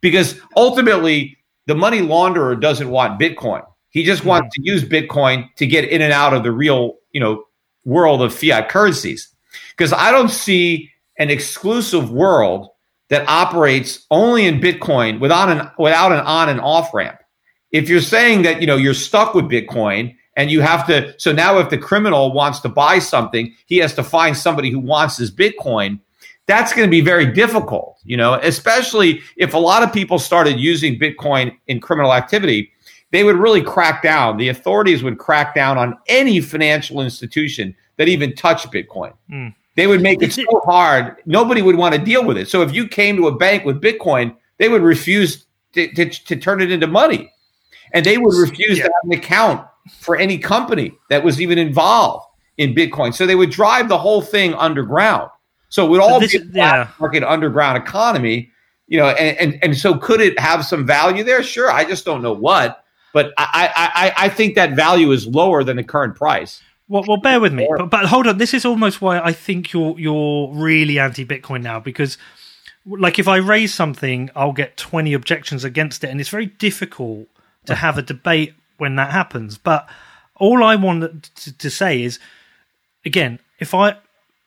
because 0.00 0.40
ultimately 0.56 1.36
the 1.66 1.74
money 1.74 2.00
launderer 2.00 2.58
doesn't 2.58 2.88
want 2.88 3.20
Bitcoin. 3.20 3.62
He 3.90 4.02
just 4.02 4.24
wants 4.24 4.54
to 4.54 4.62
use 4.62 4.82
Bitcoin 4.82 5.46
to 5.56 5.66
get 5.66 5.84
in 5.84 6.00
and 6.00 6.12
out 6.12 6.32
of 6.32 6.42
the 6.42 6.52
real, 6.52 6.94
you 7.12 7.20
know, 7.20 7.44
world 7.84 8.22
of 8.22 8.32
fiat 8.32 8.70
currencies. 8.70 9.28
Because 9.76 9.92
I 9.92 10.10
don't 10.10 10.30
see 10.30 10.90
an 11.18 11.28
exclusive 11.28 12.10
world 12.10 12.70
that 13.10 13.28
operates 13.28 14.06
only 14.10 14.46
in 14.46 14.60
Bitcoin 14.60 15.20
without 15.20 15.50
an 15.50 15.70
without 15.78 16.12
an 16.12 16.20
on 16.20 16.48
and 16.48 16.60
off 16.60 16.94
ramp. 16.94 17.18
If 17.72 17.88
you're 17.88 18.00
saying 18.00 18.42
that, 18.42 18.60
you 18.60 18.66
know, 18.66 18.76
you're 18.76 18.94
stuck 18.94 19.34
with 19.34 19.46
Bitcoin 19.46 20.16
and 20.40 20.50
you 20.50 20.60
have 20.60 20.86
to 20.86 21.14
so 21.18 21.32
now 21.32 21.58
if 21.58 21.68
the 21.68 21.78
criminal 21.78 22.32
wants 22.32 22.60
to 22.60 22.68
buy 22.68 22.98
something 22.98 23.54
he 23.66 23.76
has 23.76 23.94
to 23.94 24.02
find 24.02 24.36
somebody 24.36 24.70
who 24.70 24.80
wants 24.80 25.16
his 25.16 25.30
bitcoin. 25.30 26.00
That's 26.46 26.72
going 26.72 26.86
to 26.86 26.90
be 26.90 27.00
very 27.00 27.26
difficult 27.26 27.98
you 28.04 28.16
know 28.16 28.34
especially 28.42 29.20
if 29.36 29.54
a 29.54 29.58
lot 29.58 29.82
of 29.82 29.92
people 29.92 30.18
started 30.18 30.58
using 30.58 30.98
bitcoin 30.98 31.56
in 31.66 31.80
criminal 31.80 32.12
activity 32.12 32.72
they 33.12 33.24
would 33.24 33.36
really 33.36 33.62
crack 33.62 34.02
down. 34.02 34.36
The 34.36 34.50
authorities 34.50 35.02
would 35.02 35.18
crack 35.18 35.52
down 35.52 35.76
on 35.78 35.98
any 36.06 36.40
financial 36.40 37.00
institution 37.00 37.74
that 37.96 38.06
even 38.06 38.36
touched 38.36 38.70
bitcoin. 38.70 39.12
Mm. 39.30 39.54
they 39.74 39.86
would 39.86 40.00
make 40.00 40.22
it 40.22 40.32
so 40.32 40.44
hard 40.64 41.16
nobody 41.26 41.60
would 41.62 41.76
want 41.76 41.94
to 41.94 42.00
deal 42.00 42.24
with 42.24 42.38
it. 42.38 42.48
So 42.48 42.62
if 42.62 42.72
you 42.72 42.88
came 42.88 43.16
to 43.16 43.26
a 43.28 43.36
bank 43.36 43.64
with 43.64 43.82
bitcoin 43.82 44.36
they 44.58 44.68
would 44.68 44.82
refuse 44.82 45.46
to, 45.72 45.88
to, 45.94 46.10
to 46.10 46.36
turn 46.36 46.60
it 46.60 46.70
into 46.70 46.86
money 46.86 47.32
and 47.92 48.04
they 48.04 48.18
would 48.18 48.36
refuse 48.36 48.78
yeah. 48.78 48.84
to 48.84 48.92
have 48.92 49.10
an 49.10 49.12
account 49.12 49.66
for 49.98 50.16
any 50.16 50.38
company 50.38 50.92
that 51.08 51.24
was 51.24 51.40
even 51.40 51.58
involved 51.58 52.26
in 52.56 52.74
Bitcoin. 52.74 53.14
So 53.14 53.26
they 53.26 53.34
would 53.34 53.50
drive 53.50 53.88
the 53.88 53.98
whole 53.98 54.22
thing 54.22 54.54
underground. 54.54 55.30
So 55.68 55.86
it 55.86 55.90
would 55.90 56.00
all 56.00 56.20
this, 56.20 56.32
be 56.32 56.38
a 56.38 56.44
yeah. 56.52 56.88
market 56.98 57.22
underground 57.22 57.78
economy, 57.78 58.50
you 58.88 58.98
know, 58.98 59.08
and, 59.08 59.38
and, 59.38 59.64
and 59.64 59.76
so 59.76 59.96
could 59.96 60.20
it 60.20 60.38
have 60.38 60.66
some 60.66 60.86
value 60.86 61.24
there? 61.24 61.42
Sure. 61.42 61.70
I 61.70 61.84
just 61.84 62.04
don't 62.04 62.22
know 62.22 62.32
what, 62.32 62.84
but 63.12 63.32
I, 63.38 63.70
I, 63.94 64.26
I 64.26 64.28
think 64.28 64.56
that 64.56 64.76
value 64.76 65.10
is 65.12 65.26
lower 65.26 65.64
than 65.64 65.76
the 65.76 65.84
current 65.84 66.16
price. 66.16 66.60
Well, 66.88 67.04
well, 67.06 67.18
bear 67.18 67.38
with 67.38 67.52
me, 67.52 67.68
but, 67.78 67.88
but 67.88 68.06
hold 68.06 68.26
on. 68.26 68.38
This 68.38 68.52
is 68.52 68.64
almost 68.64 69.00
why 69.00 69.20
I 69.20 69.32
think 69.32 69.72
you're 69.72 69.96
you're 69.96 70.52
really 70.52 70.98
anti-Bitcoin 70.98 71.62
now 71.62 71.78
because, 71.78 72.18
like, 72.84 73.20
if 73.20 73.28
I 73.28 73.36
raise 73.36 73.72
something, 73.72 74.28
I'll 74.34 74.52
get 74.52 74.76
twenty 74.76 75.12
objections 75.12 75.62
against 75.62 76.02
it, 76.02 76.10
and 76.10 76.20
it's 76.20 76.30
very 76.30 76.46
difficult 76.46 77.28
to 77.66 77.74
have 77.74 77.98
a 77.98 78.02
debate 78.02 78.54
when 78.78 78.96
that 78.96 79.10
happens. 79.10 79.58
But 79.58 79.88
all 80.36 80.64
I 80.64 80.76
want 80.76 81.30
to, 81.36 81.58
to 81.58 81.70
say 81.70 82.02
is, 82.02 82.18
again, 83.04 83.38
if 83.58 83.74
I 83.74 83.96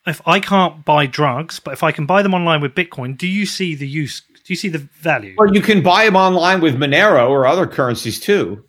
if 0.05 0.21
I 0.27 0.39
can't 0.39 0.83
buy 0.83 1.05
drugs, 1.05 1.59
but 1.59 1.73
if 1.73 1.83
I 1.83 1.91
can 1.91 2.05
buy 2.05 2.21
them 2.21 2.33
online 2.33 2.61
with 2.61 2.75
Bitcoin, 2.75 3.17
do 3.17 3.27
you 3.27 3.45
see 3.45 3.75
the 3.75 3.87
use? 3.87 4.21
Do 4.21 4.51
you 4.51 4.55
see 4.55 4.67
the 4.67 4.79
value? 4.79 5.35
Well, 5.37 5.53
you 5.53 5.61
can 5.61 5.81
buy 5.81 6.05
them 6.05 6.17
online 6.17 6.59
with 6.59 6.75
Monero 6.75 7.29
or 7.29 7.47
other 7.47 7.65
currencies 7.65 8.19
too. 8.19 8.65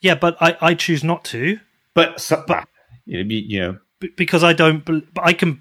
Yeah, 0.00 0.14
but 0.14 0.36
I, 0.40 0.56
I 0.60 0.74
choose 0.74 1.04
not 1.04 1.24
to. 1.26 1.58
But, 1.92 2.20
so, 2.20 2.42
but 2.46 2.66
you 3.04 3.60
know, 3.60 3.78
because 4.16 4.42
I 4.42 4.52
don't. 4.52 4.84
But 4.84 5.04
I 5.22 5.32
can. 5.34 5.60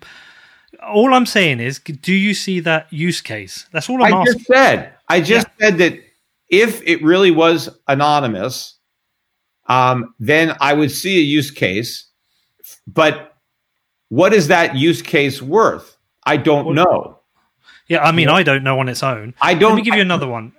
All 0.81 1.13
I'm 1.13 1.25
saying 1.25 1.59
is, 1.59 1.79
do 1.79 2.13
you 2.13 2.33
see 2.33 2.61
that 2.61 2.91
use 2.93 3.19
case? 3.19 3.67
That's 3.73 3.89
all 3.89 4.01
I'm 4.01 4.13
I 4.13 4.21
asking. 4.21 4.33
just 4.33 4.47
said. 4.47 4.93
I 5.09 5.19
just 5.19 5.47
yeah. 5.59 5.65
said 5.67 5.77
that 5.79 5.99
if 6.49 6.81
it 6.85 7.03
really 7.03 7.31
was 7.31 7.69
anonymous, 7.87 8.75
um, 9.67 10.15
then 10.19 10.55
I 10.59 10.73
would 10.73 10.91
see 10.91 11.17
a 11.17 11.21
use 11.21 11.51
case. 11.51 12.05
But 12.87 13.35
what 14.09 14.33
is 14.33 14.47
that 14.47 14.75
use 14.75 15.01
case 15.01 15.41
worth? 15.41 15.97
I 16.23 16.37
don't 16.37 16.73
know. 16.73 17.19
Yeah, 17.87 18.03
I 18.03 18.11
mean, 18.11 18.29
I 18.29 18.43
don't 18.43 18.63
know 18.63 18.79
on 18.79 18.89
its 18.89 19.01
own. 19.01 19.33
I 19.41 19.53
don't. 19.53 19.71
Let 19.71 19.77
me 19.77 19.81
give 19.83 19.95
you 19.95 20.01
another 20.01 20.27
one. 20.27 20.53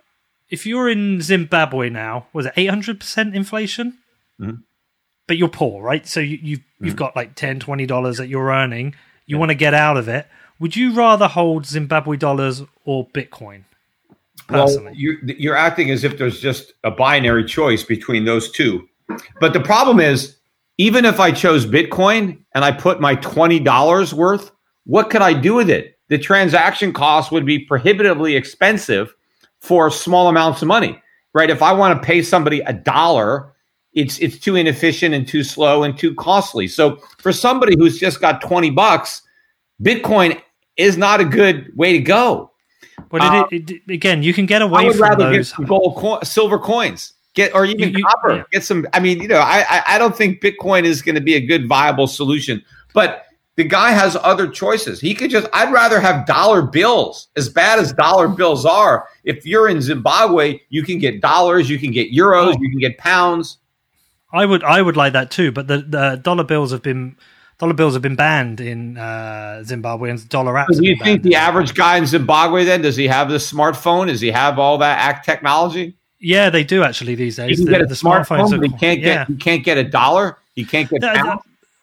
If 0.49 0.67
you're 0.67 0.89
in 0.89 1.21
Zimbabwe 1.21 1.89
now, 1.89 2.27
was 2.33 2.47
it 2.47 2.55
800% 2.57 3.35
inflation? 3.35 3.99
Mm-hmm. 4.41 4.63
But 5.29 5.37
you're 5.37 5.49
poor, 5.49 5.81
right? 5.81 6.05
So 6.09 6.19
you, 6.19 6.39
you've 6.43 6.59
mm-hmm. 6.59 6.87
you've 6.87 6.97
got 6.97 7.15
like 7.15 7.37
10 7.37 7.61
$20 7.61 8.17
that 8.17 8.27
you're 8.27 8.51
earning. 8.51 8.97
You 9.27 9.37
yeah. 9.37 9.39
want 9.39 9.51
to 9.51 9.55
get 9.55 9.75
out 9.75 9.97
of 9.97 10.09
it. 10.09 10.27
Would 10.59 10.75
you 10.75 10.93
rather 10.93 11.29
hold 11.29 11.67
Zimbabwe 11.67 12.17
dollars 12.17 12.63
or 12.85 13.07
Bitcoin? 13.09 13.63
Personally, 14.51 14.87
well, 14.87 14.95
you're, 14.95 15.17
you're 15.25 15.57
acting 15.57 15.91
as 15.91 16.05
if 16.05 16.19
there's 16.19 16.41
just 16.41 16.73
a 16.85 16.91
binary 16.91 17.45
choice 17.45 17.83
between 17.83 18.25
those 18.25 18.51
two. 18.51 18.87
But 19.41 19.53
the 19.53 19.61
problem 19.61 20.01
is, 20.01 20.37
even 20.79 21.05
if 21.05 21.21
I 21.21 21.33
chose 21.33 21.67
Bitcoin 21.67 22.39
and 22.55 22.65
I 22.65 22.73
put 22.73 23.01
my 23.01 23.15
twenty 23.17 23.61
dollars 23.61 24.15
worth, 24.15 24.51
what 24.85 25.11
could 25.11 25.23
I 25.23 25.33
do 25.33 25.55
with 25.55 25.69
it? 25.69 25.99
The 26.09 26.19
transaction 26.19 26.93
cost 26.93 27.31
would 27.33 27.47
be 27.47 27.61
prohibitively 27.61 28.35
expensive 28.37 29.15
for 29.61 29.91
small 29.91 30.29
amounts 30.29 30.63
of 30.63 30.69
money, 30.69 31.01
right? 31.35 31.51
If 31.51 31.63
I 31.63 31.73
want 31.73 32.01
to 32.01 32.07
pay 32.07 32.23
somebody 32.23 32.61
a 32.61 32.73
dollar, 32.73 33.53
it's 33.93 34.19
it's 34.19 34.39
too 34.39 34.57
inefficient 34.57 35.15
and 35.15 35.27
too 35.27 35.45
slow 35.45 35.83
and 35.83 35.97
too 35.99 36.15
costly. 36.15 36.67
So 36.67 36.97
for 37.19 37.33
somebody 37.33 37.77
who's 37.79 37.99
just 37.99 38.21
got 38.21 38.41
twenty 38.41 38.71
bucks, 38.71 39.23
Bitcoin 39.83 40.41
is 40.77 40.97
not 40.97 41.21
a 41.21 41.25
good 41.25 41.71
way 41.77 41.93
to 41.93 41.99
go. 41.99 42.50
But 43.09 43.21
uh, 43.23 43.47
it, 43.51 43.71
it, 43.71 43.83
again, 43.89 44.23
you 44.23 44.35
can 44.35 44.47
get 44.47 44.63
away 44.63 44.83
I 44.83 44.87
would 44.87 44.97
rather 44.97 45.33
get 45.33 45.53
gold, 45.67 46.27
silver 46.27 46.59
coins, 46.59 47.15
get 47.35 47.55
or 47.55 47.65
even 47.65 47.95
you, 47.95 48.05
copper. 48.05 48.37
Yeah. 48.37 48.43
Get 48.53 48.65
some. 48.65 48.87
I 48.93 49.01
mean, 49.01 49.21
you 49.21 49.29
know, 49.29 49.39
I, 49.39 49.65
I 49.69 49.83
I 49.95 49.99
don't 49.99 50.17
think 50.17 50.43
Bitcoin 50.43 50.85
is 50.85 51.03
going 51.03 51.15
to 51.15 51.21
be 51.21 51.35
a 51.35 51.41
good 51.41 51.69
viable 51.69 52.07
solution, 52.07 52.63
but 52.95 53.27
the 53.57 53.65
guy 53.65 53.91
has 53.91 54.17
other 54.17 54.49
choices. 54.49 55.01
He 55.01 55.15
could 55.15 55.31
just, 55.31 55.47
I'd 55.53 55.71
rather 55.71 56.01
have 56.01 56.25
dollar 56.25 56.63
bills, 56.63 57.29
as 57.37 57.51
bad 57.51 57.79
as 57.79 57.93
dollar 57.93 58.27
bills 58.27 58.65
are. 58.65 59.07
If 59.25 59.45
you're 59.45 59.69
in 59.69 59.83
Zimbabwe, 59.83 60.61
you 60.71 60.83
can 60.83 60.99
get 60.99 61.21
dollars, 61.21 61.69
you 61.69 61.79
can 61.79 61.91
get 61.91 62.11
euros, 62.11 62.55
oh. 62.55 62.59
you 62.59 62.71
can 62.71 62.79
get 62.79 62.97
pounds. 62.97 63.59
I 64.33 64.47
would, 64.47 64.65
I 64.65 64.81
would 64.81 64.97
like 64.97 65.13
that 65.13 65.31
too, 65.31 65.53
but 65.53 65.67
the, 65.67 65.79
the 65.79 66.21
dollar 66.23 66.45
bills 66.45 66.73
have 66.73 66.83
been, 66.83 67.17
dollar 67.61 67.75
bills 67.75 67.93
have 67.93 68.03
been 68.03 68.17
banned 68.17 68.61
in 68.61 68.97
uh, 68.97 69.63
Zimbabwe 69.63 70.11
and 70.11 70.29
dollar 70.29 70.55
apps. 70.55 70.81
Do 70.81 70.87
you 70.87 70.97
think 70.97 71.23
the 71.23 71.37
average 71.37 71.75
guy 71.75 71.99
in 71.99 72.07
Zimbabwe 72.07 72.65
then, 72.65 72.81
does 72.83 72.97
he 72.97 73.07
have 73.07 73.29
the 73.29 73.37
smartphone? 73.37 74.07
Does 74.07 74.21
he 74.21 74.31
have 74.31 74.59
all 74.59 74.79
that 74.79 74.99
act 74.99 75.25
technology? 75.27 75.95
Yeah, 76.19 76.51
they 76.51 76.65
do 76.65 76.83
actually 76.83 77.15
these 77.15 77.37
days. 77.37 77.51
You 77.51 77.57
can 77.57 77.65
the, 77.67 77.71
get 77.71 77.83
a 77.83 77.87
the 77.87 77.95
smartphone, 77.95 78.49
smartphones 78.49 78.59
are, 78.59 78.63
he 78.63 78.71
can't 78.71 79.01
get, 79.03 79.05
yeah. 79.05 79.25
he 79.27 79.37
can't 79.37 79.63
get 79.63 79.79
a 79.79 79.85
dollar. 79.85 80.39
He 80.55 80.65
can't 80.65 80.89
get. 80.89 81.05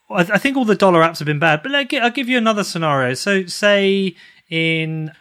I 0.10 0.38
think 0.38 0.58
all 0.58 0.66
the 0.66 0.76
dollar 0.76 1.02
apps 1.02 1.20
have 1.20 1.26
been 1.26 1.40
bad, 1.40 1.64
but 1.64 1.76
I'll 1.76 2.10
give 2.12 2.30
you 2.30 2.38
another 2.38 2.64
scenario. 2.64 3.14
So, 3.14 3.46
say 3.46 4.16
in 4.50 5.12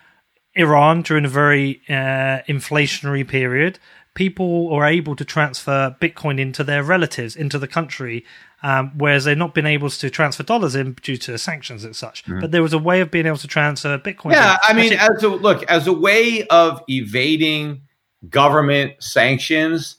Iran 0.55 1.03
during 1.03 1.25
a 1.25 1.29
very 1.29 1.83
uh, 1.89 2.43
inflationary 2.49 3.27
period, 3.27 3.79
people 4.17 4.73
are 4.73 4.85
able 4.87 5.15
to 5.15 5.25
transfer 5.25 5.95
Bitcoin 6.01 6.41
into 6.41 6.65
their 6.65 6.83
relatives 6.83 7.37
into 7.37 7.59
the 7.59 7.69
country, 7.69 8.25
um, 8.63 8.91
whereas 8.97 9.25
they've 9.27 9.39
not 9.39 9.55
been 9.55 9.67
able 9.67 9.91
to 9.91 10.11
transfer 10.11 10.43
dollars 10.43 10.75
in 10.75 10.95
due 10.95 11.19
to 11.19 11.39
sanctions 11.39 11.85
and 11.85 11.95
such. 11.95 12.25
Mm. 12.25 12.41
But 12.41 12.51
there 12.51 12.63
was 12.63 12.73
a 12.73 12.79
way 12.79 13.01
of 13.01 13.13
being 13.13 13.27
able 13.27 13.37
to 13.37 13.47
transfer 13.47 13.97
Bitcoin. 13.99 14.33
Yeah, 14.33 14.55
in. 14.55 14.59
I 14.65 14.73
mean, 14.73 14.95
Actually, 14.95 15.17
as 15.17 15.23
a 15.23 15.29
look 15.29 15.63
as 15.65 15.87
a 15.87 15.93
way 15.93 16.45
of 16.49 16.83
evading 16.89 17.83
government 18.29 18.95
sanctions, 18.99 19.97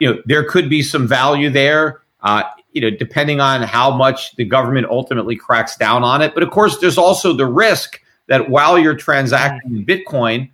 you 0.00 0.12
know, 0.12 0.20
there 0.26 0.44
could 0.44 0.68
be 0.68 0.82
some 0.82 1.06
value 1.06 1.48
there. 1.48 2.02
Uh, 2.22 2.42
you 2.72 2.80
know, 2.80 2.90
depending 2.90 3.40
on 3.40 3.62
how 3.62 3.96
much 3.96 4.36
the 4.36 4.44
government 4.44 4.86
ultimately 4.90 5.34
cracks 5.34 5.76
down 5.76 6.04
on 6.04 6.22
it. 6.22 6.34
But 6.34 6.42
of 6.42 6.50
course, 6.50 6.78
there's 6.78 6.98
also 6.98 7.32
the 7.32 7.46
risk 7.46 8.00
that 8.26 8.48
while 8.48 8.78
you're 8.78 8.94
transacting 8.94 9.74
in 9.74 9.86
Bitcoin, 9.86 10.50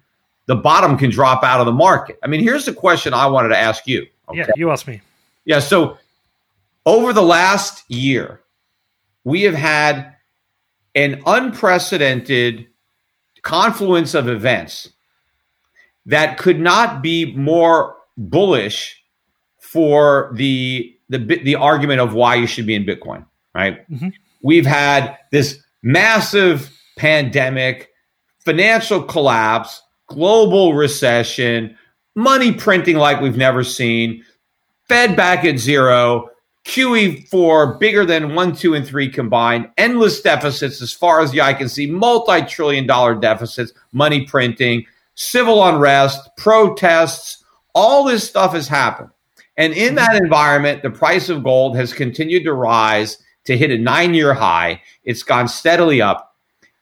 the 0.46 0.56
bottom 0.56 0.96
can 0.96 1.10
drop 1.10 1.42
out 1.42 1.60
of 1.60 1.66
the 1.66 1.72
market. 1.72 2.18
I 2.22 2.28
mean, 2.28 2.40
here's 2.40 2.64
the 2.64 2.72
question 2.72 3.12
I 3.12 3.26
wanted 3.26 3.48
to 3.50 3.58
ask 3.58 3.86
you. 3.86 4.06
Okay? 4.28 4.38
Yeah, 4.38 4.46
you 4.56 4.70
asked 4.70 4.86
me. 4.86 5.00
Yeah. 5.44 5.58
So 5.58 5.98
over 6.84 7.12
the 7.12 7.22
last 7.22 7.88
year, 7.90 8.40
we 9.24 9.42
have 9.42 9.54
had 9.54 10.14
an 10.94 11.22
unprecedented 11.26 12.66
confluence 13.42 14.14
of 14.14 14.28
events 14.28 14.88
that 16.06 16.38
could 16.38 16.60
not 16.60 17.02
be 17.02 17.34
more 17.34 17.96
bullish 18.16 19.02
for 19.58 20.30
the 20.34 20.92
the 21.08 21.18
the 21.18 21.54
argument 21.56 22.00
of 22.00 22.14
why 22.14 22.34
you 22.34 22.46
should 22.46 22.66
be 22.66 22.74
in 22.74 22.84
Bitcoin, 22.84 23.24
right? 23.54 23.88
Mm-hmm. 23.90 24.08
We've 24.42 24.66
had 24.66 25.16
this 25.32 25.58
massive 25.82 26.70
pandemic, 26.96 27.90
financial 28.44 29.02
collapse, 29.02 29.82
global 30.06 30.74
recession, 30.74 31.76
money 32.14 32.52
printing 32.52 32.96
like 32.96 33.20
we've 33.20 33.36
never 33.36 33.64
seen, 33.64 34.24
Fed 34.88 35.16
back 35.16 35.44
at 35.44 35.58
zero, 35.58 36.30
QE4 36.64 37.78
bigger 37.78 38.04
than 38.04 38.34
one, 38.34 38.54
two, 38.54 38.74
and 38.74 38.86
three 38.86 39.08
combined, 39.08 39.70
endless 39.78 40.20
deficits 40.20 40.82
as 40.82 40.92
far 40.92 41.20
as 41.20 41.30
the 41.30 41.40
eye 41.40 41.54
can 41.54 41.68
see, 41.68 41.86
multi 41.86 42.42
trillion 42.42 42.86
dollar 42.86 43.14
deficits, 43.14 43.72
money 43.92 44.26
printing, 44.26 44.84
civil 45.14 45.64
unrest, 45.64 46.28
protests, 46.36 47.44
all 47.74 48.04
this 48.04 48.28
stuff 48.28 48.52
has 48.52 48.68
happened. 48.68 49.10
And 49.56 49.72
in 49.72 49.94
that 49.94 50.16
environment, 50.16 50.82
the 50.82 50.90
price 50.90 51.28
of 51.28 51.44
gold 51.44 51.76
has 51.76 51.92
continued 51.92 52.44
to 52.44 52.52
rise 52.52 53.18
to 53.44 53.56
hit 53.56 53.70
a 53.70 53.78
nine 53.78 54.14
year 54.14 54.34
high. 54.34 54.82
It's 55.04 55.22
gone 55.22 55.48
steadily 55.48 56.02
up. 56.02 56.36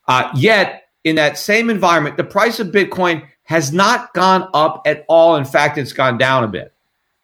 Uh, 0.09 0.31
yet, 0.35 0.84
in 1.05 1.17
that 1.17 1.39
same 1.39 1.71
environment, 1.71 2.17
the 2.17 2.25
price 2.25 2.59
of 2.59 2.69
Bitcoin 2.69 3.27
has 3.45 3.73
not 3.73 4.13
gone 4.15 4.49
up 4.55 4.83
at 4.87 5.05
all. 5.09 5.37
In 5.37 5.45
fact, 5.45 5.79
it's 5.79 5.93
gone 5.93 6.19
down 6.19 6.45
a 6.45 6.49
bit. 6.49 6.73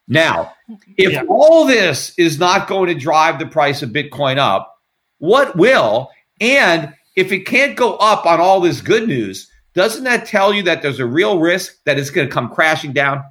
Now, 0.07 0.53
if 0.97 1.13
yeah. 1.13 1.23
all 1.27 1.65
this 1.65 2.13
is 2.17 2.39
not 2.39 2.67
going 2.67 2.87
to 2.87 2.95
drive 2.95 3.39
the 3.39 3.45
price 3.45 3.81
of 3.81 3.89
Bitcoin 3.89 4.37
up, 4.37 4.79
what 5.19 5.55
will? 5.55 6.09
And 6.39 6.93
if 7.15 7.31
it 7.31 7.45
can't 7.45 7.75
go 7.75 7.95
up 7.97 8.25
on 8.25 8.39
all 8.39 8.61
this 8.61 8.81
good 8.81 9.07
news, 9.07 9.49
doesn't 9.73 10.03
that 10.03 10.25
tell 10.25 10.53
you 10.53 10.63
that 10.63 10.81
there's 10.81 10.99
a 10.99 11.05
real 11.05 11.39
risk 11.39 11.77
that 11.85 11.97
it's 11.97 12.09
going 12.09 12.27
to 12.27 12.33
come 12.33 12.49
crashing 12.49 12.93
down? 12.93 13.23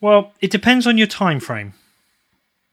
Well, 0.00 0.32
it 0.40 0.50
depends 0.50 0.86
on 0.86 0.98
your 0.98 1.06
time 1.06 1.40
frame. 1.40 1.74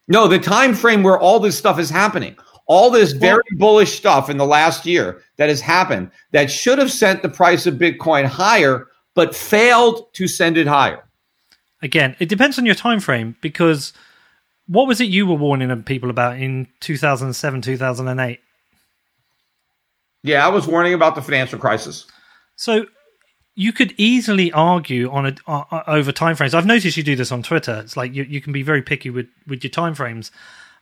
No, 0.08 0.28
the 0.28 0.40
time 0.40 0.74
frame 0.74 1.04
where 1.04 1.20
all 1.20 1.40
this 1.40 1.58
stuff 1.58 1.80
is 1.80 1.90
happening. 1.90 2.36
All 2.68 2.90
this 2.90 3.14
very 3.14 3.44
bullish 3.54 3.98
stuff 3.98 4.30
in 4.30 4.38
the 4.38 4.46
last 4.46 4.86
year 4.86 5.22
that 5.38 5.50
has 5.50 5.62
happened 5.62 6.12
that 6.32 6.52
should 6.52 6.78
have 6.78 6.92
sent 6.92 7.22
the 7.22 7.30
price 7.30 7.66
of 7.66 7.76
Bitcoin 7.76 8.26
higher, 8.26 8.88
but 9.16 9.34
failed 9.34 10.14
to 10.14 10.28
send 10.28 10.58
it 10.58 10.68
higher. 10.68 11.04
Again, 11.82 12.16
it 12.20 12.28
depends 12.28 12.58
on 12.58 12.66
your 12.66 12.76
time 12.76 13.00
frame 13.00 13.38
because 13.42 13.94
what 14.68 14.88
was 14.88 15.00
it 15.00 15.06
you 15.06 15.26
were 15.26 15.36
warning 15.36 15.84
people 15.84 16.10
about 16.10 16.38
in 16.38 16.68
2007, 16.82 17.62
2008? 17.62 18.40
Yeah, 20.24 20.46
I 20.46 20.50
was 20.50 20.68
warning 20.68 20.94
about 20.94 21.16
the 21.16 21.22
financial 21.22 21.58
crisis. 21.58 22.06
So 22.58 22.86
you 23.56 23.72
could 23.72 23.94
easily 23.98 24.52
argue 24.52 25.10
on 25.10 25.26
a 25.26 25.36
uh, 25.48 25.84
over 25.88 26.12
timeframes. 26.12 26.54
I've 26.54 26.66
noticed 26.66 26.98
you 26.98 27.04
do 27.04 27.16
this 27.16 27.32
on 27.32 27.44
Twitter. 27.44 27.82
It's 27.84 27.96
like 27.96 28.14
you, 28.14 28.24
you 28.24 28.42
can 28.42 28.54
be 28.54 28.62
very 28.62 28.82
picky 28.82 29.10
with 29.10 29.28
with 29.48 29.64
your 29.64 29.72
timeframes, 29.72 30.32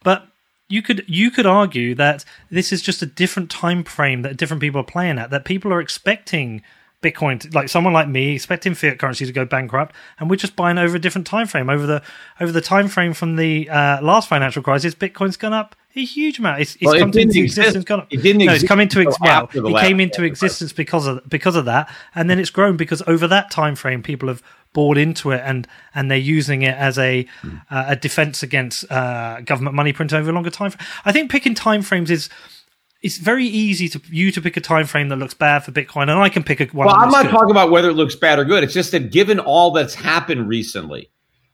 but 0.04 0.28
you 0.68 0.82
could 0.82 1.04
you 1.08 1.32
could 1.32 1.46
argue 1.46 1.96
that 1.96 2.26
this 2.50 2.72
is 2.72 2.82
just 2.82 3.02
a 3.02 3.06
different 3.06 3.50
time 3.50 3.84
frame 3.84 4.24
that 4.24 4.38
different 4.38 4.62
people 4.62 4.82
are 4.82 4.86
playing 4.86 5.20
at. 5.20 5.30
That 5.30 5.46
people 5.46 5.72
are 5.72 5.82
expecting 5.82 6.62
Bitcoin, 7.06 7.40
to, 7.42 7.50
like 7.52 7.70
someone 7.70 7.94
like 7.94 8.08
me, 8.08 8.34
expecting 8.34 8.74
fiat 8.74 8.98
currency 8.98 9.26
to 9.26 9.32
go 9.32 9.46
bankrupt, 9.46 9.96
and 10.20 10.30
we're 10.30 10.38
just 10.38 10.56
buying 10.56 10.78
over 10.78 10.96
a 10.96 11.00
different 11.00 11.28
time 11.28 11.46
frame. 11.46 11.70
Over 11.70 11.86
the 11.86 12.02
over 12.40 12.52
the 12.52 12.62
time 12.62 12.88
frame 12.88 13.14
from 13.14 13.36
the 13.36 13.70
uh, 13.70 14.02
last 14.02 14.28
financial 14.28 14.64
crisis, 14.64 14.96
Bitcoin's 14.96 15.38
gone 15.38 15.54
up 15.54 15.76
a 15.96 16.04
huge 16.04 16.40
amount. 16.40 16.62
It's, 16.62 16.76
it's 16.76 16.86
well, 16.86 16.98
come 16.98 17.10
it 17.10 17.18
into 17.18 17.44
existence. 17.44 17.86
Gone, 17.86 18.08
it 18.10 18.24
didn't. 18.24 18.46
No, 18.46 18.54
it's 18.54 18.64
come 18.64 18.80
into 18.80 19.02
ex- 19.02 19.20
well, 19.22 19.50
it 19.54 19.82
came 19.82 20.00
into 20.00 20.24
existence 20.24 20.74
because 20.74 21.06
of 21.06 21.28
because 21.30 21.56
of 21.56 21.66
that, 21.66 21.94
and 22.16 22.28
then 22.30 22.40
it's 22.40 22.50
grown 22.50 22.76
because 22.76 23.04
over 23.06 23.28
that 23.28 23.52
time 23.52 23.76
frame, 23.76 24.02
people 24.02 24.28
have 24.30 24.42
bought 24.76 24.98
into 24.98 25.32
it 25.32 25.42
and 25.44 25.68
and 25.96 26.12
they're 26.12 26.18
using 26.18 26.62
it 26.62 26.76
as 26.78 27.00
a 27.00 27.26
mm. 27.42 27.62
uh, 27.72 27.86
a 27.88 27.96
defense 27.96 28.44
against 28.44 28.90
uh, 28.92 29.42
government 29.42 29.76
money 29.76 29.92
print 29.92 30.14
over 30.14 30.30
a 30.30 30.34
longer 30.34 30.52
time. 30.52 30.72
I 31.04 31.12
think 31.12 31.32
picking 31.32 31.56
time 31.56 31.82
frames 31.82 32.12
is 32.12 32.30
it's 33.02 33.18
very 33.18 33.46
easy 33.46 33.90
to 33.90 34.02
you 34.10 34.32
to 34.32 34.42
pick 34.42 34.56
a 34.58 34.62
time 34.62 34.86
frame 34.86 35.10
that 35.10 35.16
looks 35.16 35.34
bad 35.34 35.64
for 35.64 35.72
Bitcoin, 35.72 36.04
and 36.04 36.12
I 36.12 36.30
can 36.30 36.44
pick 36.44 36.62
a 36.62 36.66
one. 36.68 36.86
Well, 36.86 36.96
I'm 36.96 37.10
not 37.10 37.24
good. 37.24 37.32
talking 37.32 37.52
about 37.52 37.72
whether 37.72 37.90
it 37.90 37.94
looks 37.94 38.16
bad 38.16 38.38
or 38.38 38.46
good. 38.46 38.64
It's 38.64 38.74
just 38.74 38.92
that 38.92 39.12
given 39.12 39.40
all 39.40 39.72
that's 39.72 39.96
happened 39.96 40.48
recently, 40.48 41.10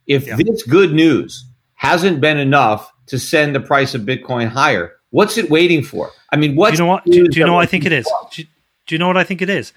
if 0.08 0.28
yeah. 0.28 0.36
this 0.36 0.64
good 0.64 0.92
news 0.92 1.46
hasn't 1.76 2.20
been 2.20 2.38
enough 2.38 2.92
to 3.08 3.18
send 3.18 3.56
the 3.56 3.62
price 3.62 3.96
of 3.96 4.02
Bitcoin 4.02 4.48
higher, 4.48 4.94
What's 5.12 5.38
it 5.38 5.50
waiting 5.50 5.84
for? 5.84 6.10
I 6.32 6.38
mean, 6.38 6.56
what? 6.56 6.72
Do 6.72 6.76
you 6.76 6.80
know 6.80 6.88
what? 6.88 7.06
Do, 7.06 7.28
do 7.28 7.40
you 7.40 7.46
know 7.46 7.54
what 7.54 7.64
I 7.64 7.66
think 7.66 7.86
it 7.86 7.92
is? 7.92 8.10
Do, 8.32 8.44
do 8.88 8.96
you 8.96 9.00
know 9.00 9.08
what 9.08 9.18
I 9.18 9.26
think 9.26 9.42
it 9.42 9.50
is? 9.50 9.74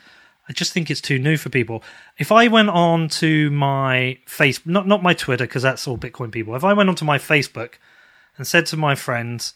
I 0.48 0.52
just 0.52 0.72
think 0.72 0.90
it's 0.90 1.00
too 1.00 1.18
new 1.18 1.36
for 1.36 1.48
people. 1.48 1.82
If 2.18 2.30
I 2.30 2.48
went 2.48 2.68
on 2.70 3.08
to 3.08 3.50
my 3.50 4.18
face, 4.26 4.60
not 4.66 4.86
not 4.86 5.02
my 5.02 5.14
Twitter 5.14 5.46
because 5.46 5.62
that's 5.62 5.88
all 5.88 5.96
Bitcoin 5.96 6.30
people. 6.30 6.54
If 6.54 6.64
I 6.64 6.72
went 6.74 6.88
onto 6.88 7.04
my 7.04 7.18
Facebook 7.18 7.74
and 8.36 8.46
said 8.46 8.66
to 8.66 8.76
my 8.76 8.94
friends, 8.94 9.54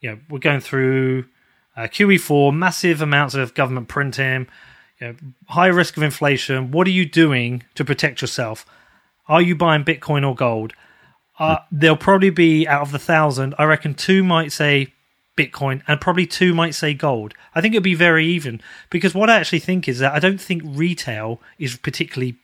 you 0.00 0.10
know, 0.10 0.18
we're 0.28 0.38
going 0.38 0.60
through 0.60 1.26
uh, 1.76 1.82
QE4, 1.82 2.54
massive 2.54 3.00
amounts 3.00 3.34
of 3.34 3.54
government 3.54 3.88
printing, 3.88 4.48
you 5.00 5.06
know, 5.06 5.16
high 5.48 5.68
risk 5.68 5.96
of 5.96 6.02
inflation. 6.02 6.72
What 6.72 6.86
are 6.86 6.90
you 6.90 7.06
doing 7.06 7.62
to 7.76 7.84
protect 7.84 8.22
yourself? 8.22 8.66
Are 9.28 9.42
you 9.42 9.54
buying 9.54 9.84
Bitcoin 9.84 10.26
or 10.28 10.34
gold? 10.34 10.72
Uh, 11.38 11.58
there'll 11.70 11.96
probably 11.96 12.30
be 12.30 12.66
out 12.66 12.82
of 12.82 12.92
the 12.92 12.98
thousand, 12.98 13.54
I 13.56 13.64
reckon 13.64 13.94
two 13.94 14.22
might 14.22 14.52
say 14.52 14.92
Bitcoin, 15.40 15.82
and 15.88 16.00
probably 16.00 16.26
two 16.26 16.52
might 16.54 16.74
say 16.74 16.92
gold. 16.94 17.34
I 17.54 17.60
think 17.60 17.74
it'd 17.74 17.82
be 17.82 17.94
very 17.94 18.26
even 18.26 18.60
because 18.90 19.14
what 19.14 19.30
I 19.30 19.36
actually 19.38 19.60
think 19.60 19.88
is 19.88 19.98
that 20.00 20.12
I 20.12 20.18
don't 20.18 20.40
think 20.40 20.62
retail 20.64 21.40
is 21.58 21.76
particularly 21.76 22.36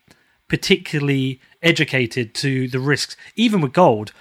particularly 0.48 1.40
educated 1.62 2.34
to 2.34 2.68
the 2.68 2.78
risks, 2.78 3.16
even 3.34 3.60
with 3.60 3.72
gold. 3.72 4.12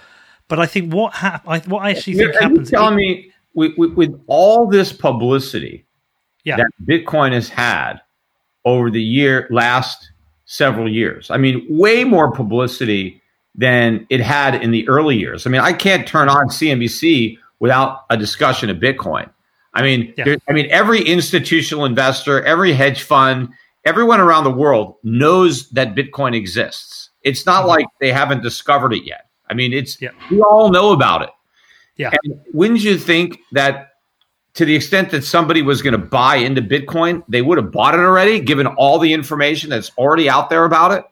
But 0.48 0.58
I 0.60 0.66
think 0.66 0.92
what 0.92 1.14
hap- 1.14 1.48
I, 1.48 1.60
what 1.60 1.82
I 1.82 1.90
actually 1.90 2.14
think 2.14 2.30
Are 2.30 2.34
you 2.34 2.40
happens. 2.48 2.70
telling 2.70 2.96
me 2.96 3.32
with, 3.54 3.72
with, 3.78 3.94
with 3.94 4.20
all 4.26 4.66
this 4.66 4.92
publicity 4.92 5.84
Yeah. 6.44 6.56
that 6.56 6.66
Bitcoin 6.84 7.32
has 7.32 7.48
had 7.48 8.00
over 8.64 8.90
the 8.90 9.02
year 9.02 9.46
last 9.50 10.10
several 10.44 10.88
years. 10.90 11.30
I 11.30 11.36
mean, 11.38 11.64
way 11.68 12.04
more 12.04 12.30
publicity 12.32 13.22
than 13.54 14.06
it 14.10 14.20
had 14.20 14.54
in 14.62 14.70
the 14.70 14.86
early 14.88 15.16
years. 15.16 15.46
I 15.46 15.50
mean, 15.50 15.60
I 15.60 15.72
can't 15.72 16.06
turn 16.06 16.28
on 16.28 16.48
CNBC 16.48 17.38
without 17.60 18.04
a 18.10 18.16
discussion 18.16 18.70
of 18.70 18.78
Bitcoin. 18.78 19.30
I 19.74 19.82
mean, 19.82 20.14
Yeah. 20.16 20.24
there- 20.24 20.38
I 20.48 20.52
mean, 20.52 20.68
every 20.70 21.02
institutional 21.02 21.84
investor, 21.84 22.42
every 22.44 22.72
hedge 22.72 23.02
fund, 23.02 23.48
everyone 23.84 24.20
around 24.20 24.44
the 24.44 24.50
world 24.50 24.96
knows 25.04 25.68
that 25.70 25.94
Bitcoin 25.94 26.34
exists. 26.34 27.10
It's 27.22 27.44
not 27.46 27.60
mm-hmm. 27.60 27.68
like 27.68 27.86
they 28.00 28.12
haven't 28.12 28.42
discovered 28.42 28.92
it 28.92 29.04
yet. 29.04 29.26
I 29.48 29.54
mean, 29.54 29.72
it's 29.72 30.00
Yeah. 30.00 30.10
we 30.30 30.40
all 30.40 30.70
know 30.70 30.92
about 30.92 31.22
it. 31.22 31.30
Yeah. 31.96 32.10
And 32.24 32.40
wouldn't 32.52 32.80
you 32.80 32.98
think 32.98 33.38
that 33.52 33.90
to 34.54 34.64
the 34.64 34.74
extent 34.74 35.10
that 35.10 35.22
somebody 35.22 35.60
was 35.60 35.82
going 35.82 35.92
to 35.92 35.98
buy 35.98 36.36
into 36.36 36.62
Bitcoin, 36.62 37.22
they 37.28 37.42
would 37.42 37.58
have 37.58 37.70
bought 37.70 37.94
it 37.94 38.00
already, 38.00 38.40
given 38.40 38.66
all 38.66 38.98
the 38.98 39.12
information 39.12 39.68
that's 39.68 39.90
already 39.98 40.30
out 40.30 40.48
there 40.48 40.64
about 40.64 40.92
it? 40.92 41.04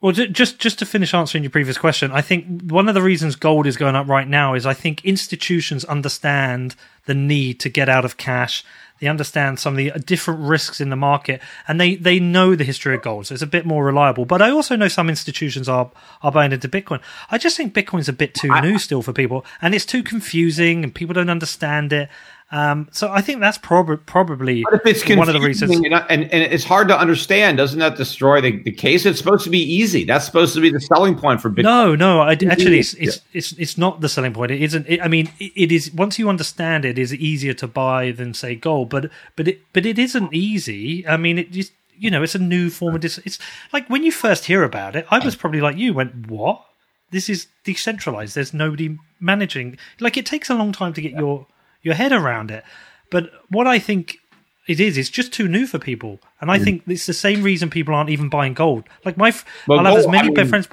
Well, 0.00 0.12
just 0.12 0.58
just 0.58 0.78
to 0.78 0.86
finish 0.86 1.12
answering 1.12 1.44
your 1.44 1.50
previous 1.50 1.76
question, 1.76 2.10
I 2.10 2.22
think 2.22 2.62
one 2.62 2.88
of 2.88 2.94
the 2.94 3.02
reasons 3.02 3.36
gold 3.36 3.66
is 3.66 3.76
going 3.76 3.96
up 3.96 4.08
right 4.08 4.26
now 4.26 4.54
is 4.54 4.64
I 4.64 4.72
think 4.72 5.04
institutions 5.04 5.84
understand 5.84 6.74
the 7.04 7.14
need 7.14 7.60
to 7.60 7.68
get 7.68 7.90
out 7.90 8.06
of 8.06 8.16
cash. 8.16 8.64
They 9.00 9.08
understand 9.08 9.58
some 9.58 9.74
of 9.74 9.78
the 9.78 9.92
uh, 9.92 9.98
different 9.98 10.40
risks 10.40 10.80
in 10.80 10.90
the 10.90 10.96
market, 10.96 11.40
and 11.66 11.80
they, 11.80 11.96
they 11.96 12.20
know 12.20 12.54
the 12.54 12.64
history 12.64 12.94
of 12.94 13.02
gold, 13.02 13.26
so 13.26 13.34
it's 13.34 13.42
a 13.42 13.46
bit 13.46 13.64
more 13.64 13.84
reliable. 13.84 14.26
But 14.26 14.42
I 14.42 14.50
also 14.50 14.76
know 14.76 14.88
some 14.88 15.10
institutions 15.10 15.68
are 15.68 15.90
are 16.22 16.32
buying 16.32 16.52
into 16.52 16.68
Bitcoin. 16.68 17.00
I 17.30 17.36
just 17.36 17.56
think 17.56 17.74
Bitcoin's 17.74 18.08
a 18.08 18.14
bit 18.14 18.34
too 18.34 18.58
new 18.62 18.78
still 18.78 19.02
for 19.02 19.12
people, 19.12 19.44
and 19.60 19.74
it's 19.74 19.86
too 19.86 20.02
confusing, 20.02 20.82
and 20.82 20.94
people 20.94 21.14
don't 21.14 21.30
understand 21.30 21.92
it. 21.92 22.08
Um, 22.52 22.88
so 22.90 23.12
I 23.12 23.20
think 23.20 23.38
that's 23.38 23.58
prob- 23.58 24.04
probably 24.06 24.62
one 24.64 25.28
of 25.28 25.34
the 25.34 25.40
reasons. 25.40 25.76
and, 25.76 25.86
and, 25.86 26.24
and 26.24 26.52
it's 26.52 26.64
hard 26.64 26.88
to 26.88 26.98
understand, 26.98 27.58
doesn't 27.58 27.78
that 27.78 27.96
destroy 27.96 28.40
the, 28.40 28.60
the 28.64 28.72
case? 28.72 29.06
It's 29.06 29.18
supposed 29.18 29.44
to 29.44 29.50
be 29.50 29.60
easy. 29.60 30.04
That's 30.04 30.24
supposed 30.24 30.54
to 30.54 30.60
be 30.60 30.68
the 30.68 30.80
selling 30.80 31.16
point 31.16 31.40
for 31.40 31.48
Bitcoin. 31.48 31.62
No, 31.62 31.94
no. 31.94 32.20
I, 32.22 32.32
actually, 32.32 32.80
it's, 32.80 32.94
it's 32.94 33.20
it's 33.32 33.52
it's 33.52 33.78
not 33.78 34.00
the 34.00 34.08
selling 34.08 34.32
point. 34.32 34.50
It 34.50 34.62
isn't. 34.62 34.86
It, 34.88 35.00
I 35.00 35.06
mean, 35.06 35.30
it, 35.38 35.52
it 35.54 35.72
is. 35.72 35.92
Once 35.92 36.18
you 36.18 36.28
understand 36.28 36.84
it, 36.84 36.98
is 36.98 37.14
easier 37.14 37.54
to 37.54 37.68
buy 37.68 38.10
than 38.10 38.34
say 38.34 38.56
gold. 38.56 38.90
But 38.90 39.10
but 39.36 39.46
it 39.46 39.60
but 39.72 39.86
it 39.86 39.96
isn't 39.96 40.34
easy. 40.34 41.06
I 41.06 41.16
mean, 41.16 41.38
it 41.38 41.52
just 41.52 41.72
you 41.96 42.10
know, 42.10 42.24
it's 42.24 42.34
a 42.34 42.40
new 42.40 42.68
form 42.68 42.96
of. 42.96 43.00
Dis- 43.02 43.20
it's 43.24 43.38
like 43.72 43.88
when 43.88 44.02
you 44.02 44.10
first 44.10 44.46
hear 44.46 44.64
about 44.64 44.96
it, 44.96 45.06
I 45.08 45.24
was 45.24 45.36
probably 45.36 45.60
like 45.60 45.76
you. 45.76 45.94
Went 45.94 46.26
what? 46.26 46.64
This 47.12 47.28
is 47.28 47.46
decentralized. 47.62 48.34
There's 48.34 48.52
nobody 48.52 48.96
managing. 49.20 49.78
Like 50.00 50.16
it 50.16 50.26
takes 50.26 50.50
a 50.50 50.54
long 50.54 50.72
time 50.72 50.94
to 50.94 51.00
get 51.00 51.12
your 51.12 51.46
your 51.82 51.94
head 51.94 52.12
around 52.12 52.50
it. 52.50 52.64
But 53.10 53.30
what 53.48 53.66
I 53.66 53.78
think 53.78 54.18
it 54.66 54.78
is, 54.80 54.96
it's 54.96 55.08
just 55.08 55.32
too 55.32 55.48
new 55.48 55.66
for 55.66 55.78
people, 55.78 56.20
and 56.40 56.50
I 56.50 56.58
think 56.58 56.82
it's 56.86 57.06
the 57.06 57.14
same 57.14 57.42
reason 57.42 57.70
people 57.70 57.94
aren't 57.94 58.10
even 58.10 58.28
buying 58.28 58.54
gold. 58.54 58.84
Like 59.04 59.16
my, 59.16 59.32
Well, 59.66 59.80
I'll 59.80 59.86
have 59.86 59.96
as 59.98 60.06
many 60.06 60.28
I 60.28 60.30
mean, 60.30 60.46
friends. 60.48 60.68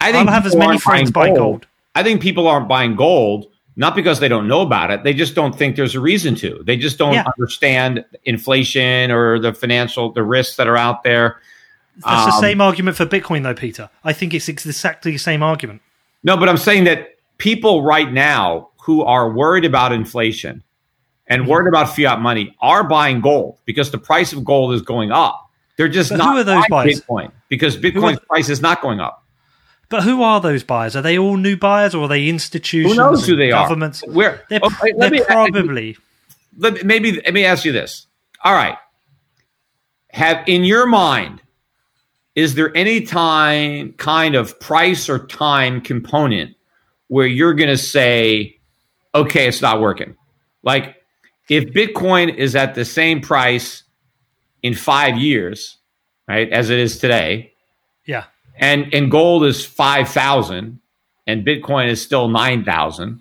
I 0.00 0.12
think 0.12 0.28
I'll 0.28 0.34
have 0.34 0.46
as 0.46 0.54
many 0.56 0.78
friends 0.78 1.10
buy 1.10 1.28
gold. 1.34 1.66
I 1.94 2.02
think 2.02 2.22
people 2.22 2.46
aren't 2.46 2.68
buying 2.68 2.96
gold 2.96 3.48
not 3.76 3.94
because 3.96 4.20
they 4.20 4.28
don't 4.28 4.46
know 4.46 4.60
about 4.60 4.90
it. 4.90 5.02
They 5.02 5.14
just 5.14 5.34
don't 5.34 5.56
think 5.56 5.76
there's 5.76 5.94
a 5.94 6.00
reason 6.00 6.34
to. 6.36 6.62
They 6.64 6.76
just 6.76 6.98
don't 6.98 7.14
Yeah. 7.14 7.24
understand 7.38 8.04
inflation 8.24 9.10
or 9.10 9.38
the 9.38 9.54
financial 9.54 10.12
the 10.12 10.22
risks 10.22 10.56
that 10.56 10.66
are 10.68 10.76
out 10.76 11.02
there. 11.04 11.40
That's 11.96 12.26
the 12.26 12.32
Um, 12.34 12.40
same 12.40 12.60
argument 12.60 12.96
for 12.96 13.06
Bitcoin, 13.06 13.42
though, 13.42 13.54
Peter. 13.54 13.88
I 14.04 14.12
think 14.12 14.34
it's 14.34 14.48
exactly 14.48 15.12
the 15.12 15.18
same 15.18 15.42
argument. 15.42 15.80
No, 16.22 16.36
but 16.36 16.48
I'm 16.48 16.56
saying 16.58 16.84
that 16.84 17.16
people 17.38 17.82
right 17.82 18.12
now 18.12 18.68
who 18.82 19.02
are 19.02 19.30
worried 19.32 19.64
about 19.64 19.92
inflation 19.92 20.62
and 21.26 21.46
worried 21.46 21.68
about 21.68 21.94
fiat 21.94 22.20
money 22.20 22.54
are 22.60 22.82
buying 22.84 23.20
gold 23.20 23.58
because 23.64 23.90
the 23.90 23.98
price 23.98 24.32
of 24.32 24.44
gold 24.44 24.74
is 24.74 24.82
going 24.82 25.12
up. 25.12 25.48
They're 25.76 25.88
just 25.88 26.10
But 26.10 26.16
not 26.18 26.32
who 26.34 26.40
are 26.40 26.44
those 26.44 26.64
buying 26.68 26.86
buyers? 26.88 27.00
Bitcoin 27.00 27.32
because 27.48 27.76
Bitcoin's 27.76 28.20
price 28.28 28.48
is 28.48 28.60
not 28.60 28.82
going 28.82 29.00
up. 29.00 29.24
But 29.88 30.02
who 30.04 30.22
are 30.22 30.40
those 30.40 30.64
buyers? 30.64 30.96
Are 30.96 31.02
they 31.02 31.18
all 31.18 31.36
new 31.36 31.54
buyers, 31.56 31.94
or 31.94 32.04
are 32.04 32.08
they 32.08 32.26
institutions? 32.28 32.94
Who 32.96 32.98
knows 32.98 33.26
who 33.26 33.36
they 33.36 33.50
governments? 33.50 34.02
are? 34.02 34.10
Where 34.10 34.42
They're, 34.48 34.60
let 34.60 34.98
they're 34.98 35.10
me- 35.10 35.22
probably. 35.24 35.96
let, 36.56 36.74
me- 36.74 36.82
maybe 36.82 37.12
let 37.12 37.34
me 37.34 37.44
ask 37.44 37.64
you 37.64 37.72
this. 37.72 38.06
All 38.42 38.54
right. 38.54 38.76
Have 40.10 40.44
in 40.46 40.64
your 40.64 40.86
mind, 40.86 41.42
is 42.34 42.54
there 42.54 42.74
any 42.76 43.02
time 43.02 43.92
kind 43.94 44.34
of 44.34 44.58
price 44.60 45.08
or 45.08 45.26
time 45.26 45.80
component 45.80 46.56
where 47.08 47.26
you're 47.26 47.54
going 47.54 47.68
to 47.70 47.76
say, 47.78 48.58
okay, 49.14 49.48
it's 49.48 49.62
not 49.62 49.80
working? 49.80 50.16
Like 50.62 50.96
if 51.48 51.64
Bitcoin 51.72 52.34
is 52.34 52.54
at 52.56 52.74
the 52.74 52.84
same 52.84 53.20
price 53.20 53.82
in 54.62 54.74
five 54.74 55.16
years, 55.18 55.78
right, 56.28 56.48
as 56.50 56.70
it 56.70 56.78
is 56.78 56.98
today, 56.98 57.52
Yeah. 58.06 58.24
and 58.56 58.92
and 58.94 59.10
gold 59.10 59.44
is 59.44 59.64
5000 59.66 60.78
and 61.26 61.46
bitcoin 61.46 61.88
is 61.88 62.02
still 62.02 62.28
9000 62.28 63.20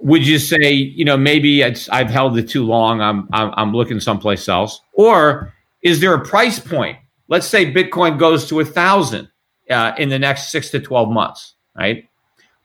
would 0.00 0.26
you 0.26 0.38
say 0.38 0.72
you 0.72 1.04
know 1.04 1.16
maybe 1.16 1.60
it's, 1.62 1.88
i've 1.90 2.08
held 2.10 2.36
it 2.38 2.48
too 2.48 2.64
long 2.64 3.00
I'm, 3.00 3.28
I'm 3.32 3.52
i'm 3.56 3.72
looking 3.72 4.00
someplace 4.00 4.48
else 4.48 4.80
or 4.92 5.52
is 5.82 6.00
there 6.00 6.14
a 6.14 6.24
price 6.24 6.58
point 6.58 6.98
let's 7.28 7.46
say 7.46 7.70
bitcoin 7.72 8.18
goes 8.18 8.48
to 8.48 8.60
a 8.60 8.64
thousand 8.64 9.28
uh, 9.70 9.92
in 9.98 10.08
the 10.08 10.18
next 10.18 10.50
six 10.50 10.70
to 10.70 10.80
12 10.80 11.10
months 11.10 11.54
right 11.76 12.08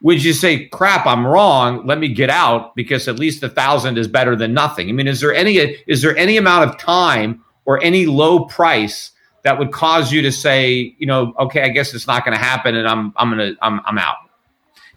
would 0.01 0.23
you 0.23 0.33
say 0.33 0.65
crap 0.67 1.05
i'm 1.05 1.25
wrong 1.25 1.85
let 1.85 1.97
me 1.99 2.07
get 2.07 2.29
out 2.29 2.75
because 2.75 3.07
at 3.07 3.19
least 3.19 3.43
a 3.43 3.49
thousand 3.49 3.97
is 3.97 4.07
better 4.07 4.35
than 4.35 4.53
nothing 4.53 4.89
i 4.89 4.91
mean 4.91 5.07
is 5.07 5.21
there 5.21 5.33
any 5.33 5.57
is 5.87 6.01
there 6.01 6.15
any 6.17 6.37
amount 6.37 6.69
of 6.69 6.77
time 6.77 7.43
or 7.65 7.83
any 7.83 8.05
low 8.05 8.45
price 8.45 9.11
that 9.45 9.59
would 9.59 9.71
cause 9.71 10.11
you 10.11 10.23
to 10.23 10.31
say, 10.31 10.95
you 10.97 11.05
know, 11.05 11.33
okay, 11.39 11.61
I 11.61 11.69
guess 11.69 11.93
it's 11.93 12.07
not 12.07 12.25
going 12.25 12.35
to 12.35 12.43
happen, 12.43 12.75
and 12.75 12.87
I'm 12.87 13.13
I'm 13.15 13.29
gonna 13.29 13.53
I'm 13.61 13.79
I'm 13.85 13.97
out. 13.99 14.17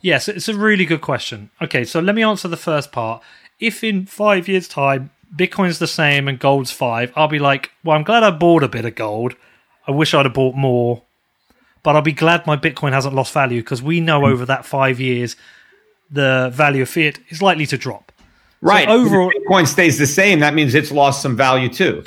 Yes, 0.01 0.27
it's 0.27 0.49
a 0.49 0.55
really 0.55 0.87
good 0.87 1.03
question. 1.03 1.51
Okay, 1.61 1.85
so 1.85 2.01
let 2.01 2.15
me 2.15 2.23
answer 2.23 2.49
the 2.49 2.57
first 2.57 2.91
part. 2.91 3.23
If 3.61 3.85
in 3.85 4.07
five 4.07 4.49
years' 4.49 4.67
time 4.67 5.11
Bitcoin's 5.37 5.79
the 5.79 5.87
same 5.87 6.29
and 6.29 6.39
gold's 6.39 6.71
five, 6.71 7.13
I'll 7.15 7.29
be 7.29 7.39
like, 7.39 7.73
well, 7.85 7.97
I'm 7.97 8.05
glad 8.05 8.23
I 8.23 8.31
bought 8.31 8.63
a 8.63 8.69
bit 8.69 8.87
of 8.87 8.95
gold. 8.95 9.35
I 9.87 9.91
wish 9.91 10.15
I'd 10.15 10.25
have 10.25 10.35
bought 10.35 10.55
more, 10.55 11.03
but 11.83 11.97
I'll 11.97 12.03
be 12.03 12.13
glad 12.13 12.47
my 12.47 12.57
Bitcoin 12.57 12.93
hasn't 12.93 13.15
lost 13.15 13.33
value 13.33 13.63
because 13.63 13.83
we 13.83 14.01
know 14.01 14.27
over 14.27 14.45
that 14.47 14.65
five 14.67 15.01
years 15.01 15.37
the 16.11 16.51
value 16.55 16.83
of 16.83 16.89
fiat 16.89 17.19
is 17.29 17.41
likely 17.43 17.67
to 17.67 17.77
drop. 17.79 18.13
Right. 18.61 18.89
overall- 18.89 19.31
if 19.35 19.43
Bitcoin 19.45 19.67
stays 19.67 19.99
the 19.99 20.07
same. 20.07 20.41
That 20.41 20.55
means 20.55 20.75
it's 20.75 20.91
lost 20.91 21.23
some 21.23 21.37
value 21.37 21.69
too. 21.69 22.05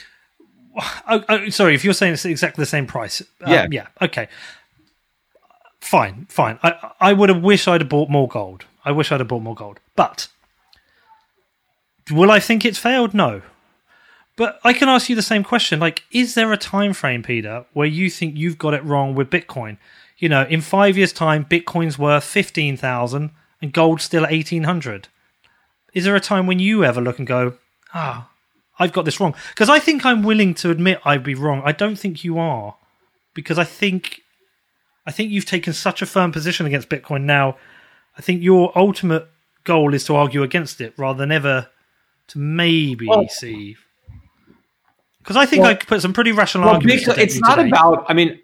Oh, 1.07 1.23
oh, 1.30 1.49
sorry, 1.49 1.76
if 1.76 1.84
you're 1.84 1.93
saying 1.93 2.14
it's 2.14 2.26
exactly 2.26 2.61
the 2.61 2.65
same 2.65 2.88
price, 2.88 3.22
uh, 3.45 3.52
Yeah. 3.52 3.68
yeah, 3.69 3.88
okay, 4.02 4.27
fine, 5.81 6.26
fine. 6.30 6.60
I 6.64 6.91
I 6.99 7.14
would 7.14 7.30
have 7.30 7.41
wished 7.43 7.68
I'd 7.68 7.81
have 7.81 7.89
bought 7.89 8.10
more 8.10 8.27
gold. 8.27 8.65
I 8.85 8.91
wish 8.91 9.11
I'd 9.11 9.19
have 9.19 9.27
bought 9.27 9.41
more 9.43 9.56
gold, 9.56 9.80
but 9.95 10.27
will 12.10 12.31
I 12.31 12.39
think 12.39 12.65
it's 12.65 12.80
failed? 12.80 13.14
No. 13.14 13.41
But 14.41 14.59
I 14.63 14.73
can 14.73 14.89
ask 14.89 15.07
you 15.07 15.15
the 15.15 15.22
same 15.22 15.43
question. 15.43 15.80
Like, 15.80 16.03
is 16.09 16.34
there 16.34 16.51
a 16.51 16.57
time 16.57 16.93
frame, 16.93 17.22
Peter, 17.22 17.63
where 17.73 17.85
you 17.85 18.09
think 18.09 18.35
you've 18.35 18.57
got 18.57 18.73
it 18.73 18.84
wrong 18.84 19.13
with 19.13 19.30
Bitcoin? 19.30 19.77
You 20.18 20.30
know, 20.30 20.47
in 20.49 20.61
five 20.61 20.97
years' 20.97 21.13
time, 21.13 21.45
Bitcoin's 21.45 21.99
worth 21.99 22.23
fifteen 22.23 22.76
thousand 22.76 23.30
and 23.61 23.72
gold's 23.72 24.03
still 24.03 24.26
at 24.26 24.31
eighteen 24.31 24.63
hundred. 24.63 25.09
Is 25.93 26.05
there 26.05 26.15
a 26.15 26.19
time 26.19 26.47
when 26.47 26.57
you 26.57 26.84
ever 26.84 26.99
look 26.99 27.19
and 27.19 27.27
go, 27.27 27.53
ah, 27.93 28.31
I've 28.80 28.91
got 28.91 29.05
this 29.05 29.19
wrong? 29.19 29.35
Because 29.49 29.69
I 29.69 29.77
think 29.77 30.07
I'm 30.07 30.23
willing 30.23 30.55
to 30.55 30.72
admit 30.72 31.01
I'd 31.05 31.23
be 31.23 31.35
wrong. 31.35 31.61
I 31.63 31.72
don't 31.72 31.99
think 31.99 32.23
you 32.23 32.39
are, 32.39 32.77
because 33.35 33.59
I 33.59 33.63
think, 33.63 34.22
I 35.05 35.11
think 35.11 35.30
you've 35.30 35.45
taken 35.45 35.72
such 35.72 36.01
a 36.01 36.07
firm 36.07 36.31
position 36.31 36.65
against 36.65 36.89
Bitcoin 36.89 37.26
now. 37.26 37.57
I 38.18 38.22
think 38.23 38.41
your 38.41 38.76
ultimate 38.76 39.27
goal 39.65 39.93
is 39.93 40.03
to 40.05 40.15
argue 40.15 40.41
against 40.41 40.81
it 40.81 40.95
rather 40.97 41.19
than 41.19 41.31
ever 41.31 41.69
to 42.30 42.39
maybe 42.39 43.05
Well- 43.05 43.30
see. 43.30 43.77
Because 45.23 45.35
I 45.38 45.45
think 45.45 45.61
Well- 45.61 45.72
I 45.72 45.76
could 45.76 45.88
put 45.88 46.02
some 46.02 46.14
pretty 46.14 46.31
rational 46.31 46.65
Well, 46.65 46.76
arguments. 46.76 47.07
It's 47.18 47.39
not 47.39 47.56
today. 47.56 47.69
about. 47.69 48.06
I 48.10 48.14
mean, 48.14 48.39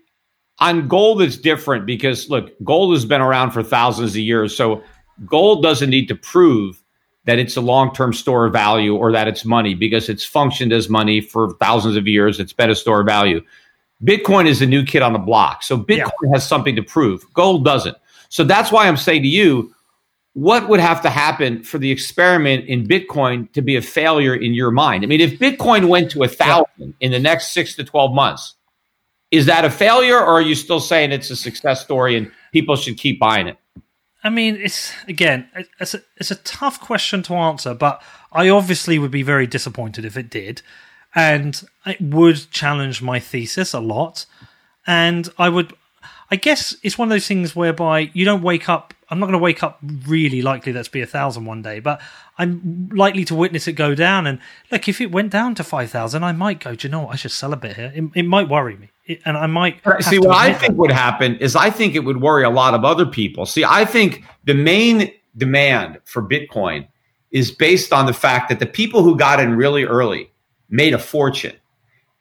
on 0.60 0.88
gold, 0.88 1.22
it's 1.22 1.38
different 1.38 1.86
because 1.86 2.30
look, 2.30 2.52
gold 2.64 2.94
has 2.94 3.06
been 3.06 3.22
around 3.22 3.52
for 3.52 3.64
thousands 3.64 4.12
of 4.12 4.18
years, 4.18 4.56
so 4.56 4.82
gold 5.26 5.64
doesn't 5.64 5.90
need 5.90 6.08
to 6.08 6.16
prove 6.16 6.82
that 7.26 7.40
it's 7.40 7.58
a 7.58 7.62
long-term 7.62 8.14
store 8.14 8.46
of 8.46 8.54
value 8.54 8.96
or 8.96 9.12
that 9.12 9.28
it's 9.28 9.44
money 9.44 9.74
because 9.74 10.08
it's 10.08 10.24
functioned 10.24 10.72
as 10.72 10.88
money 10.90 11.20
for 11.20 11.52
thousands 11.60 11.98
of 11.98 12.08
years. 12.08 12.40
It's 12.40 12.54
been 12.54 12.70
a 12.70 12.76
store 12.76 13.02
of 13.02 13.06
value. 13.06 13.42
Bitcoin 14.04 14.48
is 14.48 14.62
a 14.62 14.66
new 14.66 14.84
kid 14.86 15.02
on 15.02 15.12
the 15.14 15.20
block, 15.20 15.62
so 15.64 15.78
Bitcoin 15.78 16.32
has 16.34 16.48
something 16.48 16.76
to 16.76 16.84
prove. 16.84 17.26
Gold 17.34 17.66
doesn't. 17.66 17.98
So 18.30 18.44
that's 18.44 18.72
why 18.72 18.88
I'm 18.88 18.98
saying 18.98 19.24
to 19.24 19.28
you, 19.28 19.74
what 20.38 20.70
would 20.70 20.80
have 20.80 21.02
to 21.02 21.10
happen 21.10 21.64
for 21.64 21.80
the 21.80 21.90
experiment 21.90 22.66
in 22.68 22.86
Bitcoin 22.86 23.52
to 23.54 23.62
be 23.64 23.76
a 23.76 23.82
failure 23.82 24.36
in 24.36 24.54
your 24.54 24.70
mind? 24.70 25.04
I 25.04 25.08
mean, 25.08 25.20
if 25.20 25.40
Bitcoin 25.40 25.88
went 25.88 26.12
to 26.12 26.22
a 26.22 26.28
thousand 26.28 26.94
in 27.00 27.12
the 27.12 27.18
next 27.18 27.54
six 27.54 27.76
to 27.78 27.84
12 27.84 28.14
months, 28.14 28.54
is 29.32 29.48
that 29.48 29.66
a 29.66 29.72
failure 29.72 30.16
or 30.16 30.34
are 30.34 30.42
you 30.42 30.54
still 30.54 30.80
saying 30.80 31.12
it's 31.12 31.32
a 31.32 31.36
success 31.36 31.82
story 31.82 32.16
and 32.16 32.32
people 32.54 32.76
should 32.76 33.00
keep 33.00 33.20
buying 33.20 33.48
it? 33.48 33.58
I 34.24 34.30
mean, 34.30 34.58
it's 34.58 34.94
again, 35.08 35.50
it's 35.80 35.96
a, 35.96 36.02
it's 36.18 36.30
a 36.30 36.36
tough 36.36 36.80
question 36.82 37.24
to 37.24 37.34
answer, 37.34 37.74
but 37.74 38.04
I 38.32 38.48
obviously 38.50 39.00
would 39.00 39.10
be 39.10 39.24
very 39.24 39.48
disappointed 39.48 40.06
if 40.06 40.16
it 40.16 40.30
did, 40.30 40.62
and 41.16 41.60
it 41.84 42.00
would 42.00 42.52
challenge 42.52 43.02
my 43.02 43.20
thesis 43.20 43.74
a 43.74 43.80
lot, 43.80 44.28
and 44.86 45.30
I 45.40 45.50
would 45.50 45.74
I 46.30 46.36
guess 46.36 46.76
it's 46.84 46.98
one 46.98 47.08
of 47.08 47.12
those 47.12 47.28
things 47.28 47.56
whereby 47.56 48.12
you 48.14 48.24
don't 48.24 48.44
wake 48.44 48.70
up. 48.70 48.94
I'm 49.10 49.20
not 49.20 49.28
going 49.28 49.40
to 49.40 49.44
wake 49.44 49.64
up 49.64 49.80
really 50.06 50.42
likely 50.42 50.74
that's 50.74 50.90
be 50.90 51.02
a 51.02 51.06
thousand 51.06 51.46
one 51.46 51.62
day, 51.62 51.80
but 51.80 52.02
I'm 52.38 52.90
likely 52.94 53.24
to 53.26 53.36
witness 53.36 53.68
it 53.68 53.74
go 53.74 53.96
down. 53.96 54.28
And 54.28 54.40
look, 54.70 54.90
if 54.90 55.00
it 55.00 55.12
went 55.12 55.32
down 55.32 55.56
to 55.56 55.64
five 55.64 55.90
thousand, 55.90 56.24
I 56.24 56.34
might 56.34 56.60
go. 56.60 56.76
Do 56.76 56.88
you 56.88 56.92
know 56.92 57.04
what? 57.04 57.14
I 57.14 57.16
should 57.16 57.32
sell 57.32 57.54
a 57.54 57.56
bit 57.56 57.78
here. 57.78 57.92
It, 57.96 58.04
it 58.16 58.24
might 58.24 58.50
worry 58.50 58.76
me, 58.76 58.90
it, 59.06 59.22
and 59.26 59.38
I 59.38 59.48
might 59.48 59.82
see. 60.02 60.20
What 60.20 60.36
I 60.36 60.54
think 60.54 60.74
that. 60.74 60.78
would 60.78 60.92
happen 60.92 61.38
is 61.38 61.56
I 61.56 61.70
think 61.70 61.96
it 61.96 62.02
would 62.02 62.22
worry 62.22 62.44
a 62.44 62.50
lot 62.50 62.74
of 62.74 62.84
other 62.84 63.06
people. 63.06 63.46
See, 63.46 63.64
I 63.64 63.86
think 63.86 64.26
the 64.44 64.54
main 64.54 65.12
demand 65.38 66.00
for 66.04 66.22
Bitcoin 66.22 66.88
is 67.32 67.52
based 67.52 67.94
on 67.94 68.08
the 68.08 68.14
fact 68.14 68.50
that 68.50 68.60
the 68.60 68.66
people 68.66 69.04
who 69.04 69.16
got 69.16 69.40
in 69.40 69.56
really 69.56 69.84
early 69.86 70.32
made 70.70 70.94
a 70.94 71.00
fortune, 71.00 71.56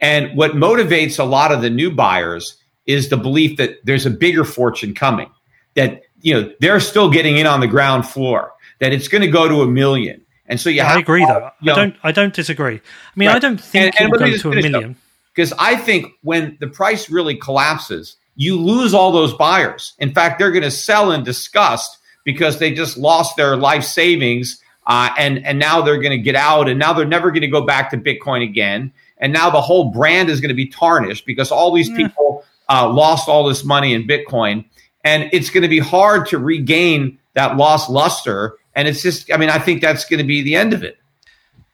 and 0.01 0.37
what 0.37 0.53
motivates 0.53 1.19
a 1.19 1.25
lot 1.25 1.51
of 1.51 1.63
the 1.63 1.71
new 1.71 1.91
buyers 1.91 2.57
is 2.87 3.09
the 3.09 3.17
belief 3.17 3.57
that 3.57 3.85
there's 3.85 4.07
a 4.07 4.11
bigger 4.11 4.45
fortune 4.45 4.95
coming, 4.95 5.29
that 5.75 6.03
you 6.21 6.35
know 6.35 6.53
they're 6.61 6.81
still 6.81 7.11
getting 7.11 7.37
in 7.37 7.47
on 7.47 7.61
the 7.61 7.67
ground 7.67 8.07
floor, 8.07 8.53
that 8.81 8.93
it's 8.93 9.09
going 9.09 9.23
to 9.23 9.29
go 9.29 9.49
to 9.49 9.63
a 9.63 9.67
million. 9.67 10.23
And 10.49 10.61
so 10.61 10.71
yeah, 10.71 10.93
I 10.93 10.99
agree 10.99 11.25
though. 11.25 11.51
You 11.61 11.67
know, 11.67 11.73
I 11.73 11.77
don't 11.77 11.97
I 12.05 12.13
don't 12.13 12.35
disagree. 12.35 12.77
I 12.77 12.81
mean, 13.17 13.29
right. 13.29 13.37
I 13.37 13.39
don't 13.39 13.61
think 13.61 14.01
and, 14.01 14.13
it'll 14.13 14.19
go 14.19 14.37
to 14.37 14.53
a 14.53 14.71
million. 14.71 14.97
Because 15.35 15.53
I 15.59 15.77
think 15.77 16.13
when 16.23 16.57
the 16.61 16.67
price 16.67 17.11
really 17.11 17.37
collapses, 17.37 18.17
you 18.37 18.59
lose 18.59 18.95
all 18.95 19.13
those 19.13 19.35
buyers. 19.35 19.95
In 19.99 20.15
fact, 20.15 20.39
they're 20.39 20.53
going 20.53 20.63
to 20.63 20.71
sell 20.71 21.13
in 21.13 21.25
disgust 21.25 21.99
because 22.25 22.59
they 22.59 22.73
just 22.73 22.97
lost 22.97 23.37
their 23.37 23.57
life 23.57 23.85
savings, 23.85 24.61
uh, 24.87 25.11
and 25.19 25.45
and 25.45 25.59
now 25.59 25.83
they're 25.83 26.01
going 26.01 26.17
to 26.17 26.23
get 26.23 26.37
out, 26.37 26.69
and 26.69 26.79
now 26.79 26.93
they're 26.93 27.05
never 27.05 27.31
going 27.31 27.43
to 27.43 27.49
go 27.49 27.63
back 27.63 27.91
to 27.91 27.97
Bitcoin 27.99 28.43
again. 28.43 28.93
And 29.19 29.33
now 29.33 29.51
the 29.51 29.61
whole 29.61 29.91
brand 29.91 30.29
is 30.29 30.41
going 30.41 30.51
to 30.51 30.55
be 30.55 30.67
tarnished 30.67 31.25
because 31.27 31.51
all 31.51 31.73
these 31.73 31.89
yeah. 31.89 31.97
people 31.97 32.45
uh, 32.69 32.89
lost 32.89 33.29
all 33.29 33.49
this 33.49 33.65
money 33.65 33.95
in 33.95 34.07
Bitcoin. 34.07 34.65
And 35.07 35.31
it's 35.33 35.51
going 35.51 35.63
to 35.63 35.69
be 35.69 35.79
hard 35.79 36.27
to 36.31 36.39
regain 36.39 37.19
that 37.35 37.57
lost 37.57 37.89
luster. 37.89 38.57
And 38.75 38.89
it's 38.89 39.03
just, 39.03 39.33
I 39.33 39.37
mean, 39.37 39.51
I 39.51 39.61
think 39.61 39.81
that's 39.81 40.05
going 40.05 40.19
to 40.19 40.27
be 40.27 40.43
the 40.43 40.57
end 40.57 40.73
of 40.73 40.83
it. 40.83 40.99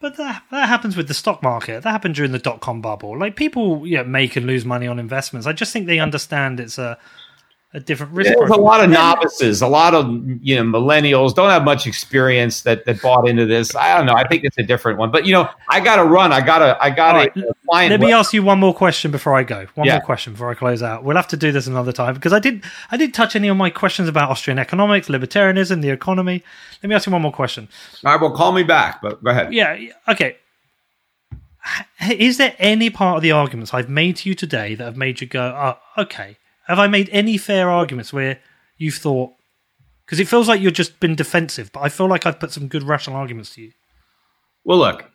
But 0.01 0.17
that, 0.19 0.43
that 0.51 0.69
happens 0.69 0.99
with 0.99 1.09
the 1.09 1.15
stock 1.15 1.43
market. 1.43 1.83
That 1.83 1.93
happened 1.93 2.15
during 2.15 2.33
the 2.33 2.39
dot 2.39 2.61
com 2.61 2.83
bubble. 2.83 3.19
Like 3.19 3.35
people 3.37 3.87
you 3.87 3.97
know, 3.97 4.05
make 4.05 4.37
and 4.37 4.47
lose 4.47 4.67
money 4.67 4.87
on 4.87 4.99
investments. 4.99 5.47
I 5.47 5.55
just 5.55 5.73
think 5.73 5.87
they 5.87 5.99
understand 5.99 6.61
it's 6.61 6.77
a 6.77 6.99
a 7.75 7.81
different 7.81 8.13
risk. 8.13 8.33
There's 8.37 8.51
a 8.51 8.57
lot 8.57 8.85
of 8.85 8.91
novices, 8.91 9.63
a 9.63 9.67
lot 9.67 9.95
of 9.95 10.07
you 10.43 10.57
know 10.57 10.63
millennials 10.63 11.35
don't 11.35 11.49
have 11.51 11.65
much 11.65 11.87
experience 11.87 12.63
that 12.63 12.85
that 12.85 13.01
bought 13.01 13.27
into 13.27 13.47
this. 13.47 13.75
I 13.75 13.97
don't 13.97 14.07
know. 14.07 14.13
I 14.13 14.27
think 14.29 14.45
it's 14.45 14.59
a 14.59 14.63
different 14.63 14.99
one. 14.99 15.11
But 15.11 15.25
you 15.25 15.33
know, 15.33 15.49
I 15.69 15.81
got 15.81 15.97
to 15.97 16.05
run. 16.05 16.33
I 16.33 16.41
got 16.41 16.59
to. 16.59 16.77
I 16.83 16.91
got 16.91 17.15
right. 17.15 17.35
to. 17.35 17.55
Let 17.71 18.01
me 18.01 18.13
ask 18.13 18.35
you 18.35 18.43
one 18.43 18.61
more 18.61 18.75
question 18.75 19.11
before 19.11 19.35
I 19.35 19.43
go. 19.43 19.67
One 19.75 19.87
yeah. 19.87 19.95
more 19.95 20.03
question 20.03 20.35
before 20.35 20.51
I 20.51 20.55
close 20.55 20.83
out. 20.83 21.05
We'll 21.05 21.17
have 21.17 21.29
to 21.29 21.37
do 21.37 21.53
this 21.53 21.67
another 21.67 21.93
time 21.93 22.15
because 22.15 22.33
I 22.33 22.39
did. 22.39 22.63
I 22.91 22.97
did 22.97 23.15
touch 23.15 23.35
any 23.37 23.49
of 23.49 23.57
my 23.57 23.71
questions 23.71 24.09
about 24.09 24.31
Austrian 24.31 24.59
economics, 24.59 25.09
libertarianism, 25.09 25.81
the 25.81 25.91
economy. 25.91 26.43
Let 26.83 26.89
me 26.91 26.95
ask 26.95 27.07
you 27.07 27.13
one 27.13 27.23
more 27.23 27.33
question. 27.33 27.69
All 28.05 28.13
right. 28.13 28.21
Well, 28.21 28.33
call 28.33 28.53
me 28.53 28.65
back. 28.65 29.01
But 29.01 29.25
go 29.25 29.31
ahead. 29.31 29.55
Yeah. 29.55 29.79
Okay. 30.09 30.37
Is 32.11 32.39
there 32.39 32.55
any 32.59 32.91
part 32.91 33.17
of 33.17 33.23
the 33.23 33.33
arguments 33.33 33.73
I've 33.73 33.89
made 33.89 34.17
to 34.17 34.29
you 34.29 34.35
today 34.35 34.75
that 34.75 34.85
have 34.85 34.97
made 34.97 35.21
you 35.21 35.27
go, 35.27 35.77
oh, 35.97 36.03
okay, 36.03 36.37
have 36.67 36.79
I 36.79 36.87
made 36.87 37.09
any 37.13 37.37
fair 37.37 37.71
arguments 37.71 38.13
where 38.13 38.39
you've 38.77 38.95
thought? 38.95 39.33
Because 40.05 40.21
it 40.21 40.29
feels 40.29 40.49
like 40.49 40.61
you've 40.61 40.75
just 40.75 41.01
been 41.01 41.15
defensive, 41.15 41.71
but 41.73 41.81
I 41.81 41.89
feel 41.89 42.09
like 42.09 42.27
I've 42.27 42.41
put 42.41 42.53
some 42.53 42.69
good 42.69 42.83
rational 42.83 43.17
arguments 43.17 43.55
to 43.55 43.63
you. 43.63 43.73
Well, 44.65 44.79
look, 44.79 45.11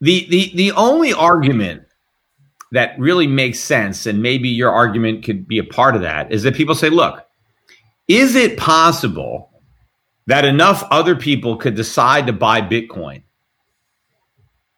the 0.00 0.26
the 0.28 0.52
the 0.54 0.72
only 0.72 1.12
argument 1.12 1.84
that 2.72 2.98
really 2.98 3.26
makes 3.26 3.60
sense, 3.60 4.06
and 4.06 4.22
maybe 4.22 4.48
your 4.48 4.70
argument 4.70 5.24
could 5.24 5.46
be 5.46 5.58
a 5.58 5.64
part 5.64 5.96
of 5.96 6.02
that, 6.02 6.32
is 6.32 6.42
that 6.42 6.54
people 6.54 6.74
say, 6.74 6.90
look, 6.90 7.24
is 8.08 8.34
it 8.34 8.58
possible 8.58 9.50
that 10.26 10.44
enough 10.44 10.84
other 10.90 11.14
people 11.16 11.56
could 11.56 11.74
decide 11.74 12.26
to 12.26 12.32
buy 12.32 12.60
Bitcoin 12.60 13.22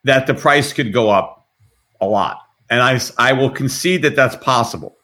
that 0.05 0.27
the 0.27 0.35
price 0.35 0.73
could 0.73 0.93
go 0.93 1.11
up 1.11 1.49
a 2.01 2.07
lot? 2.07 2.41
And 2.71 2.83
I, 2.83 3.01
I 3.17 3.33
will 3.33 3.51
concede 3.51 4.03
that 4.03 4.15
that's 4.15 4.37
possible. 4.37 4.98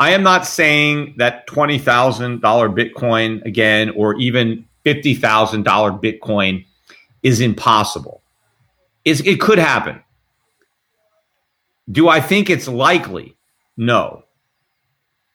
I 0.00 0.12
am 0.12 0.22
not 0.22 0.46
saying 0.46 1.14
that 1.18 1.48
$20,000 1.48 2.40
Bitcoin 2.40 3.44
again, 3.44 3.90
or 3.90 4.14
even 4.16 4.64
$50,000 4.84 5.64
Bitcoin 6.02 6.64
is 7.22 7.40
impossible. 7.40 8.22
It's, 9.04 9.20
it 9.20 9.40
could 9.40 9.58
happen. 9.58 10.02
Do 11.90 12.08
I 12.08 12.20
think 12.20 12.48
it's 12.48 12.68
likely? 12.68 13.36
No. 13.76 14.24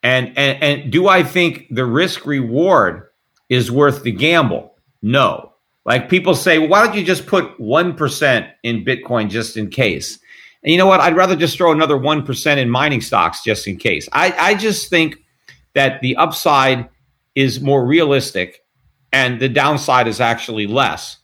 And, 0.02 0.38
and, 0.38 0.64
and 0.64 0.92
do 0.92 1.08
I 1.08 1.24
think 1.24 1.68
the 1.70 1.86
risk 1.86 2.26
reward 2.26 3.08
is 3.50 3.72
worth 3.72 4.04
the 4.04 4.12
gamble? 4.12 4.76
No. 5.02 5.54
Like 5.86 6.10
people 6.10 6.36
say, 6.36 6.60
well, 6.60 6.70
why 6.70 6.86
don't 6.86 6.96
you 6.96 7.04
just 7.04 7.26
put 7.26 7.60
1% 7.60 8.52
in 8.64 8.86
Bitcoin 8.86 9.30
just 9.30 9.58
in 9.58 9.70
case? 9.70 10.20
And 10.64 10.72
you 10.72 10.78
know 10.78 10.88
what? 10.88 11.02
I'd 11.02 11.16
rather 11.16 11.36
just 11.36 11.58
throw 11.58 11.72
another 11.72 11.96
1% 11.96 12.58
in 12.58 12.70
mining 12.70 13.02
stocks 13.02 13.44
just 13.44 13.68
in 13.68 13.78
case. 13.78 14.08
I, 14.14 14.34
I 14.40 14.56
just 14.56 14.90
think 14.90 15.18
that 15.74 16.02
the 16.02 16.16
upside 16.16 16.90
is 17.36 17.60
more 17.60 17.86
realistic 17.86 18.64
and 19.12 19.40
the 19.40 19.50
downside 19.50 20.08
is 20.08 20.22
actually 20.22 20.68
less. 20.68 21.18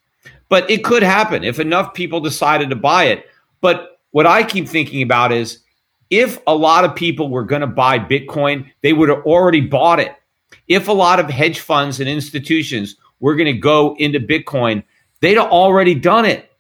But 0.50 0.70
it 0.70 0.84
could 0.84 1.04
happen 1.04 1.44
if 1.44 1.60
enough 1.60 1.94
people 1.94 2.20
decided 2.20 2.70
to 2.72 2.76
buy 2.76 3.06
it. 3.06 3.26
But 3.62 4.00
what 4.12 4.26
I 4.26 4.44
keep 4.44 4.68
thinking 4.68 5.04
about 5.04 5.32
is 5.32 5.60
if 6.10 6.40
a 6.48 6.56
lot 6.56 6.86
of 6.86 6.96
people 6.96 7.30
were 7.30 7.44
going 7.44 7.62
to 7.62 7.68
buy 7.68 8.00
Bitcoin, 8.00 8.70
they 8.82 8.94
would 8.94 9.10
have 9.10 9.26
already 9.26 9.62
bought 9.62 10.00
it. 10.00 10.16
If 10.68 10.88
a 10.88 10.94
lot 10.94 11.20
of 11.20 11.30
hedge 11.30 11.60
funds 11.60 12.00
and 12.00 12.10
institutions 12.10 12.96
were 13.20 13.36
going 13.36 13.46
to 13.46 13.54
go 13.54 13.96
into 14.00 14.20
Bitcoin, 14.20 14.84
they'd 15.22 15.38
have 15.38 15.52
already 15.52 15.96
done 15.96 16.26
it. 16.26 16.52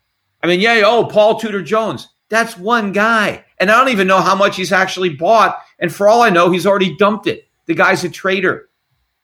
I 0.44 0.48
mean, 0.48 0.60
yeah, 0.60 0.82
oh, 0.86 1.06
Paul 1.06 1.40
Tudor 1.40 1.62
Jones, 1.64 2.08
that's 2.30 2.58
one 2.58 2.92
guy. 2.92 3.44
And 3.60 3.70
I 3.70 3.78
don't 3.78 3.92
even 3.92 4.08
know 4.08 4.22
how 4.22 4.36
much 4.36 4.56
he's 4.56 4.72
actually 4.72 5.10
bought. 5.10 5.60
And 5.80 5.94
for 5.94 6.08
all 6.08 6.22
I 6.22 6.30
know, 6.30 6.50
he's 6.52 6.66
already 6.66 6.96
dumped 6.96 7.28
it. 7.28 7.48
The 7.66 7.74
guy's 7.74 8.04
a 8.04 8.10
trader. 8.10 8.70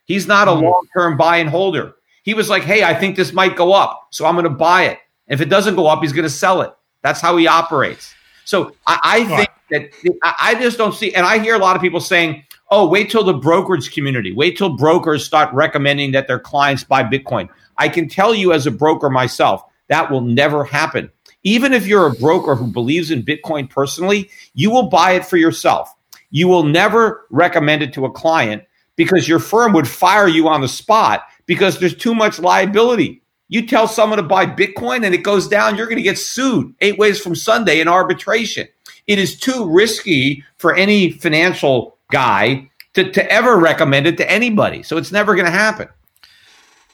He's 0.06 0.27
not 0.27 0.48
a 0.48 0.52
mm-hmm. 0.52 0.65
long 0.65 0.88
term 0.95 1.18
buy 1.18 1.38
and 1.38 1.49
holder. 1.49 1.95
He 2.23 2.34
was 2.34 2.49
like, 2.49 2.64
hey, 2.64 2.84
I 2.84 2.94
think 2.94 3.15
this 3.15 3.34
might 3.34 3.56
go 3.56 3.73
up. 3.73 4.07
So 4.10 4.26
I'm 4.26 4.36
going 4.36 4.45
to 4.45 4.49
buy 4.49 4.86
it. 4.86 4.99
If 5.27 5.41
it 5.41 5.49
doesn't 5.49 5.76
go 5.76 5.88
up, 5.88 6.02
he's 6.02 6.14
going 6.14 6.23
to 6.23 6.30
sell 6.30 6.61
it. 6.61 6.73
That's 7.02 7.22
how 7.22 7.38
he 7.38 7.48
operates. 7.48 8.14
So 8.45 8.76
I, 8.86 8.99
I 9.03 9.26
think 9.26 9.49
that 9.72 10.22
I 10.23 10.56
just 10.56 10.77
don't 10.77 10.94
see, 10.94 11.14
and 11.14 11.26
I 11.26 11.40
hear 11.40 11.56
a 11.56 11.60
lot 11.60 11.76
of 11.76 11.82
people 11.82 11.99
saying, 11.99 12.44
oh, 12.69 12.88
wait 12.88 13.10
till 13.10 13.23
the 13.23 13.34
brokerage 13.34 13.91
community, 13.91 14.32
wait 14.32 14.57
till 14.57 14.76
brokers 14.76 15.26
start 15.26 15.53
recommending 15.53 16.11
that 16.11 16.27
their 16.27 16.40
clients 16.40 16.84
buy 16.84 17.03
Bitcoin. 17.03 17.49
I 17.77 17.90
can 17.90 18.07
tell 18.07 18.34
you 18.34 18.53
as 18.53 18.68
a 18.68 18.72
broker 18.72 19.10
myself, 19.10 19.64
that 19.88 20.10
will 20.10 20.22
never 20.22 20.64
happen. 20.64 21.11
Even 21.45 21.73
if 21.73 21.85
you're 21.85 22.07
a 22.07 22.13
broker 22.15 22.55
who 22.55 22.67
believes 22.67 23.11
in 23.11 23.23
Bitcoin 23.23 23.69
personally, 23.69 24.30
you 24.55 24.72
will 24.72 24.89
buy 24.89 25.11
it 25.11 25.26
for 25.26 25.38
yourself. 25.38 25.93
You 26.31 26.47
will 26.47 26.63
never 26.63 27.27
recommend 27.30 27.84
it 27.84 27.93
to 27.93 28.05
a 28.05 28.11
client 28.11 28.63
because 28.95 29.27
your 29.27 29.39
firm 29.39 29.72
would 29.73 29.88
fire 29.88 30.27
you 30.27 30.47
on 30.47 30.61
the 30.61 30.67
spot 30.67 31.22
because 31.45 31.80
there's 31.80 31.95
too 31.95 32.15
much 32.15 32.39
liability. 32.39 33.22
You 33.47 33.67
tell 33.67 33.88
someone 33.88 34.17
to 34.17 34.23
buy 34.23 34.47
Bitcoin 34.47 35.05
and 35.05 35.13
it 35.13 35.19
goes 35.19 35.47
down, 35.47 35.77
you're 35.77 35.85
going 35.85 35.97
to 35.97 36.01
get 36.01 36.17
sued 36.17 36.73
eight 36.81 36.97
ways 36.97 37.22
from 37.22 37.35
Sunday 37.35 37.80
in 37.80 37.88
arbitration. 37.88 38.67
It 39.05 39.19
is 39.19 39.39
too 39.39 39.69
risky 39.69 40.43
for 40.57 40.73
any 40.73 41.11
financial 41.11 41.97
guy 42.11 42.72
to, 42.95 43.11
to 43.11 43.31
ever 43.31 43.57
recommend 43.59 44.07
it 44.07 44.17
to 44.17 44.31
anybody. 44.31 44.81
So 44.81 44.97
it's 44.97 45.11
never 45.11 45.35
going 45.35 45.45
to 45.45 45.51
happen. 45.51 45.89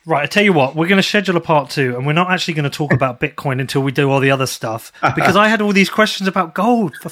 Right, 0.03 0.23
I 0.23 0.25
tell 0.25 0.43
you 0.43 0.51
what, 0.51 0.75
we're 0.75 0.87
going 0.87 0.97
to 0.97 1.07
schedule 1.07 1.37
a 1.37 1.41
part 1.41 1.69
two, 1.69 1.95
and 1.95 2.07
we're 2.07 2.13
not 2.13 2.31
actually 2.31 2.55
going 2.55 2.69
to 2.69 2.75
talk 2.75 2.91
about 2.91 3.19
Bitcoin 3.21 3.61
until 3.61 3.83
we 3.83 3.91
do 3.91 4.09
all 4.09 4.19
the 4.19 4.31
other 4.31 4.47
stuff 4.47 4.91
because 5.15 5.35
I 5.35 5.47
had 5.47 5.61
all 5.61 5.73
these 5.73 5.91
questions 5.91 6.27
about 6.27 6.55
gold. 6.55 6.95
so, 7.01 7.09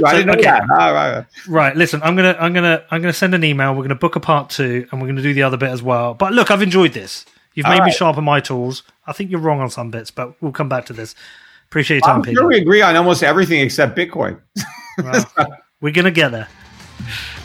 right, 0.00 0.28
okay. 0.28 0.46
oh, 0.50 0.92
right, 0.92 1.24
right. 1.48 1.74
Listen, 1.74 2.02
I'm 2.02 2.16
gonna, 2.16 2.36
I'm 2.38 2.52
gonna, 2.52 2.84
I'm 2.90 3.00
gonna 3.00 3.14
send 3.14 3.34
an 3.34 3.44
email. 3.44 3.70
We're 3.70 3.78
going 3.78 3.88
to 3.88 3.94
book 3.94 4.14
a 4.14 4.20
part 4.20 4.50
two, 4.50 4.86
and 4.90 5.00
we're 5.00 5.06
going 5.06 5.16
to 5.16 5.22
do 5.22 5.32
the 5.32 5.42
other 5.42 5.56
bit 5.56 5.70
as 5.70 5.82
well. 5.82 6.12
But 6.12 6.34
look, 6.34 6.50
I've 6.50 6.60
enjoyed 6.60 6.92
this. 6.92 7.24
You've 7.54 7.64
all 7.64 7.72
made 7.72 7.78
right. 7.80 7.86
me 7.86 7.92
sharpen 7.92 8.24
my 8.24 8.40
tools. 8.40 8.82
I 9.06 9.14
think 9.14 9.30
you're 9.30 9.40
wrong 9.40 9.60
on 9.60 9.70
some 9.70 9.90
bits, 9.90 10.10
but 10.10 10.34
we'll 10.42 10.52
come 10.52 10.68
back 10.68 10.84
to 10.86 10.92
this. 10.92 11.14
Appreciate 11.66 11.96
your 11.96 12.06
time, 12.06 12.16
I'm 12.16 12.22
Peter. 12.22 12.36
Sure 12.36 12.46
we 12.46 12.58
agree 12.58 12.82
on 12.82 12.94
almost 12.94 13.22
everything 13.22 13.60
except 13.60 13.96
Bitcoin. 13.96 14.40
we're 15.80 15.92
gonna 15.92 16.10
get 16.10 16.30
there. 16.30 16.48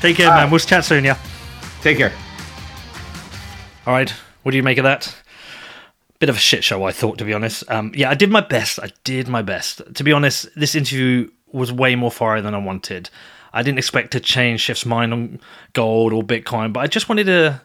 Take 0.01 0.17
care, 0.17 0.27
all 0.27 0.33
man. 0.33 0.43
Right. 0.43 0.51
We'll 0.51 0.59
chat 0.59 0.83
soon. 0.83 1.03
Yeah. 1.05 1.17
Take 1.81 1.97
care. 1.97 2.13
All 3.85 3.93
right. 3.93 4.13
What 4.43 4.51
do 4.51 4.57
you 4.57 4.63
make 4.63 4.77
of 4.77 4.83
that? 4.83 5.15
bit 6.23 6.29
of 6.29 6.37
a 6.37 6.39
shit 6.39 6.63
show, 6.63 6.85
I 6.85 6.93
thought, 6.93 7.17
to 7.17 7.25
be 7.25 7.33
honest. 7.33 7.69
Um, 7.69 7.91
yeah, 7.93 8.09
I 8.09 8.13
did 8.13 8.29
my 8.29 8.39
best. 8.39 8.79
I 8.79 8.91
did 9.03 9.27
my 9.27 9.41
best. 9.41 9.81
To 9.93 10.05
be 10.05 10.13
honest, 10.13 10.47
this 10.55 10.73
interview 10.73 11.29
was 11.51 11.69
way 11.69 11.95
more 11.95 12.11
fire 12.11 12.41
than 12.41 12.55
I 12.55 12.59
wanted. 12.59 13.09
I 13.51 13.61
didn't 13.61 13.79
expect 13.79 14.11
to 14.11 14.21
change 14.21 14.61
Schiff's 14.61 14.85
mind 14.85 15.11
on 15.11 15.41
gold 15.73 16.13
or 16.13 16.23
Bitcoin, 16.23 16.71
but 16.71 16.79
I 16.79 16.87
just 16.87 17.09
wanted 17.09 17.25
to 17.25 17.61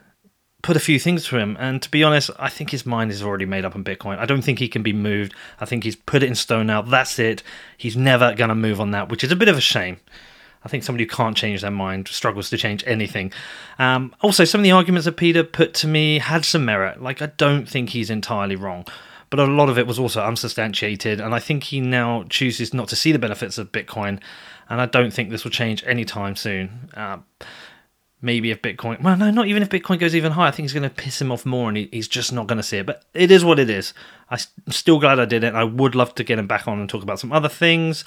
put 0.63 0.77
a 0.77 0.81
few 0.81 0.99
things 0.99 1.25
to 1.27 1.39
him. 1.39 1.57
And 1.61 1.81
to 1.83 1.89
be 1.89 2.03
honest, 2.03 2.31
I 2.37 2.49
think 2.49 2.71
his 2.71 2.85
mind 2.85 3.13
is 3.13 3.23
already 3.23 3.47
made 3.47 3.65
up 3.65 3.77
on 3.77 3.85
Bitcoin. 3.85 4.19
I 4.19 4.27
don't 4.27 4.43
think 4.43 4.59
he 4.59 4.67
can 4.67 4.83
be 4.83 4.93
moved. 4.93 5.35
I 5.61 5.65
think 5.65 5.85
he's 5.85 5.95
put 5.95 6.25
it 6.25 6.27
in 6.27 6.35
stone 6.35 6.67
now. 6.67 6.83
That's 6.83 7.21
it. 7.21 7.45
He's 7.77 7.97
never 7.97 8.35
going 8.35 8.49
to 8.49 8.57
move 8.57 8.81
on 8.81 8.91
that, 8.91 9.09
which 9.09 9.23
is 9.23 9.31
a 9.31 9.37
bit 9.37 9.47
of 9.47 9.57
a 9.57 9.61
shame. 9.61 10.01
I 10.65 10.69
think 10.69 10.83
somebody 10.85 11.05
who 11.05 11.11
can't 11.11 11.37
change 11.37 11.61
their 11.61 11.71
mind 11.71 12.09
struggles 12.09 12.51
to 12.51 12.57
change 12.57 12.83
anything. 12.87 13.33
Um, 13.79 14.15
also, 14.21 14.45
some 14.45 14.61
of 14.61 14.65
the 14.65 14.73
arguments 14.73 15.05
that 15.05 15.17
Peter 15.17 15.45
put 15.45 15.75
to 15.75 15.87
me 15.87 16.19
had 16.19 16.45
some 16.45 16.65
merit. 16.65 17.03
Like, 17.03 17.23
I 17.23 17.27
don't 17.27 17.69
think 17.69 17.91
he's 17.91 18.11
entirely 18.11 18.57
wrong. 18.57 18.87
But 19.31 19.41
a 19.41 19.45
lot 19.45 19.69
of 19.69 19.79
it 19.79 19.87
was 19.87 19.99
also 19.99 20.25
unsubstantiated, 20.25 21.21
and 21.21 21.35
I 21.35 21.39
think 21.39 21.65
he 21.65 21.81
now 21.81 22.25
chooses 22.31 22.73
not 22.73 22.89
to 22.89 22.97
see 22.97 23.13
the 23.13 23.19
benefits 23.19 23.59
of 23.59 23.71
Bitcoin, 23.73 24.21
and 24.71 24.81
I 24.81 24.87
don't 24.87 25.13
think 25.13 25.29
this 25.29 25.45
will 25.45 25.51
change 25.51 25.85
anytime 25.85 26.35
soon. 26.35 26.89
Uh, 26.95 27.19
maybe 28.21 28.51
if 28.51 28.63
Bitcoin, 28.63 29.03
well, 29.03 29.17
no, 29.17 29.31
not 29.31 29.47
even 29.47 29.63
if 29.63 29.69
Bitcoin 29.69 29.99
goes 29.99 30.15
even 30.15 30.33
higher, 30.33 30.49
I 30.49 30.51
think 30.51 30.65
it's 30.65 30.73
going 30.73 30.89
to 30.89 30.91
piss 30.91 31.21
him 31.21 31.31
off 31.31 31.47
more 31.47 31.69
and 31.69 31.77
he, 31.77 31.89
he's 31.93 32.09
just 32.09 32.33
not 32.33 32.47
going 32.47 32.57
to 32.57 32.63
see 32.63 32.79
it. 32.79 32.87
But 32.87 33.05
it 33.15 33.31
is 33.31 33.45
what 33.45 33.59
it 33.59 33.71
is. 33.71 33.95
I'm 34.31 34.39
still 34.71 34.99
glad 34.99 35.21
I 35.21 35.25
did 35.25 35.45
it. 35.45 35.55
I 35.55 35.65
would 35.65 35.95
love 35.95 36.15
to 36.17 36.25
get 36.25 36.39
him 36.39 36.47
back 36.47 36.67
on 36.67 36.81
and 36.81 36.89
talk 36.89 37.03
about 37.03 37.21
some 37.21 37.33
other 37.33 37.49
things. 37.49 38.05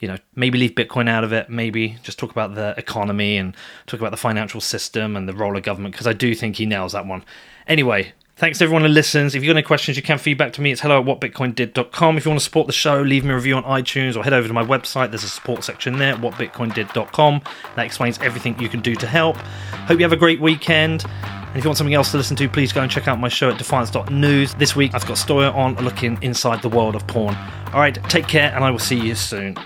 You 0.00 0.08
know, 0.08 0.16
maybe 0.34 0.58
leave 0.58 0.72
Bitcoin 0.72 1.08
out 1.08 1.24
of 1.24 1.32
it, 1.32 1.48
maybe 1.48 1.98
just 2.02 2.18
talk 2.18 2.30
about 2.30 2.54
the 2.54 2.74
economy 2.76 3.36
and 3.36 3.54
talk 3.86 4.00
about 4.00 4.10
the 4.10 4.16
financial 4.16 4.60
system 4.60 5.16
and 5.16 5.28
the 5.28 5.34
role 5.34 5.56
of 5.56 5.62
government, 5.62 5.92
because 5.92 6.06
I 6.06 6.12
do 6.12 6.34
think 6.34 6.56
he 6.56 6.66
nails 6.66 6.92
that 6.92 7.06
one. 7.06 7.24
Anyway, 7.66 8.12
Thanks 8.40 8.56
to 8.56 8.64
everyone 8.64 8.84
who 8.84 8.88
listens. 8.88 9.34
If 9.34 9.42
you've 9.42 9.50
got 9.50 9.58
any 9.58 9.66
questions, 9.66 9.98
you 9.98 10.02
can 10.02 10.16
feedback 10.16 10.54
to 10.54 10.62
me. 10.62 10.72
It's 10.72 10.80
hello 10.80 10.98
at 10.98 11.04
whatbitcoindid.com. 11.04 12.16
If 12.16 12.24
you 12.24 12.30
want 12.30 12.40
to 12.40 12.44
support 12.44 12.66
the 12.66 12.72
show, 12.72 13.02
leave 13.02 13.22
me 13.22 13.32
a 13.32 13.34
review 13.34 13.54
on 13.54 13.64
iTunes 13.64 14.16
or 14.16 14.24
head 14.24 14.32
over 14.32 14.48
to 14.48 14.54
my 14.54 14.64
website. 14.64 15.10
There's 15.10 15.24
a 15.24 15.28
support 15.28 15.62
section 15.62 15.98
there, 15.98 16.16
whatbitcoindid.com. 16.16 17.42
That 17.76 17.84
explains 17.84 18.18
everything 18.20 18.58
you 18.58 18.70
can 18.70 18.80
do 18.80 18.94
to 18.94 19.06
help. 19.06 19.36
Hope 19.36 19.98
you 19.98 20.04
have 20.04 20.14
a 20.14 20.16
great 20.16 20.40
weekend. 20.40 21.04
And 21.50 21.58
if 21.58 21.64
you 21.64 21.68
want 21.68 21.78
something 21.78 21.94
else 21.94 22.12
to 22.12 22.16
listen 22.16 22.36
to, 22.36 22.48
please 22.48 22.72
go 22.72 22.80
and 22.80 22.88
check 22.88 23.08
out 23.08 23.18
my 23.18 23.28
show 23.28 23.50
at 23.50 23.58
defiance.news. 23.58 24.54
This 24.54 24.76
week, 24.76 24.94
I've 24.94 25.02
got 25.02 25.14
a 25.14 25.16
story 25.16 25.46
on 25.46 25.74
looking 25.74 26.16
inside 26.22 26.62
the 26.62 26.68
world 26.68 26.94
of 26.94 27.04
porn. 27.08 27.34
All 27.72 27.80
right, 27.80 27.98
take 28.04 28.28
care, 28.28 28.52
and 28.54 28.62
I 28.62 28.70
will 28.70 28.78
see 28.78 28.94
you 28.94 29.16
soon. 29.16 29.56